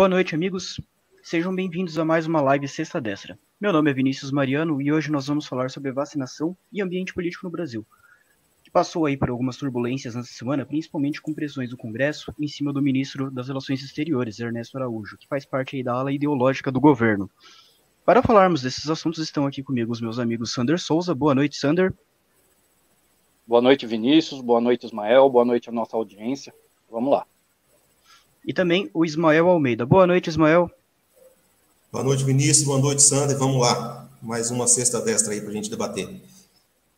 Boa 0.00 0.08
noite, 0.08 0.34
amigos. 0.34 0.80
Sejam 1.22 1.54
bem-vindos 1.54 1.98
a 1.98 2.06
mais 2.06 2.26
uma 2.26 2.40
live 2.40 2.66
Sexta 2.66 2.98
Destra. 2.98 3.38
Meu 3.60 3.70
nome 3.70 3.90
é 3.90 3.92
Vinícius 3.92 4.32
Mariano 4.32 4.80
e 4.80 4.90
hoje 4.90 5.10
nós 5.10 5.26
vamos 5.26 5.44
falar 5.44 5.68
sobre 5.68 5.92
vacinação 5.92 6.56
e 6.72 6.80
ambiente 6.80 7.12
político 7.12 7.44
no 7.44 7.50
Brasil, 7.50 7.84
que 8.64 8.70
passou 8.70 9.04
aí 9.04 9.14
por 9.14 9.28
algumas 9.28 9.58
turbulências 9.58 10.14
nessa 10.14 10.32
semana, 10.32 10.64
principalmente 10.64 11.20
com 11.20 11.34
pressões 11.34 11.68
do 11.68 11.76
Congresso 11.76 12.34
em 12.40 12.48
cima 12.48 12.72
do 12.72 12.80
ministro 12.80 13.30
das 13.30 13.48
Relações 13.48 13.82
Exteriores, 13.82 14.40
Ernesto 14.40 14.78
Araújo, 14.78 15.18
que 15.18 15.28
faz 15.28 15.44
parte 15.44 15.76
aí 15.76 15.82
da 15.82 15.92
ala 15.92 16.10
ideológica 16.10 16.72
do 16.72 16.80
governo. 16.80 17.30
Para 18.02 18.22
falarmos 18.22 18.62
desses 18.62 18.88
assuntos, 18.88 19.18
estão 19.18 19.44
aqui 19.46 19.62
comigo 19.62 19.92
os 19.92 20.00
meus 20.00 20.18
amigos 20.18 20.54
Sander 20.54 20.78
Souza. 20.78 21.14
Boa 21.14 21.34
noite, 21.34 21.58
Sander. 21.58 21.92
Boa 23.46 23.60
noite, 23.60 23.86
Vinícius. 23.86 24.40
Boa 24.40 24.62
noite, 24.62 24.86
Ismael. 24.86 25.28
Boa 25.28 25.44
noite 25.44 25.68
à 25.68 25.72
nossa 25.72 25.94
audiência. 25.94 26.54
Vamos 26.90 27.12
lá. 27.12 27.26
E 28.50 28.52
também 28.52 28.90
o 28.92 29.04
Ismael 29.04 29.48
Almeida. 29.48 29.86
Boa 29.86 30.08
noite, 30.08 30.26
Ismael. 30.26 30.68
Boa 31.92 32.02
noite, 32.02 32.24
Vinícius. 32.24 32.64
Boa 32.64 32.80
noite, 32.80 33.00
Sander. 33.00 33.38
Vamos 33.38 33.60
lá. 33.60 34.10
Mais 34.20 34.50
uma 34.50 34.66
sexta 34.66 35.00
destra 35.00 35.32
aí 35.32 35.40
para 35.40 35.50
a 35.50 35.52
gente 35.52 35.70
debater. 35.70 36.20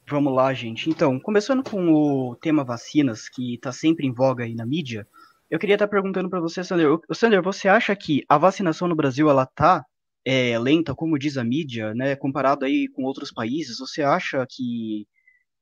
Vamos 0.08 0.34
lá, 0.34 0.54
gente. 0.54 0.88
Então, 0.88 1.20
começando 1.20 1.62
com 1.62 1.92
o 1.92 2.34
tema 2.36 2.64
vacinas, 2.64 3.28
que 3.28 3.56
está 3.56 3.70
sempre 3.70 4.06
em 4.06 4.14
voga 4.14 4.44
aí 4.44 4.54
na 4.54 4.64
mídia, 4.64 5.06
eu 5.50 5.58
queria 5.58 5.74
estar 5.74 5.86
tá 5.86 5.90
perguntando 5.90 6.30
para 6.30 6.40
você, 6.40 6.64
Sander. 6.64 6.88
Sander, 7.12 7.42
você 7.42 7.68
acha 7.68 7.94
que 7.94 8.24
a 8.26 8.38
vacinação 8.38 8.88
no 8.88 8.96
Brasil 8.96 9.28
ela 9.28 9.44
tá 9.44 9.84
é, 10.24 10.58
lenta, 10.58 10.94
como 10.94 11.18
diz 11.18 11.36
a 11.36 11.44
mídia, 11.44 11.92
né? 11.92 12.16
Comparado 12.16 12.64
aí 12.64 12.88
com 12.88 13.02
outros 13.02 13.30
países, 13.30 13.76
você 13.76 14.02
acha 14.02 14.46
que 14.48 15.06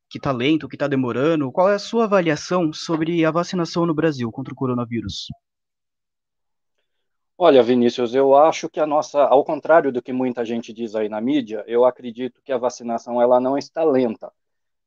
que 0.08 0.18
está 0.18 0.30
lento, 0.30 0.68
que 0.68 0.76
está 0.76 0.86
demorando. 0.86 1.50
Qual 1.50 1.68
é 1.68 1.74
a 1.74 1.80
sua 1.80 2.04
avaliação 2.04 2.72
sobre 2.72 3.24
a 3.24 3.32
vacinação 3.32 3.86
no 3.86 3.94
Brasil 3.94 4.30
contra 4.30 4.52
o 4.52 4.56
coronavírus? 4.56 5.26
Olha, 7.42 7.62
Vinícius, 7.62 8.14
eu 8.14 8.36
acho 8.36 8.68
que 8.68 8.78
a 8.78 8.86
nossa, 8.86 9.22
ao 9.22 9.42
contrário 9.42 9.90
do 9.90 10.02
que 10.02 10.12
muita 10.12 10.44
gente 10.44 10.74
diz 10.74 10.94
aí 10.94 11.08
na 11.08 11.22
mídia, 11.22 11.64
eu 11.66 11.86
acredito 11.86 12.42
que 12.44 12.52
a 12.52 12.58
vacinação 12.58 13.20
ela 13.20 13.40
não 13.40 13.56
está 13.56 13.82
lenta. 13.82 14.30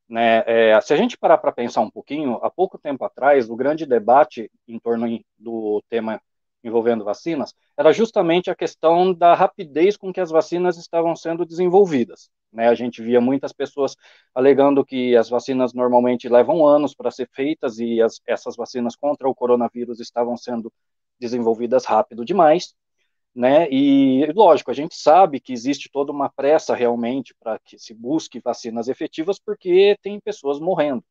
Né? 0.08 0.44
É, 0.46 0.80
se 0.80 0.94
a 0.94 0.96
gente 0.96 1.18
parar 1.18 1.38
para 1.38 1.50
pensar 1.50 1.80
um 1.80 1.90
pouquinho, 1.90 2.34
há 2.44 2.48
pouco 2.48 2.78
tempo 2.78 3.04
atrás, 3.04 3.50
o 3.50 3.56
grande 3.56 3.84
debate 3.84 4.48
em 4.68 4.78
torno 4.78 5.20
do 5.36 5.82
tema 5.90 6.20
envolvendo 6.62 7.04
vacinas 7.04 7.52
era 7.76 7.92
justamente 7.92 8.50
a 8.50 8.54
questão 8.54 9.12
da 9.12 9.34
rapidez 9.34 9.96
com 9.96 10.12
que 10.12 10.20
as 10.20 10.30
vacinas 10.30 10.78
estavam 10.78 11.16
sendo 11.16 11.44
desenvolvidas. 11.44 12.30
Né? 12.52 12.68
A 12.68 12.74
gente 12.76 13.02
via 13.02 13.20
muitas 13.20 13.52
pessoas 13.52 13.96
alegando 14.32 14.84
que 14.84 15.16
as 15.16 15.28
vacinas 15.28 15.74
normalmente 15.74 16.28
levam 16.28 16.64
anos 16.64 16.94
para 16.94 17.10
ser 17.10 17.28
feitas 17.32 17.80
e 17.80 18.00
as, 18.00 18.20
essas 18.24 18.54
vacinas 18.54 18.94
contra 18.94 19.28
o 19.28 19.34
coronavírus 19.34 19.98
estavam 19.98 20.36
sendo 20.36 20.72
desenvolvidas 21.18 21.84
rápido 21.84 22.24
demais. 22.24 22.74
Né? 23.34 23.68
E 23.70 24.26
lógico, 24.32 24.70
a 24.70 24.74
gente 24.74 24.94
sabe 24.96 25.40
que 25.40 25.52
existe 25.52 25.90
toda 25.90 26.12
uma 26.12 26.30
pressa 26.30 26.74
realmente 26.74 27.34
para 27.40 27.58
que 27.58 27.78
se 27.78 27.92
busque 27.92 28.40
vacinas 28.40 28.86
efetivas, 28.88 29.38
porque 29.40 29.98
tem 30.02 30.20
pessoas 30.20 30.60
morrendo. 30.60 31.04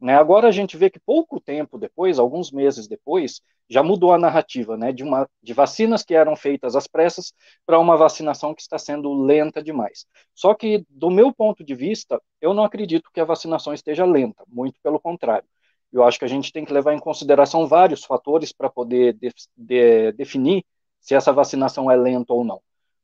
Né? 0.00 0.16
Agora 0.16 0.48
a 0.48 0.50
gente 0.50 0.76
vê 0.76 0.90
que 0.90 0.98
pouco 0.98 1.38
tempo 1.40 1.78
depois, 1.78 2.18
alguns 2.18 2.50
meses 2.50 2.88
depois, 2.88 3.40
já 3.68 3.82
mudou 3.84 4.12
a 4.12 4.18
narrativa, 4.18 4.76
né? 4.76 4.92
De, 4.92 5.04
uma, 5.04 5.28
de 5.40 5.52
vacinas 5.52 6.02
que 6.02 6.14
eram 6.14 6.34
feitas 6.34 6.74
às 6.74 6.88
pressas 6.88 7.32
para 7.64 7.78
uma 7.78 7.96
vacinação 7.96 8.52
que 8.52 8.62
está 8.62 8.78
sendo 8.78 9.12
lenta 9.12 9.62
demais. 9.62 10.06
Só 10.34 10.54
que, 10.54 10.84
do 10.88 11.08
meu 11.08 11.32
ponto 11.32 11.62
de 11.62 11.74
vista, 11.74 12.20
eu 12.40 12.52
não 12.52 12.64
acredito 12.64 13.10
que 13.12 13.20
a 13.20 13.24
vacinação 13.24 13.72
esteja 13.72 14.04
lenta, 14.04 14.42
muito 14.48 14.80
pelo 14.82 14.98
contrário. 14.98 15.48
Eu 15.92 16.04
acho 16.04 16.18
que 16.18 16.24
a 16.24 16.28
gente 16.28 16.52
tem 16.52 16.64
que 16.64 16.72
levar 16.72 16.94
em 16.94 16.98
consideração 16.98 17.66
vários 17.66 18.04
fatores 18.04 18.52
para 18.52 18.70
poder 18.70 19.14
de, 19.14 19.32
de, 19.56 20.12
definir 20.12 20.64
se 21.00 21.14
essa 21.14 21.32
vacinação 21.32 21.90
é 21.90 21.96
lenta 21.96 22.32
ou 22.32 22.44
não. 22.44 22.60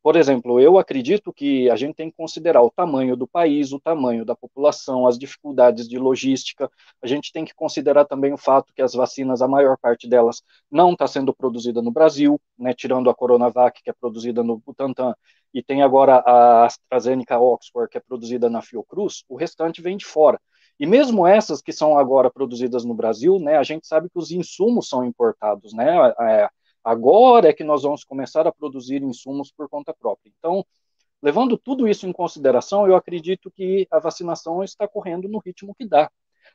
Por 0.06 0.14
exemplo, 0.14 0.60
eu 0.60 0.78
acredito 0.78 1.32
que 1.32 1.69
a 1.69 1.74
gente 1.74 1.97
tem 1.97 2.08
que 2.08 2.16
considerar 2.16 2.62
o 2.62 2.70
tamanho 2.70 3.16
do 3.16 3.26
país, 3.26 3.72
o 3.72 3.80
tamanho 3.80 4.24
da 4.24 4.36
população, 4.36 5.04
as 5.04 5.19
dificuldades 5.19 5.88
de 5.88 5.98
logística. 5.98 6.70
A 7.02 7.08
gente 7.08 7.32
tem 7.32 7.44
que 7.44 7.52
considerar 7.52 8.04
também 8.04 8.32
o 8.32 8.36
fato 8.36 8.72
que 8.72 8.80
as 8.80 8.94
vacinas, 8.94 9.42
a 9.42 9.48
maior 9.48 9.76
parte 9.76 10.08
delas, 10.08 10.44
não 10.70 10.92
está 10.92 11.08
sendo 11.08 11.34
produzida 11.34 11.82
no 11.82 11.91
Brasil, 11.91 12.41
né, 12.56 12.72
tirando 12.72 13.10
a 13.10 13.14
Coronavac, 13.16 13.82
que 13.82 13.91
é 13.91 13.92
produzida 13.92 14.44
no 14.44 14.58
Butantan, 14.58 15.12
e 15.53 15.60
tem 15.60 15.82
agora 15.82 16.18
a 16.18 16.66
AstraZeneca 16.66 17.41
Oxford, 17.41 17.91
que 17.91 17.98
é 17.98 18.00
produzida 18.00 18.48
na 18.48 18.62
Fiocruz, 18.62 19.24
o 19.28 19.34
restante 19.34 19.82
vem 19.82 19.97
de 19.97 20.04
fora. 20.04 20.41
E 20.78 20.87
mesmo 20.87 21.26
essas 21.26 21.62
que 21.62 21.72
são 21.72 21.98
agora 21.98 22.31
produzidas 22.31 22.84
no 22.84 22.94
Brasil, 22.94 23.38
né, 23.38 23.56
a 23.56 23.62
gente 23.62 23.87
sabe 23.87 24.10
que 24.10 24.19
os 24.19 24.31
insumos 24.31 24.88
são 24.88 25.04
importados, 25.04 25.72
né, 25.72 26.12
é, 26.20 26.48
Agora 26.87 27.48
é 27.48 27.53
que 27.53 27.64
nós 27.64 27.82
vamos 27.82 28.04
começar 28.04 28.47
a 28.47 28.53
produzir 28.53 29.03
insumos 29.03 29.50
por 29.50 29.69
conta 29.69 29.92
própria. 29.92 30.32
Então, 30.38 30.65
levando 31.20 31.59
tudo 31.59 31.88
isso 31.88 32.06
em 32.06 32.12
consideração, 32.12 32.86
eu 32.86 32.94
acredito 32.94 33.50
que 33.50 33.88
a 33.91 33.98
vacinação 33.98 34.62
está 34.62 34.86
correndo 34.86 35.28
no 35.28 35.41
ritmo 35.44 35.75
que 35.75 35.84
dá. 35.84 36.09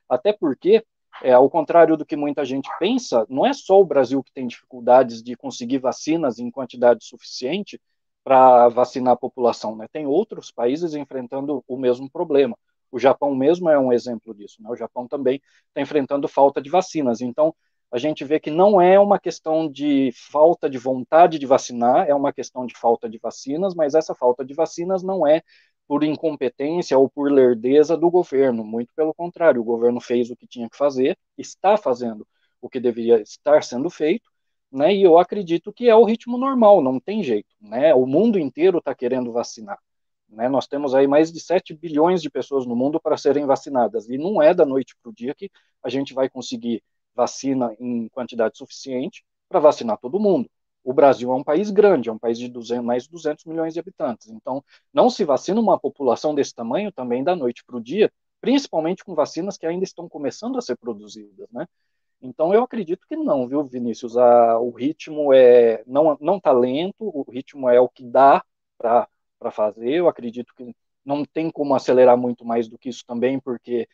Até 0.07 0.31
porque, 0.31 0.85
é, 1.21 1.33
ao 1.33 1.49
contrário 1.49 1.97
do 1.97 2.05
que 2.05 2.15
muita 2.15 2.45
gente 2.45 2.69
pensa, 2.79 3.25
não 3.29 3.45
é 3.45 3.51
só 3.51 3.81
o 3.81 3.83
Brasil 3.83 4.23
que 4.23 4.31
tem 4.31 4.47
dificuldades 4.47 5.21
de 5.21 5.35
conseguir 5.35 5.79
vacinas 5.79 6.39
em 6.39 6.49
quantidade 6.49 7.03
suficiente 7.03 7.77
para 8.23 8.69
vacinar 8.69 9.15
a 9.15 9.17
população, 9.17 9.75
né? 9.75 9.85
Tem 9.91 10.05
outros 10.05 10.49
países 10.49 10.93
enfrentando 10.93 11.61
o 11.67 11.75
mesmo 11.77 12.09
problema. 12.09 12.57
O 12.91 12.99
Japão 12.99 13.33
mesmo 13.35 13.69
é 13.69 13.79
um 13.79 13.93
exemplo 13.93 14.33
disso, 14.33 14.61
né? 14.61 14.69
O 14.69 14.75
Japão 14.75 15.07
também 15.07 15.41
está 15.67 15.81
enfrentando 15.81 16.27
falta 16.27 16.61
de 16.61 16.69
vacinas. 16.69 17.21
Então, 17.21 17.55
a 17.91 17.97
gente 17.97 18.23
vê 18.23 18.39
que 18.39 18.49
não 18.49 18.79
é 18.81 18.99
uma 18.99 19.19
questão 19.19 19.69
de 19.69 20.11
falta 20.13 20.69
de 20.69 20.77
vontade 20.77 21.37
de 21.37 21.45
vacinar, 21.45 22.07
é 22.07 22.15
uma 22.15 22.31
questão 22.31 22.65
de 22.65 22.77
falta 22.77 23.09
de 23.09 23.17
vacinas, 23.17 23.75
mas 23.75 23.95
essa 23.95 24.15
falta 24.15 24.45
de 24.45 24.53
vacinas 24.53 25.03
não 25.03 25.27
é 25.27 25.41
por 25.87 26.03
incompetência 26.05 26.97
ou 26.97 27.09
por 27.09 27.29
lerdeza 27.29 27.97
do 27.97 28.09
governo, 28.09 28.63
muito 28.63 28.93
pelo 28.95 29.13
contrário, 29.13 29.59
o 29.59 29.63
governo 29.65 29.99
fez 29.99 30.31
o 30.31 30.37
que 30.37 30.47
tinha 30.47 30.69
que 30.69 30.77
fazer, 30.77 31.17
está 31.37 31.75
fazendo 31.75 32.25
o 32.61 32.69
que 32.69 32.79
deveria 32.79 33.21
estar 33.21 33.61
sendo 33.61 33.89
feito, 33.89 34.29
né, 34.71 34.95
e 34.95 35.03
eu 35.03 35.19
acredito 35.19 35.73
que 35.73 35.89
é 35.89 35.95
o 35.95 36.05
ritmo 36.05 36.37
normal, 36.37 36.81
não 36.81 36.97
tem 36.97 37.21
jeito, 37.21 37.53
né, 37.59 37.93
o 37.93 38.05
mundo 38.05 38.39
inteiro 38.39 38.77
está 38.77 38.95
querendo 38.95 39.33
vacinar, 39.33 39.77
né, 40.31 40.49
nós 40.49 40.67
temos 40.67 40.95
aí 40.95 41.07
mais 41.07 41.31
de 41.31 41.39
7 41.39 41.73
bilhões 41.75 42.21
de 42.21 42.29
pessoas 42.29 42.65
no 42.65 42.75
mundo 42.75 42.99
para 42.99 43.17
serem 43.17 43.45
vacinadas, 43.45 44.09
e 44.09 44.17
não 44.17 44.41
é 44.41 44.53
da 44.53 44.65
noite 44.65 44.95
para 45.01 45.09
o 45.09 45.13
dia 45.13 45.35
que 45.35 45.49
a 45.83 45.89
gente 45.89 46.13
vai 46.13 46.29
conseguir 46.29 46.83
vacina 47.13 47.75
em 47.79 48.07
quantidade 48.09 48.57
suficiente 48.57 49.23
para 49.49 49.59
vacinar 49.59 49.97
todo 49.97 50.19
mundo. 50.19 50.49
O 50.83 50.93
Brasil 50.93 51.31
é 51.31 51.35
um 51.35 51.43
país 51.43 51.69
grande, 51.69 52.09
é 52.09 52.11
um 52.11 52.17
país 52.17 52.39
de 52.39 52.47
200, 52.47 52.83
mais 52.83 53.03
de 53.03 53.09
200 53.11 53.45
milhões 53.45 53.73
de 53.73 53.79
habitantes. 53.79 54.29
Então, 54.29 54.63
não 54.93 55.09
se 55.09 55.23
vacina 55.23 55.59
uma 55.59 55.79
população 55.79 56.33
desse 56.33 56.55
tamanho 56.55 56.91
também 56.91 57.23
da 57.23 57.35
noite 57.35 57.63
para 57.63 57.77
o 57.77 57.81
dia, 57.81 58.11
principalmente 58.39 59.03
com 59.03 59.13
vacinas 59.13 59.57
que 59.57 59.67
ainda 59.67 59.83
estão 59.83 60.09
começando 60.09 60.57
a 60.57 60.61
ser 60.61 60.75
produzidas, 60.77 61.47
né? 61.51 61.67
Então, 62.21 62.53
eu 62.53 62.63
acredito 62.63 63.05
que 63.07 63.15
não, 63.15 63.47
viu, 63.47 63.63
Vinícius? 63.63 64.15
A, 64.17 64.59
o 64.59 64.71
ritmo 64.71 65.33
é 65.33 65.83
não 65.87 66.17
não 66.21 66.37
está 66.37 66.51
lento, 66.51 66.95
o 66.99 67.25
ritmo 67.29 67.67
é 67.69 67.79
o 67.79 67.89
que 67.89 68.03
dá 68.03 68.43
para 68.77 69.07
fazer. 69.49 69.89
Eu 69.93 70.07
acredito 70.07 70.53
que 70.55 70.75
não 71.03 71.25
tem 71.25 71.49
como 71.49 71.73
acelerar 71.73 72.17
muito 72.17 72.45
mais 72.45 72.67
do 72.67 72.77
que 72.77 72.89
isso 72.89 73.03
também, 73.07 73.39
porque 73.39 73.87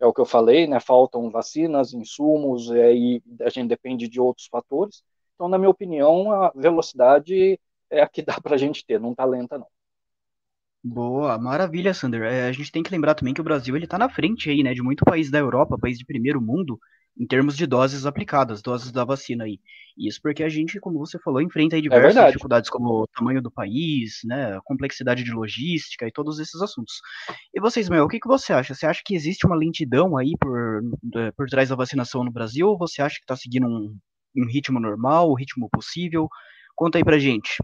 é 0.00 0.06
o 0.06 0.12
que 0.12 0.20
eu 0.20 0.24
falei, 0.26 0.66
né? 0.66 0.80
Faltam 0.80 1.30
vacinas, 1.30 1.92
insumos, 1.92 2.70
é, 2.70 2.94
e 2.94 3.22
a 3.40 3.50
gente 3.50 3.68
depende 3.68 4.08
de 4.08 4.20
outros 4.20 4.46
fatores. 4.46 5.02
Então, 5.34 5.48
na 5.48 5.58
minha 5.58 5.70
opinião, 5.70 6.30
a 6.32 6.50
velocidade 6.54 7.58
é 7.90 8.02
a 8.02 8.08
que 8.08 8.22
dá 8.22 8.40
para 8.40 8.54
a 8.54 8.58
gente 8.58 8.84
ter, 8.86 9.00
não 9.00 9.12
está 9.12 9.24
lenta, 9.24 9.58
não. 9.58 9.66
Boa, 10.82 11.38
maravilha, 11.38 11.94
Sander. 11.94 12.22
É, 12.22 12.46
a 12.46 12.52
gente 12.52 12.70
tem 12.70 12.82
que 12.82 12.90
lembrar 12.90 13.14
também 13.14 13.32
que 13.32 13.40
o 13.40 13.44
Brasil 13.44 13.74
ele 13.74 13.86
está 13.86 13.98
na 13.98 14.08
frente 14.08 14.50
aí, 14.50 14.62
né, 14.62 14.74
de 14.74 14.82
muito 14.82 15.04
país 15.04 15.30
da 15.30 15.38
Europa, 15.38 15.78
país 15.78 15.96
de 15.98 16.04
primeiro 16.04 16.40
mundo, 16.42 16.78
em 17.16 17.26
termos 17.26 17.56
de 17.56 17.66
doses 17.66 18.06
aplicadas, 18.06 18.60
doses 18.60 18.90
da 18.90 19.04
vacina 19.04 19.44
aí. 19.44 19.60
Isso 19.96 20.20
porque 20.20 20.42
a 20.42 20.48
gente, 20.48 20.80
como 20.80 20.98
você 20.98 21.18
falou, 21.18 21.40
enfrenta 21.40 21.76
aí 21.76 21.80
é 21.80 21.82
diversas 21.82 22.16
é 22.16 22.26
dificuldades, 22.26 22.68
como 22.68 23.02
o 23.02 23.06
tamanho 23.06 23.40
do 23.40 23.50
país, 23.50 24.20
né, 24.24 24.56
a 24.56 24.60
complexidade 24.62 25.22
de 25.22 25.30
logística 25.30 26.06
e 26.06 26.12
todos 26.12 26.40
esses 26.40 26.60
assuntos. 26.60 26.94
E 27.54 27.60
você, 27.60 27.80
Ismael, 27.80 28.04
o 28.04 28.08
que, 28.08 28.18
que 28.18 28.28
você 28.28 28.52
acha? 28.52 28.74
Você 28.74 28.86
acha 28.86 29.02
que 29.04 29.14
existe 29.14 29.46
uma 29.46 29.56
lentidão 29.56 30.16
aí 30.16 30.34
por, 30.40 30.82
por 31.36 31.48
trás 31.48 31.68
da 31.68 31.76
vacinação 31.76 32.24
no 32.24 32.32
Brasil, 32.32 32.66
ou 32.66 32.76
você 32.76 33.00
acha 33.00 33.16
que 33.16 33.22
está 33.22 33.36
seguindo 33.36 33.66
um, 33.66 33.96
um 34.36 34.46
ritmo 34.46 34.80
normal, 34.80 35.30
um 35.30 35.36
ritmo 35.36 35.68
possível? 35.70 36.28
Conta 36.74 36.98
aí 36.98 37.04
pra 37.04 37.18
gente. 37.18 37.62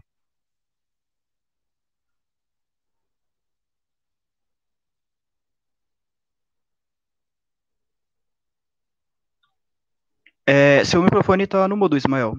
É, 10.53 10.83
seu 10.83 11.01
microfone 11.01 11.45
está 11.45 11.65
no 11.65 11.77
mudo, 11.77 11.95
Ismael. 11.95 12.37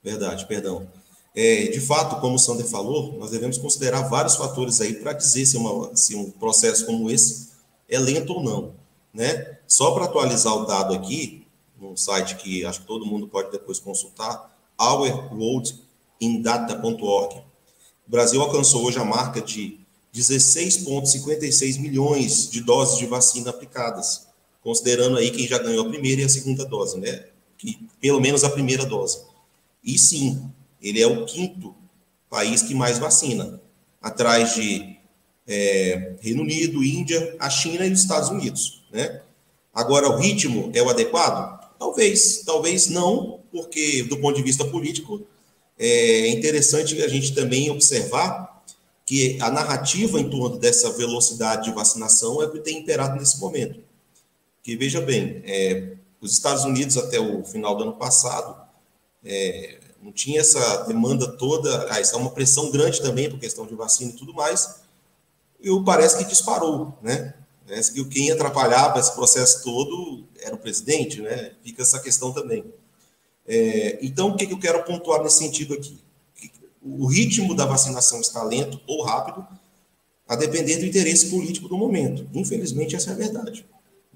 Verdade, 0.00 0.46
perdão. 0.46 0.88
É, 1.34 1.64
de 1.64 1.80
fato, 1.80 2.20
como 2.20 2.36
o 2.36 2.38
Sander 2.38 2.64
falou, 2.64 3.18
nós 3.18 3.32
devemos 3.32 3.58
considerar 3.58 4.02
vários 4.02 4.36
fatores 4.36 4.80
aí 4.80 4.94
para 4.94 5.14
dizer 5.14 5.44
se, 5.46 5.56
uma, 5.56 5.96
se, 5.96 6.14
um 6.14 6.30
processo 6.30 6.86
como 6.86 7.10
esse 7.10 7.48
é 7.88 7.98
lento 7.98 8.34
ou 8.34 8.40
não. 8.40 8.72
Né? 9.12 9.58
Só 9.66 9.90
para 9.90 10.04
atualizar 10.04 10.54
o 10.54 10.64
dado 10.64 10.94
aqui, 10.94 11.44
num 11.76 11.96
site 11.96 12.36
que 12.36 12.64
acho 12.64 12.82
que 12.82 12.86
todo 12.86 13.04
mundo 13.04 13.26
pode 13.26 13.50
depois 13.50 13.80
consultar, 13.80 14.56
ourworldindata.org. 14.78 17.34
O 18.06 18.06
Brasil 18.06 18.40
alcançou 18.40 18.84
hoje 18.84 19.00
a 19.00 19.04
marca 19.04 19.40
de 19.40 19.80
16,56 20.14 21.80
milhões 21.80 22.48
de 22.48 22.60
doses 22.60 22.96
de 22.96 23.06
vacina 23.06 23.50
aplicadas, 23.50 24.27
considerando 24.62 25.16
aí 25.16 25.30
quem 25.30 25.46
já 25.46 25.58
ganhou 25.58 25.86
a 25.86 25.88
primeira 25.88 26.22
e 26.22 26.24
a 26.24 26.28
segunda 26.28 26.64
dose, 26.64 26.98
né? 26.98 27.26
Que, 27.56 27.78
pelo 28.00 28.20
menos 28.20 28.44
a 28.44 28.50
primeira 28.50 28.84
dose. 28.84 29.20
E 29.82 29.98
sim, 29.98 30.50
ele 30.82 31.00
é 31.00 31.06
o 31.06 31.24
quinto 31.24 31.74
país 32.28 32.62
que 32.62 32.74
mais 32.74 32.98
vacina, 32.98 33.60
atrás 34.00 34.54
de 34.54 34.96
é, 35.46 36.14
Reino 36.20 36.42
Unido, 36.42 36.84
Índia, 36.84 37.36
a 37.38 37.48
China 37.48 37.86
e 37.86 37.92
os 37.92 38.00
Estados 38.00 38.28
Unidos, 38.28 38.84
né? 38.92 39.22
Agora, 39.74 40.08
o 40.08 40.18
ritmo 40.18 40.70
é 40.74 40.82
o 40.82 40.90
adequado? 40.90 41.58
Talvez, 41.78 42.42
talvez 42.44 42.88
não, 42.88 43.40
porque 43.52 44.02
do 44.02 44.18
ponto 44.18 44.36
de 44.36 44.42
vista 44.42 44.64
político 44.64 45.22
é 45.78 46.28
interessante 46.28 47.00
a 47.00 47.08
gente 47.08 47.34
também 47.34 47.70
observar 47.70 48.62
que 49.06 49.38
a 49.40 49.50
narrativa 49.50 50.20
em 50.20 50.28
torno 50.28 50.58
dessa 50.58 50.90
velocidade 50.90 51.64
de 51.64 51.74
vacinação 51.74 52.42
é 52.42 52.46
o 52.46 52.50
que 52.50 52.58
tem 52.58 52.78
imperado 52.78 53.16
nesse 53.16 53.40
momento. 53.40 53.80
Que 54.68 54.76
veja 54.76 55.00
bem, 55.00 55.42
é, 55.46 55.94
os 56.20 56.30
Estados 56.30 56.62
Unidos 56.64 56.98
até 56.98 57.18
o 57.18 57.42
final 57.42 57.74
do 57.74 57.84
ano 57.84 57.94
passado 57.94 58.54
é, 59.24 59.78
não 60.02 60.12
tinha 60.12 60.42
essa 60.42 60.84
demanda 60.84 61.26
toda, 61.26 61.90
ah, 61.90 61.98
está 61.98 62.18
uma 62.18 62.28
pressão 62.28 62.70
grande 62.70 63.00
também 63.00 63.30
por 63.30 63.38
questão 63.38 63.66
de 63.66 63.74
vacina 63.74 64.10
e 64.10 64.14
tudo 64.14 64.34
mais, 64.34 64.82
e 65.58 65.70
parece 65.86 66.18
que 66.18 66.24
disparou, 66.26 66.92
né? 67.00 67.32
Parece 67.66 67.94
que 67.94 68.04
quem 68.10 68.30
atrapalhava 68.30 69.00
esse 69.00 69.14
processo 69.14 69.64
todo 69.64 70.26
era 70.38 70.54
o 70.54 70.58
presidente, 70.58 71.22
né? 71.22 71.52
Fica 71.64 71.80
essa 71.80 71.98
questão 71.98 72.30
também. 72.30 72.62
É, 73.46 73.98
então, 74.02 74.28
o 74.28 74.36
que, 74.36 74.46
que 74.46 74.52
eu 74.52 74.60
quero 74.60 74.84
pontuar 74.84 75.22
nesse 75.22 75.38
sentido 75.38 75.72
aqui? 75.72 75.98
O 76.82 77.06
ritmo 77.06 77.54
da 77.54 77.64
vacinação 77.64 78.20
está 78.20 78.42
lento 78.42 78.78
ou 78.86 79.02
rápido, 79.02 79.48
a 80.28 80.36
depender 80.36 80.76
do 80.76 80.84
interesse 80.84 81.30
político 81.30 81.70
do 81.70 81.78
momento. 81.78 82.28
Infelizmente, 82.34 82.94
essa 82.94 83.08
é 83.08 83.12
a 83.14 83.16
verdade. 83.16 83.64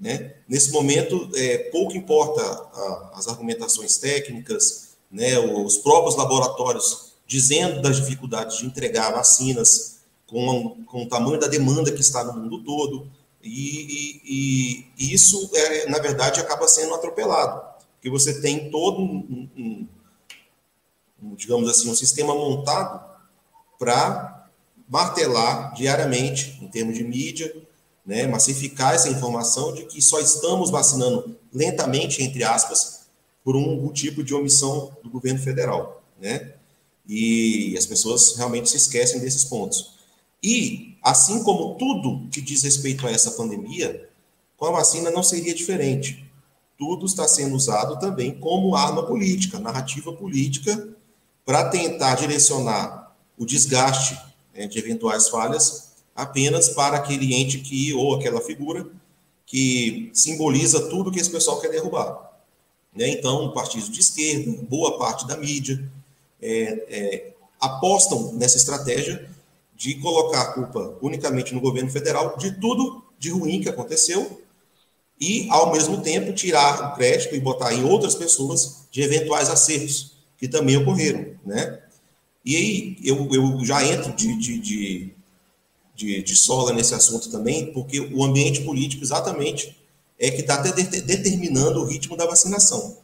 Né? 0.03 0.33
Nesse 0.49 0.69
momento, 0.73 1.29
é, 1.33 1.69
pouco 1.71 1.95
importa 1.95 2.41
a, 2.41 3.11
as 3.15 3.29
argumentações 3.29 3.95
técnicas, 3.95 4.97
né, 5.09 5.39
os 5.39 5.77
próprios 5.77 6.17
laboratórios 6.17 7.13
dizendo 7.25 7.81
das 7.81 7.95
dificuldades 7.95 8.57
de 8.57 8.65
entregar 8.65 9.13
vacinas 9.13 9.99
com, 10.27 10.83
com 10.87 11.03
o 11.03 11.07
tamanho 11.07 11.39
da 11.39 11.47
demanda 11.47 11.89
que 11.89 12.01
está 12.01 12.21
no 12.21 12.33
mundo 12.33 12.61
todo, 12.65 13.09
e, 13.41 14.19
e, 14.25 14.87
e 14.99 15.13
isso, 15.13 15.49
é, 15.53 15.89
na 15.89 15.99
verdade, 15.99 16.41
acaba 16.41 16.67
sendo 16.67 16.93
atropelado, 16.93 17.61
porque 17.93 18.09
você 18.09 18.41
tem 18.41 18.69
todo 18.69 19.01
um, 19.01 19.49
um, 19.55 19.87
um 21.21 21.35
digamos 21.35 21.69
assim, 21.69 21.89
um 21.89 21.95
sistema 21.95 22.35
montado 22.35 23.01
para 23.79 24.49
martelar 24.89 25.73
diariamente, 25.73 26.59
em 26.61 26.67
termos 26.67 26.97
de 26.97 27.05
mídia, 27.05 27.62
né, 28.05 28.27
massificar 28.27 28.93
essa 28.93 29.09
informação 29.09 29.73
de 29.73 29.85
que 29.85 30.01
só 30.01 30.19
estamos 30.19 30.69
vacinando 30.69 31.37
lentamente, 31.53 32.21
entre 32.21 32.43
aspas, 32.43 33.03
por 33.43 33.55
um, 33.55 33.91
tipo 33.91 34.23
de 34.23 34.33
omissão 34.33 34.91
do 35.03 35.09
governo 35.09 35.39
federal, 35.39 36.03
né? 36.19 36.53
E 37.07 37.75
as 37.77 37.85
pessoas 37.85 38.35
realmente 38.37 38.69
se 38.69 38.77
esquecem 38.77 39.19
desses 39.19 39.43
pontos. 39.43 39.95
E, 40.41 40.97
assim 41.03 41.43
como 41.43 41.75
tudo 41.75 42.29
que 42.29 42.41
diz 42.41 42.63
respeito 42.63 43.05
a 43.05 43.11
essa 43.11 43.31
pandemia, 43.31 44.09
com 44.55 44.65
a 44.65 44.71
vacina 44.71 45.11
não 45.11 45.23
seria 45.23 45.53
diferente. 45.53 46.25
Tudo 46.77 47.05
está 47.05 47.27
sendo 47.27 47.55
usado 47.55 47.99
também 47.99 48.37
como 48.39 48.75
arma 48.75 49.05
política, 49.05 49.59
narrativa 49.59 50.13
política, 50.13 50.89
para 51.45 51.69
tentar 51.69 52.15
direcionar 52.15 53.13
o 53.37 53.45
desgaste 53.45 54.17
né, 54.53 54.67
de 54.67 54.79
eventuais 54.79 55.27
falhas 55.27 55.92
apenas 56.15 56.69
para 56.69 56.97
aquele 56.97 57.33
ente 57.33 57.59
que, 57.59 57.93
ou 57.93 58.15
aquela 58.15 58.41
figura, 58.41 58.85
que 59.45 60.09
simboliza 60.13 60.89
tudo 60.89 61.11
que 61.11 61.19
esse 61.19 61.29
pessoal 61.29 61.59
quer 61.59 61.69
derrubar. 61.69 62.31
Né? 62.95 63.09
Então, 63.09 63.51
partidos 63.51 63.89
de 63.89 63.99
esquerda, 63.99 64.63
boa 64.69 64.97
parte 64.97 65.27
da 65.27 65.37
mídia, 65.37 65.83
é, 66.41 66.85
é, 66.89 67.33
apostam 67.59 68.33
nessa 68.33 68.57
estratégia 68.57 69.29
de 69.75 69.95
colocar 69.95 70.41
a 70.41 70.53
culpa 70.53 70.97
unicamente 71.01 71.53
no 71.53 71.61
governo 71.61 71.89
federal 71.89 72.37
de 72.37 72.51
tudo 72.59 73.03
de 73.17 73.29
ruim 73.31 73.61
que 73.61 73.69
aconteceu 73.69 74.41
e, 75.19 75.47
ao 75.49 75.71
mesmo 75.71 76.01
tempo, 76.01 76.33
tirar 76.33 76.91
o 76.91 76.95
crédito 76.95 77.35
e 77.35 77.39
botar 77.39 77.73
em 77.73 77.83
outras 77.83 78.15
pessoas 78.15 78.85
de 78.91 79.01
eventuais 79.01 79.49
acertos 79.49 80.13
que 80.37 80.47
também 80.47 80.77
ocorreram. 80.77 81.33
Né? 81.45 81.79
E 82.45 82.55
aí 82.55 82.97
eu, 83.03 83.27
eu 83.31 83.63
já 83.63 83.83
entro 83.85 84.13
de, 84.13 84.37
de, 84.37 84.59
de, 84.59 85.12
de, 85.95 86.23
de 86.23 86.35
sola 86.35 86.73
nesse 86.73 86.93
assunto 86.93 87.29
também, 87.29 87.71
porque 87.71 87.99
o 87.99 88.23
ambiente 88.23 88.61
político 88.61 89.03
exatamente 89.03 89.77
é 90.19 90.31
que 90.31 90.41
está 90.41 90.57
determinando 90.57 91.81
o 91.81 91.85
ritmo 91.85 92.15
da 92.15 92.25
vacinação. 92.25 92.97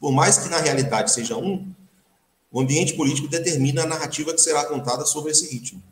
Por 0.00 0.12
mais 0.12 0.38
que 0.38 0.48
na 0.48 0.58
realidade 0.58 1.10
seja 1.12 1.36
um, 1.36 1.72
o 2.50 2.60
ambiente 2.60 2.94
político 2.94 3.26
determina 3.26 3.82
a 3.82 3.86
narrativa 3.86 4.32
que 4.32 4.40
será 4.40 4.64
contada 4.66 5.04
sobre 5.04 5.32
esse 5.32 5.52
ritmo. 5.52 5.82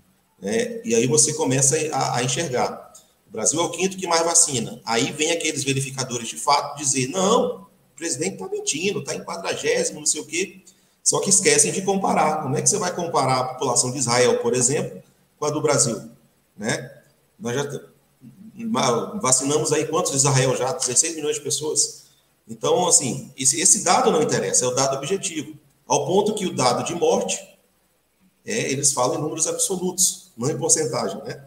Né? 0.41 0.81
E 0.85 0.95
aí 0.95 1.07
você 1.07 1.33
começa 1.35 1.77
a, 1.93 2.19
a, 2.19 2.23
enxergar. 2.23 2.93
O 3.29 3.33
Brasil 3.33 3.61
é 3.61 3.65
o 3.65 3.71
quinto 3.71 3.97
que 3.97 4.07
mais 4.07 4.23
vacina. 4.23 4.81
Aí 4.85 5.11
vem 5.13 5.33
aqueles 5.33 5.65
verificadores 5.65 6.29
de 6.29 6.37
fato 6.37 6.77
dizer: 6.77 7.09
não, 7.09 7.63
o 7.63 7.97
presidente 7.97 8.35
está 8.35 8.49
mentindo, 8.49 9.01
está 9.01 9.15
em 9.15 9.25
quadragésimo, 9.25 10.01
não 10.01 10.07
sei 10.07 10.21
o 10.21 10.27
quê. 10.27 10.63
Só 11.03 11.19
que 11.21 11.31
esquecem 11.31 11.73
de 11.73 11.83
comparar. 11.83 12.43
Como 12.43 12.57
é 12.57 12.63
que 12.63 12.69
você 12.69 12.79
vai 12.79 12.95
comparar 12.95 13.41
a 13.41 13.45
população 13.45 13.91
de 13.91 13.99
Israel, 13.99 14.39
por 14.39 14.55
exemplo, 14.55 15.03
com 15.39 15.47
a 15.47 15.51
do 15.51 15.61
Brasil? 15.61 16.12
Né? 16.57 17.03
Nós 17.39 17.55
já 17.55 17.65
vacinamos 19.21 19.73
aí 19.73 19.87
quantos 19.87 20.15
Israel 20.15 20.57
já? 20.57 20.73
16 20.73 21.17
milhões 21.17 21.37
de 21.37 21.43
pessoas. 21.43 22.03
Então, 22.49 22.87
assim, 22.87 23.33
esse, 23.37 23.61
esse 23.61 23.85
dado 23.85 24.11
não 24.11 24.23
interessa, 24.23 24.65
é 24.65 24.69
o 24.69 24.75
dado 24.75 24.97
objetivo. 24.97 25.57
Ao 25.87 26.07
ponto 26.07 26.35
que 26.35 26.47
o 26.47 26.55
dado 26.55 26.85
de 26.85 26.95
morte, 26.95 27.39
é, 28.45 28.71
eles 28.71 28.93
falam 28.93 29.19
em 29.19 29.23
números 29.23 29.47
absolutos, 29.47 30.33
não 30.37 30.51
em 30.51 30.59
porcentagem, 30.59 31.23
né? 31.23 31.45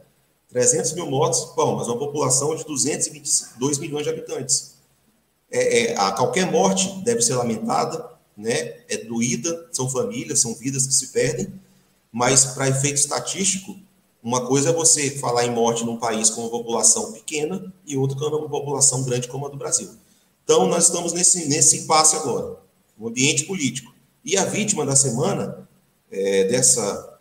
300 0.49 0.93
mil 0.93 1.07
mortos, 1.07 1.53
bom, 1.55 1.75
mas 1.75 1.87
uma 1.87 1.97
população 1.97 2.55
de 2.55 2.63
222 2.63 3.77
milhões 3.77 4.03
de 4.03 4.09
habitantes. 4.09 4.75
É, 5.51 5.91
é, 5.91 5.97
a 5.97 6.11
qualquer 6.11 6.49
morte 6.49 7.01
deve 7.03 7.21
ser 7.21 7.35
lamentada, 7.35 8.09
né? 8.37 8.79
É 8.87 8.97
doída, 8.97 9.67
são 9.71 9.89
famílias, 9.89 10.39
são 10.39 10.53
vidas 10.55 10.87
que 10.87 10.93
se 10.93 11.07
perdem, 11.07 11.53
mas 12.11 12.45
para 12.45 12.69
efeito 12.69 12.95
estatístico, 12.95 13.77
uma 14.25 14.47
coisa 14.47 14.71
é 14.71 14.73
você 14.73 15.11
falar 15.11 15.45
em 15.45 15.51
morte 15.51 15.85
num 15.85 15.97
país 15.97 16.31
com 16.31 16.41
uma 16.41 16.49
população 16.49 17.13
pequena 17.13 17.71
e 17.85 17.95
outra 17.95 18.17
com 18.17 18.25
uma 18.25 18.49
população 18.49 19.03
grande 19.03 19.27
como 19.27 19.45
a 19.45 19.49
do 19.49 19.55
Brasil. 19.55 19.87
Então, 20.43 20.67
nós 20.67 20.85
estamos 20.85 21.13
nesse, 21.13 21.47
nesse 21.47 21.77
impasse 21.77 22.15
agora, 22.15 22.57
no 22.97 23.07
ambiente 23.07 23.45
político. 23.45 23.93
E 24.23 24.35
a 24.35 24.43
vítima 24.43 24.83
da 24.83 24.95
semana 24.95 25.69
é, 26.09 26.45
dessa, 26.45 27.19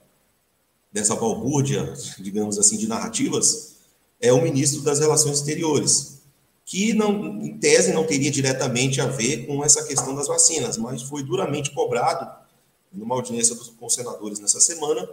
dessa 0.91 1.15
balbúrdia, 1.15 1.93
digamos 2.21 2.59
assim, 2.59 2.79
de 2.79 2.89
narrativas, 2.89 3.75
é 4.19 4.33
o 4.33 4.41
ministro 4.41 4.81
das 4.81 4.99
Relações 4.99 5.37
Exteriores, 5.37 6.23
que, 6.65 6.95
não, 6.95 7.39
em 7.43 7.59
tese, 7.59 7.93
não 7.93 8.07
teria 8.07 8.31
diretamente 8.31 9.03
a 9.03 9.07
ver 9.07 9.47
com 9.47 9.63
essa 9.63 9.85
questão 9.85 10.15
das 10.15 10.27
vacinas, 10.27 10.79
mas 10.79 11.03
foi 11.03 11.23
duramente 11.23 11.71
cobrado 11.73 12.43
numa 12.91 13.15
audiência 13.15 13.55
dos, 13.55 13.69
com 13.69 13.91
senadores 13.91 14.39
nessa 14.39 14.59
semana, 14.59 15.07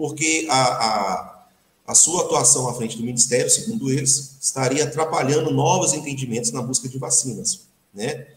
porque 0.00 0.46
a, 0.48 0.62
a, 0.62 1.44
a 1.86 1.94
sua 1.94 2.22
atuação 2.22 2.66
à 2.70 2.72
frente 2.72 2.96
do 2.96 3.02
Ministério, 3.02 3.50
segundo 3.50 3.90
eles, 3.90 4.38
estaria 4.40 4.84
atrapalhando 4.84 5.50
novos 5.50 5.92
entendimentos 5.92 6.52
na 6.52 6.62
busca 6.62 6.88
de 6.88 6.96
vacinas, 6.96 7.66
né? 7.92 8.28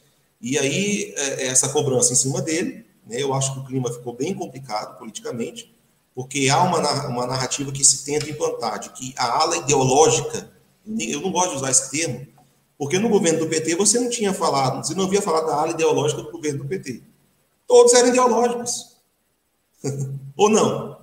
E 0.42 0.60
aí, 0.60 1.14
é, 1.16 1.46
é 1.46 1.48
essa 1.48 1.70
cobrança 1.70 2.12
em 2.12 2.18
cima 2.18 2.42
dele, 2.42 2.86
né, 3.08 3.24
eu 3.24 3.34
acho 3.34 3.54
que 3.54 3.60
o 3.60 3.64
clima 3.64 3.90
ficou 3.90 4.14
bem 4.14 4.36
complicado 4.36 4.98
politicamente, 5.00 5.74
porque 6.14 6.50
há 6.50 6.62
uma, 6.64 7.08
uma 7.08 7.26
narrativa 7.26 7.72
que 7.72 7.82
se 7.82 8.04
tenta 8.04 8.30
implantar 8.30 8.78
de 8.80 8.90
que 8.90 9.14
a 9.18 9.42
ala 9.44 9.56
ideológica, 9.56 10.52
eu 10.86 11.22
não 11.22 11.32
gosto 11.32 11.52
de 11.52 11.56
usar 11.56 11.72
esse 11.72 11.90
termo, 11.90 12.28
porque 12.78 13.00
no 13.00 13.08
governo 13.08 13.40
do 13.40 13.48
PT 13.48 13.78
você 13.78 14.02
não 14.02 14.10
tinha 14.10 14.34
falado, 14.34 14.86
você 14.86 14.94
não 14.94 15.06
havia 15.06 15.22
falado 15.22 15.48
da 15.48 15.56
ala 15.56 15.72
ideológica 15.72 16.24
do 16.24 16.30
governo 16.30 16.64
do 16.64 16.68
PT. 16.68 17.02
Todos 17.66 17.94
eram 17.94 18.10
ideológicos. 18.10 18.98
Ou 20.36 20.50
não? 20.50 21.03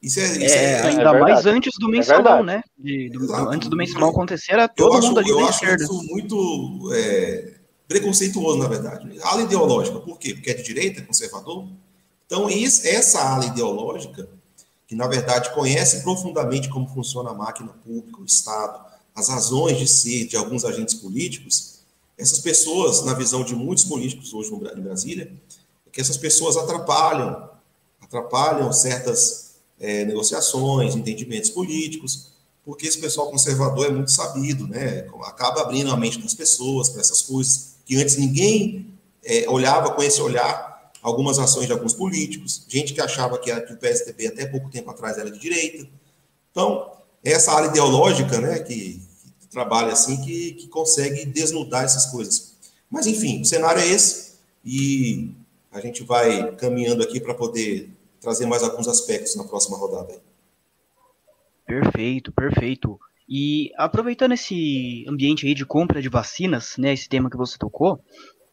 Isso 0.00 0.20
é, 0.20 0.24
isso 0.24 0.54
é, 0.54 0.72
é 0.72 0.82
ainda 0.82 1.02
é 1.02 1.20
mais 1.20 1.44
antes 1.44 1.72
do 1.78 1.88
é 1.88 1.90
mensalão, 1.90 2.44
né? 2.44 2.62
De, 2.78 3.10
do, 3.10 3.34
antes 3.34 3.68
do 3.68 3.76
mensalão 3.76 4.10
acontecer, 4.10 4.52
era 4.52 4.68
todo 4.68 4.96
eu 4.96 5.02
mundo 5.02 5.18
acho, 5.18 5.30
ali 5.30 5.30
Eu 5.30 5.40
acho 5.40 5.64
esquerda. 5.64 5.82
isso 5.82 6.02
muito 6.04 6.92
é, 6.94 7.54
preconceituoso, 7.88 8.58
na 8.58 8.68
verdade. 8.68 9.18
Ala 9.22 9.42
ideológica, 9.42 9.98
por 9.98 10.18
quê? 10.18 10.34
Porque 10.34 10.50
é 10.50 10.54
de 10.54 10.62
direita, 10.62 11.00
é 11.00 11.02
conservador. 11.02 11.66
Então, 12.26 12.48
isso, 12.48 12.86
essa 12.86 13.20
ala 13.20 13.46
ideológica, 13.46 14.28
que 14.86 14.94
na 14.94 15.08
verdade 15.08 15.52
conhece 15.52 16.02
profundamente 16.02 16.68
como 16.68 16.86
funciona 16.88 17.30
a 17.30 17.34
máquina 17.34 17.72
pública, 17.84 18.20
o 18.20 18.24
Estado, 18.24 18.80
as 19.14 19.28
razões 19.28 19.78
de 19.78 19.88
ser 19.88 20.26
de 20.26 20.36
alguns 20.36 20.64
agentes 20.64 20.94
políticos, 20.94 21.80
essas 22.16 22.38
pessoas, 22.38 23.04
na 23.04 23.14
visão 23.14 23.42
de 23.42 23.54
muitos 23.54 23.84
políticos 23.84 24.32
hoje 24.32 24.52
em 24.52 24.80
Brasília, 24.80 25.32
é 25.86 25.90
que 25.90 26.00
essas 26.00 26.16
pessoas 26.16 26.56
atrapalham, 26.56 27.48
atrapalham 28.00 28.72
certas 28.72 29.47
é, 29.80 30.04
negociações, 30.04 30.94
entendimentos 30.94 31.50
políticos, 31.50 32.28
porque 32.64 32.86
esse 32.86 32.98
pessoal 32.98 33.30
conservador 33.30 33.86
é 33.86 33.90
muito 33.90 34.10
sabido, 34.10 34.66
né? 34.66 35.06
Acaba 35.22 35.62
abrindo 35.62 35.90
a 35.90 35.96
mente 35.96 36.20
das 36.20 36.34
pessoas 36.34 36.88
para 36.88 37.00
essas 37.00 37.22
coisas 37.22 37.76
que 37.86 37.96
antes 37.96 38.16
ninguém 38.16 38.86
é, 39.24 39.48
olhava 39.48 39.92
com 39.92 40.02
esse 40.02 40.20
olhar 40.20 40.92
algumas 41.02 41.38
ações 41.38 41.66
de 41.66 41.72
alguns 41.72 41.94
políticos, 41.94 42.64
gente 42.68 42.92
que 42.92 43.00
achava 43.00 43.38
que, 43.38 43.50
a, 43.50 43.60
que 43.60 43.72
o 43.72 43.76
PSDB 43.76 44.26
até 44.26 44.46
pouco 44.46 44.68
tempo 44.68 44.90
atrás 44.90 45.16
era 45.16 45.30
de 45.30 45.38
direita. 45.38 45.88
Então, 46.50 46.90
é 47.24 47.32
essa 47.32 47.52
área 47.52 47.68
ideológica, 47.68 48.40
né, 48.40 48.58
que, 48.58 49.00
que 49.40 49.46
trabalha 49.48 49.92
assim, 49.92 50.20
que, 50.22 50.52
que 50.52 50.68
consegue 50.68 51.24
desnudar 51.24 51.84
essas 51.84 52.06
coisas. 52.06 52.54
Mas, 52.90 53.06
enfim, 53.06 53.40
o 53.40 53.44
cenário 53.44 53.80
é 53.80 53.86
esse 53.86 54.32
e 54.64 55.30
a 55.70 55.80
gente 55.80 56.02
vai 56.02 56.52
caminhando 56.56 57.02
aqui 57.02 57.20
para 57.20 57.34
poder 57.34 57.90
trazer 58.20 58.46
mais 58.46 58.62
alguns 58.62 58.88
aspectos 58.88 59.36
na 59.36 59.44
próxima 59.44 59.76
rodada. 59.76 60.12
Aí. 60.12 60.20
Perfeito, 61.66 62.32
perfeito. 62.32 62.98
E 63.28 63.70
aproveitando 63.76 64.32
esse 64.32 65.04
ambiente 65.06 65.46
aí 65.46 65.54
de 65.54 65.66
compra 65.66 66.00
de 66.00 66.08
vacinas, 66.08 66.76
né, 66.78 66.92
esse 66.94 67.08
tema 67.08 67.28
que 67.28 67.36
você 67.36 67.58
tocou, 67.58 68.00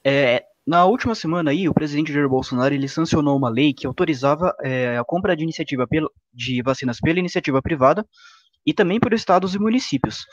é, 0.04 0.44
na 0.68 0.86
última 0.86 1.14
semana 1.14 1.52
aí, 1.52 1.70
o 1.70 1.74
presidente 1.74 2.12
Jair 2.12 2.28
Bolsonaro 2.28 2.74
ele 2.74 2.88
sancionou 2.88 3.38
uma 3.38 3.50
lei 3.50 3.74
que 3.74 3.86
autorizava 3.86 4.54
é, 4.64 4.98
a 4.98 5.04
compra 5.04 5.36
de 5.36 5.44
iniciativa 5.44 5.88
pelo, 5.88 6.12
de 6.34 6.62
vacinas 6.64 7.00
pela 7.00 7.20
iniciativa 7.20 7.62
privada 7.62 8.06
e 8.66 8.74
também 8.74 9.00
por 9.00 9.14
estados 9.14 9.54
e 9.54 9.60
municípios. 9.60 10.26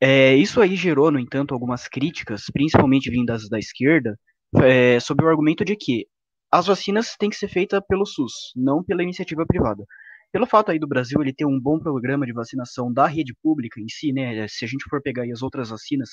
É, 0.00 0.34
isso 0.36 0.60
aí 0.60 0.76
gerou, 0.76 1.10
no 1.10 1.18
entanto, 1.18 1.52
algumas 1.52 1.88
críticas, 1.88 2.44
principalmente 2.52 3.10
vindas 3.10 3.48
da 3.48 3.58
esquerda, 3.58 4.16
é, 4.62 4.98
o 4.98 5.28
argumento 5.28 5.64
de 5.64 5.76
que 5.76 6.06
as 6.52 6.66
vacinas 6.66 7.16
têm 7.18 7.30
que 7.30 7.36
ser 7.36 7.48
feitas 7.48 7.80
pelo 7.88 8.04
SUS, 8.04 8.52
não 8.56 8.82
pela 8.82 9.02
iniciativa 9.02 9.44
privada. 9.46 9.84
Pelo 10.32 10.46
fato 10.46 10.70
aí 10.70 10.78
do 10.78 10.86
Brasil 10.86 11.20
ele 11.20 11.32
ter 11.32 11.44
um 11.44 11.60
bom 11.60 11.78
programa 11.78 12.24
de 12.26 12.32
vacinação 12.32 12.92
da 12.92 13.06
rede 13.06 13.34
pública 13.42 13.80
em 13.80 13.88
si, 13.88 14.12
né, 14.12 14.46
se 14.48 14.64
a 14.64 14.68
gente 14.68 14.84
for 14.88 15.02
pegar 15.02 15.24
as 15.24 15.42
outras 15.42 15.70
vacinas 15.70 16.08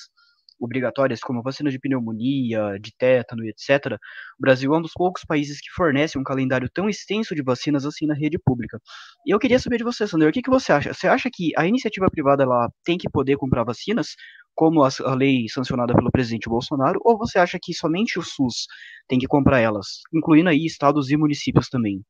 obrigatórias, 0.60 1.20
como 1.20 1.42
vacina 1.42 1.70
de 1.70 1.78
pneumonia, 1.78 2.78
de 2.80 2.92
tétano 2.96 3.44
e 3.44 3.50
etc., 3.50 3.94
o 4.38 4.40
Brasil 4.40 4.74
é 4.74 4.78
um 4.78 4.82
dos 4.82 4.92
poucos 4.92 5.24
países 5.24 5.60
que 5.60 5.70
fornece 5.70 6.18
um 6.18 6.24
calendário 6.24 6.68
tão 6.72 6.88
extenso 6.88 7.34
de 7.34 7.42
vacinas 7.42 7.86
assim 7.86 8.06
na 8.06 8.14
rede 8.14 8.38
pública. 8.38 8.80
E 9.26 9.32
eu 9.32 9.38
queria 9.38 9.58
saber 9.58 9.78
de 9.78 9.84
você, 9.84 10.06
Sandro, 10.06 10.28
o 10.28 10.32
que, 10.32 10.42
que 10.42 10.50
você 10.50 10.72
acha? 10.72 10.92
Você 10.92 11.06
acha 11.06 11.30
que 11.32 11.52
a 11.56 11.66
iniciativa 11.66 12.10
privada 12.10 12.42
ela 12.42 12.68
tem 12.84 12.98
que 12.98 13.08
poder 13.08 13.36
comprar 13.36 13.64
vacinas, 13.64 14.16
como 14.58 14.82
a, 14.82 15.14
lei 15.14 15.48
sancionada 15.48 15.94
pelo 15.94 16.10
presidente 16.10 16.48
Bolsonaro, 16.48 17.00
ou 17.04 17.16
você 17.16 17.38
acha 17.38 17.60
que 17.62 17.72
somente 17.72 18.18
o 18.18 18.22
SUS 18.22 18.66
tem 19.06 19.16
que 19.16 19.28
comprar 19.28 19.60
elas, 19.60 20.00
incluindo 20.12 20.48
aí 20.48 20.66
estados 20.66 21.12
e 21.12 21.16
municípios 21.16 21.68
também? 21.68 22.02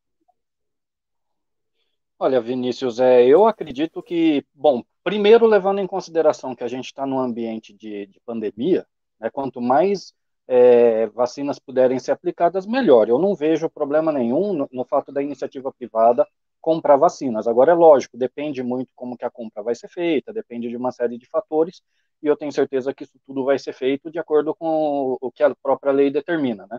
Olha, 2.19 2.40
Vinícius, 2.40 3.00
é, 3.00 3.23
eu 3.26 3.47
acredito 3.47 4.02
que, 4.02 4.47
bom, 4.55 4.83
primeiro 5.05 5.45
levando 5.45 5.81
em 5.81 5.87
consideração 5.87 6.55
que 6.55 6.64
a 6.64 6.69
gente 6.69 6.87
está 6.87 7.05
num 7.05 7.19
ambiente 7.19 7.75
de, 7.75 8.07
de 8.07 8.19
pandemia, 8.25 8.87
né, 9.21 9.28
quanto 9.28 9.61
mais 9.61 10.14
é, 10.49 11.07
vacinas 11.09 11.59
puderem 11.59 11.99
ser 11.99 12.12
aplicadas, 12.12 12.67
melhor. 12.67 13.11
Eu 13.11 13.19
não 13.19 13.35
vejo 13.35 13.69
problema 13.69 14.11
nenhum 14.11 14.55
no, 14.55 14.69
no, 14.73 14.87
fato 14.87 15.12
da 15.12 15.23
iniciativa 15.23 15.71
privada 15.71 16.26
comprar 16.62 16.97
vacinas. 16.97 17.47
Agora, 17.47 17.73
é 17.73 17.75
lógico, 17.75 18.17
depende 18.17 18.62
muito 18.62 18.90
como 18.97 19.19
que 19.19 19.26
a 19.26 19.31
compra 19.31 19.62
vai 19.62 19.75
ser 19.75 19.88
feita, 19.88 20.33
depende 20.33 20.71
de 20.71 20.78
uma 20.78 20.90
série 20.90 21.19
de 21.19 21.28
fatores, 21.28 21.83
e 22.23 22.27
eu 22.27 22.37
tenho 22.37 22.53
certeza 22.53 22.95
que 22.95 23.05
isso 23.05 23.19
tudo 23.27 23.45
vai 23.45 23.59
ser 23.59 23.73
feito 23.73 24.11
de 24.11 24.19
acordo 24.19 24.55
com 24.55 25.17
o, 25.21 25.31
que 25.33 25.43
a 25.43 25.55
própria 25.63 25.93
lei 25.93 26.11
determina, 26.11 26.67
né? 26.71 26.79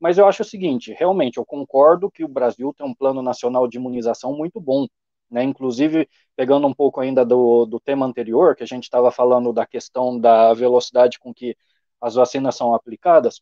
Mas 0.00 0.16
eu 0.18 0.26
acho 0.26 0.42
o 0.42 0.44
seguinte, 0.46 0.92
realmente, 0.98 1.38
eu 1.38 1.44
concordo 1.44 2.10
que 2.10 2.24
o 2.24 2.28
Brasil 2.28 2.72
tem 2.76 2.86
um 2.86 2.94
plano 2.94 3.20
nacional 3.22 3.66
de 3.68 3.78
imunização 3.78 4.32
muito 4.36 4.60
bom, 4.60 4.86
né? 5.30 5.42
Inclusive, 5.42 6.08
pegando 6.36 6.66
um 6.66 6.74
pouco 6.74 7.00
ainda 7.00 7.24
do, 7.24 7.66
do 7.66 7.80
tema 7.80 8.06
anterior, 8.06 8.54
que 8.56 8.62
a 8.62 8.66
gente 8.66 8.84
estava 8.84 9.10
falando 9.10 9.52
da 9.52 9.66
questão 9.66 10.18
da 10.18 10.54
velocidade 10.54 11.18
com 11.18 11.34
que 11.34 11.56
as 12.00 12.14
vacinas 12.14 12.56
são 12.56 12.74
aplicadas, 12.74 13.40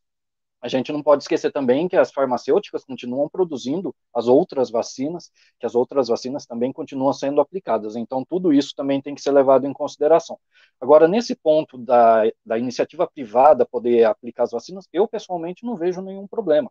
a 0.66 0.68
gente 0.68 0.92
não 0.92 1.00
pode 1.00 1.23
esquecer 1.23 1.52
também 1.52 1.87
que 1.87 1.96
as 1.96 2.11
farmacêuticas 2.11 2.85
continuam 2.85 3.28
produzindo 3.28 3.94
as 4.12 4.26
outras 4.26 4.68
vacinas, 4.68 5.30
que 5.61 5.64
as 5.64 5.76
outras 5.76 6.08
vacinas 6.08 6.44
também 6.44 6.73
continuam 6.73 7.12
sendo 7.12 7.40
aplicadas. 7.40 7.94
Então, 7.94 8.25
tudo 8.25 8.52
isso 8.52 8.75
também 8.75 9.00
tem 9.00 9.14
que 9.14 9.23
ser 9.23 9.30
levado 9.30 9.64
em 9.64 9.73
consideração. 9.73 10.37
Agora, 10.80 11.06
nesse 11.06 11.37
ponto 11.37 11.78
da, 11.78 12.25
da 12.44 12.58
iniciativa 12.58 13.06
privada 13.06 13.64
poder 13.64 14.04
aplicar 14.04 14.42
as 14.42 14.50
vacinas, 14.50 14.88
eu 14.92 15.06
pessoalmente 15.06 15.64
não 15.64 15.76
vejo 15.76 16.02
nenhum 16.02 16.26
problema. 16.26 16.68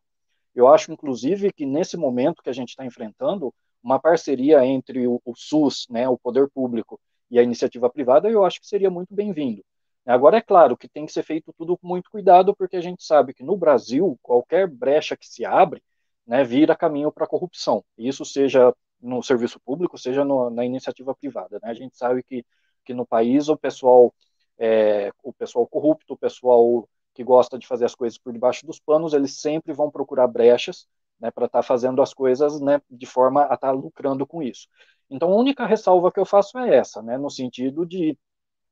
Eu 0.54 0.68
acho, 0.68 0.92
inclusive, 0.92 1.54
que 1.54 1.66
nesse 1.66 1.96
momento 1.96 2.44
que 2.44 2.50
a 2.50 2.54
gente 2.54 2.70
está 2.70 2.86
enfrentando, 2.86 3.54
uma 3.82 3.98
parceria 3.98 4.66
entre 4.66 5.08
o, 5.08 5.22
o 5.24 5.34
SUS, 5.36 5.88
né, 5.90 6.10
o 6.10 6.18
poder 6.18 6.50
público, 6.50 7.00
e 7.32 7.40
a 7.40 7.44
iniciativa 7.44 7.90
privada, 7.90 8.30
eu 8.30 8.44
acho 8.44 8.60
que 8.60 8.68
seria 8.68 8.90
muito 8.90 9.16
bem-vindo. 9.16 9.64
Agora, 10.06 10.38
é 10.38 10.42
claro 10.42 10.78
que 10.78 10.88
tem 10.88 11.06
que 11.06 11.12
ser 11.12 11.24
feito 11.24 11.54
tudo 11.58 11.78
com 11.78 11.88
muito 11.88 12.10
cuidado, 12.12 12.56
porque 12.56 12.78
a 12.78 12.82
gente 12.82 13.04
sabe 13.04 13.34
que 13.34 13.44
no 13.44 13.58
Brasil, 13.58 14.18
qualquer 14.22 14.68
brecha 14.68 15.18
que 15.18 15.28
se 15.28 15.44
abre, 15.44 15.82
né, 16.28 16.44
vira 16.44 16.76
caminho 16.76 17.12
para 17.12 17.26
a 17.26 17.28
corrupção. 17.28 17.84
Isso 17.98 18.24
seja 18.24 18.74
no 19.02 19.22
serviço 19.24 19.60
público, 19.60 19.98
seja 19.98 20.24
no, 20.24 20.50
na 20.50 20.66
iniciativa 20.66 21.14
privada. 21.16 21.60
Né? 21.62 21.70
A 21.70 21.74
gente 21.74 21.98
sabe 21.98 22.24
que, 22.24 22.46
que 22.84 22.94
no 22.94 23.06
país 23.06 23.50
o 23.50 23.58
pessoal, 23.58 24.14
é, 24.58 25.12
o 25.24 25.34
pessoal 25.34 25.68
corrupto, 25.68 26.14
o 26.14 26.18
pessoal 26.18 26.88
que 27.14 27.24
gosta 27.24 27.58
de 27.58 27.66
fazer 27.66 27.86
as 27.86 27.96
coisas 27.96 28.18
por 28.18 28.34
debaixo 28.34 28.66
dos 28.66 28.80
panos, 28.80 29.14
eles 29.14 29.40
sempre 29.40 29.74
vão 29.74 29.90
procurar 29.90 30.28
brechas 30.28 30.88
né, 31.20 31.32
para 31.32 31.46
estar 31.46 31.60
tá 31.60 31.64
fazendo 31.64 32.02
as 32.02 32.14
coisas 32.14 32.60
né, 32.60 32.82
de 32.90 33.06
forma 33.06 33.42
a 33.44 33.56
estar 33.56 33.58
tá 33.58 33.72
lucrando 33.72 34.26
com 34.28 34.44
isso. 34.44 34.68
Então, 35.10 35.32
a 35.32 35.36
única 35.36 35.66
ressalva 35.66 36.12
que 36.12 36.20
eu 36.20 36.26
faço 36.26 36.58
é 36.58 36.76
essa, 36.76 37.02
né, 37.02 37.18
no 37.18 37.30
sentido 37.30 37.86
de 37.86 38.18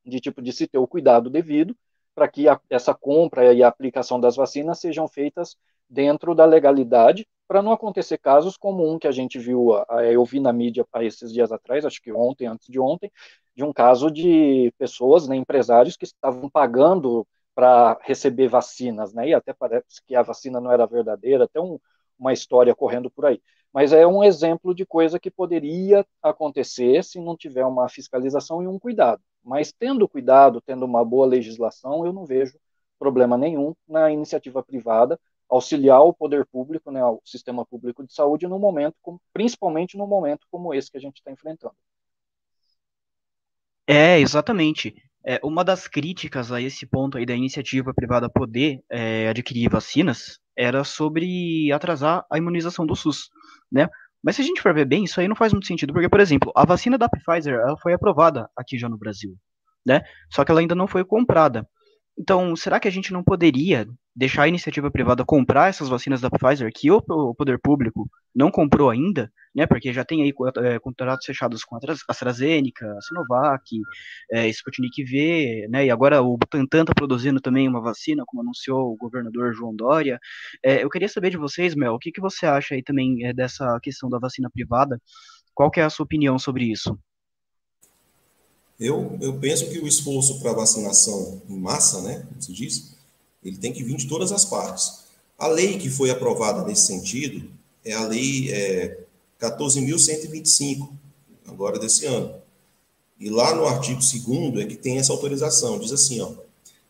de 0.05 0.19
tipo 0.19 0.41
de 0.41 0.51
se 0.51 0.67
ter 0.67 0.77
o 0.77 0.87
cuidado 0.87 1.29
devido 1.29 1.75
para 2.15 2.27
que 2.27 2.47
a, 2.47 2.59
essa 2.69 2.93
compra 2.93 3.53
e 3.53 3.63
a 3.63 3.67
aplicação 3.67 4.19
das 4.19 4.35
vacinas 4.35 4.79
sejam 4.79 5.07
feitas 5.07 5.57
dentro 5.89 6.33
da 6.33 6.45
legalidade, 6.45 7.27
para 7.47 7.61
não 7.61 7.71
acontecer 7.71 8.17
casos 8.17 8.57
como 8.57 8.89
um 8.89 8.97
que 8.97 9.07
a 9.07 9.11
gente 9.11 9.37
viu, 9.37 9.71
eu 10.11 10.23
vi 10.25 10.39
na 10.39 10.53
mídia 10.53 10.85
esses 11.01 11.31
dias 11.31 11.51
atrás, 11.51 11.85
acho 11.85 12.01
que 12.01 12.11
ontem, 12.11 12.47
antes 12.47 12.67
de 12.67 12.79
ontem, 12.79 13.11
de 13.55 13.63
um 13.63 13.71
caso 13.73 14.09
de 14.09 14.73
pessoas, 14.77 15.27
né, 15.27 15.35
empresários 15.35 15.95
que 15.95 16.05
estavam 16.05 16.49
pagando 16.49 17.27
para 17.53 17.99
receber 18.01 18.47
vacinas, 18.47 19.13
né, 19.13 19.29
e 19.29 19.33
até 19.33 19.53
parece 19.53 20.01
que 20.07 20.15
a 20.15 20.23
vacina 20.23 20.59
não 20.59 20.71
era 20.71 20.87
verdadeira, 20.87 21.43
até 21.43 21.59
um, 21.59 21.79
uma 22.17 22.33
história 22.33 22.73
correndo 22.73 23.11
por 23.11 23.25
aí. 23.25 23.41
Mas 23.71 23.91
é 23.91 24.05
um 24.07 24.23
exemplo 24.23 24.73
de 24.73 24.85
coisa 24.85 25.19
que 25.19 25.31
poderia 25.31 26.05
acontecer 26.21 27.03
se 27.03 27.19
não 27.19 27.35
tiver 27.35 27.65
uma 27.65 27.89
fiscalização 27.89 28.63
e 28.63 28.67
um 28.67 28.79
cuidado. 28.79 29.21
Mas 29.43 29.71
tendo 29.71 30.07
cuidado, 30.07 30.61
tendo 30.61 30.85
uma 30.85 31.03
boa 31.03 31.25
legislação, 31.25 32.05
eu 32.05 32.13
não 32.13 32.25
vejo 32.25 32.57
problema 32.97 33.37
nenhum 33.37 33.75
na 33.87 34.11
iniciativa 34.11 34.63
privada 34.63 35.19
auxiliar 35.49 36.01
o 36.01 36.13
poder 36.13 36.45
público, 36.45 36.89
né, 36.89 37.03
o 37.05 37.21
sistema 37.23 37.65
público 37.65 38.03
de 38.05 38.13
saúde 38.13 38.47
no 38.47 38.57
momento, 38.57 38.95
principalmente 39.31 39.97
no 39.97 40.07
momento 40.07 40.47
como 40.49 40.73
esse 40.73 40.89
que 40.89 40.97
a 40.97 41.01
gente 41.01 41.17
está 41.17 41.31
enfrentando. 41.31 41.75
É, 43.85 44.19
exatamente. 44.19 44.95
É, 45.25 45.39
uma 45.43 45.63
das 45.63 45.87
críticas 45.87 46.51
a 46.51 46.61
esse 46.61 46.85
ponto 46.85 47.17
aí 47.17 47.25
da 47.25 47.35
iniciativa 47.35 47.93
privada 47.93 48.29
poder 48.29 48.83
é, 48.89 49.29
adquirir 49.29 49.69
vacinas 49.69 50.39
era 50.55 50.83
sobre 50.83 51.71
atrasar 51.71 52.25
a 52.29 52.37
imunização 52.37 52.85
do 52.85 52.95
SUS, 52.95 53.29
né? 53.71 53.87
Mas 54.23 54.35
se 54.37 54.41
a 54.41 54.45
gente 54.45 54.61
for 54.61 54.73
ver 54.73 54.85
bem, 54.85 55.03
isso 55.03 55.19
aí 55.19 55.27
não 55.27 55.35
faz 55.35 55.51
muito 55.51 55.67
sentido, 55.67 55.93
porque, 55.93 56.09
por 56.09 56.19
exemplo, 56.19 56.51
a 56.55 56.65
vacina 56.65 56.97
da 56.97 57.09
Pfizer 57.09 57.55
ela 57.55 57.77
foi 57.77 57.93
aprovada 57.93 58.49
aqui 58.57 58.77
já 58.77 58.87
no 58.87 58.97
Brasil, 58.97 59.35
né? 59.85 60.01
Só 60.31 60.45
que 60.45 60.51
ela 60.51 60.61
ainda 60.61 60.75
não 60.75 60.87
foi 60.87 61.03
comprada. 61.03 61.67
Então, 62.17 62.55
será 62.55 62.79
que 62.79 62.87
a 62.87 62.91
gente 62.91 63.11
não 63.11 63.23
poderia 63.23 63.87
deixar 64.15 64.43
a 64.43 64.47
iniciativa 64.47 64.91
privada 64.91 65.25
comprar 65.25 65.69
essas 65.69 65.89
vacinas 65.89 66.21
da 66.21 66.29
Pfizer, 66.29 66.71
que 66.73 66.91
o, 66.91 67.01
poder 67.33 67.59
público 67.59 68.07
não 68.35 68.51
comprou 68.51 68.89
ainda, 68.89 69.31
né, 69.55 69.65
porque 69.65 69.91
já 69.91 70.05
tem 70.05 70.21
aí 70.21 70.33
é, 70.57 70.79
contratos 70.79 71.25
fechados 71.25 71.63
com 71.63 71.75
a 71.75 71.79
AstraZeneca, 72.07 72.85
a 72.85 73.01
Sinovac, 73.01 73.63
é, 74.31 74.47
Sputnik 74.49 75.03
V, 75.03 75.67
né, 75.69 75.85
e 75.85 75.91
agora 75.91 76.21
o 76.21 76.37
Butantan 76.37 76.81
está 76.81 76.93
produzindo 76.93 77.41
também 77.41 77.67
uma 77.67 77.81
vacina, 77.81 78.23
como 78.25 78.43
anunciou 78.43 78.93
o 78.93 78.97
governador 78.97 79.53
João 79.53 79.75
Dória. 79.75 80.19
É, 80.63 80.83
eu 80.83 80.89
queria 80.89 81.09
saber 81.09 81.31
de 81.31 81.37
vocês, 81.37 81.75
Mel, 81.75 81.93
o 81.93 81.99
que, 81.99 82.11
que 82.11 82.21
você 82.21 82.45
acha 82.45 82.75
aí 82.75 82.83
também 82.83 83.33
dessa 83.33 83.79
questão 83.81 84.09
da 84.09 84.19
vacina 84.19 84.49
privada? 84.51 84.99
Qual 85.53 85.71
que 85.71 85.79
é 85.79 85.83
a 85.83 85.89
sua 85.89 86.03
opinião 86.03 86.37
sobre 86.39 86.65
isso? 86.71 86.97
Eu, 88.83 89.17
eu 89.21 89.39
penso 89.39 89.69
que 89.69 89.79
o 89.79 89.87
esforço 89.87 90.39
para 90.41 90.51
vacinação 90.51 91.41
em 91.49 91.57
massa, 91.57 92.01
né, 92.01 92.25
como 92.27 92.41
se 92.41 92.51
diz, 92.51 92.93
ele 93.41 93.57
tem 93.57 93.71
que 93.71 93.83
vir 93.83 93.95
de 93.95 94.07
todas 94.07 94.31
as 94.31 94.43
partes. 94.43 95.03
A 95.37 95.47
lei 95.47 95.77
que 95.77 95.89
foi 95.89 96.09
aprovada 96.09 96.65
nesse 96.65 96.87
sentido 96.87 97.49
é 97.85 97.93
a 97.93 98.05
lei 98.05 98.51
é, 98.51 98.99
14.125, 99.39 100.89
agora 101.47 101.79
desse 101.79 102.05
ano. 102.05 102.35
E 103.17 103.29
lá 103.29 103.55
no 103.55 103.65
artigo 103.65 104.01
2 104.01 104.63
é 104.63 104.65
que 104.67 104.75
tem 104.75 104.97
essa 104.97 105.13
autorização, 105.13 105.79
diz 105.79 105.93
assim, 105.93 106.19
ó, 106.19 106.33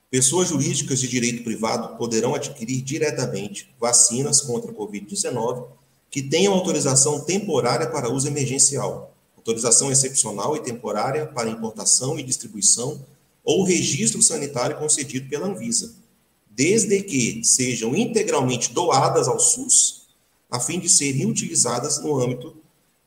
pessoas 0.10 0.48
jurídicas 0.48 1.00
de 1.00 1.08
direito 1.08 1.44
privado 1.44 1.96
poderão 1.98 2.34
adquirir 2.34 2.82
diretamente 2.82 3.72
vacinas 3.80 4.42
contra 4.42 4.72
a 4.72 4.74
Covid-19 4.74 5.68
que 6.10 6.24
tenham 6.24 6.54
autorização 6.54 7.22
temporária 7.22 7.88
para 7.88 8.12
uso 8.12 8.28
emergencial, 8.28 9.13
autorização 9.44 9.92
excepcional 9.92 10.56
e 10.56 10.62
temporária 10.62 11.28
para 11.28 11.50
importação 11.50 12.18
e 12.18 12.24
distribuição 12.24 13.06
ou 13.44 13.64
registro 13.64 14.22
sanitário 14.22 14.78
concedido 14.78 15.30
pela 15.30 15.48
Anvisa, 15.48 15.94
desde 16.50 17.02
que 17.04 17.44
sejam 17.44 17.94
integralmente 17.94 18.74
doadas 18.74 19.28
ao 19.28 19.40
SUS, 19.40 20.08
a 20.50 20.60
fim 20.60 20.80
de 20.80 20.88
serem 20.88 21.26
utilizadas 21.26 22.02
no 22.02 22.18
âmbito 22.18 22.56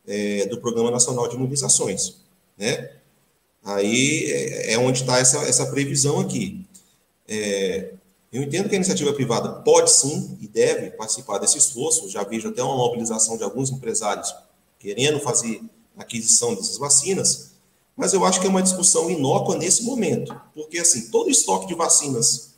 é, 0.07 0.47
do 0.47 0.59
Programa 0.59 0.91
Nacional 0.91 1.27
de 1.27 1.37
Imunizações, 1.37 2.17
né? 2.59 2.93
Aí 3.65 4.31
é, 4.31 4.75
é 4.75 4.79
onde 4.79 5.01
está 5.01 5.19
essa, 5.19 5.39
essa 5.39 5.67
previsão 5.67 6.21
aqui. 6.21 6.65
É, 7.27 7.93
eu 8.31 8.43
entendo 8.43 8.69
que 8.69 8.75
a 8.75 8.77
iniciativa 8.77 9.13
privada 9.13 9.49
pode 9.63 9.91
sim 9.91 10.37
e 10.41 10.47
deve 10.47 10.91
participar 10.91 11.39
desse 11.39 11.59
esforço. 11.59 12.09
Já 12.09 12.23
vejo 12.23 12.49
até 12.49 12.63
uma 12.63 12.77
mobilização 12.77 13.37
de 13.37 13.43
alguns 13.43 13.71
empresários 13.71 14.33
querendo 14.79 15.19
fazer 15.19 15.61
aquisição 15.97 16.55
dessas 16.55 16.79
vacinas, 16.79 17.53
mas 17.97 18.13
eu 18.13 18.25
acho 18.25 18.41
que 18.41 18.47
é 18.47 18.51
uma 18.51 18.63
discussão 18.63 19.11
inócua 19.11 19.57
nesse 19.57 19.83
momento, 19.83 20.39
porque 20.55 20.79
assim 20.79 21.11
todo 21.11 21.31
estoque 21.31 21.67
de 21.67 21.75
vacinas 21.75 22.57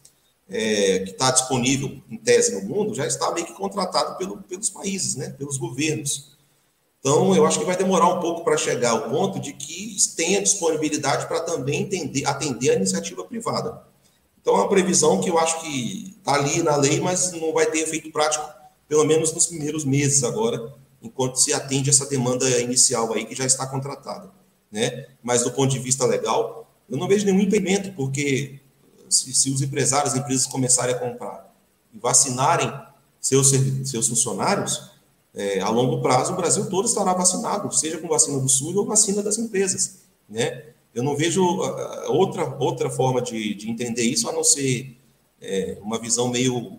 é, 0.49 1.00
que 1.00 1.11
está 1.11 1.30
disponível 1.30 2.00
em 2.11 2.16
tese 2.16 2.54
no 2.54 2.62
mundo 2.62 2.95
já 2.95 3.07
está 3.07 3.30
meio 3.33 3.47
que 3.47 3.52
contratado 3.52 4.16
pelo, 4.16 4.38
pelos 4.38 4.71
países, 4.71 5.14
né, 5.14 5.30
pelos 5.30 5.59
governos. 5.59 6.37
Então, 7.00 7.35
eu 7.35 7.47
acho 7.47 7.59
que 7.59 7.64
vai 7.64 7.76
demorar 7.76 8.09
um 8.09 8.21
pouco 8.21 8.42
para 8.42 8.57
chegar 8.57 8.90
ao 8.90 9.09
ponto 9.09 9.38
de 9.38 9.52
que 9.52 9.97
tenha 10.16 10.42
disponibilidade 10.42 11.26
para 11.28 11.40
também 11.40 11.83
entender, 11.83 12.26
atender 12.26 12.71
a 12.71 12.75
iniciativa 12.75 13.25
privada. 13.25 13.83
Então, 14.40 14.54
é 14.54 14.61
uma 14.61 14.68
previsão 14.68 15.21
que 15.21 15.30
eu 15.30 15.38
acho 15.38 15.61
que 15.61 16.16
está 16.18 16.35
ali 16.35 16.62
na 16.62 16.76
lei, 16.76 17.00
mas 17.00 17.30
não 17.33 17.52
vai 17.52 17.66
ter 17.66 17.80
efeito 17.80 18.11
prático, 18.11 18.45
pelo 18.88 19.04
menos 19.04 19.33
nos 19.33 19.47
primeiros 19.47 19.85
meses 19.85 20.25
agora, 20.25 20.75
enquanto 21.02 21.37
se 21.37 21.52
atende 21.52 21.90
essa 21.90 22.07
demanda 22.07 22.49
inicial 22.61 23.12
aí 23.12 23.25
que 23.25 23.35
já 23.35 23.45
está 23.45 23.67
contratada. 23.67 24.31
Né? 24.71 25.07
Mas, 25.23 25.43
do 25.43 25.52
ponto 25.52 25.71
de 25.71 25.78
vista 25.78 26.05
legal, 26.05 26.71
eu 26.88 26.97
não 26.97 27.09
vejo 27.09 27.25
nenhum 27.25 27.40
impedimento, 27.40 27.93
porque 27.93 28.61
se, 29.09 29.33
se 29.35 29.50
os 29.50 29.62
empresários, 29.62 30.12
as 30.12 30.19
empresas 30.19 30.47
começarem 30.47 30.95
a 30.95 30.99
comprar 30.99 31.55
e 31.95 31.99
vacinarem 31.99 32.73
seus, 33.21 33.50
seus 33.85 34.09
funcionários, 34.09 34.90
é, 35.35 35.61
a 35.61 35.69
longo 35.69 36.02
prazo 36.02 36.33
o 36.33 36.37
Brasil 36.37 36.69
todo 36.69 36.87
estará 36.87 37.12
vacinado, 37.14 37.73
seja 37.75 37.99
com 37.99 38.09
vacina 38.09 38.38
do 38.40 38.49
SUS 38.49 38.75
ou 38.76 38.85
vacina 38.85 39.23
das 39.23 39.38
empresas. 39.38 39.99
Né? 40.28 40.64
Eu 40.95 41.02
não 41.02 41.17
vejo 41.17 41.43
outra, 42.09 42.57
outra 42.59 42.90
forma 42.90 43.23
de, 43.23 43.55
de 43.55 43.71
entender 43.71 44.02
isso 44.02 44.28
a 44.28 44.33
não 44.33 44.43
ser 44.43 44.97
é, 45.40 45.78
uma 45.81 45.99
visão 45.99 46.28
meio 46.28 46.78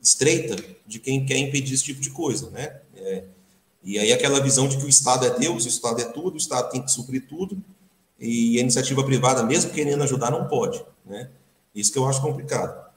estreita 0.00 0.56
de 0.86 0.98
quem 0.98 1.24
quer 1.24 1.36
impedir 1.36 1.74
esse 1.74 1.84
tipo 1.84 2.00
de 2.00 2.10
coisa, 2.10 2.50
né? 2.50 2.80
É, 2.96 3.24
e 3.82 3.98
aí 3.98 4.12
aquela 4.12 4.40
visão 4.40 4.68
de 4.68 4.76
que 4.76 4.84
o 4.84 4.88
Estado 4.88 5.26
é 5.26 5.30
Deus, 5.30 5.64
o 5.64 5.68
Estado 5.68 6.00
é 6.00 6.04
tudo, 6.04 6.34
o 6.34 6.38
Estado 6.38 6.70
tem 6.70 6.82
que 6.82 6.90
suprir 6.90 7.26
tudo, 7.28 7.62
e 8.18 8.56
a 8.58 8.60
iniciativa 8.60 9.02
privada, 9.02 9.42
mesmo 9.42 9.72
querendo 9.72 10.02
ajudar, 10.04 10.30
não 10.30 10.46
pode, 10.46 10.84
né? 11.04 11.30
Isso 11.74 11.92
que 11.92 11.98
eu 11.98 12.06
acho 12.06 12.22
complicado. 12.22 12.90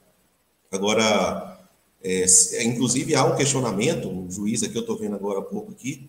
Agora, 0.70 1.58
é, 2.02 2.24
é 2.52 2.62
inclusive 2.62 3.14
há 3.14 3.24
um 3.24 3.34
questionamento, 3.34 4.08
um 4.08 4.30
juiz 4.30 4.62
aqui, 4.62 4.76
eu 4.76 4.82
estou 4.82 4.96
vendo 4.96 5.16
agora 5.16 5.40
há 5.40 5.42
pouco 5.42 5.72
aqui, 5.72 6.08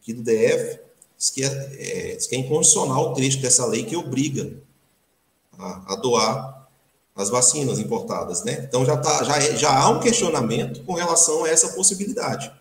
aqui 0.00 0.14
do 0.14 0.22
DF, 0.22 0.80
diz 1.18 1.30
que 1.30 1.44
é, 1.44 1.48
é, 1.48 2.16
diz 2.16 2.26
que 2.26 2.36
é 2.36 2.38
inconstitucional 2.38 3.10
o 3.10 3.14
trecho 3.14 3.40
dessa 3.40 3.66
lei 3.66 3.84
que 3.84 3.96
obriga 3.96 4.56
a, 5.58 5.92
a 5.92 5.96
doar 5.96 6.68
as 7.14 7.30
vacinas 7.30 7.78
importadas, 7.78 8.44
né? 8.44 8.64
Então 8.68 8.84
já, 8.84 8.96
tá, 8.96 9.24
já, 9.24 9.36
é, 9.38 9.56
já 9.56 9.78
há 9.78 9.88
um 9.88 10.00
questionamento 10.00 10.84
com 10.84 10.92
relação 10.92 11.44
a 11.44 11.48
essa 11.48 11.70
possibilidade, 11.70 12.52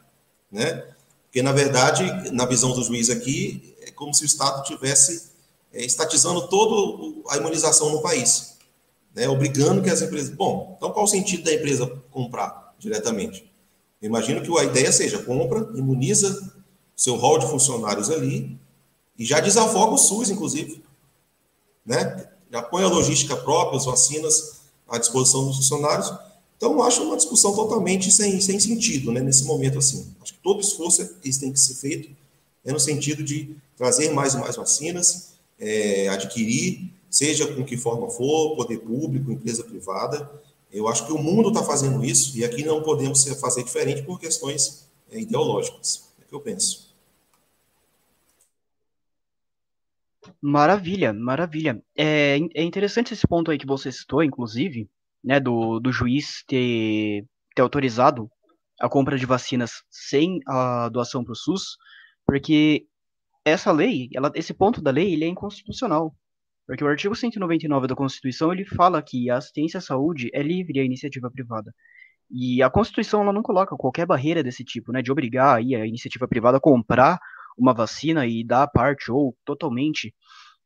né? 0.52 0.95
Porque, 1.36 1.44
na 1.44 1.52
verdade, 1.52 2.32
na 2.32 2.46
visão 2.46 2.72
do 2.72 2.82
juiz 2.82 3.10
aqui, 3.10 3.76
é 3.82 3.92
como 3.92 4.14
se 4.14 4.24
o 4.24 4.26
Estado 4.26 4.64
tivesse 4.64 5.32
é, 5.74 5.84
estatizando 5.84 6.48
toda 6.48 7.22
a 7.30 7.36
imunização 7.36 7.90
no 7.90 8.02
país 8.02 8.56
né, 9.14 9.28
obrigando 9.28 9.82
que 9.82 9.90
as 9.90 10.02
empresas. 10.02 10.30
Bom, 10.30 10.76
então 10.78 10.92
qual 10.92 11.04
o 11.04 11.08
sentido 11.10 11.44
da 11.44 11.54
empresa 11.54 11.88
comprar 12.10 12.74
diretamente? 12.80 13.52
Eu 14.02 14.08
imagino 14.08 14.42
que 14.42 14.60
a 14.60 14.64
ideia 14.64 14.90
seja 14.94 15.18
compra, 15.24 15.70
imuniza 15.76 16.54
seu 16.96 17.18
hall 17.18 17.38
de 17.38 17.48
funcionários 17.48 18.10
ali 18.10 18.58
e 19.20 19.26
já 19.26 19.42
desafoga 19.42 19.94
o 19.94 19.98
SUS, 19.98 20.30
inclusive. 20.30 20.84
Né? 21.86 22.30
Já 22.50 22.62
põe 22.62 22.86
a 22.86 22.88
logística 22.88 23.36
própria, 23.36 23.78
as 23.78 23.86
vacinas 23.86 24.62
à 24.88 24.98
disposição 24.98 25.48
dos 25.48 25.58
funcionários. 25.58 26.14
Então, 26.58 26.82
acho 26.84 27.04
uma 27.04 27.18
discussão 27.18 27.54
totalmente 27.54 28.12
sem, 28.12 28.40
sem 28.40 28.60
sentido 28.60 29.12
né, 29.12 29.22
nesse 29.22 29.44
momento. 29.44 29.78
assim. 29.78 30.08
Acho 30.22 30.34
que 30.34 30.40
todo 30.40 30.62
esforço 30.62 31.06
que 31.20 31.40
tem 31.40 31.52
que 31.52 31.60
ser 31.60 31.76
feito 31.76 32.10
é 32.64 32.72
no 32.72 32.80
sentido 32.80 33.24
de 33.24 33.56
trazer 33.78 34.12
mais 34.12 34.34
e 34.34 34.38
mais 34.38 34.56
vacinas, 34.56 35.34
é, 35.60 36.08
adquirir 36.08 36.92
seja 37.10 37.48
com 37.48 37.64
que 37.64 37.78
forma 37.78 38.10
for, 38.10 38.56
poder 38.56 38.80
público, 38.80 39.32
empresa 39.32 39.64
privada. 39.64 40.30
Eu 40.72 40.88
acho 40.88 41.06
que 41.06 41.14
o 41.14 41.18
mundo 41.18 41.50
está 41.50 41.64
fazendo 41.64 42.04
isso 42.04 42.38
e 42.38 42.44
aqui 42.44 42.64
não 42.64 42.82
podemos 42.82 43.24
fazer 43.40 43.64
diferente 43.64 44.02
por 44.04 44.20
questões 44.20 44.86
é, 45.10 45.20
ideológicas. 45.20 46.10
É 46.20 46.26
o 46.26 46.28
que 46.28 46.36
eu 46.36 46.42
penso. 46.42 46.94
Maravilha, 50.42 51.14
maravilha. 51.14 51.82
É, 51.96 52.38
é 52.54 52.64
interessante 52.64 53.14
esse 53.14 53.28
ponto 53.28 53.52
aí 53.52 53.58
que 53.58 53.66
você 53.66 53.92
citou, 53.92 54.24
inclusive, 54.24 54.90
né, 55.26 55.40
do, 55.40 55.80
do 55.80 55.92
juiz 55.92 56.44
ter, 56.48 57.26
ter 57.56 57.62
autorizado 57.62 58.30
a 58.80 58.88
compra 58.88 59.18
de 59.18 59.26
vacinas 59.26 59.84
sem 59.90 60.40
a 60.48 60.90
doação 60.90 61.24
para 61.24 61.34
o 61.34 61.36
SUS, 61.36 61.78
porque 62.26 62.86
essa 63.44 63.72
lei, 63.72 64.10
ela, 64.14 64.32
esse 64.36 64.54
ponto 64.54 64.82
da 64.82 64.92
lei, 64.92 65.14
ele 65.14 65.26
é 65.26 65.28
inconstitucional. 65.28 66.16
Porque 66.68 66.84
o 66.84 66.88
artigo 66.88 67.16
199 67.16 67.88
da 67.88 67.96
Constituição, 67.96 68.52
ele 68.52 68.66
fala 68.66 69.02
que 69.02 69.30
a 69.30 69.38
assistência 69.38 69.78
à 69.78 69.82
saúde 69.82 70.30
é 70.34 70.42
livre 70.42 70.80
à 70.80 70.84
iniciativa 70.84 71.30
privada. 71.30 71.74
E 72.30 72.62
a 72.62 72.70
Constituição 72.70 73.22
ela 73.22 73.34
não 73.34 73.44
coloca 73.44 73.76
qualquer 73.78 74.06
barreira 74.06 74.44
desse 74.44 74.64
tipo, 74.64 74.92
né, 74.92 75.02
de 75.02 75.12
obrigar 75.12 75.58
aí 75.58 75.76
a 75.76 75.86
iniciativa 75.86 76.28
privada 76.28 76.58
a 76.58 76.62
comprar 76.62 77.20
uma 77.58 77.74
vacina 77.74 78.26
e 78.26 78.44
dar 78.44 78.68
parte 78.68 79.12
ou 79.12 79.36
totalmente 79.46 80.14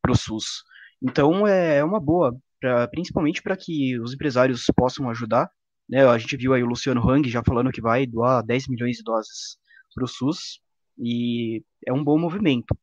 para 0.01 0.11
o 0.11 0.15
SUS. 0.15 0.63
Então 1.01 1.45
é, 1.45 1.77
é 1.77 1.83
uma 1.83 1.99
boa, 1.99 2.35
pra, 2.59 2.87
principalmente 2.87 3.41
para 3.41 3.55
que 3.57 3.99
os 3.99 4.13
empresários 4.13 4.65
possam 4.75 5.09
ajudar. 5.09 5.49
Né, 5.87 6.05
a 6.05 6.17
gente 6.17 6.37
viu 6.37 6.53
aí 6.53 6.61
o 6.61 6.67
Luciano 6.67 7.07
Hang 7.07 7.27
já 7.27 7.41
falando 7.43 7.71
que 7.71 7.81
vai 7.81 8.05
doar 8.05 8.43
10 8.43 8.67
milhões 8.67 8.97
de 8.97 9.03
doses 9.03 9.57
para 9.93 10.03
o 10.03 10.07
SUS 10.07 10.61
e 10.97 11.63
é 11.87 11.93
um 11.93 12.03
bom 12.03 12.19
movimento. 12.19 12.77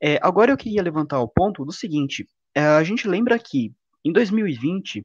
É, 0.00 0.18
agora 0.22 0.52
eu 0.52 0.56
queria 0.56 0.82
levantar 0.82 1.20
o 1.20 1.28
ponto 1.28 1.64
do 1.64 1.72
seguinte: 1.72 2.28
é, 2.54 2.60
a 2.60 2.84
gente 2.84 3.08
lembra 3.08 3.38
que 3.38 3.72
em 4.04 4.12
2020 4.12 5.04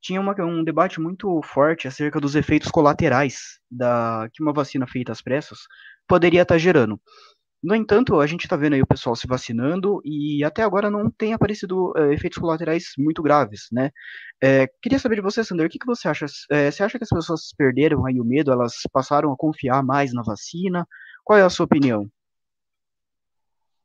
tinha 0.00 0.20
uma, 0.20 0.34
um 0.44 0.62
debate 0.62 1.00
muito 1.00 1.40
forte 1.42 1.88
acerca 1.88 2.20
dos 2.20 2.36
efeitos 2.36 2.70
colaterais 2.70 3.58
da 3.68 4.28
que 4.32 4.42
uma 4.42 4.52
vacina 4.52 4.86
feita 4.86 5.10
às 5.10 5.20
pressas 5.20 5.60
poderia 6.06 6.42
estar 6.42 6.58
gerando. 6.58 7.00
No 7.62 7.74
entanto, 7.74 8.20
a 8.20 8.26
gente 8.26 8.44
está 8.44 8.56
vendo 8.56 8.74
aí 8.74 8.82
o 8.82 8.86
pessoal 8.86 9.16
se 9.16 9.26
vacinando 9.26 10.00
e 10.04 10.44
até 10.44 10.62
agora 10.62 10.90
não 10.90 11.10
tem 11.10 11.32
aparecido 11.32 11.92
é, 11.96 12.12
efeitos 12.14 12.38
colaterais 12.38 12.92
muito 12.98 13.22
graves, 13.22 13.66
né? 13.72 13.90
É, 14.42 14.66
queria 14.82 14.98
saber 14.98 15.16
de 15.16 15.22
você, 15.22 15.42
Sander, 15.42 15.66
o 15.66 15.70
que, 15.70 15.78
que 15.78 15.86
você 15.86 16.08
acha? 16.08 16.26
É, 16.50 16.70
você 16.70 16.82
acha 16.82 16.98
que 16.98 17.04
as 17.04 17.10
pessoas 17.10 17.52
perderam 17.56 18.06
aí 18.06 18.20
o 18.20 18.24
medo, 18.24 18.52
elas 18.52 18.74
passaram 18.92 19.32
a 19.32 19.36
confiar 19.36 19.82
mais 19.82 20.12
na 20.12 20.22
vacina? 20.22 20.86
Qual 21.24 21.38
é 21.38 21.42
a 21.42 21.50
sua 21.50 21.64
opinião? 21.64 22.08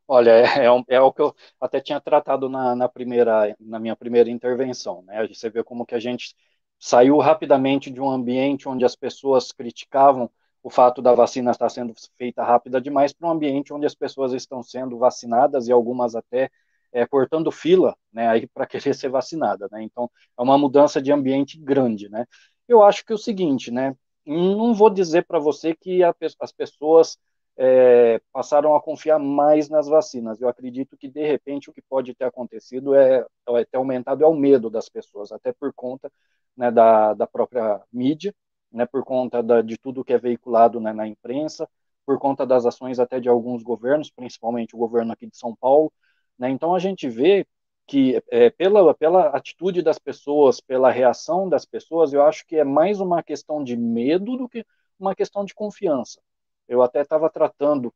Olha, 0.07 0.31
é, 0.31 0.65
é, 0.65 0.95
é, 0.95 1.01
o 1.01 1.13
que 1.13 1.21
eu 1.21 1.34
até 1.60 1.79
tinha 1.79 1.99
tratado 2.01 2.49
na, 2.49 2.75
na, 2.75 2.89
primeira, 2.89 3.55
na 3.60 3.79
minha 3.79 3.95
primeira 3.95 4.29
intervenção, 4.29 5.03
né? 5.03 5.25
Você 5.27 5.49
vê 5.49 5.63
como 5.63 5.86
que 5.86 5.95
a 5.95 5.99
gente 5.99 6.36
saiu 6.77 7.17
rapidamente 7.19 7.89
de 7.89 8.01
um 8.01 8.10
ambiente 8.10 8.67
onde 8.67 8.84
as 8.84 8.95
pessoas 8.95 9.51
criticavam 9.51 10.29
o 10.63 10.69
fato 10.69 11.02
da 11.02 11.13
vacina 11.13 11.52
estar 11.52 11.69
sendo 11.69 11.93
feita 12.17 12.43
rápida 12.43 12.80
demais 12.80 13.13
para 13.13 13.28
um 13.28 13.32
ambiente 13.32 13.74
onde 13.74 13.86
as 13.86 13.95
pessoas 13.95 14.34
estão 14.34 14.62
sendo 14.62 14.97
vacinadas 14.97 15.67
e 15.67 15.71
algumas 15.71 16.15
até 16.15 16.50
é, 16.93 17.06
cortando 17.06 17.52
fila, 17.52 17.95
né, 18.12 18.28
aí 18.28 18.47
para 18.47 18.65
querer 18.67 18.93
ser 18.93 19.10
vacinada, 19.10 19.67
né? 19.71 19.82
Então 19.84 20.10
é 20.38 20.41
uma 20.41 20.58
mudança 20.58 21.02
de 21.02 21.12
ambiente 21.12 21.58
grande, 21.58 22.10
né? 22.10 22.26
Eu 22.67 22.84
acho 22.84 23.06
que 23.06 23.12
é 23.12 23.15
o 23.15 23.17
seguinte, 23.17 23.71
né? 23.71 23.95
Não 24.26 24.74
vou 24.74 24.89
dizer 24.89 25.26
para 25.26 25.39
você 25.39 25.76
que 25.76 26.04
a, 26.04 26.13
as 26.39 26.52
pessoas 26.52 27.17
é, 27.58 28.21
passaram 28.32 28.76
a 28.76 28.82
confiar 28.82 29.19
mais 29.19 29.69
nas 29.69 29.88
vacinas. 29.88 30.41
Eu 30.41 30.47
acredito 30.47 30.97
que, 30.97 31.08
de 31.08 31.26
repente, 31.26 31.69
o 31.69 31.74
que 31.74 31.82
pode 31.82 32.13
ter 32.15 32.26
acontecido 32.26 32.95
é, 32.95 33.26
é 33.50 33.65
ter 33.65 33.78
aumentado 33.78 34.24
é 34.24 34.28
o 34.28 34.34
medo 34.34 34.69
das 34.69 34.89
pessoas, 34.89 35.32
até 35.32 35.52
por 35.54 35.74
conta 35.74 36.12
né, 36.56 36.71
da, 36.71 37.13
da 37.13 37.28
própria 37.28 37.82
mídia, 37.91 38.34
né, 38.71 38.86
por 38.86 39.03
conta 39.03 39.43
da, 39.43 39.62
de 39.62 39.77
tudo 39.77 40.03
que 40.03 40.13
é 40.13 40.17
veiculado 40.17 40.79
né, 40.79 40.93
na 40.93 41.07
imprensa, 41.07 41.67
por 42.05 42.17
conta 42.19 42.45
das 42.45 42.65
ações 42.65 42.99
até 42.99 43.19
de 43.19 43.29
alguns 43.29 43.63
governos, 43.63 44.10
principalmente 44.10 44.75
o 44.75 44.79
governo 44.79 45.12
aqui 45.13 45.27
de 45.27 45.38
São 45.38 45.55
Paulo. 45.55 45.91
Né, 46.38 46.49
então, 46.49 46.73
a 46.73 46.79
gente 46.79 47.10
vê 47.10 47.45
que 47.88 48.21
é, 48.31 48.49
pela, 48.49 48.93
pela 48.93 49.27
atitude 49.29 49.81
das 49.81 49.99
pessoas, 49.99 50.62
pela 50.62 50.91
reação 50.91 51.49
das 51.49 51.65
pessoas, 51.65 52.13
eu 52.13 52.23
acho 52.23 52.45
que 52.45 52.55
é 52.55 52.63
mais 52.63 52.99
uma 53.01 53.21
questão 53.21 53.63
de 53.63 53.75
medo 53.75 54.38
do 54.38 54.47
que 54.47 54.65
uma 54.99 55.15
questão 55.15 55.43
de 55.43 55.53
confiança. 55.53 56.21
Eu 56.67 56.81
até 56.81 57.01
estava 57.01 57.29
tratando, 57.29 57.93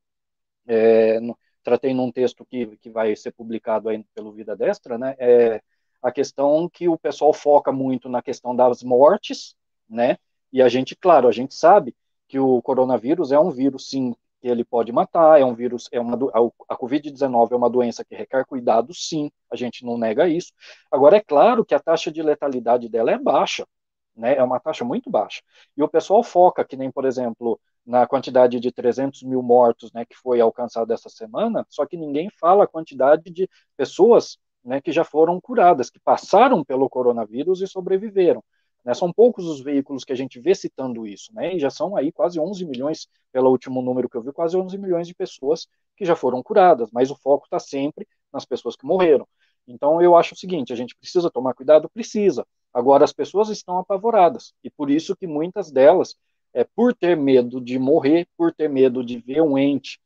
é, 0.68 1.20
tratei 1.64 1.94
num 1.94 2.12
texto 2.12 2.46
que, 2.46 2.78
que 2.78 2.90
vai 2.90 3.16
ser 3.16 3.32
publicado 3.32 3.90
aí 3.90 4.04
pelo 4.14 4.34
Vida 4.34 4.56
Destra, 4.56 4.98
né, 4.98 5.16
é, 5.18 5.62
a 6.02 6.12
questão 6.12 6.70
que 6.70 6.88
o 6.88 6.98
pessoal 6.98 7.34
foca 7.34 7.72
muito 7.72 8.10
na 8.10 8.22
questão 8.22 8.56
das 8.56 8.84
mortes, 8.84 9.56
né, 9.90 10.18
e 10.52 10.62
a 10.62 10.70
gente, 10.70 10.96
claro, 10.96 11.28
a 11.28 11.32
gente 11.32 11.54
sabe 11.56 11.96
que 12.28 12.40
o 12.40 12.62
coronavírus 12.62 13.32
é 13.32 13.40
um 13.40 13.52
vírus, 13.52 13.90
sim, 13.90 14.14
que 14.42 14.48
ele 14.48 14.64
pode 14.64 14.92
matar, 14.92 15.40
é 15.40 15.46
um 15.46 15.54
vírus, 15.54 15.90
é 15.92 16.00
uma 16.00 16.18
a 16.70 16.76
Covid-19 16.78 17.52
é 17.54 17.56
uma 17.56 17.70
doença 17.70 18.04
que 18.06 18.16
requer 18.16 18.46
cuidado, 18.46 18.94
sim, 18.94 19.32
a 19.52 19.56
gente 19.56 19.86
não 19.86 19.98
nega 19.98 20.28
isso. 20.28 20.52
Agora 20.92 21.18
é 21.18 21.22
claro 21.22 21.66
que 21.66 21.76
a 21.76 21.80
taxa 21.80 22.12
de 22.12 22.22
letalidade 22.22 22.90
dela 22.90 23.12
é 23.12 23.18
baixa, 23.18 23.66
né? 24.16 24.36
É 24.36 24.44
uma 24.44 24.60
taxa 24.60 24.84
muito 24.86 25.10
baixa. 25.10 25.42
E 25.76 25.84
o 25.84 25.88
pessoal 25.90 26.24
foca 26.24 26.64
que 26.66 26.78
nem, 26.78 26.92
por 26.92 27.06
exemplo, 27.06 27.60
na 27.86 28.08
quantidade 28.08 28.60
de 28.60 28.72
300 28.72 29.22
mil 29.24 29.42
mortos, 29.44 29.92
né, 29.94 30.06
que 30.06 30.16
foi 30.16 30.42
alcançada 30.42 30.94
essa 30.94 31.10
semana, 31.10 31.66
só 31.70 31.86
que 31.86 31.98
ninguém 31.98 32.30
fala 32.40 32.64
a 32.64 32.68
quantidade 32.68 33.30
de 33.32 33.48
pessoas, 33.78 34.38
né, 34.64 34.82
que 34.82 34.92
já 34.92 35.04
foram 35.04 35.40
curadas, 35.40 35.90
que 35.90 36.00
passaram 36.00 36.64
pelo 36.64 36.90
coronavírus 36.90 37.62
e 37.62 37.68
sobreviveram. 37.68 38.44
Né? 38.86 38.94
São 38.94 39.12
poucos 39.12 39.46
os 39.46 39.62
veículos 39.62 40.04
que 40.04 40.14
a 40.14 40.16
gente 40.16 40.40
vê 40.40 40.54
citando 40.54 41.08
isso, 41.08 41.34
né? 41.34 41.56
e 41.56 41.60
já 41.60 41.70
são 41.70 41.96
aí 41.98 42.12
quase 42.12 42.40
11 42.40 42.64
milhões, 42.66 43.08
pelo 43.32 43.50
último 43.50 43.82
número 43.82 44.08
que 44.08 44.16
eu 44.16 44.22
vi, 44.22 44.32
quase 44.32 44.56
11 44.56 44.78
milhões 44.78 45.08
de 45.08 45.16
pessoas 45.16 45.68
que 45.98 46.06
já 46.06 46.16
foram 46.16 46.44
curadas, 46.44 46.90
mas 46.92 47.10
o 47.10 47.16
foco 47.16 47.46
está 47.46 47.58
sempre 47.58 48.08
nas 48.32 48.46
pessoas 48.46 48.76
que 48.76 48.86
morreram. 48.86 49.28
Então 49.68 50.02
eu 50.02 50.16
acho 50.16 50.36
o 50.36 50.38
seguinte, 50.38 50.72
a 50.72 50.76
gente 50.76 50.96
precisa 50.96 51.32
tomar 51.32 51.56
cuidado? 51.56 51.90
Precisa. 51.90 52.46
Agora 52.72 53.04
as 53.04 53.12
pessoas 53.12 53.50
estão 53.50 53.80
apavoradas, 53.80 54.54
e 54.64 54.70
por 54.70 54.92
isso 54.92 55.16
que 55.16 55.26
muitas 55.26 55.72
delas, 55.72 56.16
é, 56.54 56.64
por 56.64 56.94
ter 56.94 57.18
medo 57.18 57.60
de 57.60 57.80
morrer, 57.80 58.28
por 58.38 58.54
ter 58.54 58.70
medo 58.70 59.04
de 59.04 59.18
ver 59.18 59.42
um 59.42 59.58
ente 59.58 60.00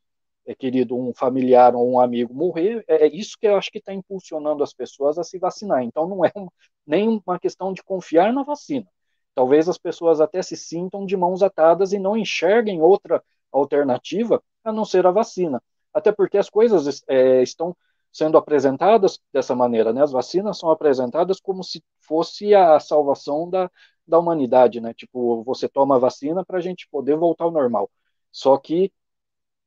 é, 0.49 0.55
querido, 0.55 0.97
um 0.97 1.13
familiar 1.13 1.75
ou 1.75 1.87
um 1.91 1.99
amigo 1.99 2.33
morrer, 2.33 2.83
é, 2.87 3.05
é 3.05 3.07
isso 3.15 3.37
que 3.39 3.47
eu 3.47 3.55
acho 3.55 3.71
que 3.71 3.77
está 3.77 3.93
impulsionando 3.93 4.63
as 4.63 4.73
pessoas 4.73 5.19
a 5.19 5.23
se 5.23 5.37
vacinar. 5.37 5.83
Então, 5.83 6.07
não 6.07 6.25
é 6.25 6.31
nem 6.87 7.21
uma 7.23 7.39
questão 7.39 7.71
de 7.71 7.83
confiar 7.83 8.33
na 8.33 8.41
vacina. 8.41 8.87
Talvez 9.35 9.69
as 9.69 9.77
pessoas 9.77 10.19
até 10.19 10.41
se 10.41 10.57
sintam 10.57 11.05
de 11.05 11.15
mãos 11.15 11.43
atadas 11.43 11.93
e 11.93 11.99
não 11.99 12.17
enxerguem 12.17 12.81
outra 12.81 13.23
alternativa 13.51 14.41
a 14.63 14.71
não 14.71 14.85
ser 14.85 15.05
a 15.05 15.11
vacina. 15.11 15.61
Até 15.93 16.11
porque 16.11 16.37
as 16.37 16.49
coisas 16.49 17.03
é, 17.07 17.43
estão 17.43 17.77
sendo 18.11 18.35
apresentadas 18.35 19.19
dessa 19.31 19.55
maneira, 19.55 19.93
né? 19.93 20.01
As 20.01 20.11
vacinas 20.11 20.57
são 20.57 20.71
apresentadas 20.71 21.39
como 21.39 21.63
se 21.63 21.83
fosse 22.01 22.55
a 22.55 22.79
salvação 22.79 23.47
da, 23.47 23.69
da 24.07 24.17
humanidade, 24.17 24.81
né? 24.81 24.95
Tipo, 24.95 25.43
você 25.43 25.69
toma 25.69 25.97
a 25.97 25.99
vacina 25.99 26.43
para 26.43 26.57
a 26.57 26.61
gente 26.61 26.87
poder 26.89 27.15
voltar 27.17 27.43
ao 27.45 27.51
normal. 27.51 27.89
Só 28.31 28.57
que 28.57 28.91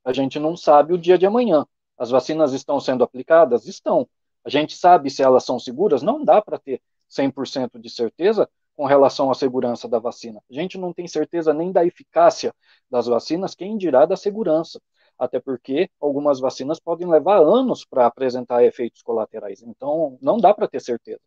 a 0.05 0.13
gente 0.13 0.39
não 0.39 0.57
sabe 0.57 0.93
o 0.93 0.99
dia 0.99 1.19
de 1.19 1.27
amanhã. 1.27 1.67
As 1.99 2.11
vacinas 2.11 2.53
estão 2.53 2.81
sendo 2.81 3.05
aplicadas? 3.05 3.67
Estão. 3.67 4.09
A 4.45 4.51
gente 4.51 4.77
sabe 4.77 5.11
se 5.11 5.23
elas 5.23 5.45
são 5.45 5.59
seguras? 5.59 6.03
Não 6.03 6.25
dá 6.25 6.43
para 6.43 6.59
ter 6.59 6.83
100% 7.09 7.79
de 7.81 7.91
certeza 7.91 8.49
com 8.75 8.87
relação 8.87 9.31
à 9.31 9.35
segurança 9.35 9.89
da 9.89 9.99
vacina. 9.99 10.43
A 10.51 10.55
gente 10.55 10.79
não 10.79 10.93
tem 10.93 11.07
certeza 11.07 11.53
nem 11.53 11.71
da 11.71 11.85
eficácia 11.85 12.55
das 12.91 13.07
vacinas, 13.07 13.55
quem 13.55 13.77
dirá 13.77 14.07
da 14.07 14.17
segurança. 14.17 14.81
Até 15.19 15.39
porque 15.39 15.89
algumas 16.01 16.41
vacinas 16.41 16.81
podem 16.81 17.09
levar 17.09 17.39
anos 17.39 17.85
para 17.85 18.07
apresentar 18.07 18.65
efeitos 18.65 19.03
colaterais. 19.03 19.63
Então, 19.63 20.19
não 20.21 20.39
dá 20.39 20.53
para 20.53 20.67
ter 20.67 20.81
certeza. 20.81 21.21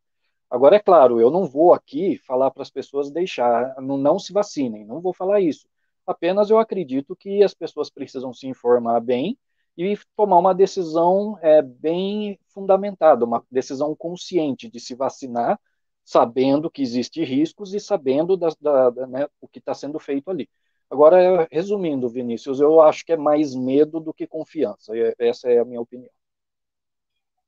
Agora, 0.49 0.75
é 0.75 0.79
claro, 0.79 1.19
eu 1.19 1.31
não 1.31 1.45
vou 1.45 1.73
aqui 1.73 2.17
falar 2.17 2.51
para 2.51 2.63
as 2.63 2.69
pessoas 2.69 3.11
deixar, 3.11 3.75
não, 3.81 3.97
não 3.97 4.19
se 4.19 4.33
vacinem, 4.33 4.85
não 4.85 5.01
vou 5.01 5.13
falar 5.13 5.39
isso. 5.39 5.67
Apenas 6.05 6.49
eu 6.49 6.59
acredito 6.59 7.15
que 7.15 7.43
as 7.43 7.53
pessoas 7.53 7.89
precisam 7.89 8.33
se 8.33 8.47
informar 8.47 8.99
bem 8.99 9.37
e 9.77 9.97
tomar 10.15 10.37
uma 10.39 10.53
decisão 10.53 11.37
é, 11.41 11.61
bem 11.61 12.39
fundamentada, 12.47 13.25
uma 13.25 13.43
decisão 13.51 13.95
consciente 13.95 14.69
de 14.69 14.79
se 14.79 14.95
vacinar, 14.95 15.59
sabendo 16.03 16.69
que 16.69 16.81
existem 16.81 17.23
riscos 17.23 17.73
e 17.73 17.79
sabendo 17.79 18.37
da, 18.37 18.49
da, 18.61 19.07
né, 19.07 19.27
o 19.41 19.47
que 19.47 19.59
está 19.59 19.73
sendo 19.73 19.99
feito 19.99 20.29
ali. 20.29 20.47
Agora, 20.89 21.47
resumindo, 21.51 22.07
Vinícius, 22.07 22.59
eu 22.59 22.79
acho 22.79 23.03
que 23.05 23.11
é 23.11 23.17
mais 23.17 23.55
medo 23.55 23.99
do 23.99 24.13
que 24.13 24.27
confiança. 24.27 24.93
Essa 25.17 25.49
é 25.49 25.59
a 25.59 25.65
minha 25.65 25.81
opinião. 25.81 26.11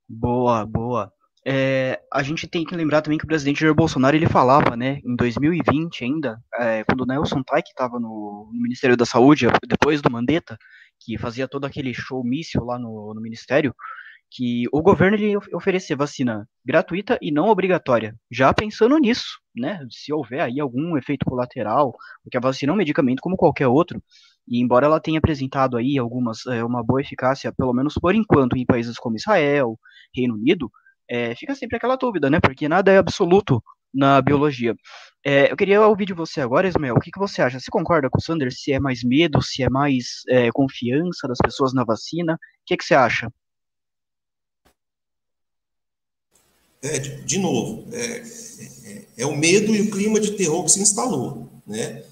Boa, 0.08 0.66
boa. 0.66 1.12
É, 1.50 1.98
a 2.12 2.22
gente 2.22 2.46
tem 2.46 2.62
que 2.62 2.76
lembrar 2.76 3.00
também 3.00 3.16
que 3.16 3.24
o 3.24 3.26
presidente 3.26 3.60
Jair 3.60 3.74
Bolsonaro 3.74 4.14
ele 4.14 4.28
falava, 4.28 4.76
né, 4.76 5.00
em 5.02 5.16
2020 5.16 6.04
ainda, 6.04 6.38
é, 6.58 6.84
quando 6.84 7.00
o 7.00 7.06
Nelson 7.06 7.42
Taik 7.42 7.70
estava 7.70 7.98
no, 7.98 8.50
no, 8.52 8.60
Ministério 8.60 8.94
da 8.98 9.06
Saúde, 9.06 9.46
depois 9.66 10.02
do 10.02 10.10
Mandetta, 10.10 10.58
que 11.00 11.16
fazia 11.16 11.48
todo 11.48 11.64
aquele 11.64 11.94
show 11.94 12.22
míssil 12.22 12.62
lá 12.64 12.78
no, 12.78 13.14
no 13.14 13.22
Ministério, 13.22 13.74
que 14.30 14.64
o 14.70 14.82
governo 14.82 15.16
ele 15.16 15.38
oferecer 15.54 15.96
vacina 15.96 16.46
gratuita 16.62 17.18
e 17.22 17.32
não 17.32 17.48
obrigatória, 17.48 18.14
já 18.30 18.52
pensando 18.52 18.98
nisso, 18.98 19.40
né, 19.56 19.80
se 19.90 20.12
houver 20.12 20.42
aí 20.42 20.60
algum 20.60 20.98
efeito 20.98 21.24
colateral, 21.24 21.96
porque 22.22 22.36
a 22.36 22.40
vacina 22.40 22.72
é 22.72 22.74
um 22.74 22.78
medicamento 22.78 23.20
como 23.22 23.38
qualquer 23.38 23.68
outro, 23.68 24.02
e 24.46 24.60
embora 24.60 24.84
ela 24.84 25.00
tenha 25.00 25.18
apresentado 25.18 25.78
aí 25.78 25.96
algumas, 25.96 26.44
é, 26.44 26.62
uma 26.62 26.84
boa 26.84 27.00
eficácia, 27.00 27.50
pelo 27.56 27.72
menos 27.72 27.94
por 27.94 28.14
enquanto, 28.14 28.54
em 28.54 28.66
países 28.66 28.98
como 28.98 29.16
Israel, 29.16 29.78
Reino 30.14 30.34
Unido, 30.34 30.70
é, 31.08 31.34
fica 31.34 31.54
sempre 31.54 31.76
aquela 31.76 31.96
dúvida, 31.96 32.28
né? 32.28 32.38
Porque 32.40 32.68
nada 32.68 32.92
é 32.92 32.98
absoluto 32.98 33.62
na 33.92 34.20
biologia. 34.20 34.74
É, 35.24 35.50
eu 35.50 35.56
queria 35.56 35.84
ouvir 35.86 36.06
de 36.06 36.12
você 36.12 36.40
agora, 36.40 36.68
Ismael, 36.68 36.94
o 36.94 37.00
que, 37.00 37.10
que 37.10 37.18
você 37.18 37.42
acha? 37.42 37.58
Você 37.58 37.70
concorda 37.70 38.08
com 38.10 38.18
o 38.18 38.22
Sanders? 38.22 38.62
Se 38.62 38.72
é 38.72 38.78
mais 38.78 39.02
medo, 39.02 39.42
se 39.42 39.62
é 39.62 39.68
mais 39.68 40.22
é, 40.28 40.50
confiança 40.52 41.26
das 41.26 41.38
pessoas 41.38 41.74
na 41.74 41.84
vacina? 41.84 42.34
O 42.34 42.38
que, 42.66 42.76
que 42.76 42.84
você 42.84 42.94
acha? 42.94 43.32
É, 46.80 46.98
de, 46.98 47.22
de 47.22 47.38
novo, 47.38 47.88
é, 47.92 48.22
é, 48.22 49.04
é, 49.18 49.26
o 49.26 49.36
medo 49.36 49.74
e 49.74 49.80
o 49.80 49.90
clima 49.90 50.20
de 50.20 50.32
terror 50.32 50.64
que 50.64 50.70
se 50.70 50.80
instalou, 50.80 51.48
né? 51.66 52.04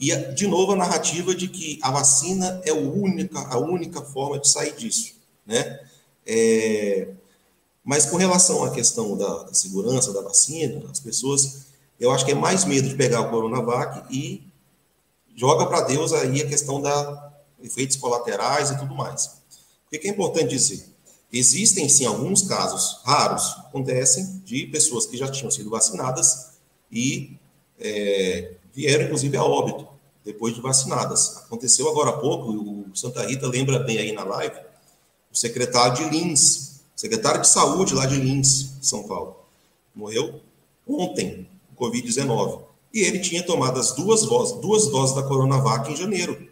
E, 0.00 0.14
de 0.32 0.46
novo, 0.46 0.72
a 0.72 0.76
narrativa 0.76 1.34
de 1.34 1.46
que 1.48 1.78
a 1.82 1.90
vacina 1.90 2.60
é 2.64 2.70
a 2.70 2.74
única, 2.74 3.38
a 3.38 3.58
única 3.58 4.00
forma 4.00 4.38
de 4.38 4.48
sair 4.48 4.74
disso, 4.74 5.14
né? 5.46 5.78
É, 6.26 7.08
mas 7.84 8.06
com 8.06 8.16
relação 8.16 8.64
à 8.64 8.70
questão 8.70 9.16
da, 9.16 9.42
da, 9.42 9.54
segurança 9.54 10.12
da 10.12 10.22
vacina, 10.22 10.82
as 10.90 10.98
pessoas, 10.98 11.66
eu 12.00 12.10
acho 12.10 12.24
que 12.24 12.32
é 12.32 12.34
mais 12.34 12.64
medo 12.64 12.88
de 12.88 12.94
pegar 12.94 13.20
o 13.20 13.30
Coronavac 13.30 14.02
e 14.10 14.42
joga 15.36 15.66
para 15.66 15.82
Deus 15.82 16.12
aí 16.12 16.40
a 16.40 16.48
questão 16.48 16.80
da 16.80 17.32
efeitos 17.62 17.96
colaterais 17.96 18.70
e 18.70 18.78
tudo 18.78 18.94
mais. 18.94 19.26
O 19.86 19.90
que 19.90 20.08
é 20.08 20.10
importante 20.10 20.48
dizer? 20.48 20.84
Existem 21.32 21.88
sim 21.88 22.06
alguns 22.06 22.42
casos 22.42 23.00
raros, 23.04 23.56
acontecem, 23.66 24.42
de 24.44 24.66
pessoas 24.66 25.04
que 25.04 25.16
já 25.16 25.28
tinham 25.30 25.50
sido 25.50 25.68
vacinadas 25.68 26.52
e 26.90 27.36
é, 27.78 28.52
vieram 28.72 29.06
inclusive 29.06 29.36
a 29.36 29.44
óbito 29.44 29.86
depois 30.24 30.54
de 30.54 30.60
vacinadas. 30.60 31.38
Aconteceu 31.38 31.88
agora 31.88 32.10
há 32.10 32.12
pouco, 32.14 32.50
o 32.50 32.96
Santa 32.96 33.26
Rita 33.26 33.46
lembra 33.46 33.80
bem 33.80 33.98
aí 33.98 34.12
na 34.12 34.24
live, 34.24 34.56
o 35.32 35.36
secretário 35.36 35.96
de 35.96 36.16
Lins, 36.16 36.73
secretário 36.94 37.40
de 37.40 37.48
saúde 37.48 37.94
lá 37.94 38.06
de 38.06 38.16
Lins, 38.16 38.72
São 38.80 39.02
Paulo. 39.04 39.36
Morreu 39.94 40.40
ontem, 40.86 41.48
com 41.74 41.86
Covid-19. 41.86 42.62
E 42.92 43.00
ele 43.00 43.18
tinha 43.18 43.42
tomado 43.42 43.80
as 43.80 43.92
duas 43.92 44.22
doses, 44.22 44.60
duas 44.60 44.86
doses 44.86 45.16
da 45.16 45.22
Coronavac 45.22 45.90
em 45.90 45.96
janeiro, 45.96 46.48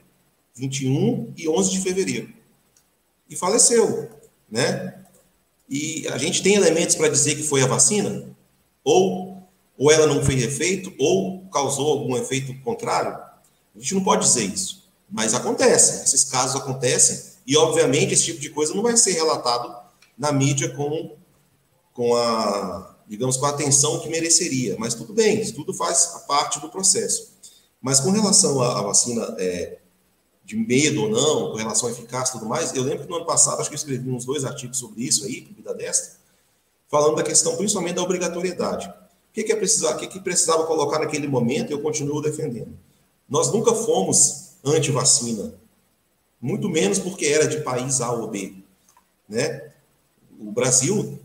21 0.54 1.32
e 1.36 1.48
11 1.48 1.70
de 1.70 1.80
fevereiro. 1.80 2.32
E 3.28 3.36
faleceu, 3.36 4.10
né? 4.50 4.98
E 5.68 6.06
a 6.08 6.18
gente 6.18 6.42
tem 6.42 6.54
elementos 6.54 6.96
para 6.96 7.08
dizer 7.08 7.36
que 7.36 7.42
foi 7.42 7.62
a 7.62 7.66
vacina? 7.66 8.28
Ou, 8.84 9.42
ou 9.78 9.90
ela 9.90 10.06
não 10.06 10.22
fez 10.22 10.42
efeito, 10.42 10.92
ou 10.98 11.46
causou 11.46 11.92
algum 11.92 12.16
efeito 12.16 12.54
contrário? 12.62 13.12
A 13.12 13.78
gente 13.78 13.94
não 13.94 14.04
pode 14.04 14.26
dizer 14.26 14.44
isso. 14.44 14.82
Mas 15.08 15.34
acontece, 15.34 16.04
esses 16.04 16.24
casos 16.24 16.60
acontecem, 16.60 17.32
e 17.46 17.56
obviamente 17.56 18.14
esse 18.14 18.24
tipo 18.24 18.40
de 18.40 18.50
coisa 18.50 18.74
não 18.74 18.82
vai 18.82 18.96
ser 18.96 19.12
relatado 19.12 19.81
na 20.16 20.32
mídia 20.32 20.68
com, 20.74 21.16
com 21.92 22.14
a, 22.14 22.96
digamos, 23.06 23.36
com 23.36 23.46
a 23.46 23.50
atenção 23.50 24.00
que 24.00 24.08
mereceria. 24.08 24.76
Mas 24.78 24.94
tudo 24.94 25.12
bem, 25.12 25.40
isso 25.40 25.54
tudo 25.54 25.74
faz 25.74 26.24
parte 26.26 26.60
do 26.60 26.68
processo. 26.68 27.32
Mas 27.80 28.00
com 28.00 28.10
relação 28.10 28.60
à, 28.62 28.80
vacina 28.82 29.34
é, 29.38 29.78
de 30.44 30.56
medo 30.56 31.02
ou 31.02 31.08
não, 31.08 31.50
com 31.50 31.56
relação 31.56 31.88
à 31.88 31.92
eficácia 31.92 32.36
e 32.36 32.38
tudo 32.38 32.48
mais, 32.48 32.74
eu 32.74 32.82
lembro 32.82 33.04
que 33.04 33.10
no 33.10 33.16
ano 33.16 33.26
passado, 33.26 33.60
acho 33.60 33.68
que 33.68 33.74
eu 33.74 33.78
escrevi 33.78 34.08
uns 34.08 34.24
dois 34.24 34.44
artigos 34.44 34.78
sobre 34.78 35.02
isso 35.02 35.24
aí, 35.24 35.42
para 35.42 35.54
Vida 35.54 35.74
Destra, 35.74 36.12
falando 36.88 37.16
da 37.16 37.22
questão 37.22 37.56
principalmente 37.56 37.96
da 37.96 38.02
obrigatoriedade. 38.02 38.88
O 38.88 39.32
que, 39.32 39.42
que, 39.42 39.52
é 39.52 39.56
precisar, 39.56 39.96
o 39.96 39.98
que, 39.98 40.06
que 40.06 40.20
precisava 40.20 40.64
colocar 40.66 40.98
naquele 40.98 41.26
momento 41.26 41.70
eu 41.70 41.80
continuo 41.80 42.20
defendendo? 42.20 42.78
Nós 43.28 43.50
nunca 43.50 43.74
fomos 43.74 44.52
anti-vacina, 44.62 45.54
muito 46.40 46.68
menos 46.68 46.98
porque 46.98 47.26
era 47.26 47.48
de 47.48 47.62
país 47.62 48.00
A 48.00 48.12
ou 48.12 48.28
B. 48.28 48.54
Né? 49.28 49.71
O 50.48 50.52
Brasil 50.52 51.18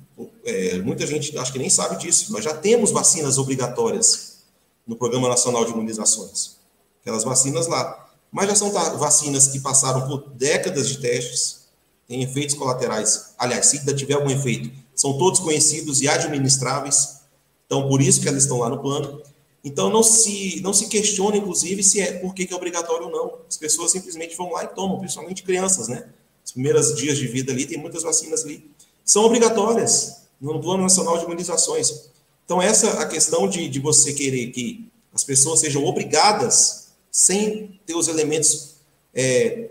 é, 0.43 0.79
muita 0.79 1.05
gente 1.05 1.37
acho 1.37 1.51
que 1.51 1.59
nem 1.59 1.69
sabe 1.69 1.97
disso, 1.97 2.31
nós 2.31 2.43
já 2.43 2.53
temos 2.53 2.91
vacinas 2.91 3.37
obrigatórias 3.37 4.37
no 4.85 4.95
Programa 4.95 5.29
Nacional 5.29 5.65
de 5.65 5.71
Imunizações. 5.71 6.57
Aquelas 7.01 7.23
vacinas 7.23 7.67
lá. 7.67 8.09
Mas 8.31 8.47
já 8.49 8.55
são 8.55 8.71
vacinas 8.71 9.47
que 9.47 9.59
passaram 9.59 10.07
por 10.07 10.29
décadas 10.31 10.87
de 10.87 10.97
testes, 10.99 11.67
têm 12.07 12.23
efeitos 12.23 12.55
colaterais. 12.55 13.33
Aliás, 13.37 13.67
se 13.67 13.79
ainda 13.79 13.93
tiver 13.93 14.15
algum 14.15 14.29
efeito, 14.29 14.71
são 14.95 15.17
todos 15.17 15.39
conhecidos 15.39 16.01
e 16.01 16.07
administráveis. 16.07 17.21
Então, 17.65 17.87
por 17.87 18.01
isso 18.01 18.21
que 18.21 18.27
elas 18.27 18.43
estão 18.43 18.59
lá 18.59 18.69
no 18.69 18.79
plano. 18.79 19.21
Então, 19.63 19.89
não 19.89 20.03
se, 20.03 20.61
não 20.61 20.73
se 20.73 20.87
questiona, 20.87 21.37
inclusive, 21.37 21.83
se 21.83 22.01
é 22.01 22.13
por 22.19 22.33
que 22.33 22.47
é 22.51 22.55
obrigatório 22.55 23.05
ou 23.05 23.11
não. 23.11 23.39
As 23.47 23.57
pessoas 23.57 23.91
simplesmente 23.91 24.35
vão 24.35 24.51
lá 24.51 24.63
e 24.63 24.67
tomam, 24.67 24.99
principalmente 24.99 25.43
crianças, 25.43 25.87
né? 25.87 26.07
Os 26.45 26.51
primeiros 26.51 26.95
dias 26.95 27.17
de 27.17 27.27
vida 27.27 27.51
ali, 27.51 27.65
tem 27.65 27.77
muitas 27.77 28.03
vacinas 28.03 28.45
ali. 28.45 28.69
São 29.07 29.23
obrigatórias 29.23 30.23
no 30.39 30.59
Plano 30.59 30.83
Nacional 30.83 31.17
de 31.17 31.23
Imunizações. 31.23 32.09
Então, 32.43 32.61
essa 32.61 33.01
a 33.01 33.07
questão 33.07 33.47
de, 33.47 33.69
de 33.69 33.79
você 33.79 34.13
querer 34.13 34.51
que 34.51 34.91
as 35.13 35.23
pessoas 35.23 35.61
sejam 35.61 35.83
obrigadas, 35.85 36.89
sem 37.09 37.79
ter 37.85 37.95
os 37.95 38.09
elementos 38.09 38.75
é, 39.13 39.69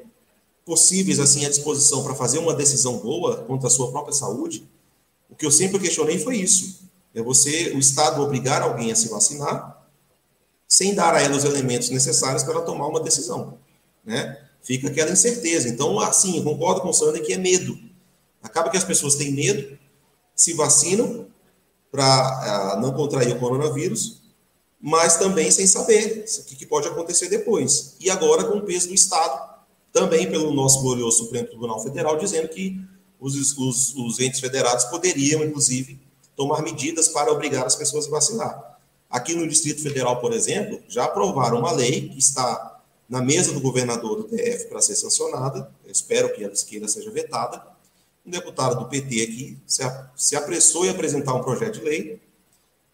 possíveis 0.64 1.20
assim 1.20 1.44
à 1.44 1.51
disposição 1.51 2.03
para 2.03 2.14
fazer 2.14 2.38
uma 2.38 2.55
decisão 2.55 2.96
boa 2.99 3.37
contra 3.44 3.68
a 3.68 3.70
sua 3.70 3.90
própria 3.90 4.14
saúde, 4.14 4.66
o 5.31 5.37
que 5.37 5.44
eu 5.44 5.51
sempre 5.51 5.79
questionei 5.79 6.18
foi 6.18 6.38
isso. 6.38 6.81
É 7.14 7.22
você, 7.22 7.72
o 7.75 7.79
Estado, 7.79 8.22
obrigar 8.22 8.62
alguém 8.62 8.90
a 8.90 8.96
se 8.96 9.09
vacinar 9.09 9.87
sem 10.66 10.94
dar 10.94 11.14
a 11.14 11.20
ela 11.20 11.37
os 11.37 11.44
elementos 11.44 11.90
necessários 11.90 12.42
para 12.42 12.61
tomar 12.62 12.88
uma 12.88 13.01
decisão, 13.01 13.59
né? 14.05 14.40
Fica 14.62 14.88
aquela 14.88 15.12
incerteza. 15.12 15.68
Então, 15.68 16.01
assim, 16.01 16.38
eu 16.38 16.42
concordo 16.42 16.81
com 16.81 16.88
o 16.88 16.92
Sandra 16.92 17.20
que 17.20 17.33
é 17.33 17.38
medo. 17.38 17.79
Acaba 18.47 18.71
que 18.71 18.77
as 18.77 18.85
pessoas 18.85 19.17
têm 19.17 19.33
medo, 19.33 19.77
se 20.35 20.53
vacinam 20.55 21.27
para 21.91 22.77
uh, 22.77 22.81
não 22.81 22.93
contrair 22.93 23.35
o 23.35 23.41
coronavírus, 23.41 24.23
mas 24.81 25.17
também 25.17 25.51
sem 25.51 25.67
saber 25.67 26.25
o 26.39 26.45
que, 26.45 26.65
pode 26.65 26.87
acontecer 26.87 27.29
depois. 27.29 27.97
E 27.99 28.09
agora 28.09 28.45
com 28.45 28.59
o 28.59 28.63
peso 28.63 28.89
do 28.89 28.95
Estado, 28.95 29.57
também 29.93 30.31
pelo 30.31 30.53
nosso 30.53 30.81
glorioso 30.81 31.25
Supremo 31.25 31.49
Tribunal 31.49 31.83
Federal, 31.83 32.17
dizendo 32.17 32.49
que 32.49 32.81
os, 33.19 33.57
os, 33.59 33.95
os 33.97 34.21
entes 34.21 34.39
federados 34.39 34.85
poderiam, 34.85 35.43
inclusive, 35.43 35.99
tomar 36.37 36.63
medidas 36.63 37.09
para 37.09 37.33
obrigar 37.33 37.67
as 37.67 37.75
pessoas 37.75 38.07
a 38.07 38.11
vacinar. 38.11 38.79
Aqui 39.11 39.35
no 39.35 39.49
Distrito 39.49 39.83
Federal, 39.83 40.21
por 40.21 40.33
exemplo, 40.33 40.81
já 40.87 41.05
aprovaram 41.05 41.59
uma 41.59 41.73
lei 41.73 42.09
que 42.11 42.19
está 42.19 42.81
na 43.09 43.23
mesa 43.23 43.53
do 43.53 43.61
governador 43.61 44.17
do 44.17 44.25
TF 44.25 44.67
para 44.67 44.83
ser 44.83 44.97
sancionada. 44.97 45.71
Eu 45.85 45.91
espero 45.91 46.33
que 46.35 46.45
a 46.45 46.49
esquerda 46.49 46.87
seja 46.87 47.11
vetada. 47.11 47.76
Um 48.27 48.31
deputado 48.31 48.77
do 48.77 48.89
PT 48.89 49.23
aqui 49.23 49.59
se 50.17 50.35
apressou 50.35 50.85
em 50.85 50.89
apresentar 50.89 51.35
um 51.35 51.43
projeto 51.43 51.75
de 51.75 51.85
lei 51.85 52.21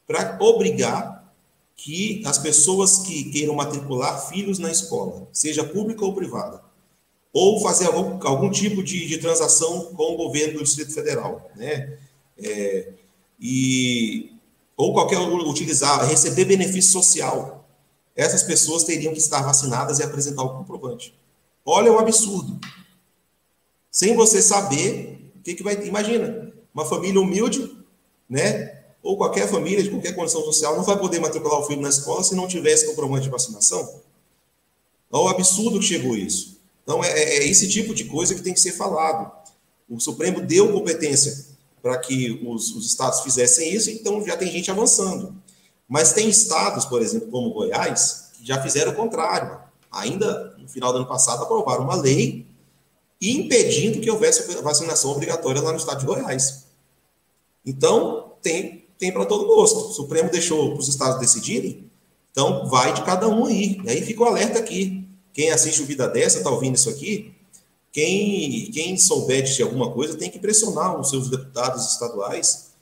para 0.07 0.37
obrigar 0.41 1.33
que 1.77 2.23
as 2.27 2.39
pessoas 2.39 2.99
que 2.99 3.31
queiram 3.31 3.55
matricular 3.55 4.29
filhos 4.29 4.59
na 4.59 4.71
escola, 4.71 5.27
seja 5.33 5.65
pública 5.65 6.05
ou 6.05 6.15
privada, 6.15 6.63
ou 7.33 7.61
fazer 7.61 7.87
algum, 7.87 8.25
algum 8.27 8.51
tipo 8.51 8.83
de, 8.83 9.07
de, 9.07 9.19
transação 9.19 9.87
com 9.95 10.13
o 10.13 10.17
governo 10.17 10.59
do 10.59 10.65
Distrito 10.65 10.93
Federal, 10.93 11.51
né? 11.57 11.99
É, 12.39 12.93
e 13.41 14.33
ou 14.77 14.93
qualquer 14.93 15.19
utilizar, 15.19 16.07
receber 16.07 16.45
benefício 16.45 16.93
social, 16.93 17.67
essas 18.15 18.43
pessoas 18.43 18.85
teriam 18.85 19.13
que 19.13 19.19
estar 19.19 19.43
vacinadas 19.43 19.99
e 19.99 20.03
apresentar 20.03 20.43
o 20.43 20.59
comprovante. 20.59 21.15
Olha 21.65 21.93
o 21.93 21.99
absurdo. 21.99 22.61
Sem 23.91 24.15
você 24.15 24.43
saber 24.43 25.12
que, 25.43 25.55
que 25.55 25.63
vai. 25.63 25.75
Imagina, 25.87 26.53
uma 26.75 26.85
família 26.85 27.21
humilde, 27.21 27.77
né? 28.29 28.81
Ou 29.03 29.17
qualquer 29.17 29.49
família 29.49 29.83
de 29.83 29.91
qualquer 29.91 30.15
condição 30.15 30.43
social 30.43 30.77
não 30.77 30.85
vai 30.85 30.99
poder 30.99 31.21
matricular 31.21 31.59
o 31.59 31.65
filho 31.65 31.83
na 31.83 31.89
escola 31.89 32.23
se 32.23 32.35
não 32.35 32.47
tivesse 32.47 32.87
comprovante 32.87 33.25
de 33.25 33.31
vacinação. 33.31 34.01
Olha 35.11 35.25
o 35.25 35.29
absurdo 35.29 35.79
que 35.81 35.85
chegou 35.85 36.17
isso. 36.17 36.61
Então, 36.83 37.03
é, 37.03 37.11
é, 37.11 37.39
é 37.39 37.49
esse 37.49 37.69
tipo 37.69 37.95
de 37.95 38.05
coisa 38.05 38.35
que 38.35 38.43
tem 38.43 38.55
que 38.55 38.61
ser 38.61 38.73
falado. 38.73 39.31
O 39.89 40.01
Supremo 40.01 40.41
deu 40.41 40.73
competência 40.73 41.47
para 41.83 41.99
que 41.99 42.41
os, 42.47 42.75
os 42.75 42.87
estados 42.87 43.21
fizessem 43.21 43.75
isso, 43.75 43.91
então 43.91 44.25
já 44.25 44.37
tem 44.37 44.51
gente 44.51 44.71
avançando. 44.71 45.35
Mas 45.89 46.13
tem 46.13 46.29
estados, 46.29 46.85
por 46.85 47.03
exemplo, 47.03 47.29
como 47.29 47.53
Goiás, 47.53 48.31
que 48.35 48.47
já 48.47 48.63
fizeram 48.63 48.93
o 48.93 48.95
contrário. 48.95 49.59
Ainda 49.91 50.57
no 50.59 50.69
final 50.69 50.93
do 50.93 50.99
ano 50.99 51.09
passado 51.09 51.43
aprovaram 51.43 51.85
uma 51.85 51.97
lei 51.97 52.47
impedindo 53.31 54.01
que 54.01 54.11
houvesse 54.11 54.43
vacinação 54.63 55.13
obrigatória 55.13 55.63
lá 55.63 55.71
no 55.71 55.79
estado 55.79 56.01
de 56.01 56.07
Goiás. 56.07 56.65
Então, 57.65 58.33
tem, 58.43 58.87
tem 58.99 59.13
para 59.13 59.25
todo 59.25 59.47
gosto. 59.47 59.79
O 59.79 59.93
Supremo 59.93 60.31
deixou 60.31 60.71
para 60.71 60.81
os 60.81 60.89
estados 60.89 61.21
decidirem, 61.21 61.91
então 62.33 62.69
vai 62.69 62.93
de 62.93 63.03
cada 63.03 63.29
um 63.29 63.47
aí. 63.47 63.81
E 63.85 63.91
aí 63.91 64.03
fica 64.03 64.23
o 64.23 64.27
alerta 64.27 64.59
aqui. 64.59 65.07
Quem 65.33 65.51
assiste 65.51 65.81
o 65.81 65.87
Vida 65.87 66.09
Dessa, 66.09 66.39
está 66.39 66.51
ouvindo 66.51 66.75
isso 66.75 66.91
aqui, 66.91 67.33
quem, 67.93 68.71
quem 68.73 68.97
souber 68.97 69.43
de 69.43 69.63
alguma 69.63 69.93
coisa 69.93 70.17
tem 70.17 70.31
que 70.31 70.39
pressionar 70.39 70.99
os 70.99 71.11
seus 71.11 71.29
deputados 71.29 71.93
estaduais 71.93 72.73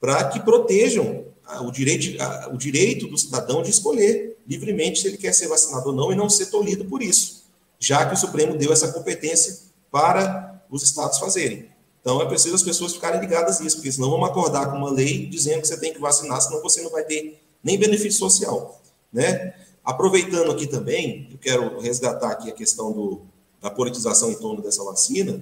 para 0.00 0.24
que 0.24 0.40
protejam 0.40 1.26
o 1.60 1.70
direito, 1.70 2.22
o 2.52 2.56
direito 2.56 3.06
do 3.06 3.18
cidadão 3.18 3.62
de 3.62 3.70
escolher 3.70 4.38
livremente 4.46 5.00
se 5.00 5.08
ele 5.08 5.18
quer 5.18 5.32
ser 5.32 5.48
vacinado 5.48 5.90
ou 5.90 5.94
não 5.94 6.12
e 6.12 6.16
não 6.16 6.28
ser 6.28 6.46
tolhido 6.46 6.84
por 6.86 7.02
isso, 7.02 7.44
já 7.78 8.06
que 8.06 8.14
o 8.14 8.16
Supremo 8.16 8.56
deu 8.56 8.72
essa 8.72 8.92
competência 8.92 9.58
para 9.94 10.60
os 10.68 10.82
estados 10.82 11.20
fazerem. 11.20 11.68
Então 12.00 12.20
é 12.20 12.26
preciso 12.26 12.56
as 12.56 12.64
pessoas 12.64 12.94
ficarem 12.94 13.20
ligadas 13.20 13.60
nisso, 13.60 13.76
porque 13.76 13.92
senão 13.92 14.10
vamos 14.10 14.28
acordar 14.28 14.68
com 14.68 14.76
uma 14.76 14.90
lei 14.90 15.26
dizendo 15.26 15.60
que 15.60 15.68
você 15.68 15.78
tem 15.78 15.94
que 15.94 16.00
vacinar, 16.00 16.42
senão 16.42 16.60
você 16.60 16.82
não 16.82 16.90
vai 16.90 17.04
ter 17.04 17.40
nem 17.62 17.78
benefício 17.78 18.18
social, 18.18 18.82
né? 19.12 19.54
Aproveitando 19.84 20.50
aqui 20.50 20.66
também, 20.66 21.28
eu 21.30 21.38
quero 21.38 21.78
resgatar 21.78 22.32
aqui 22.32 22.50
a 22.50 22.52
questão 22.52 22.90
do, 22.90 23.20
da 23.62 23.70
politização 23.70 24.32
em 24.32 24.34
torno 24.34 24.60
dessa 24.60 24.82
vacina, 24.82 25.40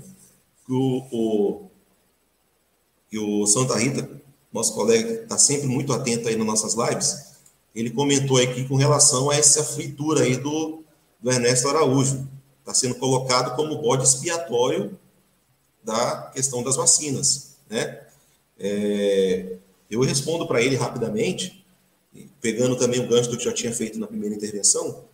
que 0.67 0.73
o, 0.73 1.07
o, 1.11 1.71
que 3.11 3.19
o 3.19 3.47
Santa 3.47 3.79
Rita, 3.79 4.07
nosso 4.53 4.75
colega, 4.75 5.23
está 5.23 5.39
sempre 5.39 5.67
muito 5.67 5.95
atento 5.95 6.29
aí 6.29 6.37
nas 6.37 6.47
nossas 6.47 6.75
lives, 6.75 7.33
ele 7.75 7.91
comentou 7.91 8.37
aqui 8.37 8.69
com 8.69 8.77
relação 8.77 9.31
a 9.31 9.37
essa 9.37 9.65
fritura 9.65 10.25
aí 10.25 10.37
do, 10.37 10.85
do 11.23 11.33
Ernesto 11.33 11.69
Araújo. 11.69 12.29
Está 12.63 12.73
sendo 12.73 12.95
colocado 12.95 13.57
como 13.57 13.83
bode 13.83 14.05
expiatório 14.05 14.99
da 15.83 16.31
questão 16.33 16.63
das 16.63 16.77
vacinas, 16.77 17.57
né? 17.69 18.07
É, 18.59 19.57
eu 19.91 20.01
respondo 20.01 20.47
para 20.47 20.63
ele 20.63 20.77
rapidamente, 20.77 21.67
pegando 22.41 22.77
também 22.77 23.01
o 23.01 23.09
gancho 23.09 23.29
do 23.31 23.37
que 23.37 23.45
já 23.45 23.53
tinha 23.53 23.73
feito 23.75 23.99
na 23.99 24.07
primeira 24.07 24.35
intervenção, 24.35 25.05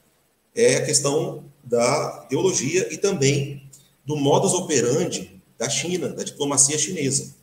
é 0.54 0.76
a 0.76 0.84
questão 0.84 1.44
da 1.64 2.24
ideologia 2.26 2.92
e 2.92 2.98
também 2.98 3.68
do 4.04 4.16
modus 4.16 4.52
operandi 4.52 5.40
da 5.56 5.68
China, 5.68 6.08
da 6.10 6.22
diplomacia 6.22 6.78
chinesa. 6.78 7.34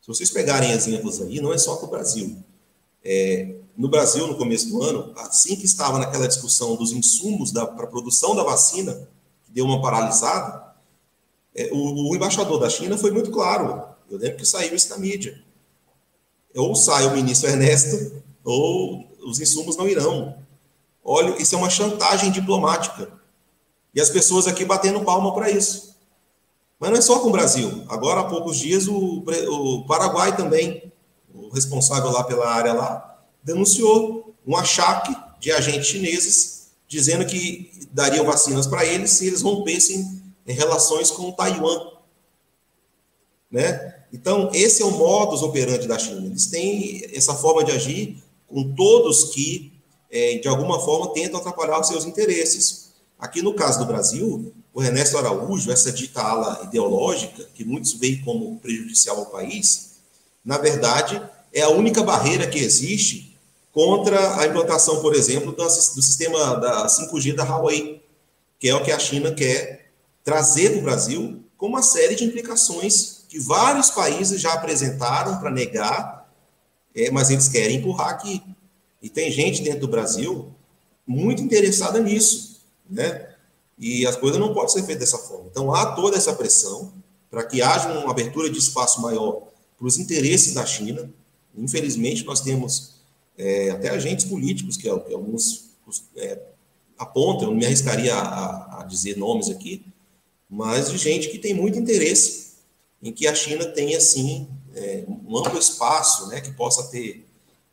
Se 0.00 0.08
vocês 0.08 0.30
pegarem 0.30 0.72
exemplos 0.72 1.20
aí, 1.22 1.40
não 1.40 1.52
é 1.52 1.58
só 1.58 1.76
para 1.76 1.86
o 1.86 1.90
Brasil. 1.90 2.36
É, 3.04 3.54
no 3.76 3.88
Brasil, 3.88 4.26
no 4.26 4.36
começo 4.36 4.68
do 4.68 4.82
ano, 4.82 5.12
assim 5.16 5.54
que 5.54 5.64
estava 5.64 5.98
naquela 5.98 6.26
discussão 6.26 6.74
dos 6.74 6.90
insumos 6.90 7.52
para 7.52 7.84
a 7.84 7.86
produção 7.86 8.34
da 8.34 8.42
vacina, 8.42 9.08
que 9.48 9.54
deu 9.54 9.64
uma 9.64 9.80
paralisada, 9.80 10.74
é, 11.54 11.70
o, 11.72 12.10
o, 12.10 12.14
embaixador 12.14 12.60
da 12.60 12.68
China 12.68 12.96
foi 12.98 13.10
muito 13.10 13.30
claro. 13.30 13.82
Eu 14.10 14.18
lembro 14.18 14.36
que 14.36 14.46
saiu 14.46 14.74
isso 14.74 14.90
na 14.90 14.98
mídia. 14.98 15.42
Ou 16.54 16.74
sai 16.74 17.06
o 17.06 17.12
ministro 17.12 17.48
Ernesto, 17.48 18.22
ou 18.44 19.04
os 19.24 19.40
insumos 19.40 19.76
não 19.76 19.88
irão. 19.88 20.36
Olha, 21.04 21.40
isso 21.40 21.54
é 21.54 21.58
uma 21.58 21.70
chantagem 21.70 22.30
diplomática. 22.30 23.10
E 23.94 24.00
as 24.00 24.10
pessoas 24.10 24.46
aqui 24.46 24.64
batendo 24.64 25.04
palma 25.04 25.34
para 25.34 25.50
isso. 25.50 25.96
Mas 26.78 26.90
não 26.90 26.98
é 26.98 27.00
só 27.00 27.18
com 27.18 27.28
o 27.28 27.32
Brasil. 27.32 27.84
Agora, 27.88 28.20
há 28.20 28.24
poucos 28.24 28.58
dias, 28.58 28.86
o, 28.86 29.24
o 29.24 29.86
Paraguai 29.86 30.36
também, 30.36 30.92
o 31.34 31.48
responsável 31.48 32.10
lá 32.10 32.22
pela 32.22 32.48
área 32.48 32.72
lá, 32.72 33.18
denunciou 33.42 34.34
um 34.46 34.56
achaque 34.56 35.14
de 35.40 35.50
agentes 35.50 35.88
chineses 35.88 36.57
dizendo 36.88 37.26
que 37.26 37.70
dariam 37.92 38.24
vacinas 38.24 38.66
para 38.66 38.84
eles 38.84 39.10
se 39.10 39.26
eles 39.26 39.42
rompessem 39.42 40.22
em 40.46 40.52
relações 40.52 41.10
com 41.10 41.30
Taiwan. 41.30 41.92
Né? 43.50 43.94
Então, 44.12 44.50
esse 44.54 44.82
é 44.82 44.84
o 44.84 44.90
modus 44.90 45.42
operandi 45.42 45.86
da 45.86 45.98
China. 45.98 46.26
Eles 46.26 46.46
têm 46.46 47.04
essa 47.12 47.34
forma 47.34 47.62
de 47.62 47.72
agir 47.72 48.22
com 48.46 48.74
todos 48.74 49.24
que, 49.34 49.72
é, 50.10 50.38
de 50.38 50.48
alguma 50.48 50.80
forma, 50.80 51.12
tentam 51.12 51.38
atrapalhar 51.38 51.78
os 51.78 51.88
seus 51.88 52.06
interesses. 52.06 52.92
Aqui 53.18 53.42
no 53.42 53.52
caso 53.52 53.78
do 53.78 53.86
Brasil, 53.86 54.54
o 54.72 54.82
Ernesto 54.82 55.18
Araújo, 55.18 55.70
essa 55.70 55.92
dita 55.92 56.22
ala 56.22 56.62
ideológica, 56.64 57.46
que 57.54 57.64
muitos 57.64 57.92
veem 57.92 58.22
como 58.22 58.58
prejudicial 58.60 59.18
ao 59.18 59.26
país, 59.26 59.98
na 60.42 60.56
verdade, 60.56 61.20
é 61.52 61.60
a 61.62 61.68
única 61.68 62.02
barreira 62.02 62.46
que 62.46 62.58
existe 62.58 63.36
contra 63.78 64.40
a 64.40 64.44
implantação, 64.44 65.00
por 65.00 65.14
exemplo, 65.14 65.52
do, 65.52 65.62
do 65.62 66.02
sistema 66.02 66.56
da 66.56 66.88
5G 66.88 67.32
da 67.32 67.44
Huawei, 67.44 68.02
que 68.58 68.68
é 68.68 68.74
o 68.74 68.82
que 68.82 68.90
a 68.90 68.98
China 68.98 69.32
quer 69.32 69.92
trazer 70.24 70.70
para 70.70 70.78
o 70.80 70.82
Brasil 70.82 71.44
com 71.56 71.68
uma 71.68 71.80
série 71.80 72.16
de 72.16 72.24
implicações 72.24 73.22
que 73.28 73.38
vários 73.38 73.88
países 73.88 74.40
já 74.40 74.52
apresentaram 74.52 75.38
para 75.38 75.52
negar, 75.52 76.28
é, 76.92 77.08
mas 77.12 77.30
eles 77.30 77.46
querem 77.46 77.76
empurrar 77.76 78.08
aqui. 78.08 78.42
E 79.00 79.08
tem 79.08 79.30
gente 79.30 79.62
dentro 79.62 79.82
do 79.82 79.88
Brasil 79.88 80.52
muito 81.06 81.40
interessada 81.40 82.00
nisso, 82.00 82.60
né? 82.90 83.28
E 83.78 84.04
as 84.08 84.16
coisas 84.16 84.40
não 84.40 84.52
podem 84.52 84.70
ser 84.70 84.82
feitas 84.82 85.08
dessa 85.08 85.24
forma. 85.24 85.46
Então 85.52 85.72
há 85.72 85.92
toda 85.92 86.16
essa 86.16 86.32
pressão 86.32 86.92
para 87.30 87.44
que 87.44 87.62
haja 87.62 87.92
uma 87.92 88.10
abertura 88.10 88.50
de 88.50 88.58
espaço 88.58 89.00
maior 89.00 89.42
para 89.78 89.86
os 89.86 89.98
interesses 89.98 90.52
da 90.52 90.66
China. 90.66 91.08
Infelizmente, 91.56 92.24
nós 92.24 92.40
temos 92.40 92.97
é, 93.38 93.70
até 93.70 93.90
agentes 93.90 94.24
políticos 94.24 94.76
que, 94.76 94.82
que 94.82 95.14
alguns 95.14 95.70
é, 96.16 96.38
apontam, 96.98 97.44
eu 97.44 97.50
não 97.50 97.56
me 97.56 97.64
arriscaria 97.64 98.12
a, 98.14 98.80
a, 98.80 98.84
dizer 98.84 99.16
nomes 99.16 99.48
aqui, 99.48 99.86
mas 100.50 100.90
de 100.90 100.98
gente 100.98 101.28
que 101.28 101.38
tem 101.38 101.54
muito 101.54 101.78
interesse 101.78 102.48
em 103.00 103.12
que 103.12 103.28
a 103.28 103.34
China 103.34 103.64
tenha, 103.64 103.96
assim, 103.96 104.48
é, 104.74 105.04
um 105.06 105.38
amplo 105.38 105.58
espaço, 105.58 106.26
né, 106.28 106.40
que 106.40 106.50
possa 106.52 106.90
ter 106.90 107.24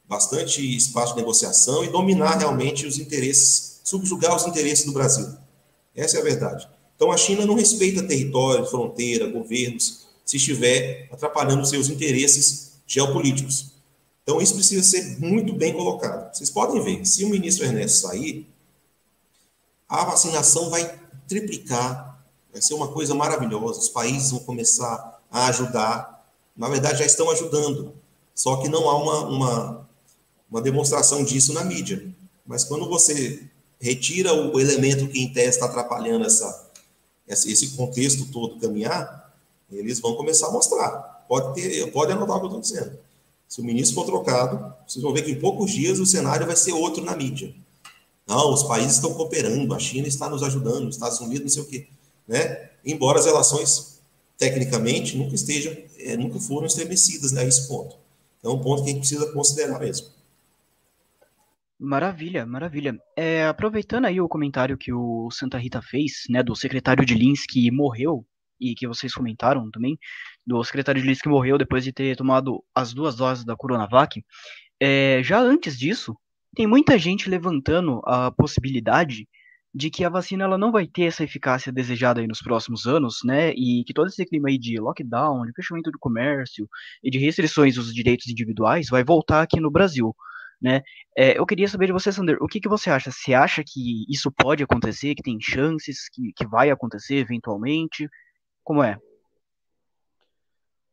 bastante 0.08 0.62
espaço 0.76 1.16
de 1.16 1.20
negociação 1.20 1.84
e 1.84 1.90
dominar 1.90 2.38
realmente 2.38 2.86
os 2.86 3.00
interesses, 3.00 3.82
subjugar 3.84 4.36
os 4.36 4.46
interesses 4.46 4.86
do 4.86 4.92
Brasil. 4.92 5.28
Essa 5.96 6.18
é 6.18 6.22
a 6.22 6.24
verdade. 6.24 6.70
Então, 6.96 7.12
a 7.12 7.18
China 7.18 7.46
não 7.46 7.56
respeita 7.56 8.04
território, 8.04 8.66
fronteira, 8.66 9.28
governos, 9.28 10.06
se 10.24 10.38
estiver 10.38 11.08
atrapalhando 11.12 11.66
seus 11.66 11.90
interesses 11.90 12.74
geopolíticos. 12.86 13.75
Então, 14.26 14.42
isso 14.42 14.56
precisa 14.56 14.82
ser 14.82 15.20
muito 15.20 15.54
bem 15.54 15.72
colocado. 15.72 16.36
Vocês 16.36 16.50
podem 16.50 16.82
ver, 16.82 17.06
se 17.06 17.24
o 17.24 17.30
ministro 17.30 17.64
Ernesto 17.64 18.08
sair, 18.08 18.50
a 19.88 20.04
vacinação 20.04 20.72
vai 20.72 21.00
triplicar, 21.28 22.20
vai 22.52 22.60
ser 22.60 22.74
uma 22.74 22.88
coisa 22.88 23.14
maravilhosa. 23.14 23.80
Os 23.80 23.90
países 23.90 24.32
vão 24.32 24.40
começar 24.40 25.22
a 25.30 25.46
ajudar. 25.46 26.28
Na 26.58 26.68
verdade, 26.68 27.00
já 27.00 27.06
estão 27.06 27.30
ajudando, 27.30 27.94
só 28.34 28.58
que 28.58 28.68
não 28.68 28.90
há 28.90 28.98
uma, 28.98 29.20
uma, 29.28 29.90
uma 30.50 30.62
demonstração 30.62 31.24
disso 31.24 31.54
na 31.54 31.64
mídia. 31.64 32.12
Mas 32.48 32.64
quando 32.64 32.90
você 32.90 33.48
retira 33.80 34.34
o 34.34 34.60
elemento 34.60 35.08
que 35.08 35.22
em 35.22 35.32
tese 35.32 35.50
está 35.50 35.68
atrapalhando 35.68 36.26
essa, 36.26 36.72
esse 37.28 37.76
contexto 37.78 38.26
todo 38.32 38.60
caminhar, 38.60 39.32
eles 39.70 40.00
vão 40.00 40.16
começar 40.16 40.48
a 40.48 40.52
mostrar. 40.52 41.26
Pode, 41.28 41.54
ter, 41.54 41.92
pode 41.92 42.12
anotar 42.12 42.38
o 42.38 42.40
que 42.40 42.46
eu 42.46 42.60
estou 42.60 42.62
dizendo. 42.62 43.05
Se 43.56 43.62
o 43.62 43.64
ministro 43.64 43.96
for 43.96 44.06
trocado, 44.06 44.76
vocês 44.86 45.02
vão 45.02 45.14
ver 45.14 45.22
que 45.22 45.32
em 45.32 45.40
poucos 45.40 45.72
dias 45.72 45.98
o 45.98 46.06
cenário 46.06 46.46
vai 46.46 46.58
ser 46.58 46.74
outro 46.74 47.02
na 47.02 47.16
mídia. 47.16 47.56
Não, 48.28 48.54
os 48.54 48.64
países 48.64 48.96
estão 48.96 49.14
cooperando, 49.14 49.74
a 49.74 49.80
China 49.80 50.10
está 50.10 50.30
nos 50.30 50.44
ajudando, 50.44 50.90
os 50.90 50.96
Estados 50.96 51.22
Unidos, 51.22 51.44
não 51.44 51.50
sei 51.50 51.62
o 51.62 51.66
quê. 51.66 51.88
Né? 52.28 52.72
Embora 52.86 53.18
as 53.18 53.26
relações, 53.26 54.02
tecnicamente, 54.38 55.18
nunca 55.18 55.36
estejam, 55.36 55.74
é, 55.98 56.18
nunca 56.18 56.38
foram 56.38 56.66
estremecidas 56.66 57.32
né, 57.32 57.44
a 57.44 57.46
esse 57.46 57.66
ponto. 57.66 57.96
Então, 58.40 58.52
é 58.52 58.56
um 58.56 58.60
ponto 58.60 58.84
que 58.84 58.90
a 58.90 58.92
gente 58.92 59.00
precisa 59.00 59.32
considerar 59.32 59.80
mesmo. 59.80 60.08
Maravilha, 61.80 62.46
maravilha. 62.46 63.02
É, 63.16 63.46
aproveitando 63.46 64.04
aí 64.04 64.20
o 64.20 64.28
comentário 64.28 64.78
que 64.78 64.92
o 64.92 65.32
Santa 65.32 65.58
Rita 65.58 65.82
fez, 65.82 66.24
né, 66.30 66.44
do 66.44 66.58
secretário 66.58 67.06
de 67.06 67.14
Lins 67.14 67.46
que 67.48 67.72
morreu, 67.72 68.28
e 68.60 68.74
que 68.76 68.88
vocês 68.88 69.14
comentaram 69.14 69.70
também, 69.72 69.98
do 70.46 70.64
secretário 70.64 71.02
de 71.02 71.08
Lins 71.08 71.22
que 71.22 71.30
morreu 71.30 71.58
depois 71.58 71.84
de 71.84 71.92
ter 71.92 72.16
tomado 72.16 72.64
as 72.74 72.94
duas 72.94 73.16
doses 73.16 73.44
da 73.44 73.56
Coronavac, 73.56 74.24
é, 74.80 75.22
já 75.24 75.40
antes 75.40 75.78
disso, 75.78 76.16
tem 76.56 76.68
muita 76.68 76.98
gente 76.98 77.30
levantando 77.30 78.02
a 78.06 78.32
possibilidade 78.32 79.28
de 79.74 79.90
que 79.90 80.06
a 80.06 80.10
vacina 80.10 80.46
ela 80.46 80.58
não 80.58 80.72
vai 80.72 80.88
ter 80.88 81.04
essa 81.04 81.24
eficácia 81.24 81.72
desejada 81.72 82.22
aí 82.22 82.28
nos 82.28 82.42
próximos 82.42 82.86
anos, 82.86 83.18
né? 83.26 83.52
E 83.52 83.84
que 83.86 83.94
todo 83.94 84.08
esse 84.08 84.26
clima 84.26 84.48
aí 84.48 84.58
de 84.58 84.80
lockdown, 84.80 85.46
de 85.46 85.52
fechamento 85.54 85.92
do 85.92 86.00
comércio 86.00 86.68
e 87.04 87.12
de 87.12 87.18
restrições 87.18 87.76
dos 87.76 87.94
direitos 87.94 88.28
individuais 88.30 88.88
vai 88.90 89.04
voltar 89.04 89.42
aqui 89.42 89.60
no 89.60 89.70
Brasil 89.70 90.16
né? 90.62 90.82
É, 91.18 91.38
eu 91.38 91.46
queria 91.46 91.68
saber 91.68 91.88
de 91.88 91.94
você, 91.94 92.12
Sander, 92.12 92.38
o 92.42 92.48
que, 92.48 92.60
que 92.60 92.70
você 92.70 92.90
acha? 92.90 93.12
Você 93.12 93.34
acha 93.34 93.64
que 93.64 94.06
isso 94.10 94.32
pode 94.32 94.64
acontecer, 94.64 95.16
que 95.16 95.24
tem 95.24 95.38
chances, 95.40 96.10
que, 96.10 96.32
que 96.36 96.48
vai 96.48 96.70
acontecer 96.70 97.16
eventualmente? 97.18 98.08
Como 98.64 98.84
é? 98.84 98.98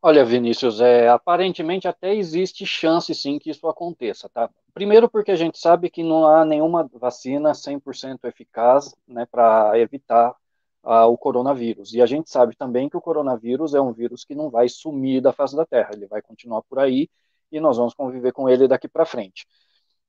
Olha, 0.04 0.24
Vinícius, 0.24 0.80
é, 0.80 1.08
aparentemente 1.08 1.86
até 1.86 2.12
existe 2.12 2.66
chance 2.66 3.14
sim 3.14 3.38
que 3.38 3.50
isso 3.50 3.68
aconteça, 3.68 4.28
tá? 4.28 4.50
Primeiro 4.74 5.08
porque 5.08 5.30
a 5.30 5.36
gente 5.36 5.58
sabe 5.58 5.88
que 5.88 6.02
não 6.02 6.26
há 6.26 6.44
nenhuma 6.44 6.90
vacina 6.92 7.54
100% 7.54 8.24
eficaz, 8.24 8.92
né, 9.06 9.26
para 9.30 9.78
evitar 9.78 10.34
uh, 10.82 11.06
o 11.06 11.16
coronavírus. 11.16 11.94
E 11.94 12.02
a 12.02 12.06
gente 12.06 12.30
sabe 12.30 12.56
também 12.56 12.88
que 12.88 12.96
o 12.96 13.00
coronavírus 13.00 13.74
é 13.74 13.80
um 13.80 13.92
vírus 13.92 14.24
que 14.24 14.34
não 14.34 14.50
vai 14.50 14.68
sumir 14.68 15.20
da 15.20 15.32
face 15.32 15.54
da 15.54 15.64
Terra, 15.64 15.90
ele 15.92 16.08
vai 16.08 16.20
continuar 16.20 16.62
por 16.62 16.80
aí 16.80 17.08
e 17.52 17.60
nós 17.60 17.76
vamos 17.76 17.94
conviver 17.94 18.32
com 18.32 18.48
ele 18.48 18.66
daqui 18.66 18.88
para 18.88 19.06
frente. 19.06 19.46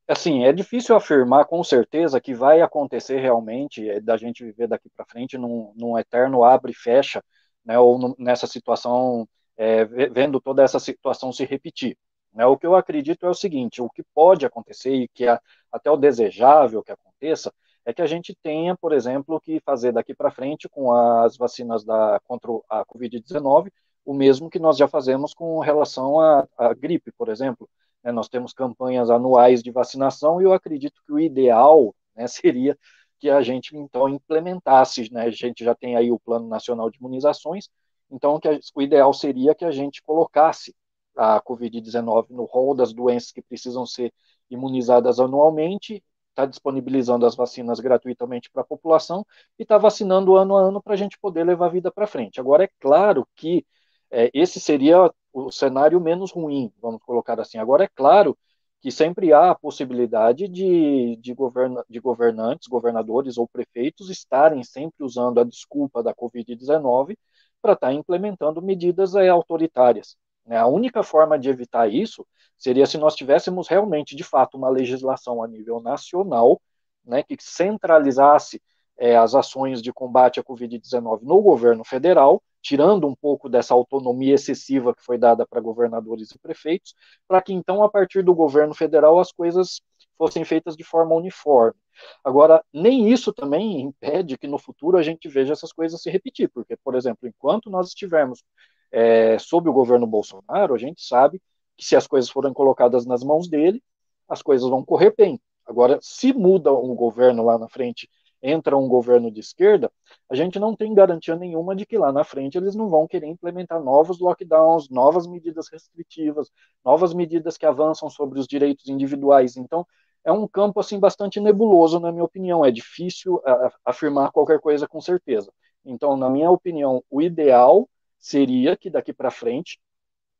Assim, 0.07 0.43
é 0.43 0.51
difícil 0.51 0.95
afirmar 0.95 1.45
com 1.45 1.63
certeza 1.63 2.19
que 2.19 2.33
vai 2.33 2.61
acontecer 2.61 3.19
realmente 3.19 3.87
é, 3.87 3.99
da 4.01 4.17
gente 4.17 4.43
viver 4.43 4.67
daqui 4.67 4.89
para 4.89 5.05
frente 5.05 5.37
num, 5.37 5.71
num, 5.75 5.97
eterno 5.99 6.43
abre 6.43 6.71
e 6.71 6.75
fecha, 6.75 7.23
né, 7.63 7.77
ou 7.79 7.99
no, 7.99 8.15
nessa 8.17 8.47
situação, 8.47 9.27
é, 9.57 9.85
vendo 9.85 10.41
toda 10.41 10.63
essa 10.63 10.79
situação 10.79 11.31
se 11.31 11.45
repetir. 11.45 11.97
Né? 12.33 12.45
O 12.45 12.57
que 12.57 12.65
eu 12.65 12.75
acredito 12.75 13.25
é 13.25 13.29
o 13.29 13.33
seguinte: 13.33 13.81
o 13.81 13.89
que 13.89 14.03
pode 14.13 14.45
acontecer 14.45 14.93
e 14.93 15.07
que 15.07 15.27
é 15.27 15.39
até 15.71 15.89
o 15.91 15.97
desejável 15.97 16.83
que 16.83 16.91
aconteça 16.91 17.53
é 17.85 17.93
que 17.93 18.01
a 18.01 18.07
gente 18.07 18.35
tenha, 18.41 18.75
por 18.77 18.93
exemplo, 18.93 19.39
que 19.41 19.59
fazer 19.59 19.91
daqui 19.91 20.13
para 20.13 20.31
frente 20.31 20.69
com 20.69 20.93
as 20.93 21.35
vacinas 21.37 21.83
da, 21.83 22.19
contra 22.25 22.49
a 22.69 22.85
Covid-19 22.85 23.69
o 24.05 24.13
mesmo 24.13 24.49
que 24.49 24.59
nós 24.59 24.77
já 24.77 24.87
fazemos 24.87 25.33
com 25.33 25.59
relação 25.59 26.19
à, 26.19 26.47
à 26.57 26.73
gripe, 26.73 27.11
por 27.11 27.29
exemplo. 27.29 27.69
Né, 28.03 28.11
nós 28.11 28.27
temos 28.29 28.53
campanhas 28.53 29.09
anuais 29.09 29.63
de 29.63 29.71
vacinação 29.71 30.41
e 30.41 30.45
eu 30.45 30.53
acredito 30.53 31.01
que 31.05 31.13
o 31.13 31.19
ideal 31.19 31.95
né, 32.15 32.27
seria 32.27 32.77
que 33.19 33.29
a 33.29 33.41
gente 33.41 33.75
então 33.77 34.09
implementasse, 34.09 35.11
né, 35.11 35.23
a 35.23 35.31
gente 35.31 35.63
já 35.63 35.73
tem 35.73 35.95
aí 35.95 36.11
o 36.11 36.19
Plano 36.19 36.47
Nacional 36.47 36.89
de 36.89 36.97
Imunizações, 36.97 37.69
então 38.13 38.39
o 38.75 38.81
ideal 38.81 39.13
seria 39.13 39.55
que 39.55 39.65
a 39.65 39.71
gente 39.71 40.01
colocasse 40.03 40.75
a 41.15 41.41
Covid-19 41.41 42.27
no 42.29 42.45
rol 42.45 42.75
das 42.75 42.93
doenças 42.93 43.31
que 43.31 43.41
precisam 43.41 43.85
ser 43.85 44.13
imunizadas 44.49 45.19
anualmente, 45.19 46.03
está 46.29 46.45
disponibilizando 46.45 47.25
as 47.25 47.35
vacinas 47.35 47.79
gratuitamente 47.79 48.49
para 48.51 48.61
a 48.63 48.65
população 48.65 49.25
e 49.57 49.63
está 49.63 49.77
vacinando 49.77 50.35
ano 50.35 50.57
a 50.57 50.61
ano 50.61 50.81
para 50.81 50.93
a 50.93 50.97
gente 50.97 51.17
poder 51.19 51.43
levar 51.43 51.67
a 51.67 51.69
vida 51.69 51.91
para 51.91 52.07
frente. 52.07 52.39
Agora, 52.39 52.63
é 52.63 52.69
claro 52.79 53.27
que 53.35 53.65
é, 54.11 54.29
esse 54.33 54.59
seria 54.59 55.11
o 55.31 55.51
cenário 55.51 55.99
menos 55.99 56.31
ruim, 56.31 56.71
vamos 56.81 57.01
colocar 57.03 57.39
assim. 57.39 57.57
Agora, 57.57 57.83
é 57.83 57.89
claro 57.95 58.37
que 58.81 58.91
sempre 58.91 59.31
há 59.31 59.51
a 59.51 59.55
possibilidade 59.55 60.47
de, 60.47 61.15
de, 61.17 61.33
governa, 61.33 61.85
de 61.89 61.99
governantes, 61.99 62.67
governadores 62.67 63.37
ou 63.37 63.47
prefeitos 63.47 64.09
estarem 64.09 64.63
sempre 64.63 65.05
usando 65.05 65.39
a 65.39 65.43
desculpa 65.43 66.03
da 66.03 66.13
Covid-19 66.13 67.15
para 67.63 67.73
estar 67.73 67.87
tá 67.87 67.93
implementando 67.93 68.61
medidas 68.61 69.15
autoritárias. 69.15 70.17
Né? 70.45 70.57
A 70.57 70.67
única 70.67 71.01
forma 71.01 71.39
de 71.39 71.49
evitar 71.49 71.87
isso 71.87 72.27
seria 72.57 72.85
se 72.85 72.97
nós 72.97 73.15
tivéssemos 73.15 73.69
realmente, 73.69 74.15
de 74.15 74.23
fato, 74.23 74.57
uma 74.57 74.69
legislação 74.69 75.41
a 75.41 75.47
nível 75.47 75.81
nacional 75.81 76.61
né, 77.05 77.23
que 77.23 77.37
centralizasse 77.39 78.61
é, 78.97 79.15
as 79.15 79.33
ações 79.33 79.81
de 79.81 79.91
combate 79.93 80.39
à 80.39 80.43
Covid-19 80.43 81.21
no 81.21 81.41
governo 81.41 81.83
federal, 81.85 82.43
tirando 82.61 83.07
um 83.07 83.15
pouco 83.15 83.49
dessa 83.49 83.73
autonomia 83.73 84.35
excessiva 84.35 84.93
que 84.93 85.03
foi 85.03 85.17
dada 85.17 85.45
para 85.45 85.59
governadores 85.59 86.31
e 86.31 86.39
prefeitos, 86.39 86.93
para 87.27 87.41
que 87.41 87.53
então, 87.53 87.81
a 87.81 87.89
partir 87.89 88.23
do 88.23 88.35
governo 88.35 88.73
federal, 88.73 89.19
as 89.19 89.31
coisas 89.31 89.81
fossem 90.17 90.45
feitas 90.45 90.75
de 90.75 90.83
forma 90.83 91.15
uniforme. 91.15 91.77
Agora, 92.23 92.63
nem 92.73 93.11
isso 93.11 93.33
também 93.33 93.81
impede 93.81 94.37
que 94.37 94.47
no 94.47 94.57
futuro 94.57 94.97
a 94.97 95.03
gente 95.03 95.27
veja 95.27 95.53
essas 95.53 95.71
coisas 95.71 96.01
se 96.01 96.09
repetir, 96.09 96.49
porque, 96.49 96.75
por 96.77 96.95
exemplo, 96.95 97.27
enquanto 97.27 97.69
nós 97.69 97.89
estivermos 97.89 98.43
é, 98.91 99.37
sob 99.39 99.69
o 99.69 99.73
governo 99.73 100.07
Bolsonaro, 100.07 100.73
a 100.73 100.77
gente 100.77 101.03
sabe 101.05 101.41
que 101.77 101.85
se 101.85 101.95
as 101.95 102.07
coisas 102.07 102.29
forem 102.29 102.53
colocadas 102.53 103.05
nas 103.05 103.23
mãos 103.23 103.47
dele, 103.47 103.81
as 104.29 104.41
coisas 104.41 104.69
vão 104.69 104.83
correr 104.85 105.13
bem. 105.17 105.39
Agora, 105.65 105.97
se 106.01 106.33
muda 106.33 106.73
um 106.73 106.95
governo 106.95 107.43
lá 107.43 107.57
na 107.57 107.67
frente 107.69 108.09
entra 108.43 108.77
um 108.77 108.89
governo 108.89 109.31
de 109.31 109.39
esquerda, 109.39 109.89
a 110.29 110.35
gente 110.35 110.59
não 110.59 110.75
tem 110.75 110.93
garantia 110.93 111.33
nenhuma 111.33 111.73
de 111.73 111.85
que 111.85 111.97
lá 111.97 112.11
na 112.11 112.25
frente 112.25 112.57
eles 112.57 112.75
não 112.75 112.89
vão 112.89 113.07
querer 113.07 113.27
implementar 113.27 113.81
novos 113.81 114.19
lockdowns, 114.19 114.89
novas 114.89 115.25
medidas 115.25 115.69
restritivas, 115.71 116.51
novas 116.83 117.13
medidas 117.13 117.57
que 117.57 117.65
avançam 117.65 118.09
sobre 118.09 118.37
os 118.37 118.45
direitos 118.45 118.89
individuais. 118.89 119.55
Então, 119.55 119.87
é 120.25 120.31
um 120.31 120.47
campo 120.47 120.79
assim 120.79 120.99
bastante 120.99 121.39
nebuloso, 121.39 121.99
na 121.99 122.11
minha 122.11 122.23
opinião. 122.23 122.63
É 122.65 122.71
difícil 122.71 123.41
afirmar 123.85 124.31
qualquer 124.31 124.59
coisa 124.59 124.87
com 124.87 125.01
certeza. 125.01 125.51
Então, 125.85 126.15
na 126.15 126.29
minha 126.29 126.49
opinião, 126.49 127.03
o 127.09 127.21
ideal 127.21 127.89
seria 128.17 128.77
que 128.77 128.89
daqui 128.89 129.11
para 129.11 129.29
frente 129.29 129.79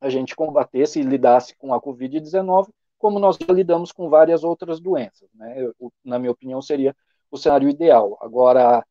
a 0.00 0.08
gente 0.08 0.34
combatesse 0.34 1.00
e 1.00 1.02
lidasse 1.02 1.54
com 1.56 1.74
a 1.74 1.80
Covid-19 1.80 2.68
como 2.98 3.18
nós 3.18 3.36
lidamos 3.50 3.92
com 3.92 4.08
várias 4.08 4.44
outras 4.44 4.80
doenças. 4.80 5.28
Né? 5.34 5.62
Eu, 5.62 5.92
na 6.02 6.18
minha 6.18 6.32
opinião, 6.32 6.62
seria 6.62 6.96
o 7.30 7.36
cenário 7.36 7.68
ideal. 7.68 8.16
Agora, 8.20 8.82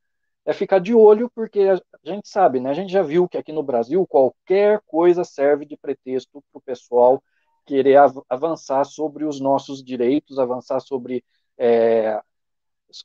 é 0.46 0.54
ficar 0.54 0.80
de 0.80 0.94
olho, 0.94 1.32
porque 1.34 1.62
a 1.62 1.80
gente 2.04 2.28
sabe, 2.28 2.60
né? 2.60 2.70
A 2.70 2.74
gente 2.74 2.92
já 2.92 3.02
viu 3.02 3.28
que 3.28 3.38
aqui 3.38 3.52
no 3.52 3.64
Brasil 3.64 4.06
qualquer 4.06 4.82
coisa 4.86 5.24
serve 5.24 5.66
de 5.66 5.78
pretexto 5.78 6.44
para 6.52 6.60
o 6.60 6.62
pessoal 6.62 7.24
querer 7.66 7.98
avançar 8.30 8.84
sobre 8.86 9.26
os 9.26 9.40
nossos 9.40 9.84
direitos, 9.84 10.40
avançar 10.40 10.80
sobre 10.80 11.24
é, 11.58 12.22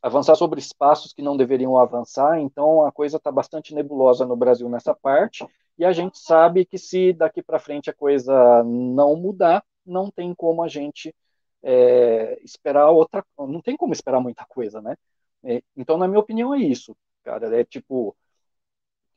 avançar 0.02 0.34
sobre 0.36 0.60
espaços 0.60 1.12
que 1.12 1.22
não 1.22 1.36
deveriam 1.36 1.78
avançar. 1.78 2.38
Então 2.40 2.84
a 2.84 2.92
coisa 2.92 3.16
está 3.18 3.30
bastante 3.32 3.74
nebulosa 3.74 4.26
no 4.26 4.36
Brasil 4.36 4.68
nessa 4.68 4.94
parte. 4.94 5.46
E 5.78 5.84
a 5.84 5.92
gente 5.92 6.18
sabe 6.18 6.64
que 6.64 6.78
se 6.78 7.12
daqui 7.12 7.42
para 7.42 7.58
frente 7.58 7.88
a 7.90 7.94
coisa 7.94 8.62
não 8.64 9.16
mudar, 9.16 9.64
não 9.86 10.10
tem 10.10 10.34
como 10.34 10.62
a 10.62 10.68
gente 10.68 11.14
é, 11.62 12.38
esperar 12.42 12.90
outra, 12.90 13.24
não 13.38 13.60
tem 13.60 13.76
como 13.76 13.92
esperar 13.92 14.20
muita 14.20 14.44
coisa, 14.46 14.82
né? 14.82 14.96
É, 15.44 15.62
então, 15.76 15.96
na 15.96 16.08
minha 16.08 16.20
opinião, 16.20 16.54
é 16.54 16.58
isso 16.58 16.96
cara. 17.28 17.60
É 17.60 17.64
tipo, 17.64 18.16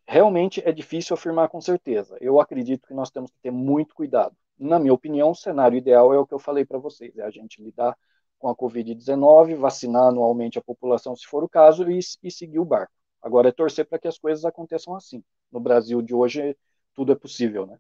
realmente 0.06 0.62
é 0.66 0.72
difícil 0.72 1.14
afirmar 1.14 1.50
com 1.50 1.62
certeza. 1.62 2.18
Eu 2.20 2.40
acredito 2.40 2.88
que 2.88 2.94
nós 2.94 3.10
temos 3.10 3.32
que 3.32 3.40
ter 3.42 3.52
muito 3.52 3.96
cuidado. 3.96 4.36
Na 4.62 4.78
minha 4.78 4.94
opinião, 4.94 5.32
o 5.32 5.36
cenário 5.36 5.76
ideal 5.76 6.14
é 6.14 6.20
o 6.20 6.26
que 6.26 6.34
eu 6.34 6.40
falei 6.40 6.64
para 6.64 6.78
vocês: 6.78 7.18
é 7.18 7.24
a 7.24 7.32
gente 7.32 7.62
lidar 7.62 7.98
com 8.38 8.48
a 8.48 8.56
Covid-19, 8.56 9.56
vacinar 9.56 10.04
anualmente 10.04 10.60
a 10.60 10.62
população, 10.62 11.16
se 11.16 11.26
for 11.26 11.44
o 11.44 11.50
caso, 11.50 11.90
e, 11.90 12.00
e 12.24 12.32
seguir 12.32 12.60
o 12.60 12.66
barco. 12.66 12.94
Agora 13.22 13.50
é 13.50 13.52
torcer 13.52 13.86
para 13.86 14.00
que 14.00 14.08
as 14.08 14.18
coisas 14.18 14.46
aconteçam 14.46 14.96
assim. 14.96 15.24
No 15.52 15.60
Brasil 15.60 16.02
de 16.02 16.14
hoje, 16.14 16.56
tudo 16.94 17.12
é 17.12 17.16
possível, 17.16 17.66
né? 17.66 17.78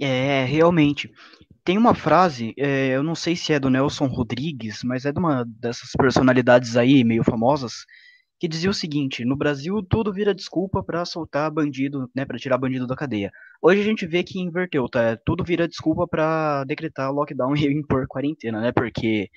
É, 0.00 0.44
realmente. 0.44 1.12
Tem 1.64 1.78
uma 1.78 1.94
frase, 1.94 2.52
é, 2.58 2.88
eu 2.88 3.02
não 3.02 3.14
sei 3.14 3.34
se 3.34 3.52
é 3.52 3.58
do 3.58 3.70
Nelson 3.70 4.06
Rodrigues, 4.06 4.82
mas 4.84 5.04
é 5.04 5.12
de 5.12 5.18
uma 5.18 5.44
dessas 5.44 5.90
personalidades 5.96 6.76
aí 6.76 7.02
meio 7.04 7.24
famosas, 7.24 7.84
que 8.38 8.48
dizia 8.48 8.70
o 8.70 8.74
seguinte: 8.74 9.24
no 9.24 9.36
Brasil 9.36 9.82
tudo 9.82 10.12
vira 10.12 10.34
desculpa 10.34 10.82
para 10.82 11.04
soltar 11.04 11.50
bandido, 11.50 12.10
né, 12.14 12.24
para 12.24 12.38
tirar 12.38 12.58
bandido 12.58 12.86
da 12.86 12.96
cadeia. 12.96 13.30
Hoje 13.62 13.80
a 13.80 13.84
gente 13.84 14.06
vê 14.06 14.22
que 14.22 14.40
inverteu, 14.40 14.88
tá? 14.88 15.16
Tudo 15.24 15.44
vira 15.44 15.68
desculpa 15.68 16.06
para 16.06 16.64
decretar 16.64 17.12
lockdown 17.12 17.54
e 17.56 17.66
impor 17.72 18.06
quarentena, 18.08 18.60
né? 18.60 18.72
Porque 18.72 19.28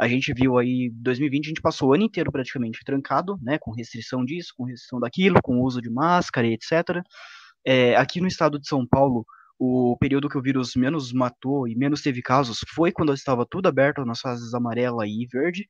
a 0.00 0.08
gente 0.08 0.32
viu 0.32 0.58
aí 0.58 0.90
2020 0.94 1.46
a 1.46 1.48
gente 1.48 1.62
passou 1.62 1.90
o 1.90 1.94
ano 1.94 2.04
inteiro 2.04 2.30
praticamente 2.30 2.80
trancado, 2.84 3.38
né, 3.42 3.58
com 3.58 3.72
restrição 3.72 4.24
disso, 4.24 4.54
com 4.56 4.64
restrição 4.64 5.00
daquilo, 5.00 5.40
com 5.42 5.60
uso 5.62 5.82
de 5.82 5.90
máscara 5.90 6.46
e 6.46 6.52
etc. 6.54 7.02
É, 7.66 7.96
aqui 7.96 8.20
no 8.20 8.28
estado 8.28 8.58
de 8.58 8.68
São 8.68 8.86
Paulo 8.86 9.24
o 9.58 9.96
período 9.98 10.28
que 10.28 10.38
o 10.38 10.42
vírus 10.42 10.76
menos 10.76 11.12
matou 11.12 11.66
e 11.66 11.74
menos 11.74 12.00
teve 12.00 12.22
casos 12.22 12.60
foi 12.74 12.92
quando 12.92 13.12
estava 13.12 13.44
tudo 13.44 13.66
aberto 13.68 14.04
nas 14.04 14.20
fases 14.20 14.54
amarela 14.54 15.06
e 15.06 15.26
verde. 15.30 15.66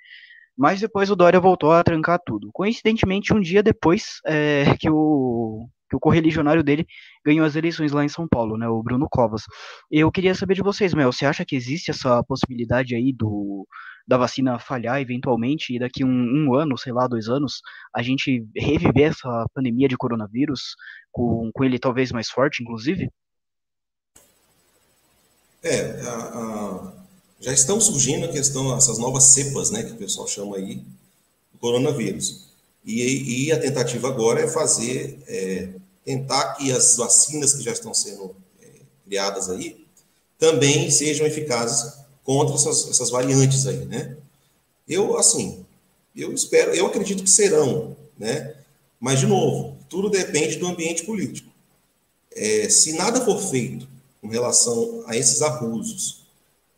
Mas 0.59 0.81
depois 0.81 1.09
o 1.11 1.17
Dória 1.17 1.39
voltou 1.39 1.71
a 1.73 1.85
trancar 1.85 2.19
tudo. 2.27 2.51
Coincidentemente, 2.53 3.33
um 3.33 3.41
dia 3.41 3.63
depois 3.63 4.21
é, 4.27 4.65
que 4.81 4.91
o 4.91 5.69
que 5.89 5.97
o 5.97 6.01
correligionário 6.01 6.63
dele 6.63 6.87
ganhou 7.25 7.47
as 7.47 7.57
eleições 7.57 7.93
lá 7.93 8.05
em 8.05 8.09
São 8.09 8.29
Paulo, 8.29 8.59
né, 8.59 8.69
o 8.69 8.83
Bruno 8.83 9.09
Covas. 9.11 9.45
Eu 9.91 10.13
queria 10.13 10.35
saber 10.35 10.55
de 10.55 10.63
vocês, 10.63 10.93
Mel, 10.93 11.11
você 11.11 11.25
acha 11.25 11.45
que 11.47 11.57
existe 11.57 11.91
essa 11.91 12.23
possibilidade 12.25 12.95
aí 12.95 13.11
do, 13.11 13.67
da 14.07 14.19
vacina 14.19 14.59
falhar 14.59 15.01
eventualmente 15.01 15.75
e 15.75 15.79
daqui 15.79 16.05
um, 16.05 16.11
um 16.11 16.55
ano, 16.55 16.77
sei 16.77 16.93
lá, 16.93 17.07
dois 17.07 17.29
anos, 17.29 17.63
a 17.95 18.03
gente 18.03 18.47
reviver 18.55 19.11
essa 19.11 19.47
pandemia 19.55 19.89
de 19.89 19.97
coronavírus 19.97 20.77
com, 21.11 21.51
com 21.55 21.65
ele 21.65 21.79
talvez 21.79 22.13
mais 22.13 22.29
forte, 22.29 22.63
inclusive? 22.63 23.11
É, 25.63 26.01
a, 26.03 26.15
a, 26.15 26.98
já 27.41 27.53
estão 27.53 27.81
surgindo 27.81 28.27
a 28.27 28.33
questão, 28.33 28.77
essas 28.77 28.99
novas 28.99 29.25
cepas, 29.25 29.71
né, 29.71 29.83
que 29.83 29.93
o 29.93 29.97
pessoal 29.97 30.27
chama 30.27 30.57
aí, 30.57 30.77
do 31.53 31.59
coronavírus. 31.61 32.49
E, 32.85 33.47
e 33.47 33.53
a 33.53 33.59
tentativa 33.59 34.09
agora 34.09 34.41
é 34.41 34.49
fazer, 34.49 35.23
é, 35.27 35.69
tentar 36.05 36.55
que 36.55 36.73
as 36.73 36.97
vacinas 36.97 37.55
que 37.55 37.63
já 37.63 37.73
estão 37.73 37.93
sendo 37.93 38.35
é, 38.63 38.67
criadas 39.05 39.51
aí 39.51 39.87
também 40.39 40.91
sejam 40.91 41.27
eficazes 41.27 41.99
contra 42.23 42.55
essas, 42.55 42.89
essas 42.89 43.11
variantes 43.11 43.67
aí, 43.67 43.85
né? 43.85 44.17
Eu, 44.89 45.19
assim, 45.19 45.65
eu 46.15 46.33
espero, 46.33 46.75
eu 46.75 46.87
acredito 46.87 47.23
que 47.23 47.31
serão, 47.31 47.97
né? 48.19 48.55
Mas, 49.01 49.21
de 49.21 49.27
novo, 49.27 49.77
tudo 49.89 50.09
depende 50.09 50.57
do 50.57 50.67
ambiente 50.67 51.05
político. 51.05 51.51
É, 52.35 52.69
se 52.69 52.93
nada 52.93 53.25
for 53.25 53.41
feito 53.41 53.89
com 54.21 54.29
relação 54.29 55.03
a 55.07 55.17
esses 55.17 55.43
abusos, 55.43 56.27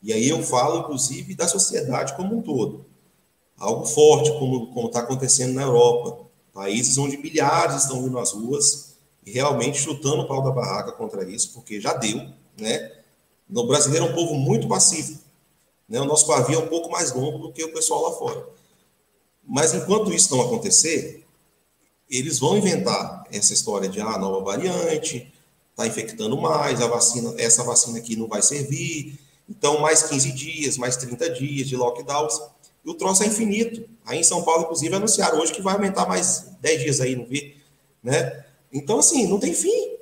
e 0.03 0.13
aí 0.13 0.29
eu 0.29 0.43
falo, 0.43 0.81
inclusive, 0.81 1.35
da 1.35 1.47
sociedade 1.47 2.17
como 2.17 2.37
um 2.37 2.43
todo. 2.43 2.87
Algo 3.59 3.85
forte, 3.85 4.31
como 4.33 4.87
está 4.87 5.01
acontecendo 5.01 5.53
na 5.53 5.63
Europa. 5.63 6.27
Países 6.53 6.97
onde 6.97 7.19
milhares 7.19 7.83
estão 7.83 8.07
indo 8.07 8.19
às 8.19 8.33
ruas 8.33 8.97
e 9.25 9.31
realmente 9.31 9.79
chutando 9.79 10.23
o 10.23 10.27
pau 10.29 10.43
da 10.43 10.51
barraca 10.51 10.93
contra 10.93 11.29
isso, 11.29 11.53
porque 11.53 11.81
já 11.81 11.93
deu. 11.93 12.17
Né? 12.59 12.93
O 13.53 13.65
brasileiro 13.65 14.07
é 14.07 14.09
um 14.11 14.15
povo 14.15 14.35
muito 14.35 14.67
pacífico. 14.67 15.21
Né? 15.89 16.01
O 16.01 16.07
nosso 16.07 16.27
pavio 16.27 16.57
é 16.57 16.63
um 16.63 16.69
pouco 16.69 16.91
mais 16.91 17.13
longo 17.13 17.39
do 17.39 17.53
que 17.53 17.63
o 17.63 17.73
pessoal 17.73 18.03
lá 18.03 18.13
fora. 18.13 18.49
Mas 19.47 19.75
enquanto 19.75 20.13
isso 20.13 20.35
não 20.35 20.45
acontecer, 20.45 21.27
eles 22.09 22.39
vão 22.39 22.57
inventar 22.57 23.25
essa 23.31 23.53
história 23.53 23.89
de 23.89 24.01
ah, 24.01 24.19
nova 24.19 24.43
variante, 24.43 25.33
está 25.71 25.87
infectando 25.87 26.37
mais, 26.41 26.81
a 26.81 26.87
vacina, 26.87 27.35
essa 27.39 27.63
vacina 27.63 27.99
aqui 27.99 28.17
não 28.17 28.27
vai 28.27 28.43
servir, 28.43 29.19
então, 29.51 29.81
mais 29.81 30.05
15 30.05 30.33
dias, 30.33 30.79
mais 30.79 30.97
30 30.97 31.29
dias 31.31 31.69
de 31.69 31.77
lockdowns. 31.77 32.41
E 32.85 32.89
o 32.89 32.95
troço 32.95 33.25
é 33.25 33.27
infinito. 33.27 33.85
Aí 34.07 34.21
em 34.21 34.23
São 34.23 34.45
Paulo, 34.45 34.63
inclusive, 34.63 34.95
anunciaram 34.95 35.41
hoje 35.41 35.53
que 35.53 35.61
vai 35.61 35.75
aumentar 35.75 36.07
mais 36.07 36.53
10 36.61 36.83
dias 36.83 37.01
aí, 37.01 37.17
não 37.17 37.27
vi? 37.27 37.57
Né? 38.03 38.45
Então, 38.73 39.01
assim, 39.01 39.27
não 39.27 39.41
tem 39.41 39.53
fim. 39.53 39.97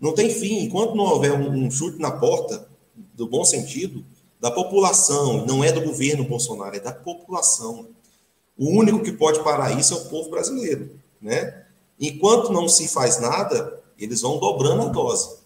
Não 0.00 0.14
tem 0.14 0.30
fim. 0.30 0.64
Enquanto 0.64 0.94
não 0.94 1.04
houver 1.04 1.32
um, 1.32 1.66
um 1.66 1.70
chute 1.70 2.00
na 2.00 2.10
porta, 2.10 2.66
do 3.14 3.28
bom 3.28 3.44
sentido, 3.44 4.04
da 4.40 4.50
população, 4.50 5.44
não 5.44 5.62
é 5.62 5.70
do 5.70 5.82
governo 5.82 6.24
Bolsonaro, 6.24 6.76
é 6.76 6.80
da 6.80 6.92
população. 6.92 7.88
O 8.56 8.70
único 8.70 9.02
que 9.02 9.12
pode 9.12 9.42
parar 9.44 9.78
isso 9.78 9.92
é 9.92 9.96
o 9.98 10.04
povo 10.06 10.30
brasileiro. 10.30 10.98
Né? 11.20 11.66
Enquanto 12.00 12.52
não 12.52 12.68
se 12.68 12.88
faz 12.88 13.20
nada, 13.20 13.82
eles 13.98 14.22
vão 14.22 14.38
dobrando 14.38 14.82
a 14.82 14.88
dose. 14.88 15.38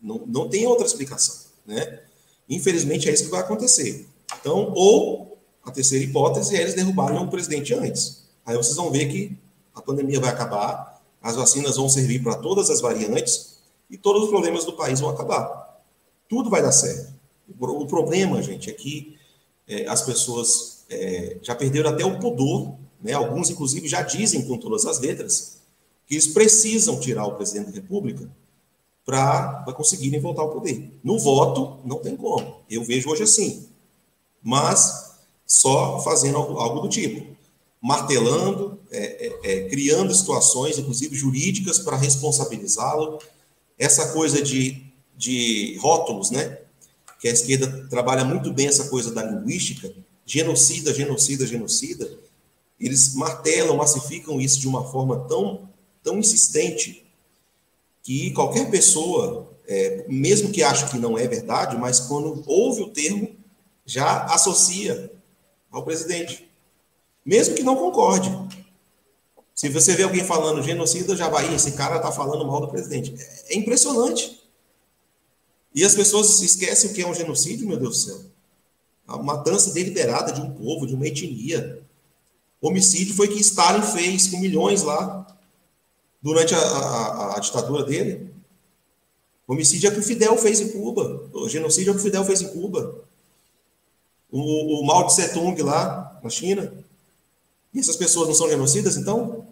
Não, 0.00 0.22
não 0.26 0.48
tem 0.48 0.66
outra 0.66 0.86
explicação. 0.86 1.36
Né? 1.66 2.00
Infelizmente, 2.48 3.08
é 3.08 3.12
isso 3.12 3.24
que 3.24 3.30
vai 3.30 3.40
acontecer. 3.40 4.06
Então, 4.40 4.72
ou 4.74 5.38
a 5.64 5.70
terceira 5.70 6.04
hipótese 6.04 6.56
é 6.56 6.60
eles 6.60 6.74
derrubarem 6.74 7.18
o 7.18 7.28
presidente 7.28 7.72
antes. 7.74 8.24
Aí 8.44 8.56
vocês 8.56 8.76
vão 8.76 8.90
ver 8.90 9.08
que 9.08 9.36
a 9.74 9.80
pandemia 9.80 10.20
vai 10.20 10.30
acabar, 10.30 11.02
as 11.22 11.36
vacinas 11.36 11.76
vão 11.76 11.88
servir 11.88 12.22
para 12.22 12.36
todas 12.36 12.68
as 12.68 12.80
variantes 12.80 13.58
e 13.88 13.96
todos 13.96 14.24
os 14.24 14.28
problemas 14.28 14.64
do 14.64 14.74
país 14.74 15.00
vão 15.00 15.10
acabar. 15.10 15.82
Tudo 16.28 16.50
vai 16.50 16.62
dar 16.62 16.72
certo. 16.72 17.14
O 17.58 17.86
problema, 17.86 18.42
gente, 18.42 18.70
é 18.70 18.72
que 18.72 19.16
é, 19.66 19.86
as 19.86 20.02
pessoas 20.02 20.84
é, 20.90 21.38
já 21.42 21.54
perderam 21.54 21.90
até 21.90 22.04
o 22.04 22.18
pudor, 22.18 22.74
né? 23.02 23.12
alguns, 23.12 23.50
inclusive, 23.50 23.88
já 23.88 24.02
dizem 24.02 24.46
com 24.46 24.58
todas 24.58 24.84
as 24.86 24.98
letras 24.98 25.62
que 26.06 26.14
eles 26.14 26.26
precisam 26.26 27.00
tirar 27.00 27.26
o 27.26 27.34
presidente 27.34 27.66
da 27.66 27.72
República 27.72 28.30
para 29.04 29.72
conseguirem 29.76 30.20
voltar 30.20 30.42
ao 30.42 30.50
poder. 30.50 30.90
No 31.02 31.18
voto, 31.18 31.78
não 31.84 31.98
tem 31.98 32.16
como. 32.16 32.60
Eu 32.70 32.82
vejo 32.82 33.10
hoje 33.10 33.24
assim. 33.24 33.68
Mas 34.42 35.14
só 35.46 36.00
fazendo 36.00 36.38
algo, 36.38 36.58
algo 36.58 36.80
do 36.80 36.88
tipo. 36.88 37.34
Martelando, 37.80 38.78
é, 38.90 39.26
é, 39.26 39.40
é, 39.52 39.68
criando 39.68 40.14
situações, 40.14 40.78
inclusive 40.78 41.14
jurídicas, 41.14 41.78
para 41.78 41.98
responsabilizá-lo. 41.98 43.18
Essa 43.78 44.12
coisa 44.12 44.40
de, 44.40 44.82
de 45.16 45.76
rótulos, 45.82 46.30
né? 46.30 46.58
Que 47.20 47.28
a 47.28 47.32
esquerda 47.32 47.86
trabalha 47.88 48.24
muito 48.24 48.52
bem 48.52 48.68
essa 48.68 48.88
coisa 48.88 49.12
da 49.12 49.22
linguística, 49.22 49.92
genocida, 50.24 50.94
genocida, 50.94 51.46
genocida. 51.46 52.10
Eles 52.80 53.14
martelam, 53.14 53.76
massificam 53.76 54.40
isso 54.40 54.58
de 54.58 54.66
uma 54.66 54.90
forma 54.90 55.20
tão, 55.28 55.68
tão 56.02 56.18
insistente 56.18 57.03
que 58.04 58.30
qualquer 58.32 58.70
pessoa, 58.70 59.50
é, 59.66 60.04
mesmo 60.06 60.52
que 60.52 60.62
ache 60.62 60.88
que 60.90 60.98
não 60.98 61.16
é 61.18 61.26
verdade, 61.26 61.76
mas 61.78 62.00
quando 62.00 62.44
ouve 62.46 62.82
o 62.82 62.90
termo, 62.90 63.34
já 63.84 64.24
associa 64.26 65.10
ao 65.72 65.82
presidente, 65.82 66.48
mesmo 67.24 67.54
que 67.54 67.62
não 67.62 67.74
concorde. 67.74 68.30
Se 69.54 69.70
você 69.70 69.94
vê 69.94 70.02
alguém 70.02 70.22
falando 70.22 70.62
genocida, 70.62 71.16
já 71.16 71.28
vai, 71.30 71.52
esse 71.54 71.72
cara 71.72 71.96
está 71.96 72.12
falando 72.12 72.46
mal 72.46 72.60
do 72.60 72.68
presidente. 72.68 73.14
É, 73.18 73.54
é 73.54 73.56
impressionante. 73.56 74.42
E 75.74 75.82
as 75.82 75.94
pessoas 75.94 76.42
esquecem 76.42 76.90
o 76.90 76.92
que 76.92 77.02
é 77.02 77.06
um 77.06 77.14
genocídio, 77.14 77.66
meu 77.66 77.78
Deus 77.78 77.96
do 77.96 78.02
céu. 78.04 78.20
A 79.08 79.16
matança 79.16 79.72
deliberada 79.72 80.32
de 80.32 80.40
um 80.42 80.50
povo, 80.52 80.86
de 80.86 80.94
uma 80.94 81.06
etnia. 81.06 81.82
Homicídio 82.60 83.14
foi 83.14 83.28
que 83.28 83.40
Stalin 83.40 83.82
fez 83.82 84.28
com 84.28 84.38
milhões 84.38 84.82
lá 84.82 85.33
durante 86.24 86.54
a, 86.54 86.58
a, 86.58 87.36
a 87.36 87.38
ditadura 87.38 87.84
dele. 87.84 88.30
Homicídio 89.46 89.90
é 89.90 89.92
que 89.92 90.00
o 90.00 90.02
Fidel 90.02 90.38
fez 90.38 90.58
em 90.58 90.68
Cuba. 90.68 91.28
O 91.34 91.46
genocídio 91.50 91.90
é 91.90 91.92
que 91.92 92.00
o 92.00 92.02
Fidel 92.02 92.24
fez 92.24 92.40
em 92.40 92.48
Cuba. 92.48 93.04
O, 94.32 94.80
o 94.80 94.86
Mao 94.86 95.06
Tse 95.06 95.34
Tung 95.34 95.60
lá 95.60 96.18
na 96.24 96.30
China. 96.30 96.72
E 97.74 97.78
essas 97.78 97.96
pessoas 97.96 98.26
não 98.26 98.34
são 98.34 98.48
genocidas, 98.48 98.96
então? 98.96 99.46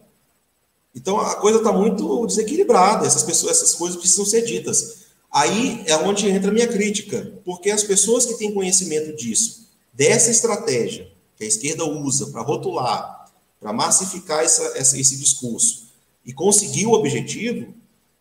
Então 0.94 1.20
a 1.20 1.34
coisa 1.34 1.58
está 1.58 1.70
muito 1.70 2.26
desequilibrada, 2.26 3.06
essas 3.06 3.22
pessoas, 3.22 3.58
essas 3.58 3.74
coisas 3.74 3.98
precisam 3.98 4.24
ser 4.24 4.40
ditas. 4.40 5.02
Aí 5.30 5.84
é 5.86 5.94
onde 5.96 6.26
entra 6.26 6.50
a 6.50 6.54
minha 6.54 6.68
crítica, 6.68 7.34
porque 7.44 7.70
as 7.70 7.82
pessoas 7.82 8.24
que 8.24 8.34
têm 8.34 8.54
conhecimento 8.54 9.14
disso, 9.14 9.68
dessa 9.92 10.30
estratégia 10.30 11.10
que 11.36 11.44
a 11.44 11.46
esquerda 11.46 11.84
usa 11.84 12.28
para 12.28 12.40
rotular, 12.40 13.30
para 13.60 13.74
massificar 13.74 14.42
essa, 14.42 14.62
essa, 14.78 14.98
esse 14.98 15.18
discurso 15.18 15.91
e 16.24 16.32
conseguir 16.32 16.86
o 16.86 16.92
objetivo, 16.92 17.74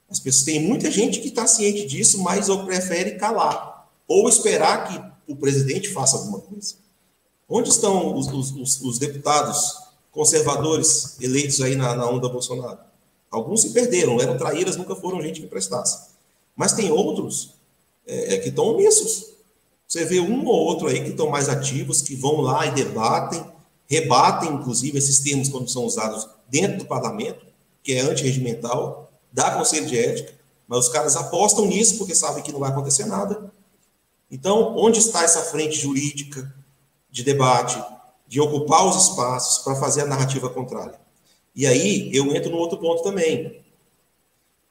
as 0.10 0.20
pessoas 0.20 0.44
tem 0.44 0.60
muita 0.60 0.92
gente 0.92 1.20
que 1.20 1.30
está 1.30 1.48
ciente 1.48 1.86
disso, 1.86 2.22
mas 2.22 2.50
ou 2.50 2.66
prefere 2.66 3.12
calar 3.12 3.72
ou 4.08 4.28
esperar 4.28 4.88
que 4.90 5.32
o 5.32 5.36
presidente 5.38 5.90
faça 5.90 6.18
alguma 6.18 6.40
coisa. 6.40 6.76
Onde 7.48 7.70
estão 7.70 8.14
os, 8.16 8.28
os, 8.28 8.82
os 8.82 9.00
deputados 9.00 9.78
conservadores 10.12 11.16
eleitos 11.22 11.62
aí 11.62 11.78
na, 11.78 11.96
na 11.96 12.10
onda 12.10 12.28
Bolsonaro? 12.28 12.80
Alguns 13.30 13.62
se 13.62 13.70
perderam, 13.70 14.20
eram 14.20 14.38
traíras, 14.38 14.76
nunca 14.76 14.96
foram 14.96 15.22
gente 15.22 15.40
que 15.40 15.48
prestasse. 15.48 16.10
Mas 16.54 16.74
tem 16.74 16.92
outros 16.92 17.52
é, 18.06 18.36
é, 18.36 18.38
que 18.38 18.50
estão 18.50 18.66
omissos. 18.66 19.28
Você 19.88 20.04
vê 20.04 20.20
um 20.20 20.46
ou 20.46 20.60
outro 20.66 20.88
aí 20.88 21.02
que 21.02 21.12
estão 21.12 21.30
mais 21.30 21.48
ativos, 21.48 22.02
que 22.02 22.16
vão 22.16 22.42
lá 22.42 22.66
e 22.66 22.72
debatem, 22.72 23.46
rebatem, 23.88 24.52
inclusive, 24.52 24.98
esses 24.98 25.20
termos 25.20 25.48
quando 25.48 25.70
são 25.70 25.86
usados 25.86 26.28
dentro 26.50 26.80
do 26.80 26.86
parlamento, 26.86 27.46
que 27.84 27.94
é 27.94 28.02
antirregimental, 28.02 29.12
dá 29.32 29.52
conselho 29.52 29.88
de 29.88 29.98
ética, 29.98 30.34
mas 30.68 30.86
os 30.86 30.90
caras 30.90 31.16
apostam 31.16 31.66
nisso 31.66 31.98
porque 31.98 32.16
sabem 32.16 32.44
que 32.44 32.52
não 32.52 32.60
vai 32.60 32.72
acontecer 32.72 33.06
nada. 33.06 33.52
Então, 34.30 34.76
onde 34.78 35.00
está 35.00 35.24
essa 35.24 35.42
frente 35.42 35.78
jurídica 35.78 36.54
de 37.10 37.24
debate, 37.24 37.84
de 38.28 38.40
ocupar 38.40 38.88
os 38.88 39.08
espaços 39.08 39.64
para 39.64 39.76
fazer 39.76 40.02
a 40.02 40.06
narrativa 40.06 40.50
contrária. 40.50 41.00
E 41.54 41.68
aí 41.68 42.10
eu 42.16 42.34
entro 42.34 42.50
no 42.50 42.58
outro 42.58 42.78
ponto 42.78 43.04
também. 43.04 43.62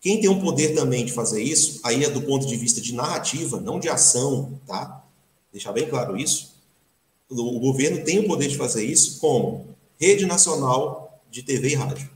Quem 0.00 0.18
tem 0.18 0.30
um 0.30 0.40
poder 0.40 0.74
também 0.74 1.04
de 1.04 1.12
fazer 1.12 1.42
isso, 1.42 1.78
aí 1.84 2.02
é 2.02 2.08
do 2.08 2.22
ponto 2.22 2.46
de 2.46 2.56
vista 2.56 2.80
de 2.80 2.94
narrativa, 2.94 3.60
não 3.60 3.78
de 3.78 3.90
ação, 3.90 4.58
tá? 4.66 5.04
Deixar 5.52 5.72
bem 5.72 5.86
claro 5.90 6.16
isso. 6.16 6.54
O 7.28 7.60
governo 7.60 8.02
tem 8.02 8.18
o 8.18 8.26
poder 8.26 8.48
de 8.48 8.56
fazer 8.56 8.82
isso 8.82 9.20
como 9.20 9.76
rede 10.00 10.24
nacional 10.24 11.20
de 11.30 11.42
TV 11.42 11.68
e 11.68 11.74
rádio. 11.74 12.10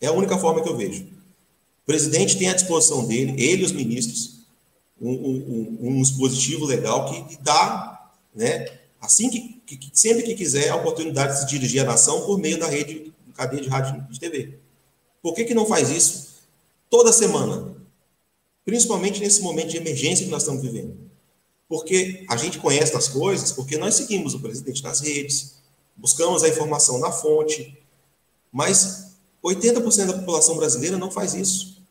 É 0.00 0.06
a 0.06 0.12
única 0.12 0.38
forma 0.38 0.62
que 0.62 0.68
eu 0.68 0.76
vejo. 0.76 1.02
O 1.02 1.86
presidente 1.86 2.38
tem 2.38 2.48
à 2.48 2.54
disposição 2.54 3.06
dele, 3.06 3.32
ele 3.42 3.62
e 3.62 3.64
os 3.64 3.72
ministros, 3.72 4.40
um, 5.00 5.10
um, 5.10 5.78
um 5.80 6.02
dispositivo 6.02 6.64
legal 6.64 7.26
que 7.26 7.36
dá 7.42 8.00
né? 8.34 8.78
Assim 9.00 9.30
que, 9.30 9.60
que, 9.76 9.90
sempre 9.92 10.22
que 10.22 10.34
quiser, 10.34 10.68
a 10.70 10.76
oportunidade 10.76 11.34
de 11.34 11.40
se 11.40 11.46
dirigir 11.46 11.80
à 11.80 11.84
nação 11.84 12.26
por 12.26 12.38
meio 12.38 12.58
da 12.58 12.66
rede, 12.66 13.12
cadeia 13.34 13.62
de 13.62 13.68
rádio 13.68 14.04
e 14.08 14.12
de 14.12 14.20
TV. 14.20 14.58
Por 15.22 15.34
que, 15.34 15.44
que 15.44 15.54
não 15.54 15.66
faz 15.66 15.88
isso 15.90 16.40
toda 16.88 17.12
semana? 17.12 17.74
Principalmente 18.64 19.20
nesse 19.20 19.40
momento 19.40 19.70
de 19.70 19.78
emergência 19.78 20.24
que 20.24 20.30
nós 20.30 20.42
estamos 20.42 20.62
vivendo. 20.62 20.96
Porque 21.68 22.24
a 22.28 22.36
gente 22.36 22.58
conhece 22.58 22.94
as 22.96 23.08
coisas, 23.08 23.52
porque 23.52 23.78
nós 23.78 23.94
seguimos 23.94 24.34
o 24.34 24.40
presidente 24.40 24.82
nas 24.82 25.00
redes, 25.00 25.54
buscamos 25.96 26.42
a 26.42 26.48
informação 26.48 26.98
na 26.98 27.10
fonte, 27.10 27.78
mas 28.52 29.09
80% 29.44 30.06
da 30.06 30.12
população 30.14 30.56
brasileira 30.56 30.98
não 30.98 31.10
faz 31.10 31.34
isso. 31.34 31.82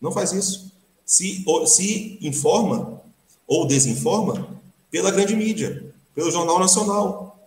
Não 0.00 0.12
faz 0.12 0.32
isso. 0.32 0.72
Se, 1.04 1.44
se 1.66 2.18
informa 2.20 3.02
ou 3.46 3.66
desinforma 3.66 4.48
pela 4.90 5.10
grande 5.10 5.34
mídia, 5.34 5.92
pelo 6.14 6.30
Jornal 6.30 6.58
Nacional. 6.58 7.38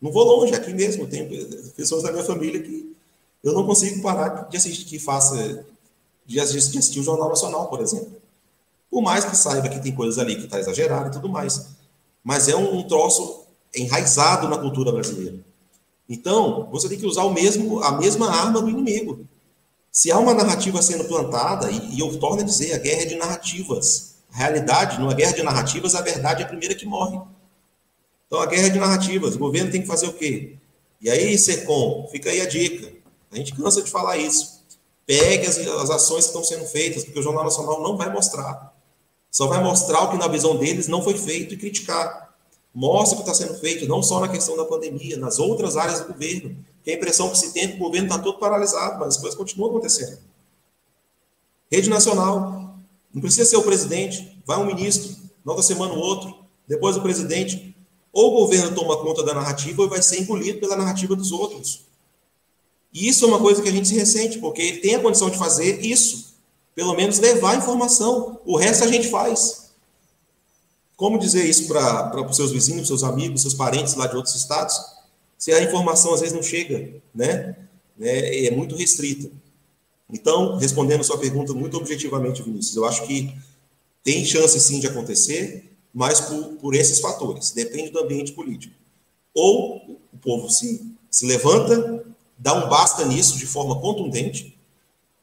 Não 0.00 0.10
vou 0.10 0.24
longe, 0.24 0.54
aqui 0.54 0.72
mesmo, 0.72 1.06
tem 1.06 1.28
pessoas 1.76 2.02
da 2.02 2.10
minha 2.10 2.24
família 2.24 2.62
que 2.62 2.94
eu 3.42 3.52
não 3.52 3.66
consigo 3.66 4.02
parar 4.02 4.48
de 4.48 4.56
assistir, 4.56 4.84
que 4.84 4.98
faça, 4.98 5.64
de 6.26 6.40
assistir, 6.40 6.72
de 6.72 6.78
assistir 6.78 7.00
o 7.00 7.02
Jornal 7.02 7.28
Nacional, 7.28 7.68
por 7.68 7.80
exemplo. 7.80 8.20
Por 8.90 9.02
mais 9.02 9.24
que 9.24 9.36
saiba 9.36 9.68
que 9.68 9.80
tem 9.80 9.94
coisas 9.94 10.18
ali 10.18 10.36
que 10.36 10.44
está 10.44 10.58
exagerado 10.58 11.08
e 11.08 11.12
tudo 11.12 11.28
mais. 11.28 11.66
Mas 12.22 12.48
é 12.48 12.56
um, 12.56 12.78
um 12.78 12.82
troço 12.86 13.44
enraizado 13.74 14.48
na 14.48 14.58
cultura 14.58 14.92
brasileira. 14.92 15.38
Então, 16.12 16.68
você 16.70 16.90
tem 16.90 16.98
que 16.98 17.06
usar 17.06 17.24
o 17.24 17.32
mesmo, 17.32 17.82
a 17.82 17.92
mesma 17.92 18.30
arma 18.30 18.60
do 18.60 18.68
inimigo. 18.68 19.26
Se 19.90 20.12
há 20.12 20.18
uma 20.18 20.34
narrativa 20.34 20.82
sendo 20.82 21.04
plantada, 21.04 21.70
e, 21.70 21.94
e 21.94 22.00
eu 22.00 22.18
torno 22.18 22.42
a 22.42 22.44
dizer, 22.44 22.74
a 22.74 22.78
guerra 22.78 23.02
é 23.02 23.06
de 23.06 23.14
narrativas. 23.14 24.16
A 24.30 24.36
realidade, 24.36 25.00
numa 25.00 25.14
guerra 25.14 25.32
de 25.32 25.42
narrativas, 25.42 25.94
a 25.94 26.02
verdade 26.02 26.42
é 26.42 26.44
a 26.44 26.48
primeira 26.48 26.74
que 26.74 26.84
morre. 26.84 27.18
Então, 28.26 28.42
a 28.42 28.46
guerra 28.46 28.68
de 28.68 28.78
narrativas, 28.78 29.36
o 29.36 29.38
governo 29.38 29.70
tem 29.70 29.80
que 29.80 29.86
fazer 29.86 30.06
o 30.06 30.12
quê? 30.12 30.56
E 31.00 31.08
aí, 31.08 31.38
SECOM, 31.38 32.06
fica 32.12 32.28
aí 32.28 32.42
a 32.42 32.46
dica. 32.46 32.92
A 33.30 33.36
gente 33.36 33.54
cansa 33.54 33.80
de 33.80 33.90
falar 33.90 34.18
isso. 34.18 34.60
Pegue 35.06 35.46
as, 35.46 35.56
as 35.56 35.88
ações 35.88 36.24
que 36.24 36.28
estão 36.28 36.44
sendo 36.44 36.66
feitas, 36.66 37.04
porque 37.04 37.20
o 37.20 37.22
Jornal 37.22 37.44
Nacional 37.44 37.82
não 37.82 37.96
vai 37.96 38.12
mostrar. 38.12 38.70
Só 39.30 39.46
vai 39.46 39.64
mostrar 39.64 40.02
o 40.02 40.10
que, 40.10 40.18
na 40.18 40.28
visão 40.28 40.58
deles, 40.58 40.88
não 40.88 41.02
foi 41.02 41.16
feito 41.16 41.54
e 41.54 41.56
criticar. 41.56 42.21
Mostra 42.74 43.18
o 43.18 43.22
que 43.22 43.30
está 43.30 43.46
sendo 43.46 43.58
feito, 43.58 43.86
não 43.86 44.02
só 44.02 44.20
na 44.20 44.28
questão 44.28 44.56
da 44.56 44.64
pandemia, 44.64 45.16
nas 45.18 45.38
outras 45.38 45.76
áreas 45.76 46.00
do 46.00 46.12
governo. 46.12 46.56
Que 46.82 46.90
a 46.90 46.94
impressão 46.94 47.30
que 47.30 47.38
se 47.38 47.52
tem 47.52 47.64
é 47.64 47.68
que 47.68 47.76
o 47.76 47.78
governo 47.78 48.08
está 48.08 48.18
todo 48.18 48.38
paralisado, 48.38 48.98
mas 48.98 49.14
as 49.14 49.16
coisas 49.18 49.38
continuam 49.38 49.70
acontecendo. 49.70 50.18
Rede 51.70 51.88
Nacional, 51.88 52.76
não 53.12 53.20
precisa 53.20 53.48
ser 53.48 53.56
o 53.56 53.62
presidente, 53.62 54.38
vai 54.46 54.58
um 54.58 54.66
ministro, 54.66 55.14
na 55.44 55.52
outra 55.52 55.62
semana 55.62 55.92
o 55.92 55.98
outro, 55.98 56.34
depois 56.66 56.96
o 56.96 57.02
presidente. 57.02 57.74
Ou 58.12 58.30
o 58.30 58.40
governo 58.40 58.74
toma 58.74 58.96
conta 58.98 59.22
da 59.22 59.32
narrativa 59.34 59.82
ou 59.82 59.88
vai 59.88 60.02
ser 60.02 60.20
engolido 60.20 60.60
pela 60.60 60.76
narrativa 60.76 61.16
dos 61.16 61.32
outros. 61.32 61.86
E 62.92 63.08
isso 63.08 63.24
é 63.24 63.28
uma 63.28 63.38
coisa 63.38 63.62
que 63.62 63.68
a 63.68 63.72
gente 63.72 63.88
se 63.88 63.94
ressente, 63.94 64.38
porque 64.38 64.60
ele 64.60 64.78
tem 64.78 64.94
a 64.94 65.00
condição 65.00 65.30
de 65.30 65.38
fazer 65.38 65.80
isso. 65.84 66.34
Pelo 66.74 66.94
menos 66.94 67.18
levar 67.18 67.52
a 67.52 67.56
informação. 67.56 68.40
O 68.44 68.56
resto 68.56 68.84
a 68.84 68.86
gente 68.86 69.08
faz. 69.08 69.61
Como 70.96 71.18
dizer 71.18 71.44
isso 71.44 71.66
para 71.66 72.26
os 72.28 72.36
seus 72.36 72.52
vizinhos, 72.52 72.86
seus 72.86 73.02
amigos, 73.02 73.42
seus 73.42 73.54
parentes 73.54 73.94
lá 73.94 74.06
de 74.06 74.16
outros 74.16 74.34
estados? 74.34 74.78
Se 75.36 75.52
a 75.52 75.62
informação 75.62 76.14
às 76.14 76.20
vezes 76.20 76.34
não 76.34 76.42
chega, 76.42 77.02
né? 77.14 77.56
É, 78.00 78.46
é 78.46 78.50
muito 78.50 78.76
restrita. 78.76 79.30
Então, 80.12 80.56
respondendo 80.56 81.02
sua 81.02 81.18
pergunta 81.18 81.54
muito 81.54 81.76
objetivamente, 81.76 82.42
Vinícius, 82.42 82.76
eu 82.76 82.84
acho 82.84 83.06
que 83.06 83.34
tem 84.04 84.24
chance 84.24 84.58
sim 84.60 84.78
de 84.78 84.86
acontecer, 84.86 85.72
mas 85.92 86.20
por, 86.20 86.44
por 86.56 86.74
esses 86.74 87.00
fatores, 87.00 87.52
depende 87.52 87.90
do 87.90 88.00
ambiente 88.00 88.32
político. 88.32 88.74
Ou 89.34 90.00
o 90.12 90.18
povo 90.20 90.50
se, 90.50 90.94
se 91.10 91.26
levanta, 91.26 92.04
dá 92.36 92.52
um 92.54 92.68
basta 92.68 93.04
nisso 93.06 93.38
de 93.38 93.46
forma 93.46 93.80
contundente, 93.80 94.58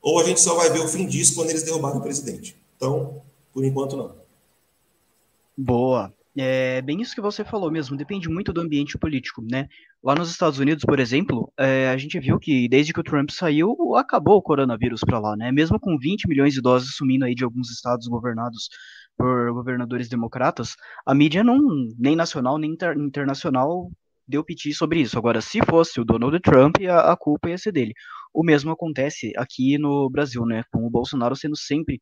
ou 0.01 0.19
a 0.19 0.23
gente 0.23 0.39
só 0.39 0.55
vai 0.55 0.69
ver 0.69 0.79
o 0.79 0.87
fim 0.87 1.05
disso 1.05 1.35
quando 1.35 1.49
eles 1.49 1.63
derrubarem 1.63 1.99
o 1.99 2.03
presidente. 2.03 2.55
Então, 2.75 3.21
por 3.53 3.63
enquanto, 3.63 3.97
não. 3.97 4.15
Boa. 5.61 6.13
É 6.37 6.81
bem 6.81 7.01
isso 7.01 7.13
que 7.13 7.19
você 7.19 7.43
falou 7.43 7.69
mesmo, 7.69 7.97
depende 7.97 8.29
muito 8.29 8.53
do 8.53 8.61
ambiente 8.61 8.97
político, 8.97 9.41
né? 9.41 9.67
Lá 10.01 10.15
nos 10.15 10.31
Estados 10.31 10.57
Unidos, 10.57 10.85
por 10.85 10.99
exemplo, 10.99 11.51
é, 11.59 11.89
a 11.89 11.97
gente 11.97 12.17
viu 12.17 12.39
que 12.39 12.69
desde 12.69 12.93
que 12.93 12.99
o 13.01 13.03
Trump 13.03 13.29
saiu, 13.29 13.75
acabou 13.97 14.37
o 14.37 14.41
coronavírus 14.41 15.01
para 15.01 15.19
lá, 15.19 15.35
né? 15.35 15.51
Mesmo 15.51 15.77
com 15.77 15.97
20 15.97 16.29
milhões 16.29 16.53
de 16.53 16.61
doses 16.61 16.95
sumindo 16.95 17.25
aí 17.25 17.35
de 17.35 17.43
alguns 17.43 17.69
estados 17.71 18.07
governados 18.07 18.69
por 19.17 19.51
governadores 19.51 20.07
democratas, 20.07 20.75
a 21.05 21.13
mídia 21.13 21.43
não, 21.43 21.59
nem 21.97 22.15
nacional 22.15 22.57
nem 22.57 22.71
inter, 22.71 22.97
internacional 22.97 23.91
deu 24.25 24.43
piti 24.43 24.71
sobre 24.73 25.01
isso. 25.01 25.17
Agora, 25.17 25.41
se 25.41 25.59
fosse 25.65 25.99
o 25.99 26.05
Donald 26.05 26.39
Trump, 26.39 26.77
a, 26.87 27.11
a 27.11 27.17
culpa 27.17 27.49
ia 27.49 27.57
ser 27.57 27.71
dele. 27.73 27.93
O 28.33 28.43
mesmo 28.43 28.71
acontece 28.71 29.33
aqui 29.35 29.77
no 29.77 30.09
Brasil, 30.09 30.45
né? 30.45 30.63
Com 30.71 30.85
o 30.85 30.89
Bolsonaro 30.89 31.35
sendo 31.35 31.57
sempre 31.57 31.99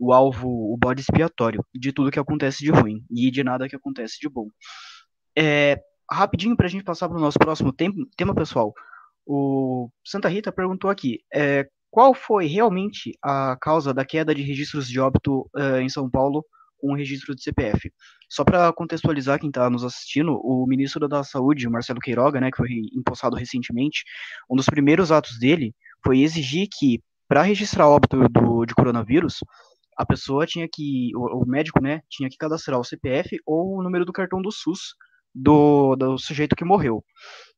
o 0.00 0.14
alvo, 0.14 0.48
o 0.48 0.76
bode 0.78 1.02
expiatório 1.02 1.62
de 1.74 1.92
tudo 1.92 2.10
que 2.10 2.18
acontece 2.18 2.64
de 2.64 2.70
ruim 2.70 3.04
e 3.10 3.30
de 3.30 3.44
nada 3.44 3.68
que 3.68 3.76
acontece 3.76 4.18
de 4.18 4.30
bom. 4.30 4.48
É, 5.38 5.78
rapidinho 6.10 6.56
para 6.56 6.66
a 6.66 6.70
gente 6.70 6.82
passar 6.82 7.06
para 7.06 7.18
o 7.18 7.20
nosso 7.20 7.38
próximo 7.38 7.70
tema, 7.70 8.34
pessoal. 8.34 8.72
O 9.26 9.90
Santa 10.04 10.28
Rita 10.28 10.50
perguntou 10.50 10.90
aqui: 10.90 11.20
é, 11.32 11.68
qual 11.90 12.14
foi 12.14 12.46
realmente 12.46 13.12
a 13.22 13.58
causa 13.60 13.92
da 13.92 14.04
queda 14.04 14.34
de 14.34 14.42
registros 14.42 14.88
de 14.88 14.98
óbito 14.98 15.48
é, 15.54 15.82
em 15.82 15.88
São 15.90 16.08
Paulo 16.10 16.44
com 16.80 16.92
o 16.92 16.96
registro 16.96 17.34
de 17.34 17.42
CPF? 17.42 17.92
Só 18.26 18.42
para 18.42 18.72
contextualizar 18.72 19.38
quem 19.38 19.50
está 19.50 19.68
nos 19.68 19.84
assistindo, 19.84 20.32
o 20.42 20.66
ministro 20.66 21.06
da 21.06 21.22
Saúde, 21.22 21.68
Marcelo 21.68 22.00
Queiroga, 22.00 22.40
né, 22.40 22.50
que 22.50 22.56
foi 22.56 22.70
empossado 22.96 23.36
recentemente, 23.36 24.02
um 24.48 24.56
dos 24.56 24.66
primeiros 24.66 25.12
atos 25.12 25.38
dele 25.38 25.74
foi 26.02 26.20
exigir 26.20 26.68
que, 26.72 27.02
para 27.28 27.42
registrar 27.42 27.88
óbito 27.88 28.16
do, 28.28 28.64
de 28.64 28.74
coronavírus, 28.74 29.40
a 30.00 30.06
pessoa 30.06 30.46
tinha 30.46 30.66
que, 30.66 31.10
o, 31.14 31.42
o, 31.42 31.46
médico, 31.46 31.82
né, 31.82 32.00
tinha 32.08 32.30
que 32.30 32.38
cadastrar 32.38 32.80
o 32.80 32.84
CPF 32.84 33.38
ou 33.44 33.76
o 33.76 33.82
número 33.82 34.06
do 34.06 34.14
cartão 34.14 34.40
do 34.40 34.50
SUS 34.50 34.94
do, 35.34 35.94
do 35.94 36.16
sujeito 36.16 36.56
que 36.56 36.64
morreu. 36.64 37.04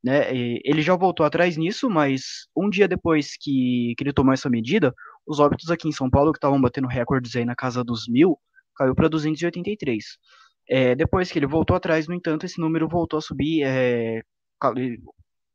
Né? 0.03 0.34
E 0.34 0.61
ele 0.64 0.82
já 0.82 0.97
voltou 0.97 1.24
atrás 1.24 1.57
nisso, 1.57 1.88
mas 1.88 2.49
um 2.57 2.68
dia 2.68 2.88
depois 2.88 3.36
que, 3.40 3.95
que 3.97 4.03
ele 4.03 4.12
tomou 4.12 4.34
essa 4.34 4.51
medida, 4.51 4.93
os 5.24 5.38
óbitos 5.38 5.70
aqui 5.70 5.88
em 5.88 5.93
São 5.93 6.11
Paulo, 6.11 6.32
que 6.32 6.38
estavam 6.38 6.61
batendo 6.61 6.88
recordes 6.88 7.36
aí 7.36 7.45
na 7.45 7.55
casa 7.55 7.84
dos 7.84 8.09
mil, 8.09 8.36
caiu 8.76 8.93
para 8.93 9.07
283. 9.09 10.05
É, 10.68 10.97
depois 10.97 11.30
que 11.30 11.38
ele 11.38 11.47
voltou 11.47 11.76
atrás, 11.76 12.09
no 12.09 12.14
entanto, 12.14 12.45
esse 12.45 12.61
número 12.61 12.88
voltou 12.88 13.18
a 13.18 13.22
subir, 13.22 13.62
é, 13.62 14.20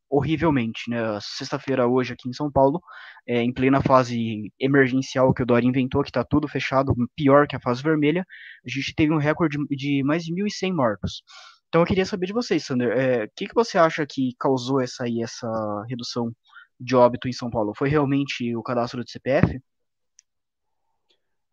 horrivelmente, 0.09 0.89
né? 0.89 0.97
Sexta-feira 1.21 1.87
hoje 1.87 2.13
aqui 2.13 2.29
em 2.29 2.33
São 2.33 2.51
Paulo, 2.51 2.81
é, 3.27 3.41
em 3.41 3.53
plena 3.53 3.81
fase 3.81 4.51
emergencial 4.59 5.33
que 5.33 5.43
o 5.43 5.45
Dória 5.45 5.67
inventou, 5.67 6.03
que 6.03 6.09
está 6.09 6.23
tudo 6.23 6.47
fechado, 6.47 6.93
pior 7.15 7.47
que 7.47 7.55
a 7.55 7.59
fase 7.59 7.83
vermelha, 7.83 8.25
a 8.65 8.69
gente 8.69 8.93
teve 8.95 9.13
um 9.13 9.17
recorde 9.17 9.57
de, 9.69 10.03
mais 10.03 10.23
de 10.23 10.33
1.100 10.33 10.73
mortos. 10.73 11.23
Então 11.67 11.81
eu 11.81 11.85
queria 11.85 12.05
saber 12.05 12.27
de 12.27 12.33
vocês, 12.33 12.65
Sander, 12.65 12.89
o 12.89 12.99
é, 12.99 13.27
que, 13.35 13.47
que 13.47 13.53
você 13.53 13.77
acha 13.77 14.05
que 14.05 14.33
causou 14.39 14.79
essa, 14.81 15.03
aí, 15.03 15.21
essa 15.21 15.47
redução 15.89 16.31
de 16.79 16.95
óbito 16.95 17.27
em 17.27 17.33
São 17.33 17.49
Paulo? 17.49 17.73
Foi 17.75 17.89
realmente 17.89 18.55
o 18.55 18.63
cadastro 18.63 19.03
do 19.03 19.09
CPF? 19.09 19.59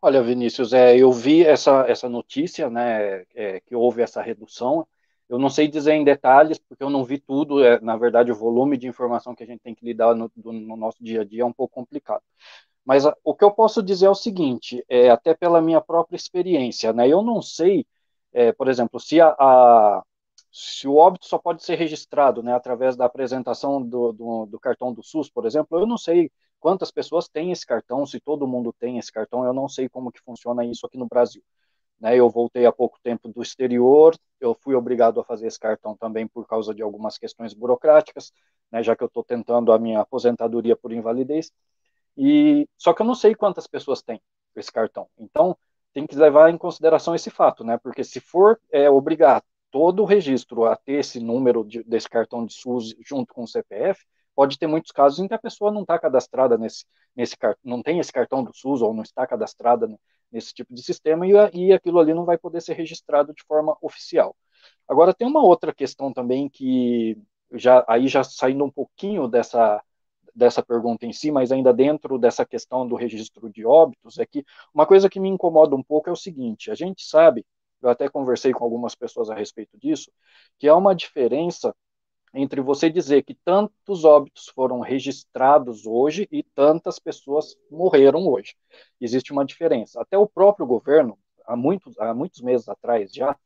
Olha, 0.00 0.22
Vinícius, 0.22 0.72
é, 0.72 0.96
eu 0.96 1.11
vi 1.11 1.44
essa, 1.44 1.86
essa 1.88 2.09
notícia, 2.09 2.68
né, 2.68 3.24
é, 3.34 3.59
que 3.61 3.74
houve 3.74 4.02
essa 4.02 4.20
redução. 4.20 4.86
Eu 5.28 5.38
não 5.38 5.48
sei 5.50 5.68
dizer 5.68 5.92
em 5.94 6.04
detalhes, 6.04 6.58
porque 6.58 6.82
eu 6.82 6.90
não 6.90 7.04
vi 7.04 7.18
tudo. 7.18 7.64
É, 7.64 7.80
na 7.80 7.96
verdade, 7.96 8.30
o 8.32 8.34
volume 8.34 8.76
de 8.76 8.86
informação 8.86 9.34
que 9.34 9.42
a 9.42 9.46
gente 9.46 9.60
tem 9.60 9.74
que 9.74 9.84
lidar 9.84 10.14
no, 10.14 10.30
do, 10.36 10.52
no 10.52 10.76
nosso 10.76 11.02
dia 11.02 11.22
a 11.22 11.24
dia 11.24 11.42
é 11.42 11.46
um 11.46 11.52
pouco 11.52 11.74
complicado. 11.74 12.22
Mas 12.84 13.06
a, 13.06 13.16
o 13.24 13.34
que 13.34 13.44
eu 13.44 13.50
posso 13.50 13.82
dizer 13.82 14.06
é 14.06 14.10
o 14.10 14.14
seguinte, 14.14 14.84
é, 14.88 15.10
até 15.10 15.34
pela 15.34 15.60
minha 15.62 15.80
própria 15.80 16.16
experiência, 16.16 16.92
né, 16.92 17.08
eu 17.08 17.22
não 17.22 17.40
sei 17.42 17.86
é, 18.34 18.52
por 18.52 18.68
exemplo, 18.68 18.98
se, 19.00 19.20
a, 19.20 19.28
a, 19.38 20.02
se 20.52 20.88
o 20.88 20.96
óbito 20.96 21.26
só 21.26 21.38
pode 21.38 21.62
ser 21.62 21.76
registrado 21.76 22.42
né, 22.42 22.52
através 22.52 22.96
da 22.96 23.04
apresentação 23.06 23.80
do, 23.80 24.12
do, 24.12 24.46
do, 24.46 24.60
cartão 24.60 24.92
do 24.92 25.02
SUS, 25.04 25.30
por 25.30 25.46
exemplo, 25.46 25.78
eu 25.78 25.86
não 25.86 25.96
sei 25.96 26.30
quantas 26.58 26.90
pessoas 26.90 27.28
têm 27.28 27.52
esse 27.52 27.64
cartão, 27.64 28.04
se 28.04 28.18
todo 28.20 28.46
mundo 28.48 28.74
tem 28.78 28.98
esse 28.98 29.12
cartão, 29.12 29.44
eu 29.44 29.52
não 29.52 29.68
sei 29.68 29.88
como 29.88 30.10
que 30.10 30.20
funciona 30.20 30.64
isso 30.64 30.84
aqui 30.84 30.98
no 30.98 31.06
Brasil. 31.06 31.42
Né, 32.01 32.16
eu 32.16 32.28
voltei 32.28 32.66
há 32.66 32.72
pouco 32.72 32.99
tempo 33.03 33.28
do 33.28 33.42
exterior, 33.42 34.14
eu 34.40 34.55
fui 34.55 34.74
obrigado 34.74 35.20
a 35.20 35.24
fazer 35.24 35.47
esse 35.47 35.59
cartão 35.59 35.97
também 35.97 36.26
por 36.26 36.47
causa 36.47 36.74
de 36.74 36.82
algumas 36.82 37.16
questões 37.16 37.55
burocráticas, 37.55 38.32
né, 38.70 38.82
já 38.82 38.97
que 38.97 39.03
eu 39.03 39.07
estou 39.07 39.24
tentando 39.24 39.72
a 39.72 39.78
minha 39.78 40.01
aposentadoria 40.01 40.76
por 40.76 40.92
invalidez, 40.92 41.53
e 42.16 42.68
só 42.76 42.92
que 42.92 43.03
eu 43.03 43.07
não 43.07 43.14
sei 43.14 43.34
quantas 43.34 43.66
pessoas 43.66 44.03
têm 44.03 44.20
esse 44.57 44.70
cartão. 44.70 45.09
Então, 45.18 45.57
tem 45.92 46.07
que 46.07 46.16
levar 46.16 46.51
em 46.51 46.59
consideração 46.59 47.14
esse 47.14 47.30
fato, 47.30 47.64
né? 47.64 47.78
Porque 47.78 48.03
se 48.03 48.20
for 48.20 48.61
é, 48.70 48.90
obrigar 48.90 49.42
todo 49.70 50.03
o 50.03 50.07
registro 50.07 50.64
a 50.64 50.76
ter 50.76 51.01
esse 51.01 51.20
número 51.20 51.64
de, 51.64 51.82
desse 51.84 52.09
cartão 52.09 52.45
de 52.45 52.53
SUS 52.53 52.95
junto 53.01 53.32
com 53.32 53.45
o 53.45 53.49
CPF, 53.49 54.05
pode 54.34 54.59
ter 54.59 54.66
muitos 54.66 54.90
casos 54.90 55.20
em 55.20 55.28
que 55.28 55.34
a 55.34 55.38
pessoa 55.38 55.70
não 55.70 55.82
está 55.82 55.99
cadastrada 55.99 56.59
nesse, 56.59 56.84
nesse 57.14 57.36
não 57.62 57.82
tem 57.82 58.01
esse 58.01 58.12
cartão 58.12 58.42
do 58.42 58.53
SUS 58.53 58.82
ou 58.82 58.92
não 58.92 59.03
está 59.03 59.26
cadastrada 59.26 59.88
nesse 60.35 60.53
tipo 60.53 60.74
de 60.74 60.82
sistema 60.82 61.26
e, 61.26 61.32
e 61.55 61.72
aquilo 61.72 62.01
ali 62.01 62.12
não 62.12 62.24
vai 62.24 62.37
poder 62.37 62.61
ser 62.61 62.74
registrado 62.74 63.32
de 63.32 63.43
forma 63.45 63.76
oficial. 63.80 64.37
Agora 64.89 65.14
tem 65.14 65.26
uma 65.26 65.43
outra 65.43 65.72
questão 65.72 66.12
também 66.12 66.49
que 66.49 67.16
já 67.53 67.85
aí 67.89 68.09
já 68.09 68.24
saindo 68.24 68.64
um 68.64 68.70
pouquinho 68.70 69.28
dessa 69.28 69.82
dessa 70.35 70.62
pergunta 70.64 71.07
em 71.07 71.12
si, 71.12 71.30
mas 71.30 71.53
ainda 71.53 71.72
dentro 71.72 72.18
dessa 72.18 72.45
questão 72.45 72.87
do 72.89 72.97
registro 72.97 73.49
de 73.49 73.64
óbitos, 73.64 74.18
é 74.18 74.26
que 74.26 74.45
uma 74.74 74.85
coisa 74.85 75.09
que 75.09 75.20
me 75.20 75.28
incomoda 75.28 75.76
um 75.76 75.82
pouco 75.82 76.09
é 76.09 76.12
o 76.12 76.16
seguinte: 76.16 76.70
a 76.72 76.74
gente 76.74 77.05
sabe, 77.07 77.47
eu 77.80 77.89
até 77.89 78.09
conversei 78.09 78.53
com 78.53 78.64
algumas 78.64 78.97
pessoas 78.97 79.30
a 79.30 79.35
respeito 79.35 79.78
disso, 79.78 80.11
que 80.59 80.68
há 80.68 80.74
uma 80.76 80.95
diferença 80.95 81.74
entre 82.35 82.61
você 82.61 82.91
dizer 82.91 83.22
que 83.22 83.35
tantos 83.35 84.05
óbitos 84.05 84.49
foram 84.49 84.80
registrados 84.80 85.87
hoje 85.87 86.28
e 86.32 86.43
tantas 86.43 86.99
pessoas 86.99 87.57
morreram 87.70 88.26
hoje. 88.26 88.57
Existe 89.01 89.32
uma 89.32 89.45
diferença. 89.45 90.01
Até 90.03 90.18
o 90.18 90.26
próprio 90.26 90.66
governo, 90.66 91.16
há 91.47 91.57
muitos, 91.57 91.99
há 91.99 92.12
muitos 92.12 92.41
meses 92.41 92.68
atrás 92.68 93.12
já, 93.12 93.37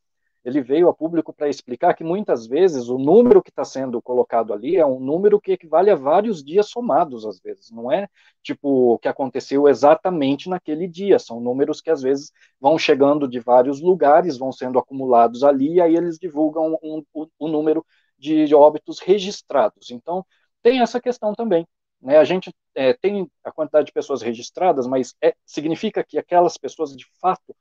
ele 0.44 0.62
veio 0.62 0.88
a 0.88 0.94
público 0.94 1.32
para 1.32 1.48
explicar 1.48 1.94
que 1.94 2.02
muitas 2.02 2.46
vezes 2.46 2.88
o 2.88 2.96
número 2.96 3.42
que 3.42 3.50
está 3.50 3.64
sendo 3.64 4.00
colocado 4.00 4.52
ali 4.52 4.76
é 4.76 4.86
um 4.86 4.98
número 4.98 5.38
que 5.40 5.52
equivale 5.52 5.90
a 5.90 5.94
vários 5.94 6.42
dias 6.42 6.70
somados, 6.70 7.26
às 7.26 7.38
vezes. 7.38 7.70
Não 7.70 7.92
é 7.92 8.08
tipo 8.42 8.94
o 8.94 8.98
que 8.98 9.08
aconteceu 9.08 9.68
exatamente 9.68 10.48
naquele 10.48 10.88
dia. 10.88 11.18
São 11.18 11.40
números 11.40 11.82
que 11.82 11.90
às 11.90 12.00
vezes 12.00 12.32
vão 12.58 12.78
chegando 12.78 13.28
de 13.28 13.40
vários 13.40 13.80
lugares, 13.82 14.38
vão 14.38 14.52
sendo 14.52 14.78
acumulados 14.78 15.42
ali, 15.42 15.74
e 15.74 15.80
aí 15.80 15.94
eles 15.94 16.18
divulgam 16.18 16.78
um, 16.82 17.02
um 17.38 17.48
número 17.48 17.84
de, 18.18 18.54
óbitos 18.54 18.98
registrados. 18.98 19.90
Então, 19.90 20.24
tem 20.62 20.80
essa 20.80 21.00
questão 21.00 21.32
também. 21.34 21.66
Né, 22.00 22.16
a 22.16 22.24
gente 22.24 22.54
é, 22.74 22.92
tem 22.92 23.30
a 23.42 23.50
quantidade 23.50 23.86
de 23.86 23.92
pessoas 23.92 24.22
registradas, 24.22 24.86
mas 24.86 25.14
é, 25.22 25.34
significa 25.44 26.04
que 26.04 26.18
aquelas 26.18 26.56
pessoas 26.56 26.96
de 26.96 27.06
fato 27.20 27.54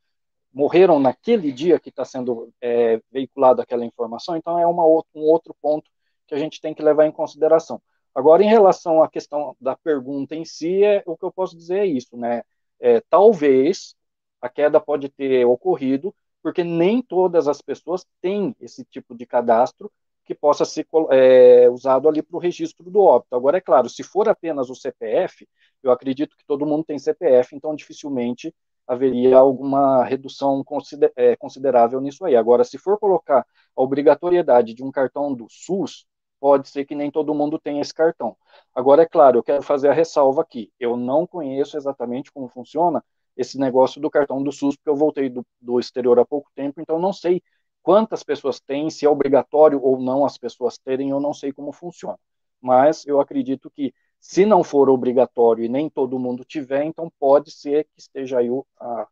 morreram 0.54 1.00
naquele 1.00 1.52
dia 1.52 1.80
que 1.80 1.90
está 1.90 2.06
sendo 2.06 2.52
é, 2.62 3.02
veiculada 3.12 3.62
aquela 3.62 3.86
informação, 3.86 4.36
então 4.36 4.58
é 4.58 4.66
uma, 4.66 4.84
um 4.86 5.22
outro 5.22 5.56
ponto 5.62 5.90
que 6.28 6.36
a 6.36 6.38
gente 6.38 6.60
tem 6.62 6.74
que 6.74 6.84
levar 6.84 7.06
em 7.06 7.12
consideração. 7.12 7.82
Agora, 8.14 8.44
em 8.44 8.48
relação 8.48 9.04
à 9.04 9.10
questão 9.10 9.56
da 9.62 9.76
pergunta 9.76 10.36
em 10.36 10.44
si, 10.44 10.84
é, 10.84 11.04
o 11.06 11.16
que 11.16 11.24
eu 11.24 11.32
posso 11.32 11.56
dizer 11.56 11.80
é 11.80 11.86
isso, 11.86 12.18
né? 12.18 12.42
É, 12.80 13.02
talvez 13.10 13.96
a 14.42 14.50
queda 14.50 14.80
pode 14.80 15.10
ter 15.10 15.46
ocorrido, 15.46 16.14
porque 16.42 16.64
nem 16.64 17.02
todas 17.02 17.48
as 17.48 17.62
pessoas 17.62 18.06
têm 18.22 18.56
esse 18.60 18.84
tipo 18.86 19.16
de 19.16 19.26
cadastro 19.26 19.92
que 20.28 20.36
possa 20.36 20.66
ser 20.66 20.86
é, 21.12 21.70
usado 21.70 22.08
ali 22.10 22.22
para 22.22 22.36
o 22.36 22.40
registro 22.40 22.92
do 22.92 23.00
óbito. 23.00 23.36
Agora, 23.36 23.58
é 23.58 23.62
claro, 23.62 23.90
se 23.90 24.04
for 24.04 24.28
apenas 24.30 24.70
o 24.70 24.76
CPF, 24.76 25.48
eu 25.82 25.92
acredito 25.92 26.36
que 26.38 26.46
todo 26.46 26.66
mundo 26.66 26.84
tem 26.84 27.00
CPF, 27.00 27.56
então 27.56 27.76
dificilmente 27.76 28.54
haveria 28.86 29.38
alguma 29.38 30.04
redução 30.04 30.64
consider, 30.64 31.12
é, 31.16 31.36
considerável 31.36 32.00
nisso 32.02 32.26
aí. 32.26 32.36
Agora, 32.36 32.64
se 32.64 32.78
for 32.78 33.00
colocar 33.00 33.46
a 33.76 33.82
obrigatoriedade 33.82 34.74
de 34.74 34.84
um 34.84 34.92
cartão 34.92 35.34
do 35.34 35.48
SUS, 35.50 36.06
pode 36.40 36.70
ser 36.70 36.86
que 36.86 36.96
nem 36.96 37.10
todo 37.10 37.34
mundo 37.34 37.60
tenha 37.60 37.82
esse 37.82 37.94
cartão. 37.94 38.36
Agora, 38.76 39.04
é 39.04 39.06
claro, 39.06 39.40
eu 39.40 39.44
quero 39.44 39.64
fazer 39.64 39.90
a 39.90 39.94
ressalva 39.94 40.42
aqui. 40.42 40.72
Eu 40.80 40.96
não 40.98 41.26
conheço 41.26 41.78
exatamente 41.78 42.32
como 42.32 42.48
funciona 42.48 43.04
esse 43.36 43.58
negócio 43.60 44.02
do 44.02 44.10
cartão 44.10 44.42
do 44.44 44.52
SUS, 44.52 44.76
porque 44.76 44.90
eu 44.90 44.96
voltei 44.96 45.30
do, 45.30 45.46
do 45.62 45.80
exterior 45.80 46.20
há 46.20 46.26
pouco 46.26 46.50
tempo, 46.56 46.82
então 46.82 47.00
não 47.00 47.14
sei 47.14 47.42
quantas 47.88 48.22
pessoas 48.22 48.60
têm, 48.60 48.90
se 48.90 49.06
é 49.06 49.10
obrigatório 49.10 49.82
ou 49.82 49.98
não 49.98 50.26
as 50.26 50.38
pessoas 50.38 50.78
terem, 50.78 51.12
eu 51.12 51.22
não 51.22 51.34
sei 51.34 51.54
como 51.54 51.72
funciona. 51.72 52.20
Mas 52.60 53.08
eu 53.08 53.22
acredito 53.22 53.70
que 53.70 53.94
se 54.20 54.46
não 54.46 54.62
for 54.62 54.90
obrigatório 54.90 55.64
e 55.64 55.70
nem 55.70 55.90
todo 55.90 56.20
mundo 56.20 56.44
tiver, 56.44 56.84
então 56.84 57.10
pode 57.18 57.50
ser 57.50 57.86
que 57.86 58.02
esteja 58.02 58.40
aí 58.40 58.50
a, 58.78 59.08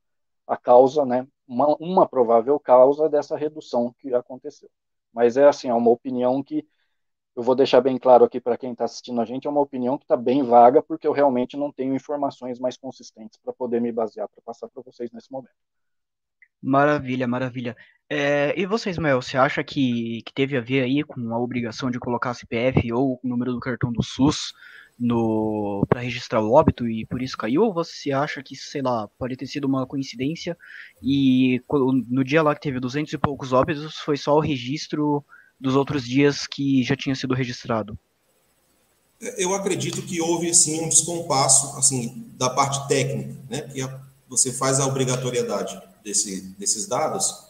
a 0.46 0.58
causa, 0.58 1.06
né, 1.06 1.26
uma, 1.48 1.74
uma 1.78 2.06
provável 2.06 2.60
causa 2.60 3.08
dessa 3.08 3.38
redução 3.38 3.96
que 3.98 4.14
aconteceu. 4.14 4.70
Mas 5.14 5.38
é 5.38 5.48
assim, 5.48 5.70
é 5.70 5.74
uma 5.74 5.90
opinião 5.90 6.44
que 6.44 6.68
eu 7.34 7.44
vou 7.44 7.56
deixar 7.56 7.80
bem 7.80 7.98
claro 7.98 8.26
aqui 8.26 8.42
para 8.42 8.58
quem 8.58 8.74
está 8.74 8.84
assistindo 8.84 9.22
a 9.22 9.26
gente, 9.26 9.48
é 9.48 9.50
uma 9.50 9.62
opinião 9.62 9.98
que 9.98 10.04
está 10.04 10.18
bem 10.18 10.44
vaga, 10.44 10.84
porque 10.84 11.08
eu 11.08 11.14
realmente 11.14 11.56
não 11.56 11.72
tenho 11.72 11.96
informações 11.96 12.60
mais 12.60 12.76
consistentes 12.76 13.40
para 13.42 13.54
poder 13.54 13.80
me 13.80 13.94
basear 13.94 14.28
para 14.28 14.42
passar 14.44 14.68
para 14.68 14.84
vocês 14.84 15.14
nesse 15.14 15.32
momento. 15.32 15.56
Maravilha, 16.62 17.26
maravilha. 17.26 17.78
É, 18.10 18.54
e 18.60 18.66
você, 18.68 18.92
Ismael, 18.92 19.22
você 19.22 19.38
acha 19.38 19.64
que, 19.64 20.22
que 20.24 20.34
teve 20.34 20.56
a 20.56 20.62
ver 20.62 20.84
aí 20.84 21.04
com 21.04 21.34
a 21.34 21.40
obrigação 21.40 21.90
de 21.90 22.00
colocar 22.00 22.34
CPF 22.36 22.92
ou 22.94 23.20
o 23.24 23.28
número 23.28 23.52
do 23.52 23.60
cartão 23.60 23.92
do 23.92 24.04
SUS 24.04 24.54
no 24.98 25.84
para 25.90 26.02
registrar 26.02 26.42
o 26.42 26.54
óbito 26.54 26.88
e 26.88 27.06
por 27.06 27.22
isso 27.22 27.38
caiu? 27.38 27.64
Ou 27.64 27.74
você 27.74 28.12
acha 28.12 28.44
que, 28.44 28.56
sei 28.56 28.82
lá, 28.82 29.08
pode 29.18 29.36
ter 29.36 29.48
sido 29.48 29.66
uma 29.66 29.88
coincidência 29.88 30.56
e 31.02 31.62
no 31.70 32.24
dia 32.24 32.44
lá 32.44 32.54
que 32.54 32.62
teve 32.62 32.80
duzentos 32.80 33.12
e 33.12 33.18
poucos 33.18 33.52
óbitos 33.52 33.98
foi 33.98 34.18
só 34.18 34.36
o 34.36 34.40
registro 34.40 35.26
dos 35.60 35.76
outros 35.76 36.06
dias 36.06 36.46
que 36.46 36.84
já 36.84 36.96
tinha 36.96 37.16
sido 37.16 37.34
registrado? 37.34 37.98
Eu 39.38 39.54
acredito 39.54 40.02
que 40.04 40.22
houve 40.22 40.54
sim 40.54 40.82
um 40.82 40.90
descompasso 40.90 41.76
assim 41.78 42.32
da 42.38 42.50
parte 42.50 42.88
técnica, 42.88 43.36
né? 43.50 43.62
Que 43.62 43.88
você 44.28 44.52
faz 44.52 44.80
a 44.80 44.86
obrigatoriedade 44.86 45.82
desse, 46.04 46.42
desses 46.60 46.86
dados, 46.86 47.45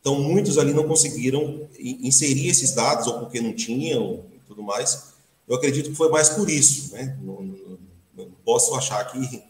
então 0.00 0.20
muitos 0.20 0.56
ali 0.56 0.72
não 0.72 0.88
conseguiram 0.88 1.68
inserir 1.78 2.48
esses 2.48 2.72
dados 2.72 3.06
ou 3.06 3.20
porque 3.20 3.40
não 3.40 3.52
tinham 3.52 4.24
e 4.34 4.38
tudo 4.46 4.62
mais. 4.62 5.10
Eu 5.46 5.56
acredito 5.56 5.90
que 5.90 5.96
foi 5.96 6.08
mais 6.08 6.30
por 6.30 6.48
isso, 6.48 6.92
né? 6.92 7.18
Não, 7.22 7.42
não, 7.42 7.78
não 8.16 8.30
posso 8.44 8.74
achar 8.74 9.04
que, 9.10 9.28
que, 9.28 9.42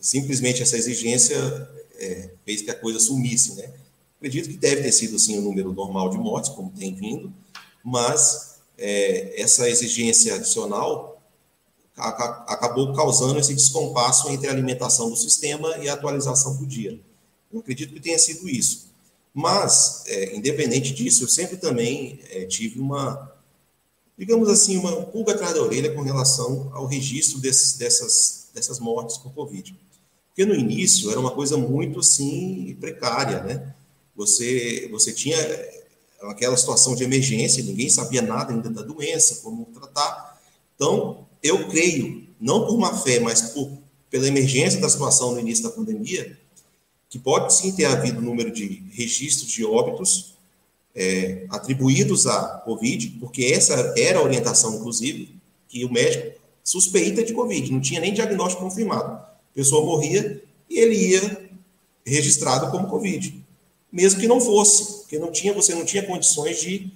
simplesmente 0.00 0.62
essa 0.62 0.76
exigência 0.76 1.36
é, 1.96 2.30
fez 2.44 2.62
que 2.62 2.70
a 2.70 2.74
coisa 2.74 2.98
sumisse, 2.98 3.54
né? 3.54 3.70
Acredito 4.16 4.48
que 4.48 4.56
deve 4.56 4.82
ter 4.82 4.92
sido 4.92 5.18
sim 5.18 5.38
o 5.38 5.42
número 5.42 5.72
normal 5.72 6.10
de 6.10 6.18
mortes, 6.18 6.50
como 6.50 6.70
tem 6.70 6.94
vindo, 6.94 7.32
mas 7.84 8.60
é, 8.78 9.40
essa 9.40 9.68
exigência 9.68 10.34
adicional 10.34 11.20
acabou 11.96 12.94
causando 12.94 13.38
esse 13.38 13.54
descompasso 13.54 14.30
entre 14.30 14.48
a 14.48 14.52
alimentação 14.52 15.10
do 15.10 15.16
sistema 15.16 15.76
e 15.78 15.88
a 15.88 15.92
atualização 15.92 16.56
do 16.56 16.66
dia. 16.66 16.98
Eu 17.52 17.60
acredito 17.60 17.92
que 17.92 18.00
tenha 18.00 18.18
sido 18.18 18.48
isso. 18.48 18.89
Mas, 19.32 20.02
é, 20.06 20.36
independente 20.36 20.92
disso, 20.92 21.24
eu 21.24 21.28
sempre 21.28 21.56
também 21.56 22.20
é, 22.30 22.44
tive 22.46 22.80
uma, 22.80 23.32
digamos 24.18 24.48
assim, 24.48 24.76
uma 24.76 25.02
pulga 25.02 25.32
atrás 25.32 25.54
da 25.54 25.62
orelha 25.62 25.94
com 25.94 26.02
relação 26.02 26.70
ao 26.74 26.86
registro 26.86 27.38
desses, 27.40 27.74
dessas, 27.74 28.48
dessas 28.52 28.78
mortes 28.80 29.16
por 29.16 29.32
Covid. 29.32 29.74
Porque 30.28 30.44
no 30.44 30.54
início 30.54 31.10
era 31.10 31.20
uma 31.20 31.30
coisa 31.30 31.56
muito, 31.56 32.00
assim, 32.00 32.76
precária, 32.80 33.42
né? 33.42 33.74
Você, 34.16 34.88
você 34.90 35.12
tinha 35.12 35.36
aquela 36.22 36.56
situação 36.56 36.94
de 36.94 37.04
emergência, 37.04 37.62
ninguém 37.62 37.88
sabia 37.88 38.20
nada 38.20 38.52
ainda 38.52 38.68
da 38.68 38.82
doença, 38.82 39.36
como 39.42 39.66
tratar. 39.66 40.40
Então, 40.74 41.26
eu 41.42 41.68
creio, 41.68 42.26
não 42.40 42.66
por 42.66 42.78
má 42.78 42.96
fé, 42.98 43.20
mas 43.20 43.40
por, 43.52 43.70
pela 44.10 44.26
emergência 44.26 44.80
da 44.80 44.88
situação 44.88 45.32
no 45.32 45.40
início 45.40 45.64
da 45.64 45.70
pandemia, 45.70 46.38
que 47.10 47.18
pode 47.18 47.52
sim 47.52 47.72
ter 47.72 47.86
havido 47.86 48.22
número 48.22 48.52
de 48.52 48.84
registros 48.92 49.50
de 49.50 49.64
óbitos 49.64 50.36
é, 50.94 51.44
atribuídos 51.50 52.26
à 52.26 52.62
Covid, 52.64 53.18
porque 53.18 53.46
essa 53.46 53.74
era 53.98 54.20
a 54.20 54.22
orientação, 54.22 54.76
inclusive, 54.76 55.34
que 55.68 55.84
o 55.84 55.92
médico 55.92 56.40
suspeita 56.62 57.24
de 57.24 57.34
Covid, 57.34 57.72
não 57.72 57.80
tinha 57.80 58.00
nem 58.00 58.14
diagnóstico 58.14 58.62
confirmado. 58.62 59.12
A 59.12 59.54
pessoa 59.54 59.84
morria 59.84 60.40
e 60.68 60.78
ele 60.78 60.94
ia 60.94 61.50
registrado 62.06 62.70
como 62.70 62.88
Covid, 62.88 63.44
mesmo 63.90 64.20
que 64.20 64.28
não 64.28 64.40
fosse, 64.40 65.00
porque 65.00 65.18
não 65.18 65.32
tinha, 65.32 65.52
você 65.52 65.74
não 65.74 65.84
tinha 65.84 66.06
condições 66.06 66.60
de, 66.60 66.92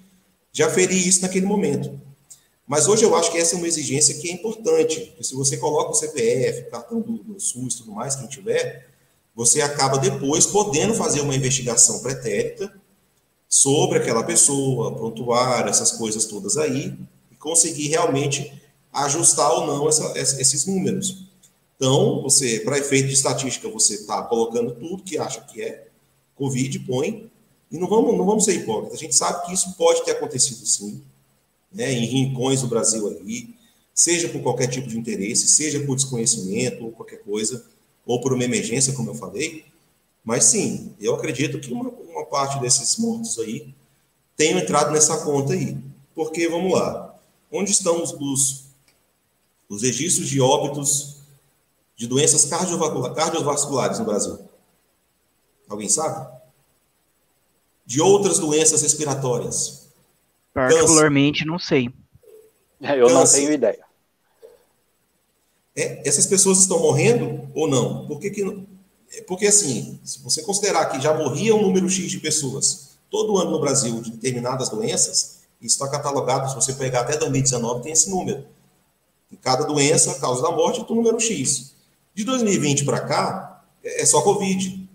de 0.52 0.62
aferir 0.62 1.06
isso 1.06 1.22
naquele 1.22 1.44
momento. 1.44 2.00
Mas 2.66 2.86
hoje 2.86 3.02
eu 3.02 3.14
acho 3.16 3.32
que 3.32 3.38
essa 3.38 3.56
é 3.56 3.58
uma 3.58 3.66
exigência 3.66 4.14
que 4.14 4.30
é 4.30 4.32
importante. 4.32 5.12
Se 5.20 5.34
você 5.34 5.56
coloca 5.56 5.90
o 5.90 5.94
CPF, 5.94 6.70
cartão 6.70 7.00
do, 7.00 7.18
do 7.18 7.40
SUS 7.40 7.74
tudo 7.74 7.92
mais, 7.92 8.14
quem 8.14 8.28
tiver, 8.28 8.93
você 9.34 9.60
acaba 9.60 9.98
depois 9.98 10.46
podendo 10.46 10.94
fazer 10.94 11.20
uma 11.20 11.34
investigação 11.34 12.00
pretérita 12.00 12.72
sobre 13.48 13.98
aquela 13.98 14.22
pessoa, 14.22 14.94
prontuário, 14.94 15.70
essas 15.70 15.92
coisas 15.92 16.24
todas 16.24 16.56
aí, 16.56 16.96
e 17.30 17.36
conseguir 17.36 17.88
realmente 17.88 18.52
ajustar 18.92 19.52
ou 19.52 19.66
não 19.66 19.88
essa, 19.88 20.12
esses 20.16 20.66
números. 20.66 21.24
Então, 21.76 22.22
você, 22.22 22.60
para 22.60 22.78
efeito 22.78 23.08
de 23.08 23.14
estatística, 23.14 23.68
você 23.68 23.94
está 23.94 24.22
colocando 24.22 24.72
tudo 24.74 25.02
que 25.02 25.18
acha 25.18 25.40
que 25.40 25.60
é 25.60 25.88
Covid, 26.36 26.78
põe, 26.80 27.30
e 27.70 27.78
não 27.78 27.88
vamos, 27.88 28.16
não 28.16 28.24
vamos 28.24 28.44
ser 28.44 28.54
hipócritas. 28.54 28.98
A 28.98 29.02
gente 29.02 29.14
sabe 29.14 29.46
que 29.46 29.52
isso 29.52 29.74
pode 29.74 30.04
ter 30.04 30.12
acontecido 30.12 30.64
sim, 30.64 31.02
né, 31.72 31.92
em 31.92 32.06
rincões 32.06 32.62
do 32.62 32.68
Brasil 32.68 33.08
aí, 33.08 33.54
seja 33.92 34.28
por 34.28 34.42
qualquer 34.42 34.68
tipo 34.68 34.88
de 34.88 34.96
interesse, 34.96 35.48
seja 35.48 35.80
por 35.80 35.96
desconhecimento 35.96 36.84
ou 36.84 36.92
qualquer 36.92 37.18
coisa, 37.18 37.64
ou 38.06 38.20
por 38.20 38.32
uma 38.32 38.44
emergência, 38.44 38.92
como 38.92 39.10
eu 39.10 39.14
falei. 39.14 39.64
Mas 40.24 40.44
sim, 40.44 40.94
eu 41.00 41.14
acredito 41.14 41.60
que 41.60 41.72
uma, 41.72 41.88
uma 41.88 42.24
parte 42.26 42.58
desses 42.60 42.96
mortos 42.96 43.38
aí 43.38 43.74
tenham 44.36 44.58
entrado 44.58 44.92
nessa 44.92 45.18
conta 45.24 45.52
aí. 45.52 45.76
Porque, 46.14 46.48
vamos 46.48 46.72
lá, 46.72 47.14
onde 47.50 47.70
estão 47.70 48.02
os, 48.02 48.12
os, 48.12 48.64
os 49.68 49.82
registros 49.82 50.28
de 50.28 50.40
óbitos 50.40 51.16
de 51.96 52.06
doenças 52.06 52.44
cardiovasculares 52.44 53.98
no 53.98 54.04
Brasil? 54.04 54.38
Alguém 55.68 55.88
sabe? 55.88 56.26
De 57.86 58.00
outras 58.00 58.38
doenças 58.38 58.82
respiratórias? 58.82 59.88
Particularmente, 60.52 61.40
Câncer. 61.40 61.50
não 61.50 61.58
sei. 61.58 61.90
É, 62.80 63.00
eu 63.00 63.08
Câncer. 63.08 63.14
não 63.14 63.26
tenho 63.26 63.52
ideia. 63.52 63.83
É, 65.76 66.08
essas 66.08 66.26
pessoas 66.26 66.58
estão 66.58 66.78
morrendo 66.78 67.48
ou 67.54 67.68
não? 67.68 68.06
Por 68.06 68.20
que, 68.20 68.30
que 68.30 68.44
não? 68.44 68.66
É, 69.12 69.22
porque, 69.22 69.46
assim, 69.46 69.98
se 70.04 70.20
você 70.20 70.42
considerar 70.42 70.86
que 70.86 71.00
já 71.00 71.12
morria 71.14 71.54
um 71.54 71.62
número 71.62 71.88
X 71.88 72.10
de 72.10 72.20
pessoas 72.20 72.90
todo 73.10 73.36
ano 73.38 73.50
no 73.50 73.60
Brasil 73.60 74.00
de 74.00 74.12
determinadas 74.12 74.68
doenças, 74.68 75.40
isso 75.60 75.76
está 75.76 75.88
catalogado, 75.88 76.48
se 76.48 76.54
você 76.54 76.72
pegar 76.74 77.00
até 77.00 77.16
2019, 77.16 77.82
tem 77.82 77.92
esse 77.92 78.10
número. 78.10 78.44
Em 79.32 79.36
cada 79.36 79.64
doença, 79.64 80.12
a 80.12 80.18
causa 80.18 80.42
da 80.42 80.50
morte, 80.50 80.80
é 80.80 80.82
o 80.82 80.94
número 80.94 81.18
X. 81.18 81.74
De 82.14 82.22
2020 82.24 82.84
para 82.84 83.00
cá, 83.00 83.64
é, 83.82 84.02
é 84.02 84.06
só 84.06 84.22
Covid. 84.22 84.88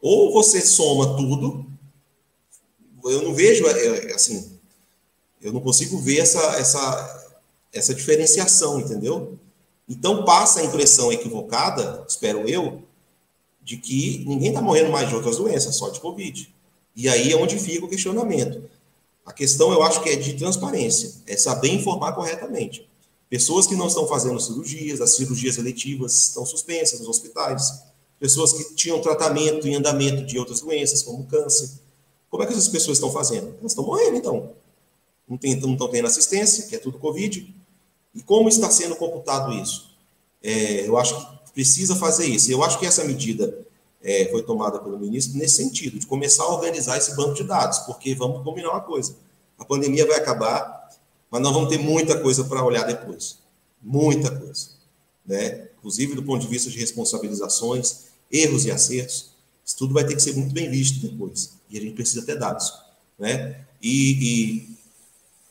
Ou 0.00 0.32
você 0.32 0.60
soma 0.60 1.16
tudo, 1.16 1.64
eu 3.04 3.22
não 3.22 3.34
vejo, 3.34 3.64
assim, 4.14 4.58
eu 5.40 5.52
não 5.52 5.60
consigo 5.60 5.98
ver 5.98 6.18
essa, 6.18 6.40
essa, 6.56 7.36
essa 7.72 7.94
diferenciação, 7.94 8.80
entendeu? 8.80 9.38
Então 9.88 10.24
passa 10.24 10.60
a 10.60 10.64
impressão 10.64 11.12
equivocada, 11.12 12.04
espero 12.08 12.48
eu, 12.48 12.82
de 13.62 13.76
que 13.76 14.24
ninguém 14.26 14.48
está 14.48 14.60
morrendo 14.60 14.90
mais 14.90 15.08
de 15.08 15.14
outras 15.14 15.36
doenças, 15.36 15.76
só 15.76 15.90
de 15.90 16.00
Covid. 16.00 16.52
E 16.96 17.08
aí 17.08 17.32
é 17.32 17.36
onde 17.36 17.58
fica 17.58 17.84
o 17.84 17.88
questionamento. 17.88 18.68
A 19.24 19.32
questão, 19.32 19.72
eu 19.72 19.82
acho 19.82 20.02
que 20.02 20.10
é 20.10 20.16
de 20.16 20.34
transparência, 20.34 21.12
é 21.26 21.36
saber 21.36 21.68
informar 21.68 22.12
corretamente. 22.12 22.88
Pessoas 23.28 23.66
que 23.66 23.74
não 23.74 23.88
estão 23.88 24.06
fazendo 24.06 24.38
cirurgias, 24.38 25.00
as 25.00 25.16
cirurgias 25.16 25.58
eletivas 25.58 26.28
estão 26.28 26.44
suspensas 26.44 27.00
nos 27.00 27.08
hospitais. 27.08 27.82
Pessoas 28.20 28.52
que 28.52 28.74
tinham 28.74 29.00
tratamento 29.00 29.66
em 29.66 29.74
andamento 29.74 30.24
de 30.24 30.38
outras 30.38 30.60
doenças, 30.60 31.02
como 31.02 31.24
câncer. 31.24 31.70
Como 32.30 32.42
é 32.42 32.46
que 32.46 32.52
essas 32.52 32.68
pessoas 32.68 32.98
estão 32.98 33.10
fazendo? 33.10 33.54
Elas 33.58 33.72
estão 33.72 33.84
morrendo, 33.84 34.16
então 34.16 34.52
não, 35.28 35.38
estão 35.42 35.88
tendo 35.88 36.06
assistência, 36.06 36.66
que 36.66 36.76
é 36.76 36.78
tudo 36.78 36.98
Covid. 36.98 37.54
E 38.14 38.22
como 38.22 38.48
está 38.48 38.70
sendo 38.70 38.96
computado 38.96 39.52
isso? 39.52 39.90
É, 40.42 40.86
eu 40.86 40.96
acho 40.96 41.18
que 41.18 41.52
precisa 41.52 41.96
fazer 41.96 42.26
isso. 42.26 42.50
Eu 42.50 42.62
acho 42.62 42.78
que 42.78 42.86
essa 42.86 43.04
medida 43.04 43.66
é, 44.02 44.26
foi 44.30 44.42
tomada 44.42 44.78
pelo 44.78 44.98
ministro 44.98 45.38
nesse 45.38 45.56
sentido, 45.56 45.98
de 45.98 46.06
começar 46.06 46.44
a 46.44 46.52
organizar 46.52 46.98
esse 46.98 47.16
banco 47.16 47.34
de 47.34 47.44
dados, 47.44 47.78
porque 47.80 48.14
vamos 48.14 48.44
combinar 48.44 48.70
uma 48.70 48.82
coisa: 48.82 49.16
a 49.58 49.64
pandemia 49.64 50.06
vai 50.06 50.16
acabar, 50.16 50.90
mas 51.30 51.40
nós 51.40 51.52
vamos 51.52 51.70
ter 51.70 51.78
muita 51.78 52.20
coisa 52.20 52.44
para 52.44 52.62
olhar 52.62 52.84
depois. 52.84 53.38
Muita 53.82 54.30
coisa. 54.30 54.68
Né? 55.26 55.68
Inclusive 55.78 56.14
do 56.14 56.22
ponto 56.22 56.42
de 56.42 56.48
vista 56.48 56.70
de 56.70 56.78
responsabilizações, 56.78 58.04
erros 58.30 58.64
e 58.64 58.70
acertos. 58.70 59.32
Isso 59.64 59.76
tudo 59.78 59.94
vai 59.94 60.04
ter 60.04 60.14
que 60.14 60.22
ser 60.22 60.34
muito 60.36 60.52
bem 60.52 60.70
visto 60.70 61.00
depois. 61.00 61.54
E 61.70 61.78
a 61.78 61.80
gente 61.80 61.94
precisa 61.94 62.22
ter 62.22 62.38
dados. 62.38 62.72
Né? 63.18 63.64
E, 63.82 64.12
e 64.12 64.76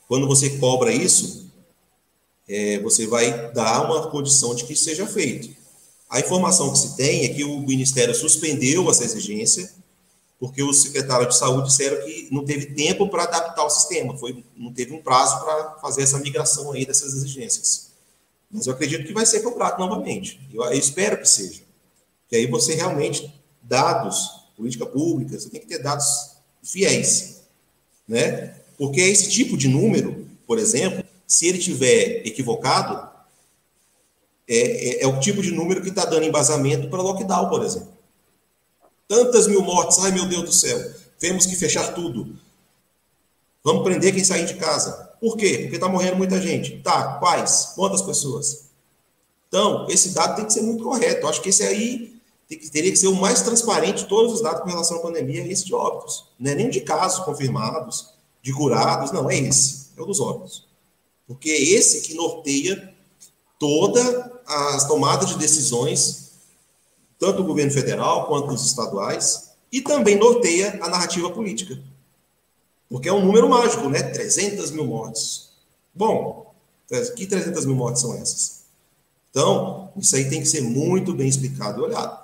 quando 0.07 0.27
você 0.27 0.57
cobra 0.57 0.93
isso, 0.93 1.42
é, 2.47 2.79
você 2.79 3.07
vai 3.07 3.51
dar 3.53 3.85
uma 3.85 4.09
condição 4.09 4.53
de 4.53 4.65
que 4.65 4.75
seja 4.75 5.05
feito. 5.07 5.55
A 6.09 6.19
informação 6.19 6.71
que 6.71 6.77
se 6.79 6.95
tem 6.95 7.25
é 7.25 7.29
que 7.29 7.43
o 7.43 7.59
Ministério 7.61 8.13
suspendeu 8.13 8.89
essa 8.89 9.03
exigência, 9.03 9.71
porque 10.39 10.61
os 10.61 10.81
secretários 10.81 11.29
de 11.29 11.39
saúde 11.39 11.69
disseram 11.69 12.05
que 12.05 12.27
não 12.31 12.43
teve 12.43 12.67
tempo 12.67 13.07
para 13.09 13.23
adaptar 13.23 13.65
o 13.65 13.69
sistema, 13.69 14.17
foi, 14.17 14.43
não 14.55 14.73
teve 14.73 14.93
um 14.93 15.01
prazo 15.01 15.39
para 15.43 15.79
fazer 15.81 16.03
essa 16.03 16.19
migração 16.19 16.71
aí 16.71 16.85
dessas 16.85 17.13
exigências. 17.13 17.91
Mas 18.51 18.67
eu 18.67 18.73
acredito 18.73 19.07
que 19.07 19.13
vai 19.13 19.25
ser 19.25 19.39
cobrado 19.39 19.79
novamente. 19.79 20.39
Eu, 20.53 20.63
eu 20.63 20.73
espero 20.73 21.17
que 21.17 21.27
seja. 21.27 21.61
Que 22.29 22.35
aí 22.35 22.45
você 22.45 22.75
realmente, 22.75 23.33
dados, 23.61 24.43
política 24.55 24.85
pública, 24.85 25.39
você 25.39 25.49
tem 25.49 25.61
que 25.61 25.67
ter 25.67 25.79
dados 25.79 26.35
fiéis. 26.61 27.41
Né? 28.07 28.55
Porque 28.77 29.01
esse 29.01 29.29
tipo 29.31 29.57
de 29.57 29.67
número, 29.67 30.27
por 30.45 30.59
exemplo, 30.59 31.02
se 31.33 31.47
ele 31.47 31.57
tiver 31.57 32.21
equivocado, 32.27 33.09
é, 34.47 34.57
é, 34.99 35.03
é 35.03 35.07
o 35.07 35.19
tipo 35.19 35.41
de 35.41 35.49
número 35.49 35.81
que 35.81 35.89
está 35.89 36.05
dando 36.05 36.25
embasamento 36.25 36.87
para 36.89 37.01
lockdown, 37.01 37.49
por 37.49 37.63
exemplo. 37.65 37.91
Tantas 39.07 39.47
mil 39.47 39.63
mortes, 39.63 39.97
ai 39.97 40.11
meu 40.11 40.27
Deus 40.27 40.43
do 40.43 40.51
céu, 40.51 40.79
temos 41.17 41.47
que 41.47 41.55
fechar 41.55 41.95
tudo. 41.95 42.37
Vamos 43.63 43.83
prender 43.83 44.13
quem 44.13 44.23
sair 44.23 44.45
de 44.45 44.53
casa. 44.55 44.91
Por 45.19 45.35
quê? 45.35 45.57
Porque 45.61 45.75
está 45.75 45.89
morrendo 45.89 46.17
muita 46.17 46.39
gente. 46.39 46.79
Tá, 46.81 47.15
quais? 47.15 47.71
Quantas 47.75 48.03
pessoas? 48.03 48.65
Então, 49.47 49.87
esse 49.89 50.09
dado 50.09 50.35
tem 50.35 50.45
que 50.45 50.53
ser 50.53 50.61
muito 50.61 50.83
correto. 50.83 51.21
Eu 51.25 51.29
acho 51.29 51.41
que 51.41 51.49
esse 51.49 51.63
aí 51.63 52.15
teria 52.71 52.91
que 52.91 52.97
ser 52.97 53.07
o 53.07 53.15
mais 53.15 53.41
transparente 53.41 54.03
de 54.03 54.05
todos 54.07 54.33
os 54.33 54.41
dados 54.41 54.61
com 54.61 54.69
relação 54.69 54.97
à 54.97 55.01
pandemia, 55.01 55.47
esse 55.47 55.65
de 55.65 55.73
óbitos. 55.73 56.25
Não 56.37 56.51
é 56.51 56.55
nem 56.55 56.69
de 56.69 56.81
casos 56.81 57.25
confirmados, 57.25 58.13
de 58.39 58.53
curados, 58.53 59.11
não, 59.11 59.27
é 59.31 59.37
esse, 59.37 59.87
é 59.97 60.01
o 60.01 60.05
dos 60.05 60.19
órgãos. 60.19 60.71
Porque 61.33 61.49
é 61.49 61.59
esse 61.59 62.01
que 62.01 62.13
norteia 62.13 62.93
toda 63.59 64.41
as 64.45 64.87
tomadas 64.87 65.29
de 65.29 65.37
decisões, 65.39 66.33
tanto 67.17 67.37
do 67.37 67.43
governo 67.43 67.71
federal 67.71 68.27
quanto 68.27 68.49
dos 68.49 68.63
estaduais, 68.63 69.55
e 69.71 69.81
também 69.81 70.15
norteia 70.15 70.79
a 70.79 70.87
narrativa 70.87 71.31
política. 71.31 71.81
Porque 72.87 73.09
é 73.09 73.13
um 73.13 73.25
número 73.25 73.49
mágico, 73.49 73.89
né? 73.89 74.03
300 74.03 74.69
mil 74.69 74.85
mortes. 74.85 75.49
Bom, 75.91 76.53
que 77.15 77.25
300 77.25 77.65
mil 77.65 77.75
mortes 77.75 78.03
são 78.03 78.13
essas? 78.13 78.65
Então, 79.31 79.91
isso 79.97 80.15
aí 80.15 80.29
tem 80.29 80.41
que 80.41 80.47
ser 80.47 80.61
muito 80.61 81.15
bem 81.15 81.27
explicado 81.27 81.81
e 81.81 81.83
olhado. 81.85 82.23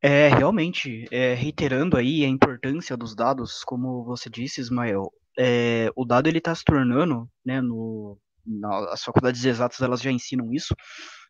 É, 0.00 0.28
realmente, 0.28 1.06
é, 1.10 1.34
reiterando 1.34 1.98
aí 1.98 2.24
a 2.24 2.28
importância 2.28 2.96
dos 2.96 3.14
dados, 3.14 3.62
como 3.62 4.02
você 4.02 4.30
disse, 4.30 4.62
Ismael, 4.62 5.12
é, 5.42 5.90
o 5.96 6.04
dado 6.04 6.28
ele 6.28 6.36
está 6.36 6.54
se 6.54 6.62
tornando, 6.62 7.26
né, 7.42 7.62
no, 7.62 8.18
na, 8.46 8.92
as 8.92 9.02
faculdades 9.02 9.42
exatas 9.42 9.80
elas 9.80 10.02
já 10.02 10.10
ensinam 10.10 10.52
isso, 10.52 10.74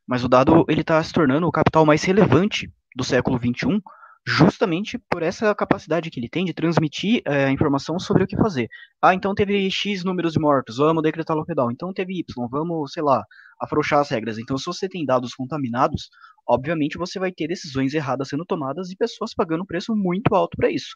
mas 0.07 0.25
o 0.25 0.29
dado 0.29 0.65
ele 0.69 0.81
está 0.81 1.01
se 1.03 1.13
tornando 1.13 1.47
o 1.47 1.53
capital 1.53 1.87
mais 1.87 2.03
relevante 2.03 2.69
do 2.97 3.05
século 3.05 3.39
XXI 3.39 3.81
justamente 4.27 4.99
por 5.09 5.23
essa 5.23 5.55
capacidade 5.55 6.11
que 6.11 6.19
ele 6.19 6.29
tem 6.29 6.45
de 6.45 6.53
transmitir 6.53 7.23
é, 7.25 7.47
a 7.47 7.51
informação 7.51 7.99
sobre 7.99 8.25
o 8.25 8.27
que 8.27 8.37
fazer. 8.37 8.69
Ah, 9.01 9.15
então 9.15 9.35
teve 9.35 9.71
X 9.71 10.05
números 10.05 10.33
de 10.33 10.41
mortos, 10.41 10.77
vamos 10.77 11.03
decretar 11.03 11.37
lockdown. 11.37 11.71
Então 11.71 11.93
teve 11.93 12.19
Y, 12.19 12.49
vamos, 12.51 12.93
sei 12.93 13.03
lá, 13.03 13.25
afrouxar 13.61 14.01
as 14.01 14.11
regras. 14.11 14.39
Então, 14.39 14.59
se 14.59 14.67
você 14.67 14.89
tem 14.89 15.07
dados 15.07 15.35
contaminados, 15.35 16.11
obviamente 16.47 16.99
você 16.99 17.19
vai 17.19 17.33
ter 17.33 17.49
decisões 17.49 17.95
erradas 17.95 18.29
sendo 18.29 18.45
tomadas 18.45 18.91
e 18.91 18.97
pessoas 18.97 19.33
pagando 19.35 19.63
um 19.63 19.67
preço 19.67 19.95
muito 19.97 20.35
alto 20.35 20.57
para 20.57 20.71
isso, 20.71 20.95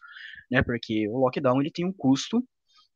né? 0.51 0.61
Porque 0.61 1.07
o 1.09 1.17
lockdown 1.19 1.61
ele 1.61 1.71
tem 1.71 1.85
um 1.85 1.93
custo 1.93 2.43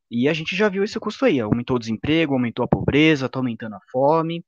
e 0.09 0.27
a 0.27 0.33
gente 0.33 0.55
já 0.55 0.69
viu 0.69 0.83
esse 0.83 0.99
custo 0.99 1.25
aí. 1.25 1.39
Aumentou 1.39 1.75
o 1.75 1.79
desemprego, 1.79 2.33
aumentou 2.33 2.65
a 2.65 2.67
pobreza, 2.67 3.27
está 3.27 3.39
aumentando 3.39 3.75
a 3.75 3.79
fome 3.91 4.43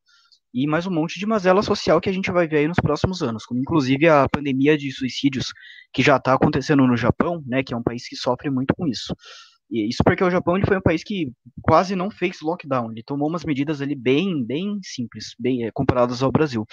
e 0.53 0.67
mais 0.67 0.85
um 0.85 0.91
monte 0.91 1.17
de 1.17 1.25
mazela 1.25 1.63
social 1.63 2.01
que 2.01 2.09
a 2.09 2.13
gente 2.13 2.31
vai 2.31 2.47
ver 2.47 2.57
aí 2.57 2.67
nos 2.67 2.79
próximos 2.81 3.21
anos, 3.21 3.45
como 3.45 3.61
inclusive 3.61 4.07
a 4.09 4.27
pandemia 4.27 4.77
de 4.77 4.91
suicídios 4.91 5.47
que 5.93 6.01
já 6.01 6.17
está 6.17 6.33
acontecendo 6.33 6.85
no 6.85 6.97
Japão, 6.97 7.41
né, 7.47 7.63
que 7.63 7.73
é 7.73 7.77
um 7.77 7.83
país 7.83 8.07
que 8.07 8.15
sofre 8.15 8.49
muito 8.49 8.73
com 8.75 8.85
isso. 8.87 9.15
E 9.69 9.87
isso 9.87 10.03
porque 10.03 10.23
o 10.23 10.29
Japão 10.29 10.57
ele 10.57 10.65
foi 10.65 10.77
um 10.77 10.81
país 10.81 11.03
que 11.03 11.31
quase 11.61 11.95
não 11.95 12.11
fez 12.11 12.41
lockdown, 12.41 12.91
ele 12.91 13.03
tomou 13.03 13.29
umas 13.29 13.45
medidas 13.45 13.81
ali 13.81 13.95
bem, 13.95 14.45
bem 14.45 14.77
simples, 14.83 15.33
bem 15.39 15.63
é, 15.63 15.71
comparadas 15.71 16.21
ao 16.21 16.31
Brasil. 16.31 16.65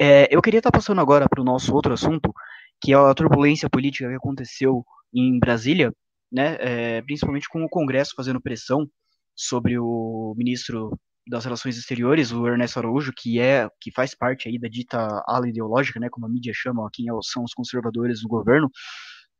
É, 0.00 0.34
eu 0.34 0.40
queria 0.40 0.58
estar 0.58 0.70
tá 0.70 0.78
passando 0.78 1.00
agora 1.00 1.28
para 1.28 1.42
o 1.42 1.44
nosso 1.44 1.74
outro 1.74 1.92
assunto, 1.92 2.32
que 2.80 2.94
é 2.94 2.96
a 2.96 3.14
turbulência 3.14 3.68
política 3.68 4.08
que 4.08 4.14
aconteceu 4.14 4.82
em 5.12 5.38
Brasília, 5.38 5.92
né, 6.30 6.56
é, 6.60 7.02
principalmente 7.02 7.48
com 7.48 7.64
o 7.64 7.68
Congresso 7.68 8.14
fazendo 8.16 8.40
pressão 8.40 8.86
sobre 9.34 9.78
o 9.78 10.34
ministro 10.36 10.98
das 11.26 11.44
Relações 11.44 11.76
Exteriores, 11.76 12.32
o 12.32 12.46
Ernesto 12.46 12.78
Araújo, 12.78 13.12
que 13.16 13.38
é 13.38 13.68
que 13.80 13.92
faz 13.92 14.14
parte 14.14 14.48
aí 14.48 14.58
da 14.58 14.68
dita 14.68 15.22
ala 15.26 15.48
ideológica, 15.48 16.00
né, 16.00 16.08
como 16.10 16.26
a 16.26 16.28
mídia 16.28 16.52
chama, 16.54 16.86
aqui 16.86 17.04
são 17.22 17.44
os 17.44 17.52
conservadores 17.52 18.22
do 18.22 18.28
governo, 18.28 18.70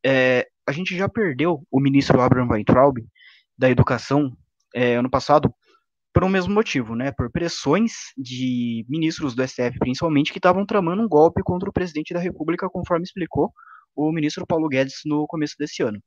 é, 0.04 0.46
a 0.66 0.72
gente 0.72 0.96
já 0.96 1.08
perdeu 1.08 1.62
o 1.70 1.80
ministro 1.80 2.20
Abraham 2.20 2.48
Weintraub 2.50 2.98
da 3.56 3.70
Educação 3.70 4.30
é, 4.74 4.96
ano 4.96 5.10
passado 5.10 5.52
por 6.12 6.24
um 6.24 6.28
mesmo 6.28 6.54
motivo, 6.54 6.94
né, 6.94 7.12
por 7.12 7.30
pressões 7.30 7.92
de 8.16 8.84
ministros 8.88 9.34
do 9.34 9.46
STF, 9.46 9.78
principalmente, 9.78 10.32
que 10.32 10.38
estavam 10.38 10.66
tramando 10.66 11.02
um 11.02 11.08
golpe 11.08 11.42
contra 11.42 11.68
o 11.68 11.72
presidente 11.72 12.12
da 12.12 12.20
República, 12.20 12.68
conforme 12.68 13.04
explicou 13.04 13.52
o 13.94 14.12
ministro 14.12 14.46
Paulo 14.46 14.68
Guedes 14.68 15.00
no 15.04 15.26
começo 15.26 15.54
desse 15.58 15.82
ano. 15.82 16.00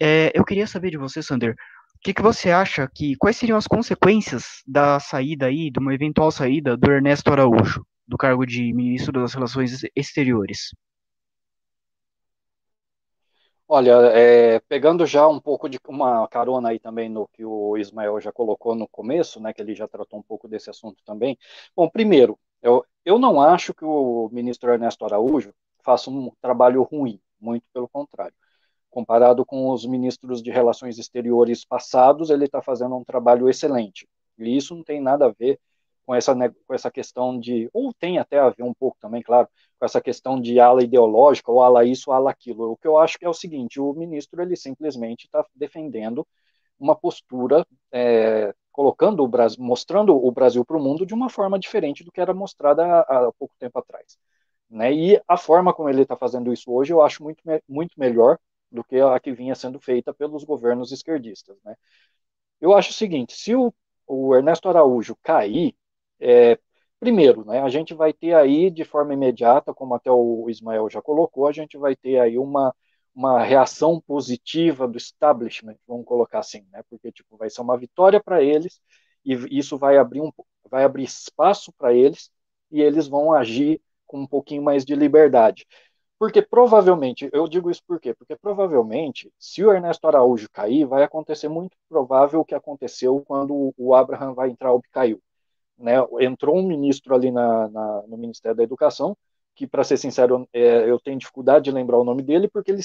É, 0.00 0.30
eu 0.32 0.44
queria 0.44 0.66
saber 0.66 0.90
de 0.90 0.96
você, 0.96 1.22
Sander, 1.22 1.54
o 1.54 2.00
que, 2.00 2.14
que 2.14 2.22
você 2.22 2.52
acha 2.52 2.88
que 2.88 3.16
quais 3.16 3.36
seriam 3.36 3.58
as 3.58 3.66
consequências 3.66 4.62
da 4.64 5.00
saída 5.00 5.46
aí, 5.46 5.70
de 5.70 5.80
uma 5.80 5.92
eventual 5.92 6.30
saída 6.30 6.76
do 6.76 6.92
Ernesto 6.92 7.32
Araújo 7.32 7.84
do 8.06 8.16
cargo 8.16 8.46
de 8.46 8.72
ministro 8.72 9.20
das 9.20 9.34
Relações 9.34 9.82
Exteriores? 9.96 10.72
Olha, 13.66 13.90
é, 14.14 14.60
pegando 14.60 15.04
já 15.04 15.26
um 15.26 15.40
pouco 15.40 15.68
de 15.68 15.78
uma 15.86 16.26
carona 16.28 16.70
aí 16.70 16.78
também 16.78 17.08
no 17.08 17.28
que 17.28 17.44
o 17.44 17.76
Ismael 17.76 18.18
já 18.20 18.32
colocou 18.32 18.74
no 18.74 18.88
começo, 18.88 19.40
né, 19.40 19.52
que 19.52 19.60
ele 19.60 19.74
já 19.74 19.86
tratou 19.86 20.20
um 20.20 20.22
pouco 20.22 20.48
desse 20.48 20.70
assunto 20.70 21.02
também. 21.04 21.36
Bom, 21.76 21.88
primeiro, 21.88 22.38
eu, 22.62 22.82
eu 23.04 23.18
não 23.18 23.42
acho 23.42 23.74
que 23.74 23.84
o 23.84 24.30
ministro 24.32 24.72
Ernesto 24.72 25.04
Araújo 25.04 25.52
faça 25.84 26.08
um 26.08 26.30
trabalho 26.40 26.82
ruim, 26.84 27.20
muito 27.40 27.64
pelo 27.74 27.88
contrário 27.88 28.34
comparado 28.90 29.44
com 29.44 29.70
os 29.70 29.84
ministros 29.86 30.42
de 30.42 30.50
relações 30.50 30.98
exteriores 30.98 31.64
passados, 31.64 32.30
ele 32.30 32.46
está 32.46 32.62
fazendo 32.62 32.96
um 32.96 33.04
trabalho 33.04 33.48
excelente. 33.48 34.08
E 34.38 34.56
isso 34.56 34.74
não 34.74 34.82
tem 34.82 35.00
nada 35.00 35.26
a 35.26 35.30
ver 35.30 35.58
com 36.06 36.14
essa, 36.14 36.34
com 36.34 36.74
essa 36.74 36.90
questão 36.90 37.38
de, 37.38 37.68
ou 37.72 37.92
tem 37.92 38.18
até 38.18 38.38
a 38.38 38.48
ver 38.48 38.62
um 38.62 38.72
pouco 38.72 38.96
também, 38.98 39.22
claro, 39.22 39.46
com 39.78 39.84
essa 39.84 40.00
questão 40.00 40.40
de 40.40 40.58
ala 40.58 40.82
ideológica, 40.82 41.52
ou 41.52 41.62
ala 41.62 41.84
isso, 41.84 42.10
ou 42.10 42.16
ala 42.16 42.30
aquilo. 42.30 42.72
O 42.72 42.76
que 42.76 42.88
eu 42.88 42.96
acho 42.96 43.18
que 43.18 43.26
é 43.26 43.28
o 43.28 43.34
seguinte, 43.34 43.78
o 43.78 43.92
ministro, 43.92 44.40
ele 44.40 44.56
simplesmente 44.56 45.26
está 45.26 45.44
defendendo 45.54 46.26
uma 46.80 46.96
postura, 46.96 47.66
é, 47.92 48.54
colocando 48.72 49.22
o 49.22 49.28
Brasil, 49.28 49.62
mostrando 49.62 50.16
o 50.16 50.30
Brasil 50.30 50.64
para 50.64 50.78
o 50.78 50.82
mundo 50.82 51.04
de 51.04 51.12
uma 51.12 51.28
forma 51.28 51.58
diferente 51.58 52.02
do 52.02 52.10
que 52.10 52.20
era 52.20 52.32
mostrada 52.32 52.84
há, 52.86 53.00
há 53.00 53.32
pouco 53.38 53.54
tempo 53.58 53.78
atrás. 53.78 54.16
Né? 54.70 54.92
E 54.94 55.22
a 55.28 55.36
forma 55.36 55.74
como 55.74 55.90
ele 55.90 56.02
está 56.02 56.16
fazendo 56.16 56.52
isso 56.52 56.72
hoje, 56.72 56.92
eu 56.92 57.02
acho 57.02 57.22
muito, 57.22 57.42
muito 57.68 57.92
melhor 57.98 58.38
do 58.70 58.84
que 58.84 58.96
a 59.00 59.18
que 59.20 59.32
vinha 59.32 59.54
sendo 59.54 59.80
feita 59.80 60.12
pelos 60.12 60.44
governos 60.44 60.92
esquerdistas. 60.92 61.56
Né? 61.64 61.74
Eu 62.60 62.74
acho 62.76 62.90
o 62.90 62.94
seguinte: 62.94 63.34
se 63.36 63.54
o, 63.54 63.72
o 64.06 64.34
Ernesto 64.34 64.68
Araújo 64.68 65.16
cair, 65.22 65.76
é, 66.20 66.58
primeiro, 67.00 67.44
né, 67.44 67.60
a 67.60 67.68
gente 67.68 67.94
vai 67.94 68.12
ter 68.12 68.34
aí 68.34 68.70
de 68.70 68.84
forma 68.84 69.14
imediata, 69.14 69.74
como 69.74 69.94
até 69.94 70.10
o 70.10 70.48
Ismael 70.50 70.88
já 70.90 71.00
colocou, 71.02 71.46
a 71.46 71.52
gente 71.52 71.78
vai 71.78 71.94
ter 71.96 72.18
aí 72.20 72.38
uma, 72.38 72.74
uma 73.14 73.42
reação 73.42 74.00
positiva 74.00 74.86
do 74.88 74.98
establishment, 74.98 75.76
vamos 75.86 76.06
colocar 76.06 76.40
assim, 76.40 76.66
né, 76.72 76.82
porque 76.90 77.12
tipo, 77.12 77.36
vai 77.36 77.50
ser 77.50 77.60
uma 77.60 77.76
vitória 77.78 78.22
para 78.22 78.42
eles 78.42 78.80
e 79.24 79.34
isso 79.58 79.76
vai 79.78 79.96
abrir, 79.98 80.20
um, 80.20 80.32
vai 80.70 80.84
abrir 80.84 81.04
espaço 81.04 81.72
para 81.72 81.92
eles 81.94 82.30
e 82.70 82.80
eles 82.80 83.08
vão 83.08 83.32
agir 83.32 83.80
com 84.06 84.20
um 84.20 84.26
pouquinho 84.26 84.62
mais 84.62 84.84
de 84.84 84.94
liberdade. 84.94 85.66
Porque 86.18 86.42
provavelmente, 86.42 87.30
eu 87.32 87.46
digo 87.46 87.70
isso 87.70 87.82
por 87.86 88.00
quê? 88.00 88.12
Porque 88.12 88.34
provavelmente, 88.36 89.32
se 89.38 89.64
o 89.64 89.72
Ernesto 89.72 90.06
Araújo 90.08 90.48
cair, 90.50 90.84
vai 90.84 91.04
acontecer 91.04 91.48
muito 91.48 91.76
provável 91.88 92.40
o 92.40 92.44
que 92.44 92.54
aconteceu 92.54 93.22
quando 93.26 93.72
o 93.76 93.94
Abraham 93.94 94.34
vai 94.34 94.50
entrar 94.50 94.72
o 94.72 94.82
caiu. 94.90 95.20
Né? 95.78 95.94
Entrou 96.20 96.56
um 96.56 96.66
ministro 96.66 97.14
ali 97.14 97.30
na, 97.30 97.68
na, 97.68 98.02
no 98.08 98.16
Ministério 98.16 98.56
da 98.56 98.64
Educação, 98.64 99.16
que, 99.58 99.66
para 99.66 99.82
ser 99.82 99.96
sincero, 99.96 100.48
é, 100.52 100.88
eu 100.88 101.00
tenho 101.00 101.18
dificuldade 101.18 101.64
de 101.64 101.72
lembrar 101.72 101.98
o 101.98 102.04
nome 102.04 102.22
dele, 102.22 102.46
porque 102.48 102.70
ele, 102.70 102.80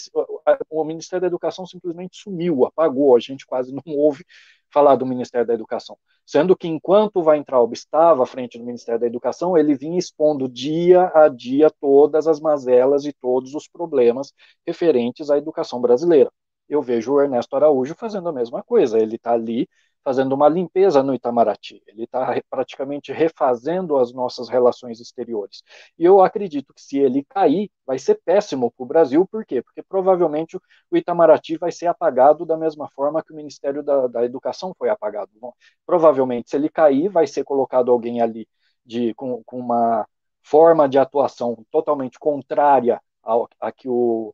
o 0.72 0.84
Ministério 0.84 1.22
da 1.22 1.28
Educação 1.28 1.68
simplesmente 1.68 2.18
sumiu, 2.18 2.66
apagou, 2.66 3.16
a 3.16 3.20
gente 3.20 3.46
quase 3.46 3.72
não 3.72 3.84
ouve 3.96 4.26
falar 4.72 4.96
do 4.96 5.06
Ministério 5.06 5.46
da 5.46 5.54
Educação. 5.54 5.96
Sendo 6.26 6.58
que 6.58 6.68
enquanto 6.68 7.18
o 7.18 7.26
Weintraub 7.26 7.72
estava 7.74 8.24
à 8.24 8.26
frente 8.26 8.58
do 8.58 8.66
Ministério 8.66 9.00
da 9.00 9.06
Educação, 9.06 9.56
ele 9.56 9.76
vinha 9.76 10.00
expondo 10.00 10.50
dia 10.50 11.12
a 11.14 11.28
dia 11.28 11.70
todas 11.70 12.28
as 12.28 12.40
mazelas 12.40 13.06
e 13.06 13.14
todos 13.14 13.54
os 13.54 13.68
problemas 13.68 14.34
referentes 14.66 15.30
à 15.30 15.38
educação 15.38 15.80
brasileira. 15.80 16.32
Eu 16.68 16.82
vejo 16.82 17.14
o 17.14 17.22
Ernesto 17.22 17.56
Araújo 17.56 17.94
fazendo 17.94 18.30
a 18.30 18.34
mesma 18.34 18.64
coisa, 18.64 18.98
ele 18.98 19.18
está 19.18 19.34
ali 19.34 19.70
fazendo 20.04 20.34
uma 20.34 20.50
limpeza 20.50 21.02
no 21.02 21.14
Itamaraty, 21.14 21.82
ele 21.88 22.04
está 22.04 22.36
praticamente 22.50 23.12
refazendo 23.12 23.98
as 23.98 24.14
nossas 24.14 24.50
relações 24.50 25.00
exteriores. 25.00 25.62
E 25.98 26.04
eu 26.06 26.22
acredito 26.22 26.74
que 26.74 26.82
se 26.82 26.98
ele 27.00 27.24
cair, 27.24 27.72
vai 27.86 27.98
ser 27.98 28.16
péssimo 28.24 28.72
para 28.72 28.84
o 28.84 28.88
Brasil, 28.88 29.28
por 29.28 29.46
quê? 29.46 29.62
Porque 29.62 29.82
provavelmente 29.82 30.58
o 30.92 30.98
Itamaraty 30.98 31.58
vai 31.58 31.72
ser 31.72 31.88
apagado 31.88 32.46
da 32.46 32.58
mesma 32.58 32.90
forma 32.90 33.24
que 33.24 33.32
o 33.34 33.36
Ministério 33.36 33.84
da, 33.84 34.08
da 34.08 34.26
Educação 34.26 34.74
foi 34.78 34.90
apagado. 34.90 35.32
Bom, 35.40 35.54
provavelmente, 35.86 36.50
se 36.50 36.58
ele 36.58 36.70
cair, 36.70 37.10
vai 37.10 37.28
ser 37.28 37.44
colocado 37.44 37.92
alguém 37.92 38.22
ali 38.22 38.48
de, 38.86 39.14
com, 39.14 39.44
com 39.44 39.60
uma 39.60 40.08
forma 40.42 40.88
de 40.90 40.98
atuação 40.98 41.66
totalmente 41.72 42.20
contrária 42.20 43.02
ao, 43.22 43.48
a 43.60 43.72
que 43.72 43.88
o 43.88 44.34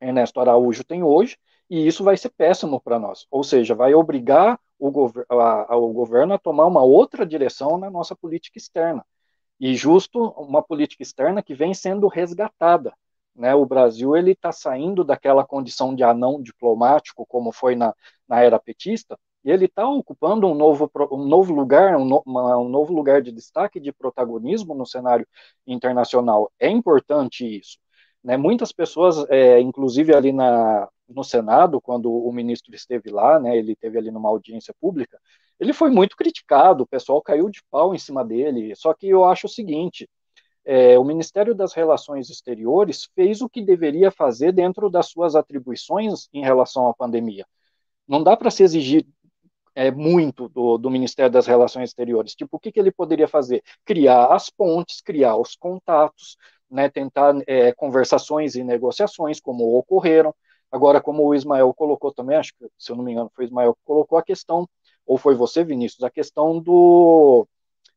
Ernesto 0.00 0.40
Araújo 0.40 0.84
tem 0.84 1.02
hoje, 1.02 1.38
e 1.70 1.86
isso 1.86 2.04
vai 2.04 2.16
ser 2.16 2.30
péssimo 2.30 2.80
para 2.80 2.98
nós. 2.98 3.26
Ou 3.30 3.42
seja, 3.42 3.74
vai 3.74 3.94
obrigar 3.94 4.58
o, 4.82 4.90
gover 4.90 5.24
a, 5.28 5.76
o 5.76 5.92
governo 5.92 6.34
a 6.34 6.38
tomar 6.38 6.66
uma 6.66 6.82
outra 6.82 7.24
direção 7.24 7.78
na 7.78 7.88
nossa 7.88 8.16
política 8.16 8.58
externa. 8.58 9.06
E 9.60 9.76
justo 9.76 10.30
uma 10.30 10.60
política 10.60 11.04
externa 11.04 11.40
que 11.40 11.54
vem 11.54 11.72
sendo 11.72 12.08
resgatada. 12.08 12.92
Né? 13.34 13.54
O 13.54 13.64
Brasil 13.64 14.16
ele 14.16 14.32
está 14.32 14.50
saindo 14.50 15.04
daquela 15.04 15.46
condição 15.46 15.94
de 15.94 16.02
anão 16.02 16.42
diplomático, 16.42 17.24
como 17.26 17.52
foi 17.52 17.76
na, 17.76 17.94
na 18.26 18.40
era 18.40 18.58
petista, 18.58 19.16
e 19.44 19.52
ele 19.52 19.66
está 19.66 19.88
ocupando 19.88 20.48
um 20.48 20.54
novo, 20.54 20.90
um 21.12 21.26
novo 21.26 21.54
lugar, 21.54 21.96
um, 21.96 22.04
no, 22.04 22.22
uma, 22.26 22.58
um 22.58 22.68
novo 22.68 22.92
lugar 22.92 23.22
de 23.22 23.30
destaque, 23.30 23.78
de 23.78 23.92
protagonismo 23.92 24.74
no 24.74 24.84
cenário 24.84 25.26
internacional. 25.64 26.50
É 26.58 26.68
importante 26.68 27.46
isso. 27.46 27.78
Né? 28.22 28.36
Muitas 28.36 28.72
pessoas, 28.72 29.28
é, 29.30 29.60
inclusive 29.60 30.14
ali 30.14 30.32
na, 30.32 30.88
no 31.08 31.24
Senado, 31.24 31.80
quando 31.80 32.12
o 32.12 32.32
ministro 32.32 32.74
esteve 32.74 33.10
lá, 33.10 33.38
né, 33.40 33.56
ele 33.56 33.74
teve 33.76 33.98
ali 33.98 34.10
numa 34.10 34.28
audiência 34.28 34.74
pública, 34.80 35.18
ele 35.58 35.72
foi 35.72 35.90
muito 35.90 36.16
criticado, 36.16 36.82
o 36.82 36.86
pessoal 36.86 37.22
caiu 37.22 37.48
de 37.48 37.62
pau 37.70 37.94
em 37.94 37.98
cima 37.98 38.24
dele. 38.24 38.74
Só 38.76 38.92
que 38.94 39.08
eu 39.08 39.24
acho 39.24 39.46
o 39.46 39.50
seguinte: 39.50 40.08
é, 40.64 40.98
o 40.98 41.04
Ministério 41.04 41.54
das 41.54 41.72
Relações 41.72 42.30
Exteriores 42.30 43.08
fez 43.14 43.40
o 43.40 43.48
que 43.48 43.62
deveria 43.62 44.10
fazer 44.10 44.52
dentro 44.52 44.90
das 44.90 45.06
suas 45.06 45.34
atribuições 45.36 46.28
em 46.32 46.42
relação 46.42 46.88
à 46.88 46.94
pandemia. 46.94 47.46
Não 48.08 48.22
dá 48.22 48.36
para 48.36 48.50
se 48.50 48.62
exigir 48.62 49.06
é, 49.74 49.90
muito 49.90 50.48
do, 50.48 50.76
do, 50.78 50.90
Ministério 50.90 51.30
das 51.30 51.46
Relações 51.46 51.90
Exteriores. 51.90 52.34
Tipo, 52.34 52.56
o 52.56 52.60
que, 52.60 52.72
que 52.72 52.78
ele 52.78 52.90
poderia 52.90 53.28
fazer? 53.28 53.62
Criar 53.84 54.26
as 54.26 54.50
pontes, 54.50 55.00
criar 55.00 55.36
os 55.36 55.56
contatos, 55.56 56.36
né, 56.72 56.88
tentar 56.88 57.34
é, 57.46 57.72
conversações 57.72 58.54
e 58.54 58.64
negociações, 58.64 59.38
como 59.40 59.76
ocorreram. 59.76 60.34
Agora, 60.70 61.02
como 61.02 61.22
o 61.22 61.34
Ismael 61.34 61.72
colocou 61.74 62.12
também, 62.12 62.38
acho 62.38 62.54
que, 62.56 62.66
se 62.78 62.90
eu 62.90 62.96
não 62.96 63.04
me 63.04 63.12
engano, 63.12 63.30
foi 63.34 63.44
o 63.44 63.46
Ismael 63.46 63.74
que 63.74 63.80
colocou 63.84 64.18
a 64.18 64.22
questão, 64.22 64.66
ou 65.06 65.18
foi 65.18 65.34
você, 65.34 65.62
Vinícius, 65.62 66.02
a 66.02 66.10
questão 66.10 66.58
do 66.58 67.46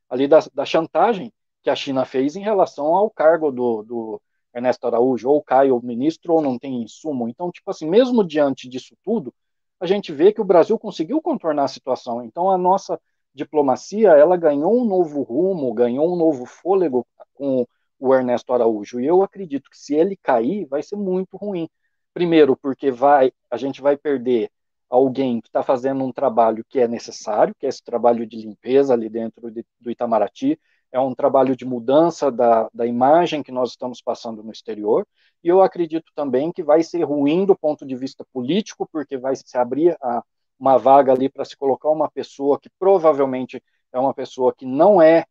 ali 0.10 0.28
da, 0.28 0.40
da 0.54 0.66
chantagem 0.66 1.32
que 1.64 1.70
a 1.70 1.76
China 1.76 2.06
fez 2.06 2.36
em 2.36 2.42
relação 2.42 2.88
ao 2.94 3.10
cargo 3.10 3.52
do, 3.52 3.84
do 3.84 4.22
Ernesto 4.54 4.86
Araújo, 4.86 5.30
ou 5.30 5.42
cai 5.42 5.72
o 5.72 5.82
ministro 5.82 6.34
ou 6.34 6.42
não 6.42 6.60
tem 6.60 6.84
insumo. 6.84 7.30
Então, 7.30 7.50
tipo 7.52 7.72
assim, 7.72 7.90
mesmo 7.90 8.24
diante 8.24 8.68
disso 8.68 8.96
tudo, 9.04 9.34
a 9.80 9.86
gente 9.86 10.12
vê 10.12 10.32
que 10.34 10.42
o 10.42 10.46
Brasil 10.46 10.78
conseguiu 10.78 11.22
contornar 11.22 11.64
a 11.64 11.70
situação. 11.70 12.24
Então, 12.24 12.52
a 12.52 12.58
nossa 12.58 13.00
diplomacia, 13.34 14.10
ela 14.10 14.38
ganhou 14.38 14.82
um 14.82 14.86
novo 14.86 15.22
rumo, 15.24 15.74
ganhou 15.74 16.14
um 16.14 16.16
novo 16.16 16.46
fôlego 16.46 17.06
com 17.34 17.66
o 18.00 18.14
Ernesto 18.14 18.54
Araújo. 18.54 19.00
E 19.00 19.06
eu 19.06 19.24
acredito 19.24 19.70
que 19.70 19.78
se 19.78 19.96
ele 19.96 20.16
cair, 20.16 20.66
vai 20.66 20.84
ser 20.84 20.96
muito 20.96 21.38
ruim. 21.38 21.70
Primeiro, 22.14 22.56
porque 22.56 22.92
vai, 22.92 23.32
a 23.50 23.58
gente 23.58 23.82
vai 23.82 23.98
perder 23.98 24.50
alguém 24.90 25.42
que 25.42 25.50
está 25.50 25.64
fazendo 25.64 26.04
um 26.04 26.12
trabalho 26.12 26.64
que 26.70 26.80
é 26.80 26.88
necessário, 26.88 27.56
que 27.58 27.66
é 27.66 27.70
esse 27.70 27.84
trabalho 27.84 28.26
de 28.26 28.38
limpeza 28.38 28.94
ali 28.94 29.10
dentro 29.10 29.52
de, 29.52 29.66
do 29.80 29.92
Itamaraty, 29.92 30.60
é 30.92 31.00
um 31.00 31.14
trabalho 31.14 31.56
de 31.56 31.66
mudança 31.66 32.32
da, 32.32 32.70
da 32.74 32.86
imagem 32.86 33.44
que 33.44 33.52
nós 33.52 33.72
estamos 33.72 34.02
passando 34.02 34.42
no 34.42 34.52
exterior, 34.52 35.06
e 35.44 35.50
eu 35.50 35.62
acredito 35.62 36.12
também 36.16 36.52
que 36.52 36.64
vai 36.64 36.82
ser 36.84 37.04
ruim 37.04 37.46
do 37.46 37.56
ponto 37.56 37.86
de 37.86 37.96
vista 37.96 38.26
político, 38.32 38.88
porque 38.92 39.18
vai 39.18 39.36
se 39.36 39.58
abrir 39.58 39.98
a, 40.02 40.24
uma 40.58 40.78
vaga 40.78 41.12
ali 41.12 41.30
para 41.30 41.44
se 41.44 41.58
colocar 41.58 41.90
uma 41.90 42.10
pessoa 42.10 42.60
que 42.60 42.70
provavelmente 42.80 43.62
é 43.92 44.00
uma 44.00 44.14
pessoa 44.14 44.54
que 44.54 44.66
não 44.66 45.02
é, 45.02 45.26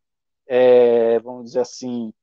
é 0.45 1.19
vamos 1.19 1.45
dizer 1.45 1.61
assim, 1.61 2.13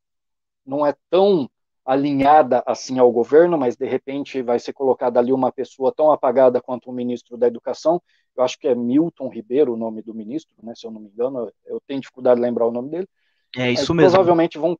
não 0.64 0.86
é 0.86 0.94
tão 1.10 1.48
alinhada 1.84 2.62
assim 2.66 2.98
ao 2.98 3.10
governo, 3.10 3.58
mas 3.58 3.76
de 3.76 3.86
repente 3.86 4.40
vai 4.40 4.58
ser 4.58 4.72
colocada 4.72 5.18
ali 5.18 5.32
uma 5.32 5.50
pessoa 5.50 5.92
tão 5.92 6.12
apagada 6.12 6.60
quanto 6.60 6.90
o 6.90 6.92
ministro 6.92 7.36
da 7.36 7.46
Educação. 7.46 8.00
Eu 8.36 8.44
acho 8.44 8.58
que 8.58 8.68
é 8.68 8.74
Milton 8.74 9.28
Ribeiro 9.28 9.74
o 9.74 9.76
nome 9.76 10.00
do 10.02 10.14
ministro, 10.14 10.54
né, 10.62 10.74
se 10.74 10.86
eu 10.86 10.90
não 10.90 11.00
me 11.00 11.08
engano, 11.08 11.52
eu 11.66 11.80
tenho 11.86 12.00
dificuldade 12.00 12.36
de 12.40 12.46
lembrar 12.46 12.66
o 12.66 12.72
nome 12.72 12.90
dele. 12.90 13.08
É 13.56 13.70
isso 13.70 13.92
mesmo. 13.92 14.10
Provavelmente 14.10 14.58
vão 14.58 14.78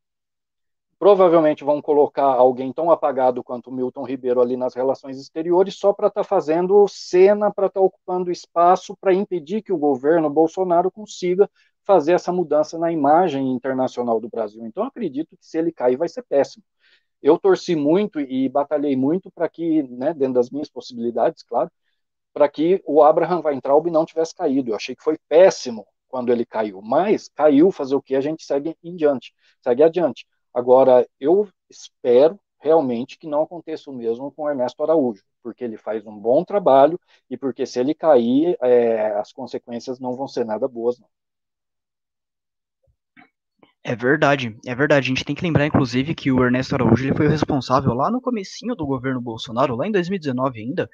provavelmente 0.99 1.65
vão 1.65 1.83
colocar 1.83 2.27
alguém 2.27 2.73
tão 2.73 2.89
apagado 2.89 3.43
quanto 3.43 3.71
o 3.71 3.73
Milton 3.73 4.05
Ribeiro 4.05 4.41
ali 4.41 4.57
nas 4.57 4.73
relações 4.73 5.19
exteriores 5.19 5.75
só 5.75 5.93
para 5.93 6.07
estar 6.07 6.23
tá 6.23 6.25
fazendo 6.25 6.87
cena, 6.87 7.53
para 7.53 7.67
estar 7.67 7.81
tá 7.81 7.85
ocupando 7.85 8.31
espaço 8.31 8.97
para 9.01 9.13
impedir 9.13 9.63
que 9.63 9.73
o 9.73 9.77
governo 9.77 10.31
Bolsonaro 10.31 10.93
consiga 10.93 11.51
fazer 11.85 12.13
essa 12.13 12.33
mudança 12.33 12.79
na 12.79 12.93
imagem 12.93 13.53
internacional 13.53 14.21
do 14.21 14.29
Brasil. 14.29 14.65
Então, 14.67 14.85
acredito 14.85 15.37
que 15.37 15.47
se 15.47 15.59
ele 15.59 15.73
cair, 15.73 15.97
vai 15.97 16.09
ser 16.09 16.23
péssimo. 16.23 16.65
Eu 17.23 17.39
torci 17.39 17.77
muito 17.77 18.21
e 18.21 18.49
batalhei 18.49 18.97
muito 18.97 19.31
para 19.31 19.49
que, 19.49 19.83
né, 19.85 20.13
dentro 20.15 20.35
das 20.35 20.51
minhas 20.51 20.69
possibilidades, 20.71 21.43
claro, 21.43 21.71
para 22.33 22.49
que 22.49 22.83
o 22.87 23.03
Abraham 23.03 23.43
Weintraub 23.45 23.89
não 23.91 24.05
tivesse 24.05 24.35
caído. 24.35 24.71
Eu 24.71 24.77
achei 24.77 24.97
que 24.97 25.03
foi 25.05 25.19
péssimo 25.29 25.87
quando 26.09 26.33
ele 26.33 26.45
caiu, 26.45 26.83
mas 26.83 27.29
caiu, 27.35 27.71
fazer 27.71 27.95
o 27.95 28.03
que? 28.03 28.15
A 28.15 28.21
gente 28.21 28.45
segue 28.45 28.77
em 28.83 28.97
diante, 28.97 29.35
segue 29.63 29.83
adiante. 29.83 30.27
Agora, 30.53 31.09
eu 31.19 31.49
espero 31.71 32.39
realmente 32.61 33.19
que 33.19 33.27
não 33.27 33.43
aconteça 33.43 33.91
o 33.91 33.95
mesmo 33.95 34.31
com 34.33 34.49
Ernesto 34.49 34.83
Araújo, 34.83 35.23
porque 35.43 35.65
ele 35.65 35.77
faz 35.77 36.07
um 36.07 36.17
bom 36.17 36.45
trabalho 36.45 36.99
e 37.29 37.37
porque 37.37 37.67
se 37.67 37.81
ele 37.81 37.95
cair, 37.95 38.57
é, 38.63 39.13
as 39.13 39.33
consequências 39.33 39.99
não 39.99 40.15
vão 40.15 40.29
ser 40.29 40.45
nada 40.45 40.69
boas, 40.69 40.99
não. 40.99 41.09
É 43.85 43.97
verdade, 43.97 44.57
é 44.65 44.75
verdade. 44.75 45.07
A 45.07 45.09
gente 45.09 45.25
tem 45.25 45.35
que 45.35 45.43
lembrar, 45.43 45.67
inclusive, 45.67 46.15
que 46.15 46.31
o 46.31 46.45
Ernesto 46.45 46.75
Araújo 46.75 47.05
ele 47.05 47.17
foi 47.17 47.27
o 47.27 47.31
responsável 47.31 47.93
lá 47.95 48.11
no 48.11 48.21
comecinho 48.21 48.77
do 48.77 48.87
governo 48.87 49.21
Bolsonaro, 49.21 49.75
lá 49.75 49.89
em 49.89 49.93
2019 49.93 50.61
ainda, 50.61 50.89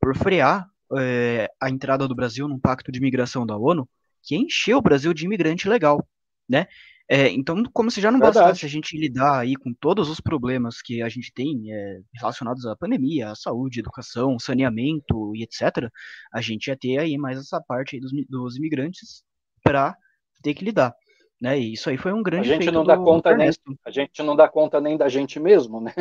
por 0.00 0.16
frear 0.16 0.66
é, 0.98 1.48
a 1.60 1.70
entrada 1.70 2.08
do 2.08 2.14
Brasil 2.14 2.48
num 2.48 2.58
pacto 2.58 2.90
de 2.90 2.98
imigração 2.98 3.46
da 3.46 3.56
ONU, 3.56 3.88
que 4.22 4.36
encheu 4.36 4.78
o 4.78 4.82
Brasil 4.82 5.14
de 5.14 5.24
imigrante 5.24 5.68
legal, 5.68 6.04
né? 6.48 6.66
É, 7.08 7.28
então, 7.28 7.62
como 7.72 7.90
se 7.90 8.00
já 8.00 8.10
não 8.10 8.18
verdade. 8.18 8.46
bastasse 8.46 8.64
a 8.64 8.68
gente 8.68 8.96
lidar 8.96 9.40
aí 9.40 9.54
com 9.54 9.72
todos 9.74 10.08
os 10.08 10.20
problemas 10.20 10.80
que 10.80 11.02
a 11.02 11.08
gente 11.08 11.32
tem 11.32 11.72
é, 11.72 12.00
relacionados 12.14 12.64
à 12.66 12.74
pandemia, 12.74 13.30
à 13.30 13.34
saúde, 13.34 13.80
educação, 13.80 14.38
saneamento 14.38 15.34
e 15.36 15.42
etc., 15.42 15.90
a 16.32 16.40
gente 16.40 16.68
ia 16.68 16.76
ter 16.76 16.98
aí 16.98 17.16
mais 17.18 17.38
essa 17.38 17.60
parte 17.60 18.00
dos, 18.00 18.10
dos 18.28 18.56
imigrantes 18.56 19.22
para 19.62 19.96
ter 20.42 20.54
que 20.54 20.64
lidar. 20.64 20.94
Né? 21.42 21.58
E 21.58 21.72
isso 21.72 21.90
aí 21.90 21.98
foi 21.98 22.12
um 22.12 22.22
grande 22.22 22.52
a 22.52 22.54
gente 22.54 22.70
não 22.70 22.84
dá 22.84 22.96
conta 22.96 23.36
nem, 23.36 23.50
A 23.84 23.90
gente 23.90 24.22
não 24.22 24.36
dá 24.36 24.48
conta 24.48 24.80
nem 24.80 24.96
da 24.96 25.08
gente 25.08 25.40
mesmo, 25.40 25.80
né? 25.80 25.92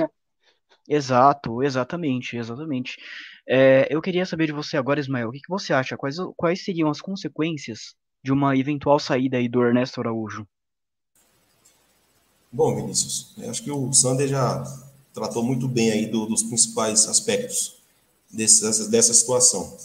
Exato, 0.88 1.64
exatamente, 1.64 2.38
exatamente. 2.38 3.00
É, 3.48 3.88
eu 3.90 4.00
queria 4.04 4.24
saber 4.24 4.46
de 4.46 4.52
você 4.52 4.78
agora, 4.78 5.00
Ismael, 5.00 5.30
o 5.30 5.32
que, 5.32 5.40
que 5.40 5.50
você 5.50 5.74
acha? 5.74 5.98
Quais, 5.98 6.18
quais 6.38 6.64
seriam 6.64 6.92
as 6.92 7.02
consequências 7.02 7.96
de 8.24 8.32
uma 8.32 8.56
eventual 8.56 9.00
saída 9.00 9.38
aí 9.38 9.50
do 9.50 9.64
Ernesto 9.64 10.00
Araújo? 10.00 10.46
Bom, 12.52 12.76
Vinícius, 12.76 13.34
acho 13.50 13.64
que 13.64 13.72
o 13.72 13.92
Sander 13.94 14.28
já 14.28 14.64
tratou 15.12 15.42
muito 15.42 15.68
bem 15.68 15.92
aí 15.92 16.06
do, 16.06 16.28
dos 16.28 16.44
principais 16.44 17.08
aspectos 17.08 17.82
desse, 18.30 18.92
dessa 18.92 19.14
situação. 19.14 19.76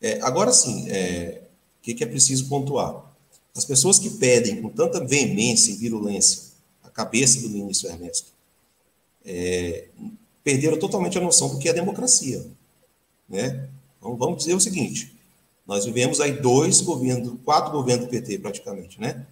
É, 0.00 0.20
agora 0.22 0.52
sim, 0.52 0.88
é, 0.90 1.42
o 1.80 1.82
que, 1.82 1.92
que 1.92 2.04
é 2.04 2.06
preciso 2.06 2.48
pontuar? 2.48 3.11
As 3.54 3.64
pessoas 3.64 3.98
que 3.98 4.10
pedem 4.10 4.62
com 4.62 4.68
tanta 4.68 5.04
veemência 5.04 5.72
e 5.72 5.76
virulência 5.76 6.52
a 6.82 6.88
cabeça 6.88 7.40
do 7.40 7.50
ministro 7.50 7.88
Ernesto 7.88 8.32
é, 9.24 9.88
perderam 10.42 10.78
totalmente 10.78 11.16
a 11.18 11.20
noção 11.20 11.48
do 11.48 11.58
que 11.58 11.68
é 11.68 11.72
democracia. 11.72 12.44
Né? 13.28 13.68
Então, 13.98 14.16
vamos 14.16 14.38
dizer 14.38 14.54
o 14.54 14.60
seguinte: 14.60 15.14
nós 15.66 15.84
vivemos 15.84 16.20
aí 16.20 16.40
dois 16.40 16.80
governos, 16.80 17.34
quatro 17.44 17.72
governos 17.72 18.06
do 18.06 18.10
PT 18.10 18.38
praticamente, 18.38 19.00
né? 19.00 19.26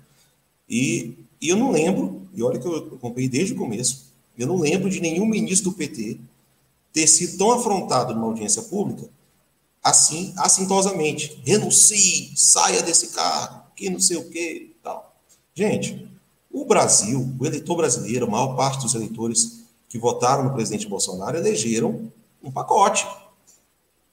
E, 0.68 1.16
e 1.40 1.48
eu 1.48 1.56
não 1.56 1.72
lembro, 1.72 2.28
e 2.32 2.42
olha 2.42 2.58
que 2.58 2.66
eu 2.66 2.76
acompanhei 2.76 3.28
desde 3.28 3.54
o 3.54 3.56
começo, 3.56 4.12
eu 4.38 4.46
não 4.46 4.58
lembro 4.58 4.88
de 4.88 5.00
nenhum 5.00 5.26
ministro 5.26 5.70
do 5.70 5.76
PT 5.76 6.18
ter 6.92 7.06
sido 7.06 7.36
tão 7.38 7.50
afrontado 7.50 8.14
numa 8.14 8.26
audiência 8.26 8.62
pública 8.62 9.08
assim, 9.82 10.32
assintosamente. 10.36 11.40
Renuncie, 11.44 12.32
saia 12.36 12.82
desse 12.82 13.08
cargo 13.08 13.59
que 13.80 13.88
não 13.88 13.98
sei 13.98 14.18
o 14.18 14.28
que 14.28 14.76
tal. 14.82 15.16
Gente, 15.54 16.06
o 16.52 16.66
Brasil, 16.66 17.34
o 17.38 17.46
eleitor 17.46 17.76
brasileiro, 17.76 18.26
a 18.26 18.30
maior 18.30 18.54
parte 18.54 18.82
dos 18.82 18.94
eleitores 18.94 19.60
que 19.88 19.98
votaram 19.98 20.44
no 20.44 20.52
presidente 20.52 20.86
Bolsonaro 20.86 21.38
elegeram 21.38 22.12
um 22.42 22.52
pacote. 22.52 23.06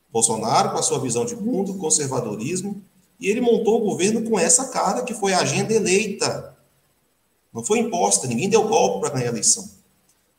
Bolsonaro 0.10 0.72
com 0.72 0.78
a 0.78 0.82
sua 0.82 1.00
visão 1.00 1.26
de 1.26 1.36
mundo, 1.36 1.74
conservadorismo, 1.76 2.82
e 3.20 3.28
ele 3.28 3.42
montou 3.42 3.82
o 3.82 3.86
governo 3.90 4.24
com 4.24 4.40
essa 4.40 4.70
cara 4.70 5.04
que 5.04 5.14
foi 5.14 5.34
a 5.34 5.40
agenda 5.40 5.74
eleita. 5.74 6.56
Não 7.54 7.64
foi 7.64 7.80
imposta, 7.80 8.26
ninguém 8.26 8.50
deu 8.50 8.68
golpe 8.68 9.02
para 9.02 9.16
ganhar 9.16 9.26
a 9.26 9.34
eleição. 9.34 9.70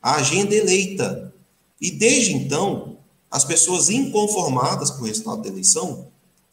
A 0.01 0.15
agenda 0.15 0.55
eleita. 0.55 1.35
E 1.81 1.91
desde 1.91 2.33
então, 2.33 2.97
as 3.31 3.45
pessoas 3.45 3.91
inconformadas 3.91 4.91
com 4.91 5.03
o 5.03 5.07
resultado 5.07 5.43
da 5.43 5.49
eleição 5.49 6.09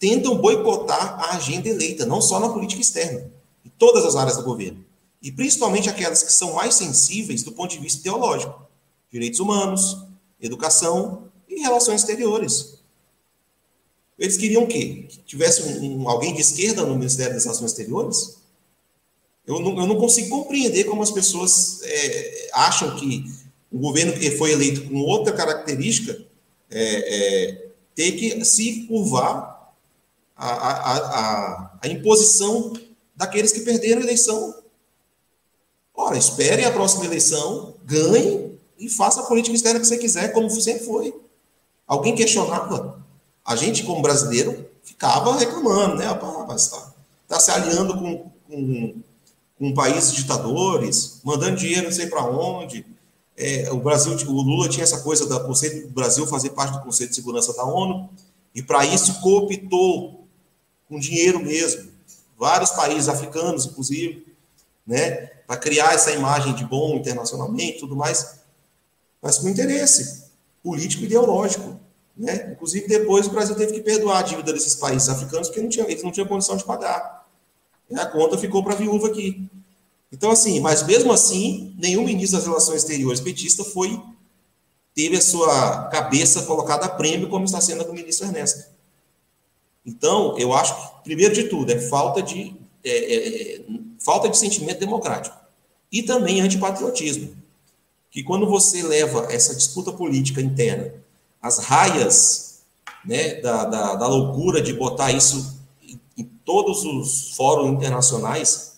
tentam 0.05 0.37
boicotar 0.37 1.19
a 1.19 1.35
agenda 1.35 1.67
eleita, 1.67 2.05
não 2.05 2.21
só 2.21 2.39
na 2.39 2.49
política 2.49 2.79
externa, 2.79 3.31
em 3.65 3.69
todas 3.69 4.05
as 4.05 4.15
áreas 4.15 4.37
do 4.37 4.43
governo. 4.43 4.85
E 5.19 5.31
principalmente 5.31 5.89
aquelas 5.89 6.21
que 6.21 6.31
são 6.31 6.53
mais 6.53 6.75
sensíveis 6.75 7.41
do 7.41 7.51
ponto 7.51 7.71
de 7.71 7.79
vista 7.79 8.01
ideológico: 8.01 8.67
direitos 9.11 9.39
humanos, 9.39 9.97
educação 10.39 11.23
e 11.49 11.59
relações 11.59 12.01
exteriores. 12.01 12.75
Eles 14.19 14.37
queriam 14.37 14.65
o 14.65 14.67
quê? 14.67 15.07
Que 15.09 15.17
tivesse 15.23 15.63
um, 15.63 16.03
um, 16.03 16.07
alguém 16.07 16.35
de 16.35 16.41
esquerda 16.41 16.85
no 16.85 16.95
Ministério 16.95 17.33
das 17.33 17.43
Relações 17.43 17.71
Exteriores? 17.71 18.37
Eu 19.47 19.59
não, 19.59 19.75
eu 19.79 19.87
não 19.87 19.97
consigo 19.97 20.29
compreender 20.29 20.83
como 20.83 21.01
as 21.01 21.09
pessoas 21.09 21.81
é, 21.81 22.49
acham 22.53 22.95
que 22.95 23.25
o 23.71 23.79
governo 23.79 24.13
que 24.13 24.29
foi 24.31 24.51
eleito 24.51 24.87
com 24.87 24.99
outra 24.99 25.33
característica 25.33 26.23
é, 26.69 27.49
é, 27.49 27.67
tem 27.95 28.15
que 28.15 28.45
se 28.45 28.83
curvar 28.83 29.54
a, 30.35 30.49
a, 30.49 30.97
a, 30.97 31.71
a 31.81 31.87
imposição 31.87 32.73
daqueles 33.15 33.51
que 33.51 33.61
perderam 33.61 34.01
a 34.01 34.03
eleição. 34.03 34.53
Ora, 35.95 36.17
espere 36.17 36.65
a 36.65 36.71
próxima 36.71 37.05
eleição, 37.05 37.75
ganhe 37.85 38.59
e 38.77 38.89
faça 38.89 39.21
a 39.21 39.25
política 39.25 39.55
externa 39.55 39.79
que 39.79 39.87
você 39.87 39.97
quiser, 39.97 40.33
como 40.33 40.49
sempre 40.49 40.85
foi. 40.85 41.15
Alguém 41.87 42.15
questionava. 42.15 43.01
A 43.45 43.55
gente, 43.55 43.83
como 43.83 44.01
brasileiro, 44.01 44.65
ficava 44.83 45.37
reclamando, 45.37 45.95
né? 45.95 46.05
Está 46.55 46.93
tá 47.27 47.39
se 47.39 47.51
aliando 47.51 47.97
com, 47.97 48.31
com, 48.47 48.95
com 49.57 49.73
países 49.73 50.13
ditadores, 50.13 51.21
mandando 51.23 51.57
dinheiro 51.57 51.85
não 51.85 51.91
sei 51.91 52.07
para 52.07 52.25
onde. 52.25 52.85
É, 53.37 53.69
o 53.71 53.77
Brasil, 53.77 54.13
o 54.27 54.41
Lula 54.41 54.67
tinha 54.67 54.83
essa 54.83 55.01
coisa 55.01 55.25
do 55.25 55.89
Brasil 55.89 56.25
fazer 56.27 56.51
parte 56.51 56.73
do 56.73 56.83
Conselho 56.83 57.09
de 57.09 57.15
Segurança 57.15 57.53
da 57.53 57.63
ONU, 57.65 58.09
e 58.53 58.61
para 58.61 58.85
isso 58.85 59.19
cooptou 59.21 60.14
com 60.95 60.99
dinheiro 60.99 61.41
mesmo. 61.43 61.91
Vários 62.37 62.71
países 62.71 63.09
africanos, 63.09 63.65
inclusive, 63.65 64.25
né, 64.87 65.29
para 65.45 65.57
criar 65.57 65.93
essa 65.93 66.11
imagem 66.11 66.55
de 66.55 66.63
bom 66.63 66.95
internacionalmente, 66.95 67.79
tudo 67.79 67.95
mais, 67.95 68.39
mas 69.21 69.37
com 69.37 69.49
interesse 69.49 70.25
político 70.63 71.03
e 71.03 71.05
ideológico, 71.05 71.79
né? 72.15 72.51
Inclusive 72.53 72.87
depois 72.87 73.27
o 73.27 73.29
Brasil 73.29 73.55
teve 73.55 73.73
que 73.73 73.81
perdoar 73.81 74.19
a 74.19 74.21
dívida 74.21 74.53
desses 74.53 74.75
países 74.75 75.09
africanos 75.09 75.49
porque 75.49 75.61
não 75.61 75.69
tinha, 75.69 75.85
eles 75.85 76.03
não 76.03 76.11
tinham 76.11 76.27
condição 76.27 76.55
de 76.55 76.63
pagar. 76.63 77.27
E 77.89 77.99
a 77.99 78.05
conta 78.05 78.37
ficou 78.37 78.63
para 78.63 78.73
a 78.73 78.77
viúva 78.77 79.07
aqui. 79.07 79.47
Então, 80.11 80.31
assim, 80.31 80.59
mas 80.61 80.83
mesmo 80.83 81.11
assim, 81.11 81.75
nenhum 81.77 82.05
ministro 82.05 82.37
das 82.37 82.47
Relações 82.47 82.81
Exteriores 82.81 83.19
petista 83.19 83.63
foi 83.63 84.01
teve 84.93 85.17
a 85.17 85.21
sua 85.21 85.89
cabeça 85.89 86.43
colocada 86.43 86.85
a 86.85 86.89
prêmio, 86.89 87.27
como 87.27 87.43
está 87.43 87.59
sendo 87.59 87.81
a 87.81 87.85
do 87.85 87.93
ministro 87.93 88.27
Ernesto. 88.27 88.74
Então, 89.85 90.37
eu 90.37 90.53
acho 90.53 90.75
que, 90.75 91.03
primeiro 91.03 91.33
de 91.33 91.43
tudo, 91.43 91.71
é 91.71 91.79
falta 91.79 92.21
de, 92.21 92.55
é, 92.83 92.89
é, 92.89 93.55
é, 93.57 93.61
falta 93.99 94.27
de 94.27 94.37
sentimento 94.37 94.79
democrático. 94.79 95.37
E 95.91 96.01
também 96.01 96.41
antipatriotismo. 96.41 97.35
Que 98.09 98.23
quando 98.23 98.47
você 98.47 98.81
leva 98.81 99.27
essa 99.31 99.53
disputa 99.53 99.91
política 99.91 100.41
interna, 100.41 100.93
as 101.41 101.59
raias 101.59 102.61
né, 103.05 103.35
da, 103.35 103.65
da, 103.65 103.95
da 103.95 104.07
loucura 104.07 104.61
de 104.61 104.73
botar 104.73 105.11
isso 105.11 105.59
em, 105.83 105.99
em 106.17 106.23
todos 106.43 106.83
os 106.83 107.35
fóruns 107.35 107.73
internacionais, 107.73 108.77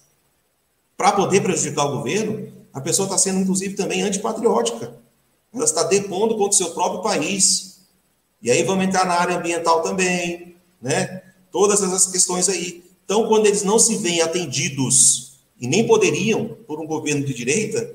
para 0.97 1.11
poder 1.11 1.41
prejudicar 1.41 1.85
o 1.85 1.97
governo, 1.97 2.51
a 2.73 2.81
pessoa 2.81 3.05
está 3.05 3.17
sendo, 3.17 3.39
inclusive, 3.39 3.75
também 3.75 4.01
antipatriótica. 4.01 4.93
Ela 5.53 5.63
está 5.63 5.83
depondo 5.83 6.35
contra 6.35 6.49
o 6.49 6.53
seu 6.53 6.71
próprio 6.71 7.01
país. 7.01 7.79
E 8.41 8.51
aí 8.51 8.63
vamos 8.63 8.85
entrar 8.85 9.05
na 9.05 9.13
área 9.13 9.37
ambiental 9.37 9.81
também, 9.81 10.56
né? 10.81 11.21
Todas 11.51 11.81
essas 11.81 12.07
questões 12.07 12.49
aí. 12.49 12.83
Então, 13.03 13.27
quando 13.27 13.45
eles 13.45 13.63
não 13.63 13.79
se 13.79 13.95
veem 13.97 14.21
atendidos 14.21 15.39
e 15.59 15.67
nem 15.67 15.87
poderiam 15.87 16.57
por 16.67 16.79
um 16.79 16.85
governo 16.85 17.25
de 17.25 17.33
direita, 17.33 17.89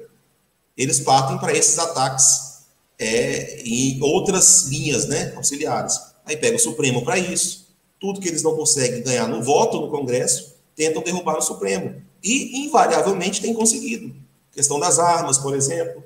eles 0.76 1.00
partem 1.00 1.38
para 1.38 1.52
esses 1.52 1.78
ataques 1.78 2.52
é, 2.98 3.62
em 3.64 4.00
outras 4.02 4.68
linhas, 4.68 5.06
né, 5.06 5.32
auxiliares. 5.36 5.98
Aí 6.24 6.36
pega 6.36 6.56
o 6.56 6.60
Supremo 6.60 7.02
para 7.02 7.18
isso. 7.18 7.66
Tudo 8.00 8.20
que 8.20 8.28
eles 8.28 8.42
não 8.42 8.56
conseguem 8.56 9.02
ganhar 9.02 9.28
no 9.28 9.42
voto 9.42 9.80
no 9.80 9.90
Congresso, 9.90 10.54
tentam 10.74 11.02
derrubar 11.02 11.38
o 11.38 11.42
Supremo. 11.42 12.02
E, 12.22 12.64
invariavelmente, 12.64 13.40
têm 13.40 13.52
conseguido. 13.52 14.14
questão 14.52 14.78
das 14.78 14.98
armas, 14.98 15.38
por 15.38 15.54
exemplo. 15.54 16.04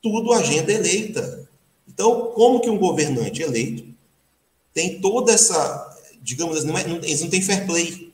Tudo 0.00 0.32
agenda 0.32 0.72
eleita. 0.72 1.48
Então, 1.86 2.32
como 2.34 2.60
que 2.60 2.70
um 2.70 2.78
governante 2.78 3.42
eleito 3.42 3.84
tem 4.72 5.00
toda 5.00 5.32
essa, 5.32 5.87
digamos 6.22 6.58
assim, 6.58 6.70
é, 6.76 6.90
eles 6.90 7.20
não 7.20 7.30
têm 7.30 7.42
fair 7.42 7.66
play. 7.66 8.12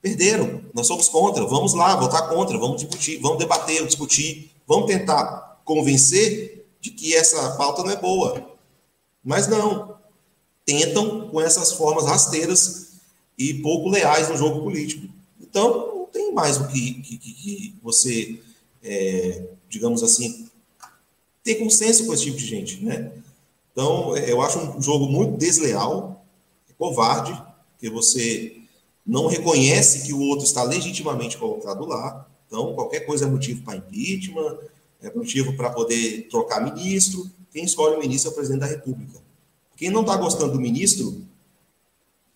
Perderam. 0.00 0.62
Nós 0.74 0.86
somos 0.86 1.08
contra. 1.08 1.44
Vamos 1.46 1.74
lá, 1.74 1.96
votar 1.96 2.28
contra. 2.28 2.58
Vamos 2.58 2.82
discutir, 2.82 3.18
vamos 3.18 3.38
debater, 3.38 3.86
discutir. 3.86 4.50
Vamos 4.66 4.86
tentar 4.86 5.60
convencer 5.64 6.66
de 6.80 6.90
que 6.90 7.14
essa 7.14 7.56
pauta 7.56 7.82
não 7.82 7.90
é 7.90 7.96
boa. 7.96 8.56
Mas 9.22 9.46
não. 9.46 9.96
Tentam 10.64 11.28
com 11.28 11.40
essas 11.40 11.72
formas 11.72 12.06
rasteiras 12.06 12.92
e 13.38 13.54
pouco 13.54 13.88
leais 13.88 14.28
no 14.28 14.36
jogo 14.36 14.62
político. 14.62 15.08
Então, 15.40 15.94
não 15.94 16.06
tem 16.06 16.32
mais 16.32 16.56
o 16.56 16.68
que, 16.68 16.94
que, 16.94 17.18
que 17.18 17.74
você, 17.82 18.40
é, 18.82 19.44
digamos 19.68 20.02
assim, 20.02 20.48
ter 21.42 21.56
consenso 21.56 22.06
com 22.06 22.14
esse 22.14 22.24
tipo 22.24 22.36
de 22.36 22.46
gente, 22.46 22.84
né? 22.84 23.12
Então, 23.72 24.16
eu 24.16 24.40
acho 24.42 24.58
um 24.58 24.82
jogo 24.82 25.06
muito 25.06 25.38
desleal, 25.38 26.21
covarde, 26.82 27.40
que 27.78 27.88
você 27.88 28.56
não 29.06 29.28
reconhece 29.28 30.04
que 30.04 30.12
o 30.12 30.20
outro 30.20 30.44
está 30.44 30.64
legitimamente 30.64 31.38
colocado 31.38 31.86
lá. 31.86 32.28
Então, 32.48 32.74
qualquer 32.74 33.06
coisa 33.06 33.24
é 33.24 33.28
motivo 33.28 33.62
para 33.62 33.76
impeachment, 33.76 34.58
é 35.00 35.14
motivo 35.14 35.56
para 35.56 35.70
poder 35.70 36.26
trocar 36.28 36.60
ministro. 36.60 37.30
Quem 37.52 37.64
escolhe 37.64 37.94
o 37.94 38.00
ministro 38.00 38.30
é 38.30 38.32
o 38.32 38.34
presidente 38.34 38.60
da 38.62 38.66
República. 38.66 39.20
Quem 39.76 39.90
não 39.90 40.00
está 40.00 40.16
gostando 40.16 40.54
do 40.54 40.60
ministro, 40.60 41.22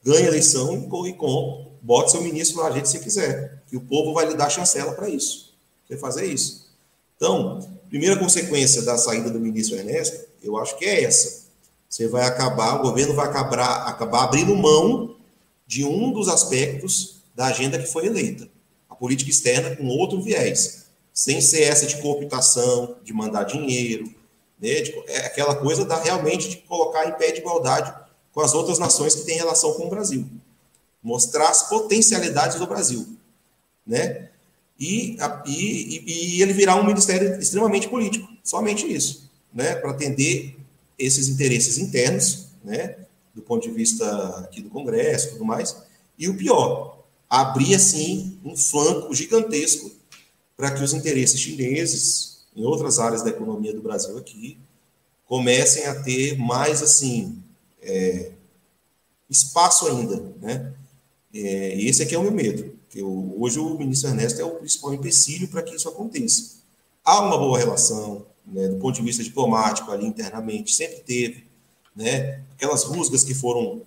ganha 0.05 0.29
eleição 0.29 0.89
e, 1.07 1.13
com, 1.13 1.73
bote 1.83 2.13
seu 2.13 2.23
ministro 2.23 2.61
lá, 2.61 2.69
a 2.69 2.73
gente 2.73 2.89
se 2.89 3.01
quiser. 3.01 3.65
Que 3.67 3.77
o 3.77 3.81
povo 3.81 4.15
vai 4.15 4.29
lhe 4.29 4.35
dar 4.37 4.49
chancela 4.49 4.93
para 4.93 5.09
isso. 5.09 5.57
Você 5.89 5.97
fazer 5.97 6.27
isso. 6.27 6.69
Então, 7.17 7.69
primeira 7.89 8.17
consequência 8.17 8.83
da 8.83 8.97
saída 8.97 9.29
do 9.29 9.41
ministro 9.41 9.77
Ernesto, 9.77 10.25
eu 10.41 10.57
acho 10.57 10.79
que 10.79 10.85
é 10.85 11.03
essa. 11.03 11.46
Você 11.97 12.09
vai 12.09 12.27
acabar, 12.27 12.75
o 12.75 12.83
governo 12.83 13.15
vai 13.15 13.27
acabar, 13.27 13.89
acabar 13.89 14.25
abrindo 14.25 14.55
mão 14.55 15.17
de 15.67 15.83
um 15.83 16.13
dos 16.13 16.29
aspectos 16.29 17.23
da 17.35 17.47
agenda 17.47 17.79
que 17.79 17.87
foi 17.87 18.05
eleita. 18.05 18.47
A 18.87 18.95
política 18.95 19.31
externa 19.31 19.75
com 19.75 19.87
outro 19.87 20.21
viés. 20.21 20.89
Sem 21.11 21.41
ser 21.41 21.63
essa 21.63 21.87
de 21.87 21.97
cooptação, 22.03 22.99
de 23.03 23.15
mandar 23.15 23.45
dinheiro, 23.45 24.15
né, 24.61 24.83
de, 24.83 24.93
é 25.07 25.25
aquela 25.25 25.55
coisa 25.57 25.87
da 25.87 25.97
realmente 25.99 26.51
de 26.51 26.57
colocar 26.59 27.09
em 27.09 27.13
pé 27.13 27.33
de 27.33 27.41
igualdade 27.41 27.95
com 28.31 28.43
as 28.43 28.53
outras 28.53 28.79
nações 28.79 29.15
que 29.15 29.25
têm 29.25 29.39
relação 29.39 29.73
com 29.73 29.87
o 29.87 29.89
Brasil. 29.89 30.29
Mostrar 31.03 31.49
as 31.49 31.63
potencialidades 31.63 32.59
do 32.59 32.67
Brasil. 32.67 33.17
Né? 33.87 34.29
E, 34.79 35.17
e, 35.47 36.37
e 36.37 36.43
ele 36.43 36.53
virar 36.53 36.77
um 36.77 36.85
ministério 36.85 37.41
extremamente 37.41 37.89
político. 37.89 38.29
Somente 38.45 38.87
isso. 38.87 39.31
Né? 39.51 39.77
Para 39.77 39.93
atender 39.93 40.57
esses 40.99 41.29
interesses 41.29 41.79
internos, 41.79 42.47
né? 42.65 42.97
do 43.35 43.43
ponto 43.43 43.69
de 43.69 43.71
vista 43.71 44.29
aqui 44.39 44.63
do 44.63 44.71
Congresso 44.71 45.29
e 45.29 45.31
tudo 45.33 45.45
mais. 45.45 45.77
E 46.19 46.27
o 46.29 46.37
pior, 46.37 47.05
abrir 47.29 47.75
assim 47.75 48.39
um 48.43 48.57
flanco 48.57 49.15
gigantesco 49.15 49.91
para 50.57 50.71
que 50.71 50.83
os 50.83 50.95
interesses 50.95 51.39
chineses 51.39 52.47
em 52.57 52.65
outras 52.65 52.99
áreas 52.99 53.23
da 53.23 53.29
economia 53.29 53.75
do 53.75 53.83
Brasil 53.83 54.17
aqui 54.17 54.59
comecem 55.27 55.85
a 55.85 56.03
ter 56.03 56.39
mais 56.39 56.83
assim 56.83 57.43
é, 57.83 58.33
espaço 59.29 59.87
ainda, 59.87 60.33
né? 60.41 60.73
É, 61.35 61.79
esse 61.83 62.03
aqui 62.03 62.15
é 62.15 62.19
o 62.19 62.23
meu 62.23 62.33
medo. 62.33 62.75
Eu, 62.95 63.35
hoje 63.39 63.59
o 63.59 63.77
ministro 63.77 64.09
Ernesto 64.09 64.41
é 64.41 64.45
o 64.45 64.57
principal 64.57 64.95
empecilho 64.95 65.49
para 65.49 65.63
que 65.63 65.75
isso 65.75 65.89
aconteça. 65.89 66.57
Há 67.05 67.21
uma 67.21 67.37
boa 67.37 67.59
relação, 67.59 68.25
né, 68.47 68.69
do 68.69 68.77
ponto 68.77 68.97
de 68.97 69.03
vista 69.03 69.23
diplomático 69.23 69.91
ali 69.91 70.07
internamente, 70.07 70.73
sempre 70.73 71.01
teve, 71.01 71.47
né? 71.95 72.43
Aquelas 72.55 72.85
rusgas 72.85 73.25
que 73.25 73.35
foram 73.35 73.83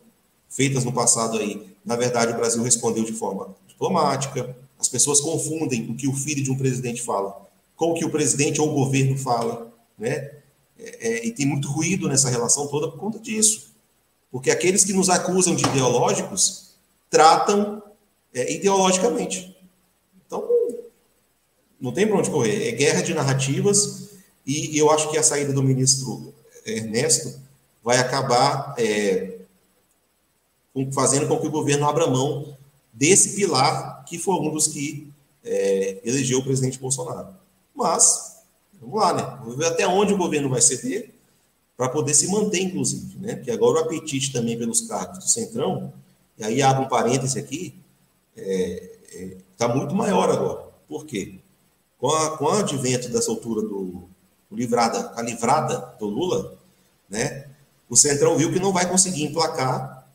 feitas 0.49 0.83
no 0.83 0.91
passado 0.91 1.37
aí, 1.37 1.73
na 1.85 1.95
verdade 1.95 2.33
o 2.33 2.35
Brasil 2.35 2.61
respondeu 2.63 3.03
de 3.03 3.13
forma 3.13 3.55
diplomática. 3.67 4.55
As 4.79 4.87
pessoas 4.87 5.21
confundem 5.21 5.89
o 5.89 5.95
que 5.95 6.07
o 6.07 6.13
filho 6.13 6.43
de 6.43 6.51
um 6.51 6.57
presidente 6.57 7.01
fala 7.01 7.47
com 7.79 7.91
o 7.91 7.93
que 7.93 8.03
o 8.03 8.09
presidente 8.09 8.59
ou 8.59 8.69
o 8.69 8.73
governo 8.73 9.17
fala, 9.17 9.71
né? 9.97 10.31
É, 10.77 10.97
é, 10.99 11.25
e 11.25 11.31
tem 11.31 11.45
muito 11.45 11.69
ruído 11.69 12.09
nessa 12.09 12.29
relação 12.29 12.67
toda 12.67 12.89
por 12.89 12.99
conta 12.99 13.17
disso. 13.19 13.73
Porque 14.29 14.51
aqueles 14.51 14.83
que 14.83 14.91
nos 14.91 15.09
acusam 15.09 15.55
de 15.55 15.65
ideológicos 15.65 16.75
tratam 17.09 17.81
é, 18.33 18.53
ideologicamente. 18.53 19.55
Então, 20.25 20.45
não 21.79 21.93
tem 21.93 22.05
para 22.05 22.17
onde 22.17 22.29
correr. 22.29 22.67
É 22.67 22.71
guerra 22.71 23.01
de 23.01 23.13
narrativas 23.13 24.08
e 24.49 24.77
eu 24.77 24.89
acho 24.89 25.11
que 25.11 25.17
a 25.17 25.23
saída 25.23 25.53
do 25.53 25.61
ministro 25.61 26.33
Ernesto 26.65 27.39
vai 27.83 27.97
acabar 27.97 28.73
é, 28.77 29.39
fazendo 30.91 31.27
com 31.27 31.39
que 31.39 31.47
o 31.47 31.51
governo 31.51 31.87
abra 31.87 32.07
mão 32.07 32.57
desse 32.91 33.35
pilar 33.35 34.03
que 34.05 34.17
foi 34.17 34.35
um 34.35 34.51
dos 34.51 34.67
que 34.67 35.11
é, 35.43 35.99
elegeu 36.03 36.39
o 36.39 36.43
presidente 36.43 36.79
Bolsonaro. 36.79 37.33
Mas, 37.75 38.41
vamos 38.81 38.99
lá, 38.99 39.13
né? 39.13 39.37
Vamos 39.41 39.57
ver 39.57 39.67
até 39.67 39.87
onde 39.87 40.13
o 40.13 40.17
governo 40.17 40.49
vai 40.49 40.61
ceder 40.61 41.13
para 41.77 41.89
poder 41.89 42.13
se 42.13 42.27
manter, 42.27 42.59
inclusive, 42.59 43.17
né? 43.19 43.35
Porque 43.35 43.51
agora 43.51 43.79
o 43.79 43.83
apetite 43.83 44.33
também 44.33 44.57
pelos 44.57 44.81
cargos 44.81 45.19
do 45.19 45.29
Centrão, 45.29 45.93
e 46.37 46.43
aí 46.43 46.61
abre 46.61 46.83
um 46.83 46.89
parêntese 46.89 47.39
aqui, 47.39 47.75
está 48.35 48.49
é, 48.49 48.97
é, 49.13 49.37
tá 49.57 49.67
muito 49.67 49.95
maior 49.95 50.29
agora. 50.29 50.67
Por 50.87 51.05
quê? 51.05 51.35
Com, 51.97 52.09
a, 52.09 52.37
com 52.37 52.45
o 52.45 52.49
advento 52.49 53.09
dessa 53.09 53.31
altura 53.31 53.61
do, 53.61 53.85
do 53.85 54.08
livrada, 54.55 55.13
a 55.15 55.21
livrada 55.21 55.95
do 55.99 56.05
Lula, 56.05 56.57
né? 57.09 57.47
O 57.89 57.95
Centrão 57.95 58.37
viu 58.37 58.51
que 58.51 58.59
não 58.59 58.71
vai 58.71 58.87
conseguir 58.87 59.23
emplacar 59.23 60.07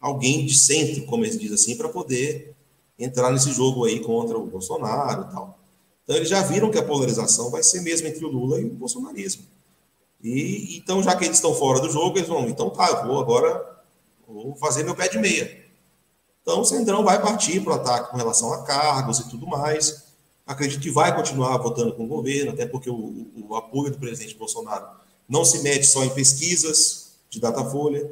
alguém 0.00 0.44
de 0.44 0.58
centro, 0.58 1.04
como 1.06 1.24
eles 1.24 1.38
dizem 1.38 1.54
assim, 1.54 1.76
para 1.76 1.88
poder 1.88 2.54
entrar 2.98 3.30
nesse 3.30 3.52
jogo 3.52 3.84
aí 3.84 4.00
contra 4.00 4.36
o 4.36 4.46
Bolsonaro 4.46 5.22
e 5.22 5.32
tal. 5.32 5.58
Então 6.02 6.16
eles 6.16 6.28
já 6.28 6.42
viram 6.42 6.70
que 6.70 6.78
a 6.78 6.82
polarização 6.82 7.50
vai 7.50 7.62
ser 7.62 7.80
mesmo 7.80 8.08
entre 8.08 8.24
o 8.24 8.28
Lula 8.28 8.60
e 8.60 8.64
o 8.64 8.70
bolsonarismo. 8.74 9.44
E 10.22 10.76
então, 10.76 11.02
já 11.02 11.16
que 11.16 11.24
eles 11.24 11.36
estão 11.36 11.54
fora 11.54 11.80
do 11.80 11.90
jogo, 11.90 12.18
eles 12.18 12.28
vão, 12.28 12.48
então 12.48 12.70
tá, 12.70 12.88
eu 12.88 13.06
vou 13.06 13.20
agora 13.20 13.72
vou 14.26 14.54
fazer 14.56 14.82
meu 14.82 14.94
pé 14.94 15.08
de 15.08 15.18
meia. 15.18 15.62
Então 16.42 16.60
o 16.60 16.64
Centrão 16.64 17.04
vai 17.04 17.20
partir 17.20 17.60
para 17.60 17.72
o 17.72 17.76
ataque 17.76 18.10
com 18.10 18.16
relação 18.16 18.52
a 18.52 18.62
cargos 18.64 19.20
e 19.20 19.28
tudo 19.28 19.46
mais. 19.46 20.11
Acredito 20.46 20.80
que 20.80 20.90
vai 20.90 21.14
continuar 21.14 21.56
votando 21.58 21.92
com 21.94 22.04
o 22.04 22.08
governo, 22.08 22.52
até 22.52 22.66
porque 22.66 22.90
o, 22.90 23.26
o 23.48 23.54
apoio 23.54 23.92
do 23.92 23.98
presidente 23.98 24.34
Bolsonaro 24.34 24.86
não 25.28 25.44
se 25.44 25.62
mede 25.62 25.86
só 25.86 26.04
em 26.04 26.10
pesquisas 26.10 27.12
de 27.30 27.40
Datafolha, 27.40 28.10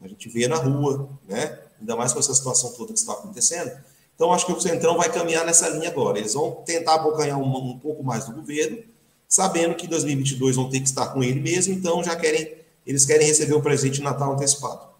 a 0.00 0.08
gente 0.08 0.28
vê 0.28 0.48
na 0.48 0.56
rua, 0.56 1.08
né? 1.28 1.58
ainda 1.80 1.96
mais 1.96 2.12
com 2.12 2.18
essa 2.18 2.34
situação 2.34 2.72
toda 2.72 2.92
que 2.92 2.98
está 2.98 3.12
acontecendo. 3.12 3.70
Então, 4.14 4.32
acho 4.32 4.44
que 4.44 4.52
o 4.52 4.60
Centrão 4.60 4.98
vai 4.98 5.10
caminhar 5.10 5.46
nessa 5.46 5.68
linha 5.68 5.88
agora. 5.88 6.18
Eles 6.18 6.34
vão 6.34 6.62
tentar 6.66 6.96
abocanhar 6.96 7.38
um, 7.38 7.70
um 7.70 7.78
pouco 7.78 8.02
mais 8.02 8.26
do 8.26 8.34
governo, 8.34 8.78
sabendo 9.26 9.74
que 9.74 9.86
em 9.86 9.88
2022 9.88 10.56
vão 10.56 10.68
ter 10.68 10.80
que 10.80 10.86
estar 10.86 11.08
com 11.08 11.22
ele 11.22 11.40
mesmo, 11.40 11.72
então 11.72 12.02
já 12.02 12.16
querem, 12.16 12.54
eles 12.86 13.06
querem 13.06 13.26
receber 13.26 13.54
o 13.54 13.62
presente 13.62 13.94
de 13.94 14.02
Natal 14.02 14.32
antecipado. 14.32 14.90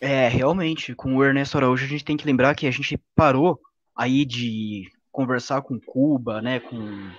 É, 0.00 0.28
realmente, 0.28 0.94
com 0.94 1.16
o 1.16 1.24
Ernesto 1.24 1.56
Araújo 1.56 1.84
a 1.84 1.88
gente 1.88 2.04
tem 2.04 2.16
que 2.16 2.26
lembrar 2.26 2.54
que 2.54 2.66
a 2.66 2.70
gente 2.70 2.98
parou 3.14 3.60
aí 3.96 4.24
de 4.24 4.84
conversar 5.10 5.62
com 5.62 5.78
Cuba, 5.78 6.40
né, 6.40 6.60
com, 6.60 7.10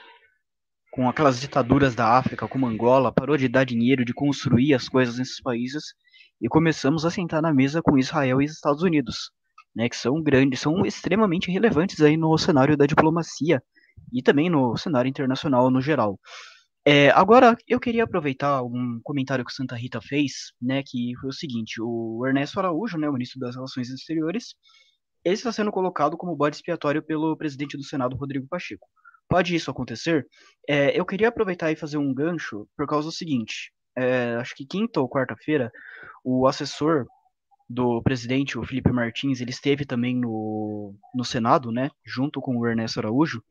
com 0.92 1.08
aquelas 1.08 1.40
ditaduras 1.40 1.94
da 1.96 2.18
África, 2.18 2.48
como 2.48 2.68
Angola, 2.68 3.12
parou 3.12 3.38
de 3.38 3.48
dar 3.48 3.64
dinheiro, 3.64 4.04
de 4.04 4.14
construir 4.14 4.74
as 4.74 4.90
coisas 4.90 5.18
nesses 5.18 5.42
países 5.42 5.94
e 6.42 6.48
começamos 6.48 7.06
a 7.06 7.12
sentar 7.12 7.42
na 7.42 7.54
mesa 7.54 7.82
com 7.82 7.98
Israel 7.98 8.42
e 8.42 8.46
Estados 8.46 8.82
Unidos, 8.82 9.32
né, 9.76 9.88
que 9.88 9.96
são 9.96 10.22
grandes, 10.22 10.60
são 10.60 10.86
extremamente 10.86 11.52
relevantes 11.52 12.02
aí 12.02 12.18
no 12.18 12.38
cenário 12.38 12.76
da 12.76 12.86
diplomacia 12.86 13.62
e 14.12 14.22
também 14.22 14.50
no 14.50 14.76
cenário 14.76 15.10
internacional 15.10 15.70
no 15.70 15.82
geral. 15.82 16.20
É, 16.86 17.10
agora, 17.12 17.56
eu 17.66 17.80
queria 17.80 18.04
aproveitar 18.04 18.62
um 18.62 19.00
comentário 19.04 19.46
que 19.46 19.54
Santa 19.54 19.74
Rita 19.74 20.02
fez, 20.02 20.52
né, 20.62 20.84
que 20.86 21.14
foi 21.22 21.30
o 21.30 21.34
seguinte, 21.34 21.82
o 21.82 22.26
Ernesto 22.28 22.60
Araújo, 22.60 22.98
né, 22.98 23.08
o 23.08 23.14
ministro 23.14 23.40
das 23.40 23.56
Relações 23.56 23.90
Exteriores, 23.90 24.56
ele 25.24 25.36
está 25.36 25.52
sendo 25.52 25.72
colocado 25.72 26.18
como 26.18 26.36
bode 26.36 26.58
expiatório 26.58 27.02
pelo 27.02 27.36
presidente 27.38 27.78
do 27.78 27.84
Senado, 27.84 28.16
Rodrigo 28.16 28.48
Pacheco. 28.48 28.88
Pode 29.30 29.56
isso 29.56 29.72
acontecer? 29.72 30.28
É, 30.68 30.98
eu 30.98 31.06
queria 31.06 31.30
aproveitar 31.30 31.72
e 31.72 31.76
fazer 31.76 31.98
um 31.98 32.14
gancho 32.14 32.68
por 32.76 32.86
causa 32.88 33.08
do 33.08 33.12
seguinte, 33.12 33.72
é, 33.96 34.36
acho 34.36 34.56
que 34.56 34.66
quinta 34.66 35.00
ou 35.00 35.10
quarta-feira, 35.10 35.72
o 36.24 36.48
assessor 36.48 37.06
do 37.70 38.02
presidente, 38.02 38.58
o 38.58 38.66
Felipe 38.66 38.92
Martins, 38.92 39.40
ele 39.40 39.52
esteve 39.52 39.86
também 39.86 40.16
no, 40.16 40.96
no 41.16 41.24
Senado, 41.24 41.72
né, 41.72 41.90
junto 42.06 42.42
com 42.42 42.58
o 42.58 42.68
Ernesto 42.68 43.00
Araújo, 43.00 43.44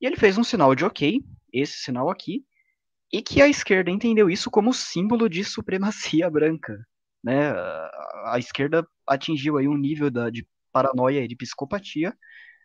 e 0.00 0.06
ele 0.06 0.16
fez 0.16 0.38
um 0.38 0.44
sinal 0.44 0.74
de 0.74 0.84
ok, 0.84 1.20
esse 1.52 1.78
sinal 1.78 2.10
aqui, 2.10 2.44
e 3.12 3.22
que 3.22 3.40
a 3.40 3.48
esquerda 3.48 3.90
entendeu 3.90 4.28
isso 4.28 4.50
como 4.50 4.72
símbolo 4.72 5.28
de 5.28 5.44
supremacia 5.44 6.28
branca. 6.30 6.76
Né? 7.22 7.50
A 8.26 8.36
esquerda 8.38 8.86
atingiu 9.06 9.56
aí 9.56 9.66
um 9.66 9.76
nível 9.76 10.10
da, 10.10 10.30
de 10.30 10.46
paranoia 10.76 11.26
de 11.26 11.34
psicopatia 11.34 12.14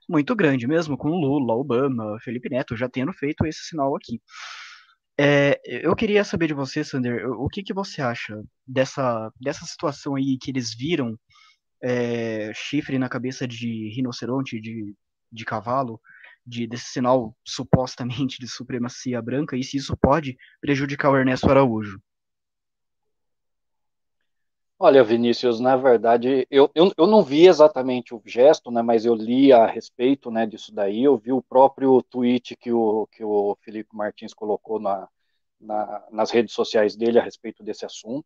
muito 0.09 0.35
grande, 0.35 0.67
mesmo 0.67 0.97
com 0.97 1.07
Lula, 1.07 1.53
Obama, 1.53 2.17
Felipe 2.21 2.49
Neto 2.49 2.75
já 2.75 2.89
tendo 2.89 3.13
feito 3.13 3.45
esse 3.45 3.61
sinal 3.61 3.95
aqui. 3.95 4.21
É, 5.17 5.61
eu 5.65 5.95
queria 5.95 6.25
saber 6.25 6.47
de 6.47 6.53
você, 6.53 6.83
Sander, 6.83 7.25
o 7.29 7.47
que, 7.47 7.63
que 7.63 7.73
você 7.73 8.01
acha 8.01 8.43
dessa, 8.67 9.31
dessa 9.39 9.63
situação 9.65 10.15
aí 10.15 10.37
que 10.37 10.51
eles 10.51 10.75
viram 10.75 11.17
é, 11.81 12.51
chifre 12.53 12.99
na 12.99 13.07
cabeça 13.07 13.47
de 13.47 13.89
rinoceronte, 13.95 14.59
de, 14.59 14.93
de 15.31 15.45
cavalo, 15.45 16.01
de, 16.45 16.67
desse 16.67 16.87
sinal 16.87 17.33
supostamente 17.47 18.37
de 18.37 18.49
supremacia 18.49 19.21
branca 19.21 19.55
e 19.55 19.63
se 19.63 19.77
isso 19.77 19.95
pode 19.95 20.35
prejudicar 20.59 21.11
o 21.11 21.17
Ernesto 21.17 21.49
Araújo. 21.49 22.01
Olha, 24.83 25.03
Vinícius, 25.03 25.59
na 25.59 25.75
verdade, 25.77 26.47
eu, 26.49 26.71
eu, 26.73 26.91
eu 26.97 27.05
não 27.05 27.23
vi 27.23 27.47
exatamente 27.47 28.15
o 28.15 28.21
gesto, 28.25 28.71
né, 28.71 28.81
mas 28.81 29.05
eu 29.05 29.13
li 29.13 29.53
a 29.53 29.67
respeito 29.67 30.31
né, 30.31 30.47
disso 30.47 30.73
daí, 30.73 31.03
eu 31.03 31.15
vi 31.15 31.31
o 31.31 31.39
próprio 31.41 32.01
tweet 32.01 32.55
que 32.55 32.71
o, 32.71 33.05
que 33.11 33.23
o 33.23 33.55
Felipe 33.61 33.95
Martins 33.95 34.33
colocou 34.33 34.79
na, 34.79 35.07
na, 35.59 36.03
nas 36.11 36.31
redes 36.31 36.55
sociais 36.55 36.95
dele 36.95 37.19
a 37.19 37.23
respeito 37.23 37.63
desse 37.63 37.85
assunto, 37.85 38.25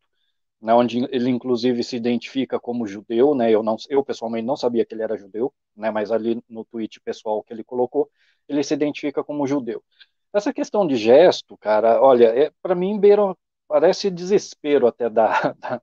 né, 0.62 0.74
onde 0.74 0.98
ele 1.10 1.30
inclusive 1.30 1.84
se 1.84 1.96
identifica 1.96 2.58
como 2.60 2.86
judeu, 2.86 3.34
né, 3.34 3.50
eu, 3.50 3.62
não, 3.62 3.76
eu 3.90 4.02
pessoalmente 4.04 4.46
não 4.46 4.56
sabia 4.56 4.86
que 4.86 4.94
ele 4.94 5.02
era 5.02 5.18
judeu, 5.18 5.52
né, 5.76 5.90
mas 5.90 6.10
ali 6.12 6.42
no 6.48 6.64
tweet 6.64 7.00
pessoal 7.02 7.42
que 7.42 7.52
ele 7.52 7.64
colocou, 7.64 8.10
ele 8.48 8.62
se 8.62 8.74
identifica 8.74 9.22
como 9.22 9.46
judeu. 9.46 9.84
Essa 10.32 10.52
questão 10.54 10.86
de 10.86 10.96
gesto, 10.96 11.56
cara, 11.58 12.00
olha, 12.02 12.26
é, 12.28 12.50
para 12.62 12.74
mim 12.74 12.98
beira, 12.98 13.36
parece 13.68 14.10
desespero 14.10 14.86
até 14.86 15.10
da, 15.10 15.52
da, 15.60 15.82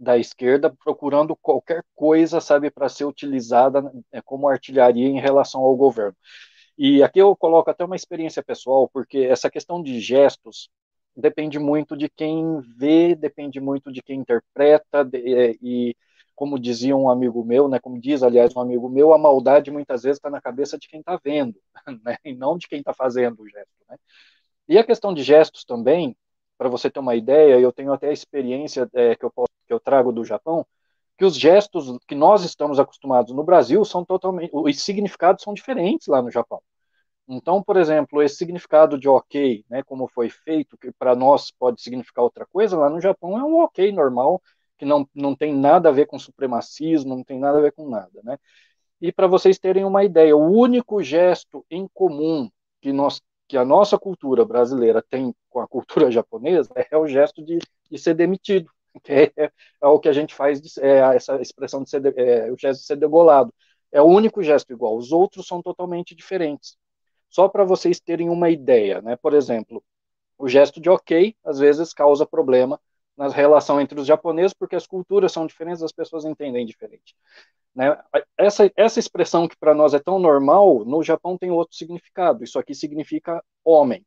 da, 0.00 0.18
esquerda 0.18 0.74
procurando 0.82 1.36
qualquer 1.36 1.84
coisa, 1.94 2.40
sabe, 2.40 2.70
para 2.70 2.88
ser 2.88 3.04
utilizada 3.04 3.92
é, 4.10 4.20
como 4.22 4.48
artilharia 4.48 5.06
em 5.06 5.20
relação 5.20 5.60
ao 5.60 5.76
governo. 5.76 6.16
E 6.76 7.02
aqui 7.02 7.18
eu 7.18 7.36
coloco 7.36 7.70
até 7.70 7.84
uma 7.84 7.96
experiência 7.96 8.42
pessoal, 8.42 8.88
porque 8.88 9.18
essa 9.18 9.50
questão 9.50 9.82
de 9.82 10.00
gestos 10.00 10.70
depende 11.14 11.58
muito 11.58 11.96
de 11.96 12.08
quem 12.08 12.60
vê, 12.78 13.14
depende 13.14 13.60
muito 13.60 13.92
de 13.92 14.02
quem 14.02 14.20
interpreta, 14.20 15.08
é, 15.12 15.54
e 15.60 15.94
como 16.34 16.58
dizia 16.58 16.96
um 16.96 17.10
amigo 17.10 17.44
meu, 17.44 17.68
né, 17.68 17.78
como 17.78 18.00
diz, 18.00 18.22
aliás, 18.22 18.56
um 18.56 18.60
amigo 18.60 18.88
meu, 18.88 19.12
a 19.12 19.18
maldade 19.18 19.70
muitas 19.70 20.02
vezes 20.02 20.16
está 20.16 20.30
na 20.30 20.40
cabeça 20.40 20.78
de 20.78 20.88
quem 20.88 21.00
está 21.00 21.20
vendo, 21.22 21.60
né, 22.02 22.16
e 22.24 22.34
não 22.34 22.56
de 22.56 22.66
quem 22.66 22.78
está 22.78 22.94
fazendo 22.94 23.42
o 23.42 23.48
gesto. 23.48 23.68
Né. 23.86 23.98
E 24.66 24.78
a 24.78 24.84
questão 24.84 25.12
de 25.12 25.22
gestos 25.22 25.64
também, 25.64 26.16
para 26.60 26.68
você 26.68 26.90
ter 26.90 27.00
uma 27.00 27.14
ideia, 27.14 27.58
eu 27.58 27.72
tenho 27.72 27.90
até 27.90 28.10
a 28.10 28.12
experiência 28.12 28.86
é, 28.92 29.16
que, 29.16 29.24
eu 29.24 29.30
posso, 29.30 29.48
que 29.66 29.72
eu 29.72 29.80
trago 29.80 30.12
do 30.12 30.22
Japão, 30.22 30.66
que 31.16 31.24
os 31.24 31.34
gestos 31.34 31.98
que 32.06 32.14
nós 32.14 32.44
estamos 32.44 32.78
acostumados 32.78 33.32
no 33.34 33.42
Brasil 33.42 33.82
são 33.82 34.04
totalmente, 34.04 34.50
os 34.52 34.78
significados 34.82 35.42
são 35.42 35.54
diferentes 35.54 36.06
lá 36.06 36.20
no 36.20 36.30
Japão. 36.30 36.60
Então, 37.26 37.62
por 37.62 37.78
exemplo, 37.78 38.22
esse 38.22 38.36
significado 38.36 38.98
de 38.98 39.08
ok, 39.08 39.64
né, 39.70 39.82
como 39.84 40.06
foi 40.06 40.28
feito, 40.28 40.76
que 40.76 40.92
para 40.92 41.16
nós 41.16 41.50
pode 41.50 41.80
significar 41.80 42.24
outra 42.24 42.44
coisa, 42.44 42.76
lá 42.76 42.90
no 42.90 43.00
Japão 43.00 43.38
é 43.38 43.42
um 43.42 43.60
ok 43.60 43.90
normal, 43.90 44.42
que 44.76 44.84
não, 44.84 45.08
não 45.14 45.34
tem 45.34 45.54
nada 45.54 45.88
a 45.88 45.92
ver 45.92 46.08
com 46.08 46.18
supremacismo, 46.18 47.16
não 47.16 47.24
tem 47.24 47.38
nada 47.38 47.56
a 47.56 47.62
ver 47.62 47.72
com 47.72 47.88
nada, 47.88 48.20
né? 48.22 48.36
E 49.00 49.10
para 49.10 49.26
vocês 49.26 49.58
terem 49.58 49.86
uma 49.86 50.04
ideia, 50.04 50.36
o 50.36 50.46
único 50.46 51.02
gesto 51.02 51.64
em 51.70 51.88
comum 51.94 52.50
que 52.82 52.92
nós 52.92 53.22
que 53.50 53.56
a 53.56 53.64
nossa 53.64 53.98
cultura 53.98 54.44
brasileira 54.44 55.02
tem 55.02 55.34
com 55.48 55.58
a 55.58 55.66
cultura 55.66 56.08
japonesa 56.12 56.70
é 56.88 56.96
o 56.96 57.08
gesto 57.08 57.44
de, 57.44 57.58
de 57.90 57.98
ser 57.98 58.14
demitido, 58.14 58.70
que 59.02 59.12
é, 59.12 59.32
é, 59.36 59.86
o 59.88 59.98
que 59.98 60.08
a 60.08 60.12
gente 60.12 60.32
faz, 60.36 60.60
de, 60.60 60.70
é 60.80 60.98
essa 61.16 61.34
expressão 61.42 61.82
de 61.82 61.90
ser, 61.90 62.16
é, 62.16 62.52
o 62.52 62.56
gesto 62.56 62.80
de 62.80 62.86
ser 62.86 62.94
degolado. 62.94 63.52
É 63.90 64.00
o 64.00 64.04
único 64.04 64.40
gesto 64.40 64.72
igual, 64.72 64.96
os 64.96 65.10
outros 65.10 65.48
são 65.48 65.60
totalmente 65.60 66.14
diferentes. 66.14 66.78
Só 67.28 67.48
para 67.48 67.64
vocês 67.64 67.98
terem 67.98 68.28
uma 68.28 68.50
ideia, 68.50 69.02
né? 69.02 69.16
Por 69.16 69.34
exemplo, 69.34 69.82
o 70.38 70.48
gesto 70.48 70.80
de 70.80 70.88
ok 70.88 71.34
às 71.44 71.58
vezes 71.58 71.92
causa 71.92 72.24
problema 72.24 72.80
na 73.16 73.26
relação 73.28 73.80
entre 73.80 73.98
os 73.98 74.06
japoneses, 74.06 74.54
porque 74.54 74.76
as 74.76 74.86
culturas 74.86 75.32
são 75.32 75.44
diferentes, 75.44 75.82
as 75.82 75.92
pessoas 75.92 76.24
entendem 76.24 76.64
diferente. 76.64 77.16
Né? 77.80 77.98
Essa, 78.36 78.70
essa 78.76 79.00
expressão 79.00 79.48
que 79.48 79.56
para 79.56 79.72
nós 79.72 79.94
é 79.94 79.98
tão 79.98 80.18
normal, 80.18 80.84
no 80.84 81.02
Japão 81.02 81.38
tem 81.38 81.50
outro 81.50 81.74
significado. 81.74 82.44
Isso 82.44 82.58
aqui 82.58 82.74
significa 82.74 83.42
homem. 83.64 84.04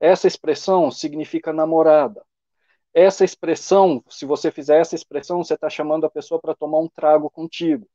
Essa 0.00 0.26
expressão 0.26 0.90
significa 0.90 1.52
namorada. 1.52 2.24
Essa 2.92 3.24
expressão, 3.24 4.02
se 4.08 4.26
você 4.26 4.50
fizer 4.50 4.80
essa 4.80 4.96
expressão, 4.96 5.44
você 5.44 5.54
está 5.54 5.70
chamando 5.70 6.06
a 6.06 6.10
pessoa 6.10 6.40
para 6.40 6.56
tomar 6.56 6.80
um 6.80 6.88
trago 6.88 7.30
contigo. 7.30 7.88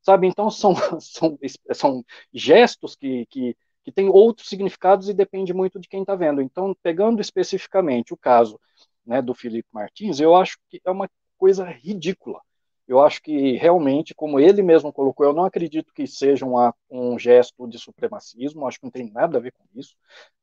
Sabe? 0.00 0.26
Então, 0.26 0.50
são, 0.50 0.74
são, 1.00 1.38
são 1.74 2.04
gestos 2.32 2.96
que, 2.96 3.26
que 3.26 3.54
que 3.84 3.92
tem 3.92 4.08
outros 4.08 4.48
significados 4.48 5.08
e 5.08 5.14
depende 5.14 5.54
muito 5.54 5.78
de 5.78 5.86
quem 5.86 6.00
está 6.00 6.16
vendo. 6.16 6.42
Então, 6.42 6.74
pegando 6.82 7.20
especificamente 7.20 8.12
o 8.12 8.16
caso 8.16 8.58
né, 9.06 9.22
do 9.22 9.32
Felipe 9.32 9.68
Martins, 9.72 10.18
eu 10.18 10.34
acho 10.34 10.58
que 10.68 10.80
é 10.84 10.90
uma 10.90 11.08
coisa 11.38 11.64
ridícula. 11.64 12.40
Eu 12.86 13.00
acho 13.00 13.20
que 13.22 13.52
realmente, 13.56 14.14
como 14.14 14.38
ele 14.38 14.62
mesmo 14.62 14.92
colocou, 14.92 15.26
eu 15.26 15.32
não 15.32 15.44
acredito 15.44 15.92
que 15.92 16.06
seja 16.06 16.46
um, 16.46 16.54
um 16.90 17.18
gesto 17.18 17.66
de 17.66 17.78
supremacismo, 17.78 18.66
acho 18.66 18.78
que 18.78 18.84
não 18.84 18.90
tem 18.90 19.10
nada 19.10 19.38
a 19.38 19.40
ver 19.40 19.52
com 19.52 19.64
isso. 19.74 19.96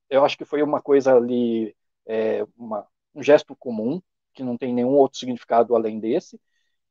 Eu 0.09 0.25
acho 0.25 0.37
que 0.37 0.45
foi 0.45 0.61
uma 0.61 0.81
coisa 0.81 1.15
ali, 1.15 1.75
é, 2.05 2.45
uma, 2.57 2.87
um 3.15 3.23
gesto 3.23 3.55
comum, 3.55 4.01
que 4.33 4.43
não 4.43 4.57
tem 4.57 4.73
nenhum 4.73 4.95
outro 4.95 5.19
significado 5.19 5.75
além 5.75 5.99
desse, 5.99 6.39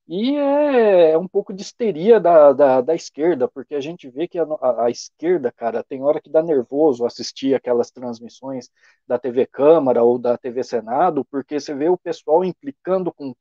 e 0.08 0.36
é, 0.36 1.12
é 1.12 1.18
um 1.18 1.28
pouco 1.28 1.52
de 1.52 1.62
histeria 1.62 2.18
da, 2.20 2.52
da, 2.52 2.80
da, 2.80 2.94
esquerda, 2.94 3.48
porque 3.48 3.74
a 3.74 3.80
gente 3.80 4.10
vê 4.10 4.26
que 4.26 4.38
a, 4.38 4.44
a, 4.60 4.86
a, 4.86 4.90
esquerda, 4.90 5.52
cara, 5.52 5.82
tem 5.84 6.02
hora 6.02 6.20
que 6.20 6.28
dá 6.28 6.42
nervoso 6.42 7.06
assistir 7.06 7.54
aquelas 7.54 7.90
transmissões 7.90 8.68
da 9.06 9.18
TV 9.18 9.46
Câmara 9.46 10.02
ou 10.02 10.18
da 10.18 10.36
TV 10.36 10.64
Senado, 10.64 11.24
porque 11.26 11.60
você 11.60 11.74
vê 11.74 11.88
o 11.88 11.96
pessoal 11.96 12.44
implicando 12.44 13.12
com 13.12 13.34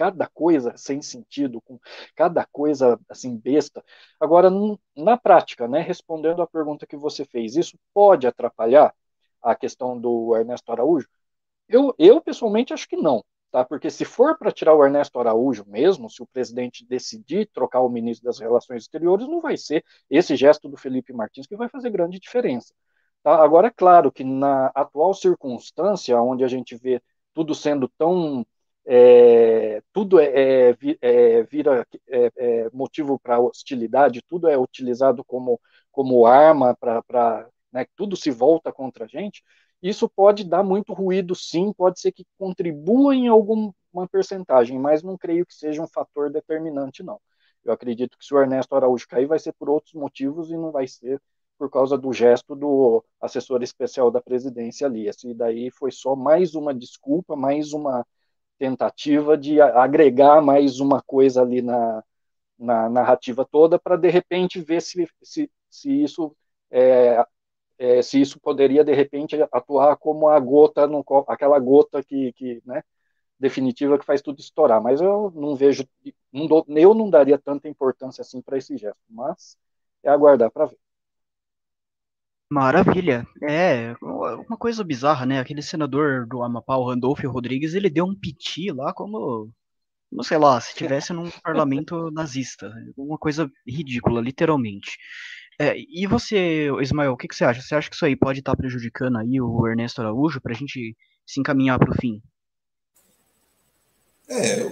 cada 0.00 0.26
coisa 0.26 0.74
sem 0.78 1.02
sentido, 1.02 1.60
com 1.60 1.78
cada 2.16 2.46
coisa 2.46 2.98
assim 3.06 3.36
besta. 3.36 3.84
Agora, 4.18 4.48
na 4.96 5.18
prática, 5.18 5.68
né, 5.68 5.82
respondendo 5.82 6.40
à 6.40 6.46
pergunta 6.46 6.86
que 6.86 6.96
você 6.96 7.26
fez, 7.26 7.54
isso 7.54 7.78
pode 7.92 8.26
atrapalhar 8.26 8.94
a 9.42 9.54
questão 9.54 10.00
do 10.00 10.34
Ernesto 10.34 10.72
Araújo? 10.72 11.06
Eu, 11.68 11.94
eu 11.98 12.18
pessoalmente 12.22 12.72
acho 12.72 12.88
que 12.88 12.96
não 12.96 13.22
tá? 13.50 13.62
Porque 13.64 13.90
se 13.90 14.04
for 14.04 14.38
para 14.38 14.50
tirar 14.52 14.74
o 14.74 14.84
Ernesto 14.84 15.18
Araújo 15.18 15.64
mesmo, 15.66 16.08
se 16.08 16.22
o 16.22 16.26
presidente 16.26 16.86
decidir 16.86 17.46
trocar 17.52 17.80
o 17.80 17.88
ministro 17.90 18.24
das 18.24 18.38
Relações 18.38 18.84
Exteriores, 18.84 19.28
não 19.28 19.40
vai 19.40 19.56
ser 19.56 19.84
esse 20.08 20.34
gesto 20.36 20.68
do 20.68 20.76
Felipe 20.76 21.12
Martins 21.12 21.46
que 21.46 21.56
vai 21.56 21.68
fazer 21.68 21.90
grande 21.90 22.18
diferença. 22.18 22.72
Tá? 23.22 23.42
Agora, 23.42 23.68
é 23.68 23.70
claro 23.70 24.10
que 24.10 24.24
na 24.24 24.68
atual 24.74 25.12
circunstância, 25.14 26.20
onde 26.22 26.44
a 26.44 26.48
gente 26.48 26.76
vê 26.76 27.02
tudo 27.34 27.54
sendo 27.54 27.88
tão 27.98 28.46
é, 28.86 29.82
tudo 29.92 30.18
é, 30.18 30.70
é, 30.70 30.76
é 31.00 31.42
vira 31.44 31.86
é, 32.08 32.32
é, 32.36 32.70
motivo 32.72 33.18
para 33.18 33.38
hostilidade, 33.38 34.22
tudo 34.28 34.48
é 34.48 34.56
utilizado 34.58 35.24
como, 35.24 35.60
como 35.90 36.26
arma 36.26 36.76
para 36.76 37.48
né, 37.72 37.86
tudo 37.96 38.16
se 38.16 38.30
volta 38.30 38.72
contra 38.72 39.04
a 39.04 39.08
gente. 39.08 39.42
Isso 39.82 40.08
pode 40.08 40.44
dar 40.44 40.62
muito 40.62 40.92
ruído, 40.92 41.34
sim, 41.34 41.72
pode 41.72 42.00
ser 42.00 42.12
que 42.12 42.26
contribua 42.38 43.14
em 43.14 43.28
alguma 43.28 43.72
percentagem, 44.10 44.78
mas 44.78 45.02
não 45.02 45.16
creio 45.16 45.46
que 45.46 45.54
seja 45.54 45.82
um 45.82 45.88
fator 45.88 46.30
determinante, 46.30 47.02
não. 47.02 47.20
Eu 47.64 47.72
acredito 47.72 48.18
que 48.18 48.24
se 48.24 48.34
o 48.34 48.40
Ernesto 48.40 48.74
Araújo 48.74 49.06
cair, 49.08 49.26
vai 49.26 49.38
ser 49.38 49.52
por 49.52 49.68
outros 49.70 49.94
motivos 49.94 50.50
e 50.50 50.56
não 50.56 50.70
vai 50.70 50.86
ser 50.86 51.20
por 51.58 51.70
causa 51.70 51.96
do 51.98 52.12
gesto 52.12 52.56
do 52.56 53.04
assessor 53.20 53.62
especial 53.62 54.10
da 54.10 54.20
presidência 54.20 54.86
ali. 54.86 55.06
Esse 55.06 55.34
daí 55.34 55.70
foi 55.70 55.90
só 55.90 56.16
mais 56.16 56.54
uma 56.54 56.74
desculpa, 56.74 57.36
mais 57.36 57.72
uma 57.72 58.06
tentativa 58.60 59.38
de 59.38 59.60
agregar 59.62 60.42
mais 60.42 60.80
uma 60.80 61.02
coisa 61.02 61.42
ali 61.42 61.62
na, 61.62 62.04
na 62.58 62.88
narrativa 62.90 63.44
toda 63.50 63.78
para 63.78 63.96
de 63.96 64.10
repente 64.10 64.60
ver 64.60 64.82
se, 64.82 65.08
se, 65.22 65.50
se 65.70 66.04
isso 66.04 66.36
é, 66.70 67.24
é, 67.78 68.02
se 68.02 68.20
isso 68.20 68.40
poderia 68.40 68.84
de 68.84 68.94
repente 68.94 69.36
atuar 69.52 69.96
como 69.96 70.28
a 70.28 70.38
gota 70.40 70.86
no, 70.86 71.04
aquela 71.28 71.58
gota 71.58 72.02
que, 72.04 72.32
que 72.34 72.62
né, 72.66 72.82
definitiva 73.38 73.98
que 73.98 74.04
faz 74.06 74.22
tudo 74.22 74.40
estourar. 74.40 74.82
Mas 74.82 75.00
eu 75.00 75.32
não 75.34 75.56
vejo, 75.56 75.84
não 76.32 76.46
dou, 76.46 76.64
eu 76.68 76.94
não 76.94 77.10
daria 77.10 77.38
tanta 77.38 77.68
importância 77.68 78.22
assim 78.22 78.42
para 78.42 78.58
esse 78.58 78.76
gesto. 78.76 78.98
Mas 79.08 79.56
é 80.02 80.10
aguardar 80.10 80.50
para 80.50 80.66
ver. 80.66 80.78
Maravilha. 82.50 83.24
É, 83.48 83.94
uma 84.02 84.56
coisa 84.58 84.82
bizarra, 84.82 85.24
né? 85.24 85.38
Aquele 85.38 85.62
senador 85.62 86.26
do 86.26 86.42
Amapá, 86.42 86.76
o 86.76 86.88
Randolfo 86.88 87.28
Rodrigues, 87.30 87.74
ele 87.74 87.88
deu 87.88 88.04
um 88.04 88.14
piti 88.14 88.72
lá 88.72 88.92
como, 88.92 89.48
não 90.10 90.24
sei 90.24 90.36
lá, 90.36 90.60
se 90.60 90.74
tivesse 90.74 91.12
num 91.12 91.30
parlamento 91.44 92.10
nazista. 92.10 92.72
Uma 92.96 93.16
coisa 93.16 93.48
ridícula, 93.64 94.20
literalmente. 94.20 94.98
É, 95.60 95.76
e 95.78 96.06
você, 96.08 96.68
Ismael, 96.82 97.12
o 97.12 97.16
que, 97.16 97.28
que, 97.28 97.36
você 97.36 97.44
acha? 97.44 97.62
Você 97.62 97.74
acha 97.74 97.88
que 97.88 97.94
isso 97.94 98.04
aí 98.04 98.16
pode 98.16 98.40
estar 98.40 98.56
prejudicando 98.56 99.18
aí 99.18 99.40
o 99.40 99.66
Ernesto 99.68 100.00
Araújo 100.00 100.40
para 100.40 100.52
a 100.52 100.56
gente 100.56 100.96
se 101.24 101.38
encaminhar 101.38 101.78
para 101.78 101.92
o 101.92 102.00
fim? 102.00 102.20
É, 104.28 104.62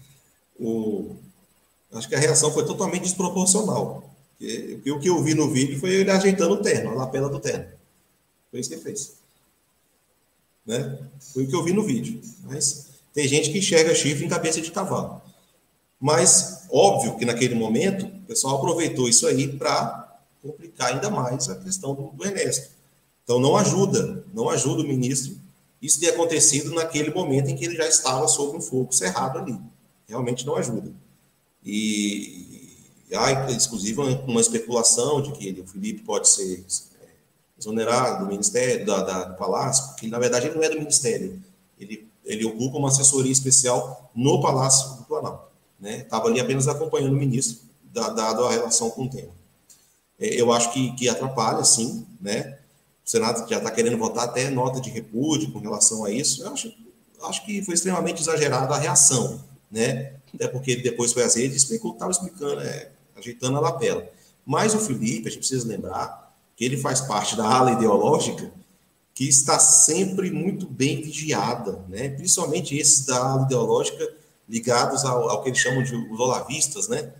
o, 0.58 1.14
acho 1.92 2.08
que 2.08 2.14
a 2.14 2.18
reação 2.18 2.50
foi 2.52 2.64
totalmente 2.64 3.02
desproporcional. 3.02 4.11
Porque 4.74 4.90
o 4.90 4.98
que 4.98 5.08
eu 5.08 5.22
vi 5.22 5.34
no 5.34 5.50
vídeo 5.50 5.78
foi 5.78 5.90
ele 5.90 6.10
ajeitando 6.10 6.54
o 6.54 6.62
terno, 6.62 6.90
a 6.90 6.94
lapela 6.94 7.28
do 7.28 7.38
terno. 7.38 7.66
Foi 8.50 8.60
isso 8.60 8.68
que 8.68 8.74
ele 8.74 8.82
fez. 8.82 9.14
Né? 10.66 10.98
Foi 11.32 11.44
o 11.44 11.48
que 11.48 11.54
eu 11.54 11.62
vi 11.62 11.72
no 11.72 11.84
vídeo. 11.84 12.20
Mas 12.44 12.88
tem 13.14 13.28
gente 13.28 13.50
que 13.50 13.58
enxerga 13.58 13.94
chifre 13.94 14.24
em 14.24 14.28
cabeça 14.28 14.60
de 14.60 14.70
cavalo. 14.70 15.22
Mas, 16.00 16.66
óbvio 16.70 17.16
que 17.16 17.24
naquele 17.24 17.54
momento, 17.54 18.06
o 18.06 18.26
pessoal 18.26 18.56
aproveitou 18.56 19.08
isso 19.08 19.26
aí 19.26 19.46
para 19.46 20.18
complicar 20.42 20.92
ainda 20.92 21.08
mais 21.08 21.48
a 21.48 21.54
questão 21.54 21.94
do, 21.94 22.08
do 22.08 22.24
Ernesto. 22.24 22.70
Então, 23.22 23.38
não 23.38 23.56
ajuda, 23.56 24.24
não 24.34 24.50
ajuda 24.50 24.82
o 24.82 24.86
ministro 24.86 25.40
isso 25.82 25.98
ter 25.98 26.10
acontecido 26.10 26.72
naquele 26.72 27.12
momento 27.12 27.50
em 27.50 27.56
que 27.56 27.64
ele 27.64 27.74
já 27.74 27.88
estava 27.88 28.28
sob 28.28 28.56
um 28.56 28.60
fogo 28.60 28.92
cerrado 28.92 29.40
ali. 29.40 29.58
Realmente 30.08 30.46
não 30.46 30.54
ajuda. 30.54 30.92
E, 31.64 32.61
há, 33.14 33.50
inclusive, 33.52 34.00
uma 34.26 34.40
especulação 34.40 35.20
de 35.20 35.32
que 35.32 35.60
o 35.60 35.66
Felipe 35.66 36.02
pode 36.02 36.28
ser 36.28 36.64
é, 37.00 37.06
exonerado 37.58 38.24
do 38.24 38.30
Ministério, 38.30 38.86
da, 38.86 39.02
da, 39.02 39.24
do 39.24 39.36
Palácio, 39.36 39.88
porque, 39.88 40.06
na 40.06 40.18
verdade, 40.18 40.46
ele 40.46 40.56
não 40.56 40.62
é 40.62 40.68
do 40.68 40.78
Ministério. 40.78 41.42
Ele, 41.78 42.08
ele 42.24 42.44
ocupa 42.44 42.78
uma 42.78 42.88
assessoria 42.88 43.32
especial 43.32 44.10
no 44.14 44.40
Palácio 44.40 44.96
do 44.96 45.04
Planalto. 45.04 45.52
Estava 45.82 46.26
né? 46.26 46.30
ali 46.30 46.40
apenas 46.40 46.68
acompanhando 46.68 47.12
o 47.12 47.16
ministro, 47.16 47.58
dado 47.92 48.44
a 48.44 48.52
relação 48.52 48.88
com 48.90 49.04
o 49.04 49.10
tema. 49.10 49.32
É, 50.18 50.40
eu 50.40 50.52
acho 50.52 50.72
que, 50.72 50.92
que 50.92 51.08
atrapalha, 51.08 51.64
sim, 51.64 52.06
né? 52.20 52.58
O 53.04 53.10
Senado 53.10 53.48
já 53.48 53.58
está 53.58 53.70
querendo 53.70 53.98
votar 53.98 54.24
até 54.24 54.48
nota 54.48 54.80
de 54.80 54.88
repúdio 54.88 55.50
com 55.50 55.58
relação 55.58 56.04
a 56.04 56.10
isso. 56.10 56.44
Eu 56.44 56.52
acho, 56.52 56.72
acho 57.24 57.44
que 57.44 57.60
foi 57.62 57.74
extremamente 57.74 58.22
exagerada 58.22 58.72
a 58.72 58.78
reação, 58.78 59.42
né? 59.70 60.14
Até 60.32 60.46
porque 60.46 60.76
depois 60.76 61.12
foi 61.12 61.24
às 61.24 61.34
redes 61.34 61.68
e 61.68 61.74
estava 61.74 62.12
explicando, 62.12 62.60
é, 62.60 62.90
ajeitando 63.22 63.56
a 63.56 63.60
lapela. 63.60 64.08
Mas 64.44 64.74
o 64.74 64.78
Felipe, 64.78 65.28
a 65.28 65.30
gente 65.30 65.38
precisa 65.38 65.66
lembrar 65.66 66.34
que 66.56 66.64
ele 66.64 66.76
faz 66.76 67.00
parte 67.00 67.36
da 67.36 67.46
ala 67.46 67.72
ideológica 67.72 68.52
que 69.14 69.28
está 69.28 69.58
sempre 69.58 70.30
muito 70.30 70.66
bem 70.66 71.02
vigiada, 71.02 71.84
né? 71.88 72.08
principalmente 72.10 72.76
esses 72.76 73.04
da 73.04 73.16
ala 73.16 73.42
ideológica 73.42 74.08
ligados 74.48 75.04
ao, 75.04 75.28
ao 75.28 75.42
que 75.42 75.50
eles 75.50 75.58
chamam 75.58 75.82
de 75.82 75.94
os 75.94 76.18
olavistas, 76.18 76.88
né? 76.88 77.12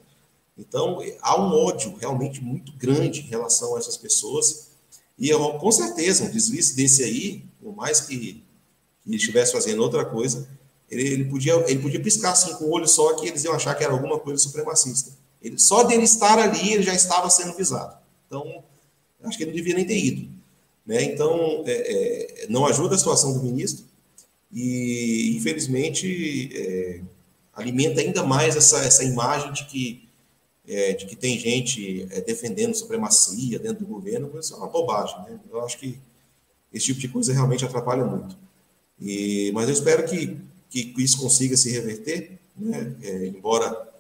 Então, 0.57 0.99
há 1.23 1.41
um 1.41 1.53
ódio 1.67 1.97
realmente 1.97 2.43
muito 2.43 2.73
grande 2.77 3.21
em 3.21 3.27
relação 3.27 3.75
a 3.75 3.79
essas 3.79 3.97
pessoas, 3.97 4.69
e 5.19 5.29
eu, 5.29 5.39
com 5.55 5.73
certeza, 5.73 6.25
um 6.25 6.31
deslize 6.31 6.75
desse 6.75 7.03
aí, 7.03 7.45
por 7.61 7.75
mais 7.75 8.01
que, 8.01 8.45
ele 9.07 9.17
estivesse 9.17 9.53
fazendo 9.53 9.83
outra 9.83 10.05
coisa, 10.05 10.49
ele, 10.91 11.09
ele, 11.09 11.25
podia, 11.25 11.55
ele 11.69 11.81
podia 11.81 12.01
piscar 12.01 12.33
assim 12.33 12.55
com 12.55 12.65
o 12.65 12.71
olho 12.71 12.87
só 12.87 13.15
que 13.15 13.27
eles 13.27 13.43
iam 13.45 13.55
achar 13.55 13.75
que 13.75 13.83
era 13.83 13.93
alguma 13.93 14.19
coisa 14.19 14.41
supremacista. 14.41 15.13
Ele, 15.43 15.59
só 15.59 15.83
dele 15.83 16.05
estar 16.05 16.39
ali, 16.39 16.73
ele 16.73 16.83
já 16.83 16.95
estava 16.95 17.29
sendo 17.29 17.57
visado. 17.57 17.97
Então, 18.27 18.63
acho 19.25 19.37
que 19.37 19.45
ele 19.45 19.51
não 19.51 19.57
devia 19.57 19.75
nem 19.75 19.85
ter 19.85 19.99
ido. 19.99 20.29
Né? 20.87 21.03
Então, 21.05 21.65
é, 21.67 22.43
é, 22.43 22.47
não 22.49 22.67
ajuda 22.67 22.95
a 22.95 22.99
situação 22.99 23.33
do 23.33 23.43
ministro 23.43 23.85
e, 24.53 25.35
infelizmente, 25.37 26.51
é, 26.55 27.01
alimenta 27.53 28.01
ainda 28.01 28.23
mais 28.23 28.57
essa, 28.57 28.85
essa 28.85 29.05
imagem 29.05 29.53
de 29.53 29.65
que, 29.67 30.09
é, 30.67 30.93
de 30.93 31.07
que 31.07 31.17
tem 31.17 31.39
gente 31.39 32.07
é, 32.11 32.21
defendendo 32.21 32.75
supremacia 32.75 33.59
dentro 33.59 33.85
do 33.85 33.93
governo. 33.93 34.31
Isso 34.39 34.55
é 34.55 34.57
uma 34.57 34.69
bobagem. 34.69 35.17
Né? 35.23 35.39
Eu 35.51 35.65
acho 35.65 35.79
que 35.79 35.99
esse 36.73 36.87
tipo 36.87 37.01
de 37.01 37.09
coisa 37.09 37.33
realmente 37.33 37.65
atrapalha 37.65 38.05
muito. 38.05 38.37
E, 39.01 39.51
mas 39.53 39.69
eu 39.69 39.75
espero 39.75 40.05
que, 40.05 40.37
que 40.71 40.95
isso 40.99 41.19
consiga 41.19 41.57
se 41.57 41.71
reverter, 41.71 42.39
né? 42.57 42.95
É, 43.03 43.27
embora 43.27 43.92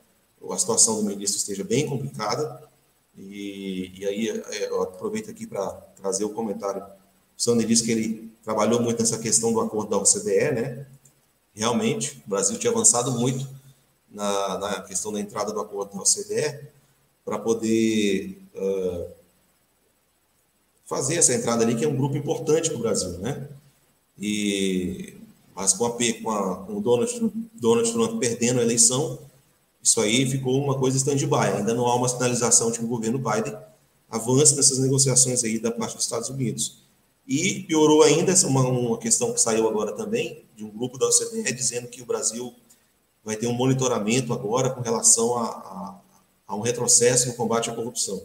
a 0.50 0.58
situação 0.58 0.96
do 0.96 1.04
ministro 1.04 1.38
esteja 1.38 1.62
bem 1.62 1.86
complicada. 1.86 2.62
E, 3.16 3.92
e 3.96 4.06
aí 4.06 4.28
é, 4.30 4.68
eu 4.68 4.82
aproveito 4.82 5.30
aqui 5.30 5.46
para 5.46 5.70
trazer 6.00 6.24
o 6.24 6.30
comentário. 6.30 6.82
O 6.82 7.42
Sandro 7.42 7.66
disse 7.66 7.84
que 7.84 7.92
ele 7.92 8.32
trabalhou 8.42 8.80
muito 8.80 9.00
nessa 9.00 9.18
questão 9.18 9.52
do 9.52 9.60
acordo 9.60 9.90
da 9.90 9.98
OCDE, 9.98 10.52
né? 10.52 10.86
Realmente, 11.54 12.22
o 12.26 12.30
Brasil 12.30 12.58
tinha 12.58 12.72
avançado 12.72 13.12
muito 13.12 13.46
na, 14.10 14.58
na 14.58 14.80
questão 14.82 15.12
da 15.12 15.20
entrada 15.20 15.52
do 15.52 15.60
acordo 15.60 15.94
da 15.94 16.00
OCDE 16.00 16.68
para 17.24 17.38
poder 17.38 18.42
uh, 18.54 19.06
fazer 20.86 21.16
essa 21.16 21.34
entrada 21.34 21.62
ali, 21.62 21.76
que 21.76 21.84
é 21.84 21.88
um 21.88 21.96
grupo 21.96 22.16
importante 22.16 22.70
para 22.70 22.78
o 22.78 22.82
Brasil, 22.82 23.18
né? 23.18 23.48
E, 24.18 25.14
mas 25.54 25.72
com, 25.72 25.86
a, 25.86 25.90
com, 25.90 26.30
a, 26.30 26.56
com 26.64 26.76
o 26.76 26.80
Donald, 26.80 27.32
Donald 27.54 27.92
Trump 27.92 28.18
perdendo 28.18 28.60
a 28.60 28.62
eleição, 28.62 29.18
isso 29.82 30.00
aí 30.00 30.24
ficou 30.30 30.62
uma 30.62 30.78
coisa 30.78 30.96
stand-by. 30.96 31.56
Ainda 31.56 31.74
não 31.74 31.86
há 31.86 31.96
uma 31.96 32.08
sinalização 32.08 32.70
de 32.70 32.78
que 32.78 32.84
o 32.84 32.88
governo 32.88 33.18
Biden 33.18 33.56
avance 34.08 34.54
nessas 34.54 34.78
negociações 34.78 35.42
aí 35.42 35.58
da 35.58 35.72
parte 35.72 35.96
dos 35.96 36.04
Estados 36.04 36.28
Unidos. 36.28 36.82
E 37.26 37.64
piorou 37.64 38.02
ainda 38.02 38.32
uma, 38.46 38.62
uma 38.62 38.98
questão 38.98 39.32
que 39.32 39.40
saiu 39.40 39.68
agora 39.68 39.92
também, 39.92 40.44
de 40.56 40.64
um 40.64 40.70
grupo 40.70 40.98
da 40.98 41.06
OCDE 41.08 41.52
dizendo 41.52 41.88
que 41.88 42.02
o 42.02 42.06
Brasil 42.06 42.54
vai 43.24 43.36
ter 43.36 43.46
um 43.46 43.52
monitoramento 43.52 44.32
agora 44.32 44.70
com 44.70 44.80
relação 44.80 45.36
a, 45.38 45.44
a, 45.46 46.00
a 46.48 46.56
um 46.56 46.60
retrocesso 46.60 47.28
no 47.28 47.34
combate 47.34 47.70
à 47.70 47.74
corrupção. 47.74 48.22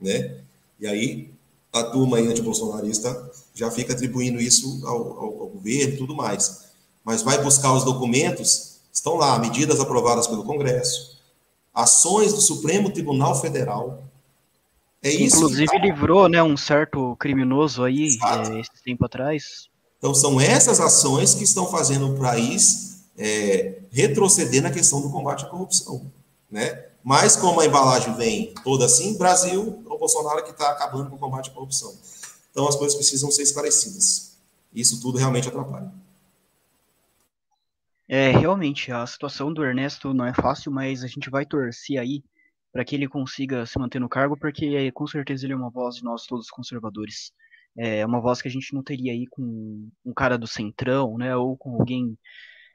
Né? 0.00 0.38
E 0.78 0.86
aí 0.86 1.30
a 1.72 1.84
turma 1.84 2.18
aí 2.18 2.26
antibolsonarista 2.26 3.30
já 3.54 3.70
fica 3.70 3.92
atribuindo 3.92 4.40
isso 4.40 4.80
ao, 4.86 5.18
ao, 5.18 5.40
ao 5.42 5.48
governo 5.48 5.94
e 5.94 5.96
tudo 5.96 6.14
mais. 6.14 6.66
Mas 7.04 7.22
vai 7.22 7.42
buscar 7.42 7.72
os 7.74 7.84
documentos 7.84 8.75
Estão 8.96 9.16
lá 9.16 9.38
medidas 9.38 9.78
aprovadas 9.78 10.26
pelo 10.26 10.42
Congresso, 10.42 11.20
ações 11.72 12.32
do 12.32 12.40
Supremo 12.40 12.90
Tribunal 12.90 13.38
Federal. 13.38 14.02
É 15.02 15.10
isso. 15.10 15.36
Inclusive 15.36 15.66
tá... 15.66 15.78
livrou, 15.78 16.26
né, 16.30 16.42
um 16.42 16.56
certo 16.56 17.14
criminoso 17.16 17.84
aí 17.84 18.08
é, 18.08 18.58
esse 18.58 18.82
tempo 18.82 19.04
atrás. 19.04 19.68
Então 19.98 20.14
são 20.14 20.40
essas 20.40 20.80
ações 20.80 21.34
que 21.34 21.44
estão 21.44 21.66
fazendo 21.66 22.14
o 22.14 22.18
país 22.18 23.04
é, 23.18 23.80
retroceder 23.90 24.62
na 24.62 24.70
questão 24.70 25.02
do 25.02 25.10
combate 25.10 25.44
à 25.44 25.48
corrupção, 25.48 26.10
né? 26.50 26.86
Mas 27.04 27.36
como 27.36 27.60
a 27.60 27.66
embalagem 27.66 28.14
vem 28.14 28.54
toda 28.64 28.86
assim, 28.86 29.18
Brasil, 29.18 29.84
é 29.86 29.92
o 29.92 29.98
Bolsonaro 29.98 30.42
que 30.42 30.52
está 30.52 30.70
acabando 30.70 31.10
com 31.10 31.16
o 31.16 31.18
combate 31.18 31.50
à 31.50 31.52
corrupção. 31.52 31.94
Então 32.50 32.66
as 32.66 32.74
coisas 32.74 32.96
precisam 32.96 33.30
ser 33.30 33.42
esclarecidas. 33.42 34.38
Isso 34.74 35.02
tudo 35.02 35.18
realmente 35.18 35.48
atrapalha. 35.48 35.92
É, 38.08 38.30
realmente, 38.30 38.92
a 38.92 39.04
situação 39.06 39.52
do 39.52 39.64
Ernesto 39.64 40.14
não 40.14 40.24
é 40.24 40.32
fácil, 40.32 40.70
mas 40.70 41.02
a 41.02 41.08
gente 41.08 41.28
vai 41.28 41.44
torcer 41.44 41.98
aí 41.98 42.22
para 42.72 42.84
que 42.84 42.94
ele 42.94 43.08
consiga 43.08 43.66
se 43.66 43.78
manter 43.78 43.98
no 43.98 44.08
cargo, 44.08 44.36
porque 44.36 44.92
com 44.92 45.06
certeza 45.06 45.46
ele 45.46 45.54
é 45.54 45.56
uma 45.56 45.70
voz 45.70 45.96
de 45.96 46.04
nós 46.04 46.26
todos 46.26 46.50
conservadores. 46.50 47.32
É 47.76 48.06
uma 48.06 48.20
voz 48.20 48.40
que 48.40 48.48
a 48.48 48.50
gente 48.50 48.74
não 48.74 48.82
teria 48.82 49.12
aí 49.12 49.26
com 49.28 49.88
um 50.04 50.14
cara 50.14 50.38
do 50.38 50.46
Centrão, 50.46 51.16
né, 51.18 51.36
ou 51.36 51.56
com 51.56 51.74
alguém 51.80 52.16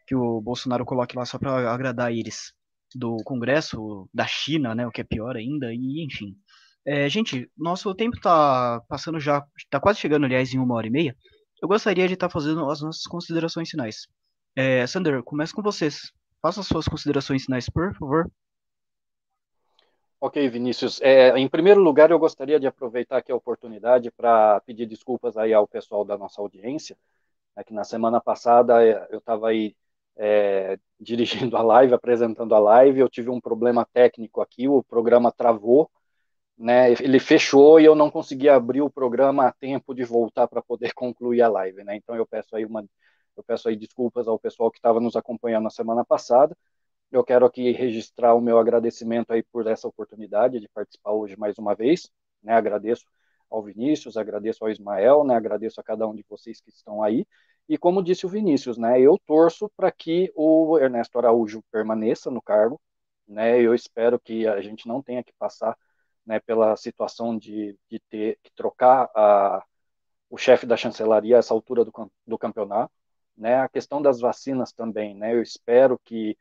que 0.07 0.15
o 0.15 0.41
Bolsonaro 0.41 0.85
coloque 0.85 1.15
lá 1.15 1.25
só 1.25 1.39
para 1.39 1.71
agradar 1.71 2.11
eles 2.11 2.53
do 2.93 3.17
Congresso, 3.23 4.09
da 4.13 4.27
China, 4.27 4.75
né, 4.75 4.85
o 4.85 4.91
que 4.91 5.01
é 5.01 5.03
pior 5.03 5.37
ainda, 5.37 5.73
e 5.73 6.03
enfim. 6.03 6.35
É, 6.85 7.07
gente, 7.09 7.49
nosso 7.57 7.93
tempo 7.95 8.17
está 8.17 8.81
passando 8.89 9.19
já, 9.19 9.45
está 9.57 9.79
quase 9.79 9.99
chegando, 9.99 10.25
aliás, 10.25 10.53
em 10.53 10.59
uma 10.59 10.75
hora 10.75 10.87
e 10.87 10.91
meia. 10.91 11.15
Eu 11.61 11.67
gostaria 11.67 12.07
de 12.07 12.15
estar 12.15 12.27
tá 12.27 12.33
fazendo 12.33 12.67
as 12.69 12.81
nossas 12.81 13.03
considerações 13.03 13.69
finais. 13.69 14.07
É, 14.55 14.85
Sander, 14.85 15.23
começa 15.23 15.53
com 15.53 15.61
vocês. 15.61 16.11
Faça 16.41 16.63
suas 16.63 16.87
considerações 16.87 17.45
finais, 17.45 17.69
por 17.69 17.93
favor. 17.95 18.29
Ok, 20.19 20.47
Vinícius. 20.49 21.01
É, 21.01 21.37
em 21.37 21.47
primeiro 21.47 21.81
lugar, 21.81 22.11
eu 22.11 22.19
gostaria 22.19 22.59
de 22.59 22.67
aproveitar 22.67 23.17
aqui 23.17 23.31
a 23.31 23.35
oportunidade 23.35 24.11
para 24.11 24.59
pedir 24.61 24.85
desculpas 24.85 25.35
aí 25.37 25.53
ao 25.53 25.67
pessoal 25.67 26.05
da 26.05 26.17
nossa 26.17 26.39
audiência, 26.41 26.95
é 27.55 27.63
que 27.63 27.73
na 27.73 27.83
semana 27.83 28.21
passada 28.21 28.85
é, 28.85 29.07
eu 29.09 29.17
estava 29.19 29.49
aí 29.49 29.75
é, 30.17 30.77
dirigindo 30.99 31.57
a 31.57 31.63
live, 31.63 31.93
apresentando 31.93 32.53
a 32.53 32.59
live, 32.59 32.99
eu 32.99 33.09
tive 33.09 33.29
um 33.29 33.41
problema 33.41 33.87
técnico 33.93 34.41
aqui, 34.41 34.67
o 34.67 34.83
programa 34.83 35.31
travou, 35.31 35.89
né, 36.57 36.91
ele 36.91 37.19
fechou 37.19 37.79
e 37.79 37.85
eu 37.85 37.95
não 37.95 38.11
consegui 38.11 38.47
abrir 38.47 38.81
o 38.81 38.91
programa 38.91 39.47
a 39.47 39.51
tempo 39.51 39.95
de 39.95 40.03
voltar 40.03 40.47
para 40.47 40.61
poder 40.61 40.93
concluir 40.95 41.41
a 41.41 41.49
live, 41.49 41.83
né, 41.83 41.95
então 41.95 42.15
eu 42.15 42.27
peço 42.27 42.55
aí 42.55 42.65
uma, 42.65 42.85
eu 43.35 43.43
peço 43.43 43.69
aí 43.69 43.75
desculpas 43.75 44.27
ao 44.27 44.39
pessoal 44.39 44.71
que 44.71 44.77
estava 44.77 44.99
nos 44.99 45.15
acompanhando 45.15 45.63
na 45.63 45.69
semana 45.69 46.03
passada, 46.05 46.55
eu 47.11 47.23
quero 47.23 47.45
aqui 47.45 47.71
registrar 47.71 48.33
o 48.33 48.41
meu 48.41 48.57
agradecimento 48.57 49.31
aí 49.31 49.43
por 49.43 49.67
essa 49.67 49.87
oportunidade 49.87 50.59
de 50.59 50.69
participar 50.69 51.11
hoje 51.11 51.37
mais 51.37 51.57
uma 51.57 51.75
vez. 51.75 52.09
Né? 52.41 52.53
Agradeço 52.53 53.05
ao 53.49 53.61
Vinícius, 53.61 54.15
agradeço 54.15 54.63
ao 54.63 54.71
Ismael, 54.71 55.23
né? 55.25 55.35
agradeço 55.35 55.79
a 55.81 55.83
cada 55.83 56.07
um 56.07 56.15
de 56.15 56.25
vocês 56.29 56.61
que 56.61 56.69
estão 56.69 57.03
aí. 57.03 57.25
E 57.67 57.77
como 57.77 58.01
disse 58.03 58.25
o 58.25 58.29
Vinícius, 58.29 58.77
né, 58.77 58.99
eu 58.99 59.17
torço 59.25 59.69
para 59.75 59.91
que 59.91 60.31
o 60.35 60.77
Ernesto 60.79 61.17
Araújo 61.17 61.63
permaneça 61.71 62.31
no 62.31 62.41
cargo. 62.41 62.79
Né? 63.27 63.61
Eu 63.61 63.73
espero 63.75 64.19
que 64.19 64.47
a 64.47 64.61
gente 64.61 64.87
não 64.87 65.01
tenha 65.01 65.23
que 65.23 65.33
passar 65.33 65.77
né, 66.25 66.39
pela 66.39 66.75
situação 66.77 67.37
de, 67.37 67.77
de 67.89 67.99
ter 68.09 68.39
que 68.43 68.51
trocar 68.55 69.09
a, 69.15 69.63
o 70.29 70.37
chefe 70.37 70.65
da 70.65 70.77
chancelaria 70.77 71.35
a 71.37 71.39
essa 71.39 71.53
altura 71.53 71.83
do, 71.85 71.91
do 72.25 72.37
campeonato. 72.37 72.93
Né? 73.41 73.55
A 73.55 73.67
questão 73.67 74.01
das 74.01 74.19
vacinas 74.19 74.71
também, 74.71 75.15
né? 75.15 75.33
Eu 75.33 75.41
espero 75.41 75.99
que 76.05 76.37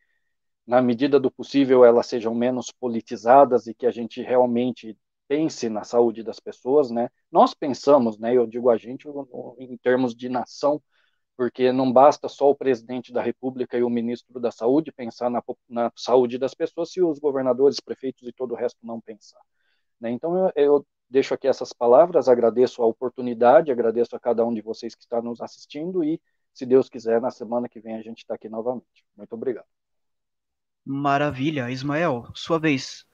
na 0.66 0.82
medida 0.82 1.18
do 1.18 1.30
possível, 1.30 1.84
elas 1.84 2.06
sejam 2.06 2.34
menos 2.34 2.70
politizadas 2.70 3.66
e 3.66 3.74
que 3.74 3.86
a 3.86 3.90
gente 3.90 4.22
realmente 4.22 4.96
pense 5.26 5.68
na 5.70 5.82
saúde 5.82 6.22
das 6.22 6.38
pessoas, 6.38 6.90
né? 6.90 7.08
Nós 7.32 7.54
pensamos, 7.54 8.18
né? 8.18 8.36
Eu 8.36 8.46
digo 8.46 8.68
a 8.68 8.76
gente 8.76 9.08
em 9.58 9.76
termos 9.78 10.14
de 10.14 10.28
nação, 10.28 10.82
porque 11.36 11.72
não 11.72 11.90
basta 11.90 12.28
só 12.28 12.50
o 12.50 12.54
presidente 12.54 13.12
da 13.12 13.22
República 13.22 13.78
e 13.78 13.82
o 13.82 13.88
ministro 13.88 14.38
da 14.38 14.50
Saúde 14.50 14.92
pensar 14.92 15.30
na, 15.30 15.42
na 15.68 15.90
saúde 15.96 16.36
das 16.38 16.52
pessoas 16.54 16.92
se 16.92 17.02
os 17.02 17.18
governadores, 17.18 17.80
prefeitos 17.80 18.28
e 18.28 18.32
todo 18.32 18.52
o 18.52 18.56
resto 18.56 18.78
não 18.82 19.00
pensar. 19.00 19.40
Né? 19.98 20.10
Então 20.10 20.36
eu, 20.36 20.52
eu 20.54 20.86
deixo 21.10 21.34
aqui 21.34 21.48
essas 21.48 21.72
palavras, 21.72 22.28
agradeço 22.28 22.82
a 22.82 22.86
oportunidade, 22.86 23.72
agradeço 23.72 24.14
a 24.14 24.20
cada 24.20 24.44
um 24.46 24.54
de 24.54 24.62
vocês 24.62 24.94
que 24.94 25.02
está 25.02 25.20
nos 25.20 25.40
assistindo 25.40 26.04
e, 26.04 26.20
se 26.60 26.66
Deus 26.66 26.90
quiser, 26.90 27.22
na 27.22 27.30
semana 27.30 27.70
que 27.70 27.80
vem 27.80 27.94
a 27.94 28.02
gente 28.02 28.18
está 28.18 28.34
aqui 28.34 28.46
novamente. 28.46 28.84
Muito 29.16 29.32
obrigado. 29.32 29.64
Maravilha. 30.84 31.70
Ismael, 31.70 32.26
sua 32.34 32.58
vez. 32.58 33.06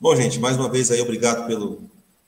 Bom, 0.00 0.16
gente, 0.16 0.40
mais 0.40 0.56
uma 0.56 0.70
vez 0.70 0.90
aí, 0.90 1.00
obrigado 1.02 1.46
pelo, 1.46 1.82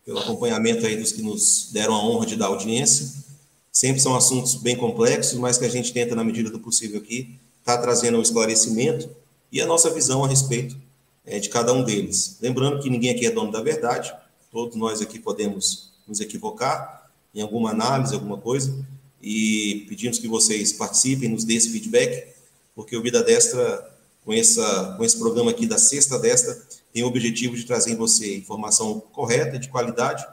pelo 0.04 0.18
acompanhamento 0.18 0.86
aí 0.86 0.94
dos 0.96 1.10
que 1.10 1.22
nos 1.22 1.70
deram 1.72 1.94
a 1.94 2.04
honra 2.04 2.26
de 2.26 2.36
dar 2.36 2.46
audiência. 2.46 3.24
Sempre 3.72 4.02
são 4.02 4.14
assuntos 4.14 4.56
bem 4.56 4.76
complexos, 4.76 5.38
mas 5.38 5.56
que 5.56 5.64
a 5.64 5.70
gente 5.70 5.90
tenta, 5.90 6.14
na 6.14 6.22
medida 6.22 6.50
do 6.50 6.60
possível 6.60 7.00
aqui, 7.00 7.40
estar 7.60 7.76
tá 7.78 7.82
trazendo 7.82 8.18
um 8.18 8.22
esclarecimento 8.22 9.08
e 9.50 9.58
a 9.58 9.66
nossa 9.66 9.88
visão 9.88 10.22
a 10.22 10.28
respeito 10.28 10.76
é, 11.24 11.40
de 11.40 11.48
cada 11.48 11.72
um 11.72 11.82
deles. 11.82 12.36
Lembrando 12.42 12.82
que 12.82 12.90
ninguém 12.90 13.10
aqui 13.10 13.24
é 13.24 13.30
dono 13.30 13.50
da 13.50 13.62
verdade, 13.62 14.14
todos 14.52 14.76
nós 14.76 15.00
aqui 15.00 15.18
podemos 15.18 15.94
nos 16.06 16.20
equivocar 16.20 17.10
em 17.34 17.40
alguma 17.40 17.70
análise, 17.70 18.14
alguma 18.14 18.36
coisa, 18.36 18.84
e 19.24 19.86
pedimos 19.88 20.18
que 20.18 20.28
vocês 20.28 20.74
participem, 20.74 21.30
nos 21.30 21.44
dê 21.44 21.54
esse 21.54 21.70
feedback, 21.70 22.28
porque 22.74 22.94
o 22.94 23.02
Vida 23.02 23.22
Destra 23.22 23.90
com, 24.22 24.34
essa, 24.34 24.94
com 24.98 25.04
esse 25.04 25.18
programa 25.18 25.50
aqui 25.50 25.66
da 25.66 25.78
Sexta 25.78 26.18
Desta, 26.18 26.62
tem 26.92 27.02
o 27.02 27.06
objetivo 27.06 27.56
de 27.56 27.64
trazer 27.64 27.92
em 27.92 27.96
você 27.96 28.36
informação 28.36 29.00
correta, 29.12 29.58
de 29.58 29.68
qualidade 29.68 30.26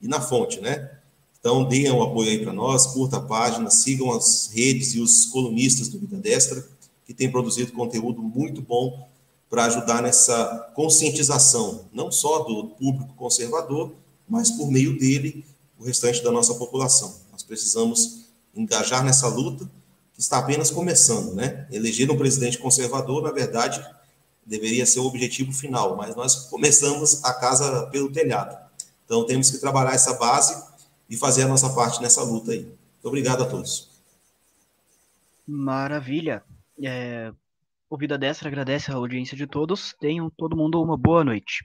e 0.00 0.08
na 0.08 0.22
fonte, 0.22 0.58
né? 0.60 0.90
Então, 1.38 1.64
deem 1.64 1.90
um 1.90 2.02
apoio 2.02 2.30
aí 2.30 2.42
para 2.42 2.52
nós, 2.52 2.86
curta 2.86 3.18
a 3.18 3.20
página, 3.20 3.70
sigam 3.70 4.10
as 4.10 4.50
redes 4.52 4.94
e 4.94 5.00
os 5.00 5.26
colunistas 5.26 5.88
do 5.88 5.98
Vida 5.98 6.16
Destra, 6.16 6.66
que 7.06 7.12
têm 7.12 7.30
produzido 7.30 7.72
conteúdo 7.72 8.22
muito 8.22 8.62
bom 8.62 9.06
para 9.50 9.64
ajudar 9.64 10.02
nessa 10.02 10.70
conscientização, 10.74 11.86
não 11.92 12.10
só 12.10 12.40
do 12.40 12.68
público 12.68 13.14
conservador, 13.14 13.92
mas 14.28 14.50
por 14.50 14.70
meio 14.70 14.98
dele, 14.98 15.44
o 15.78 15.84
restante 15.84 16.22
da 16.22 16.30
nossa 16.30 16.54
população. 16.54 17.14
Nós 17.32 17.42
precisamos 17.42 18.19
engajar 18.54 19.04
nessa 19.04 19.28
luta 19.28 19.70
está 20.16 20.38
apenas 20.38 20.70
começando, 20.70 21.34
né? 21.34 21.66
Eleger 21.70 22.10
um 22.10 22.16
presidente 22.16 22.58
conservador, 22.58 23.22
na 23.22 23.30
verdade, 23.30 23.84
deveria 24.44 24.84
ser 24.84 25.00
o 25.00 25.06
objetivo 25.06 25.52
final, 25.52 25.96
mas 25.96 26.14
nós 26.14 26.46
começamos 26.48 27.24
a 27.24 27.32
casa 27.32 27.86
pelo 27.86 28.12
telhado. 28.12 28.58
Então 29.04 29.24
temos 29.24 29.50
que 29.50 29.58
trabalhar 29.58 29.94
essa 29.94 30.14
base 30.14 30.62
e 31.08 31.16
fazer 31.16 31.44
a 31.44 31.48
nossa 31.48 31.70
parte 31.74 32.02
nessa 32.02 32.22
luta 32.22 32.52
aí. 32.52 32.62
Muito 32.62 33.06
obrigado 33.06 33.42
a 33.42 33.46
todos. 33.46 33.90
Maravilha. 35.46 36.44
É, 36.82 37.32
o 37.88 37.96
Vida 37.96 38.16
Destra 38.16 38.48
agradece 38.48 38.90
a 38.90 38.94
audiência 38.94 39.36
de 39.36 39.46
todos. 39.46 39.94
Tenham 39.98 40.30
todo 40.30 40.56
mundo 40.56 40.80
uma 40.82 40.96
boa 40.96 41.24
noite. 41.24 41.64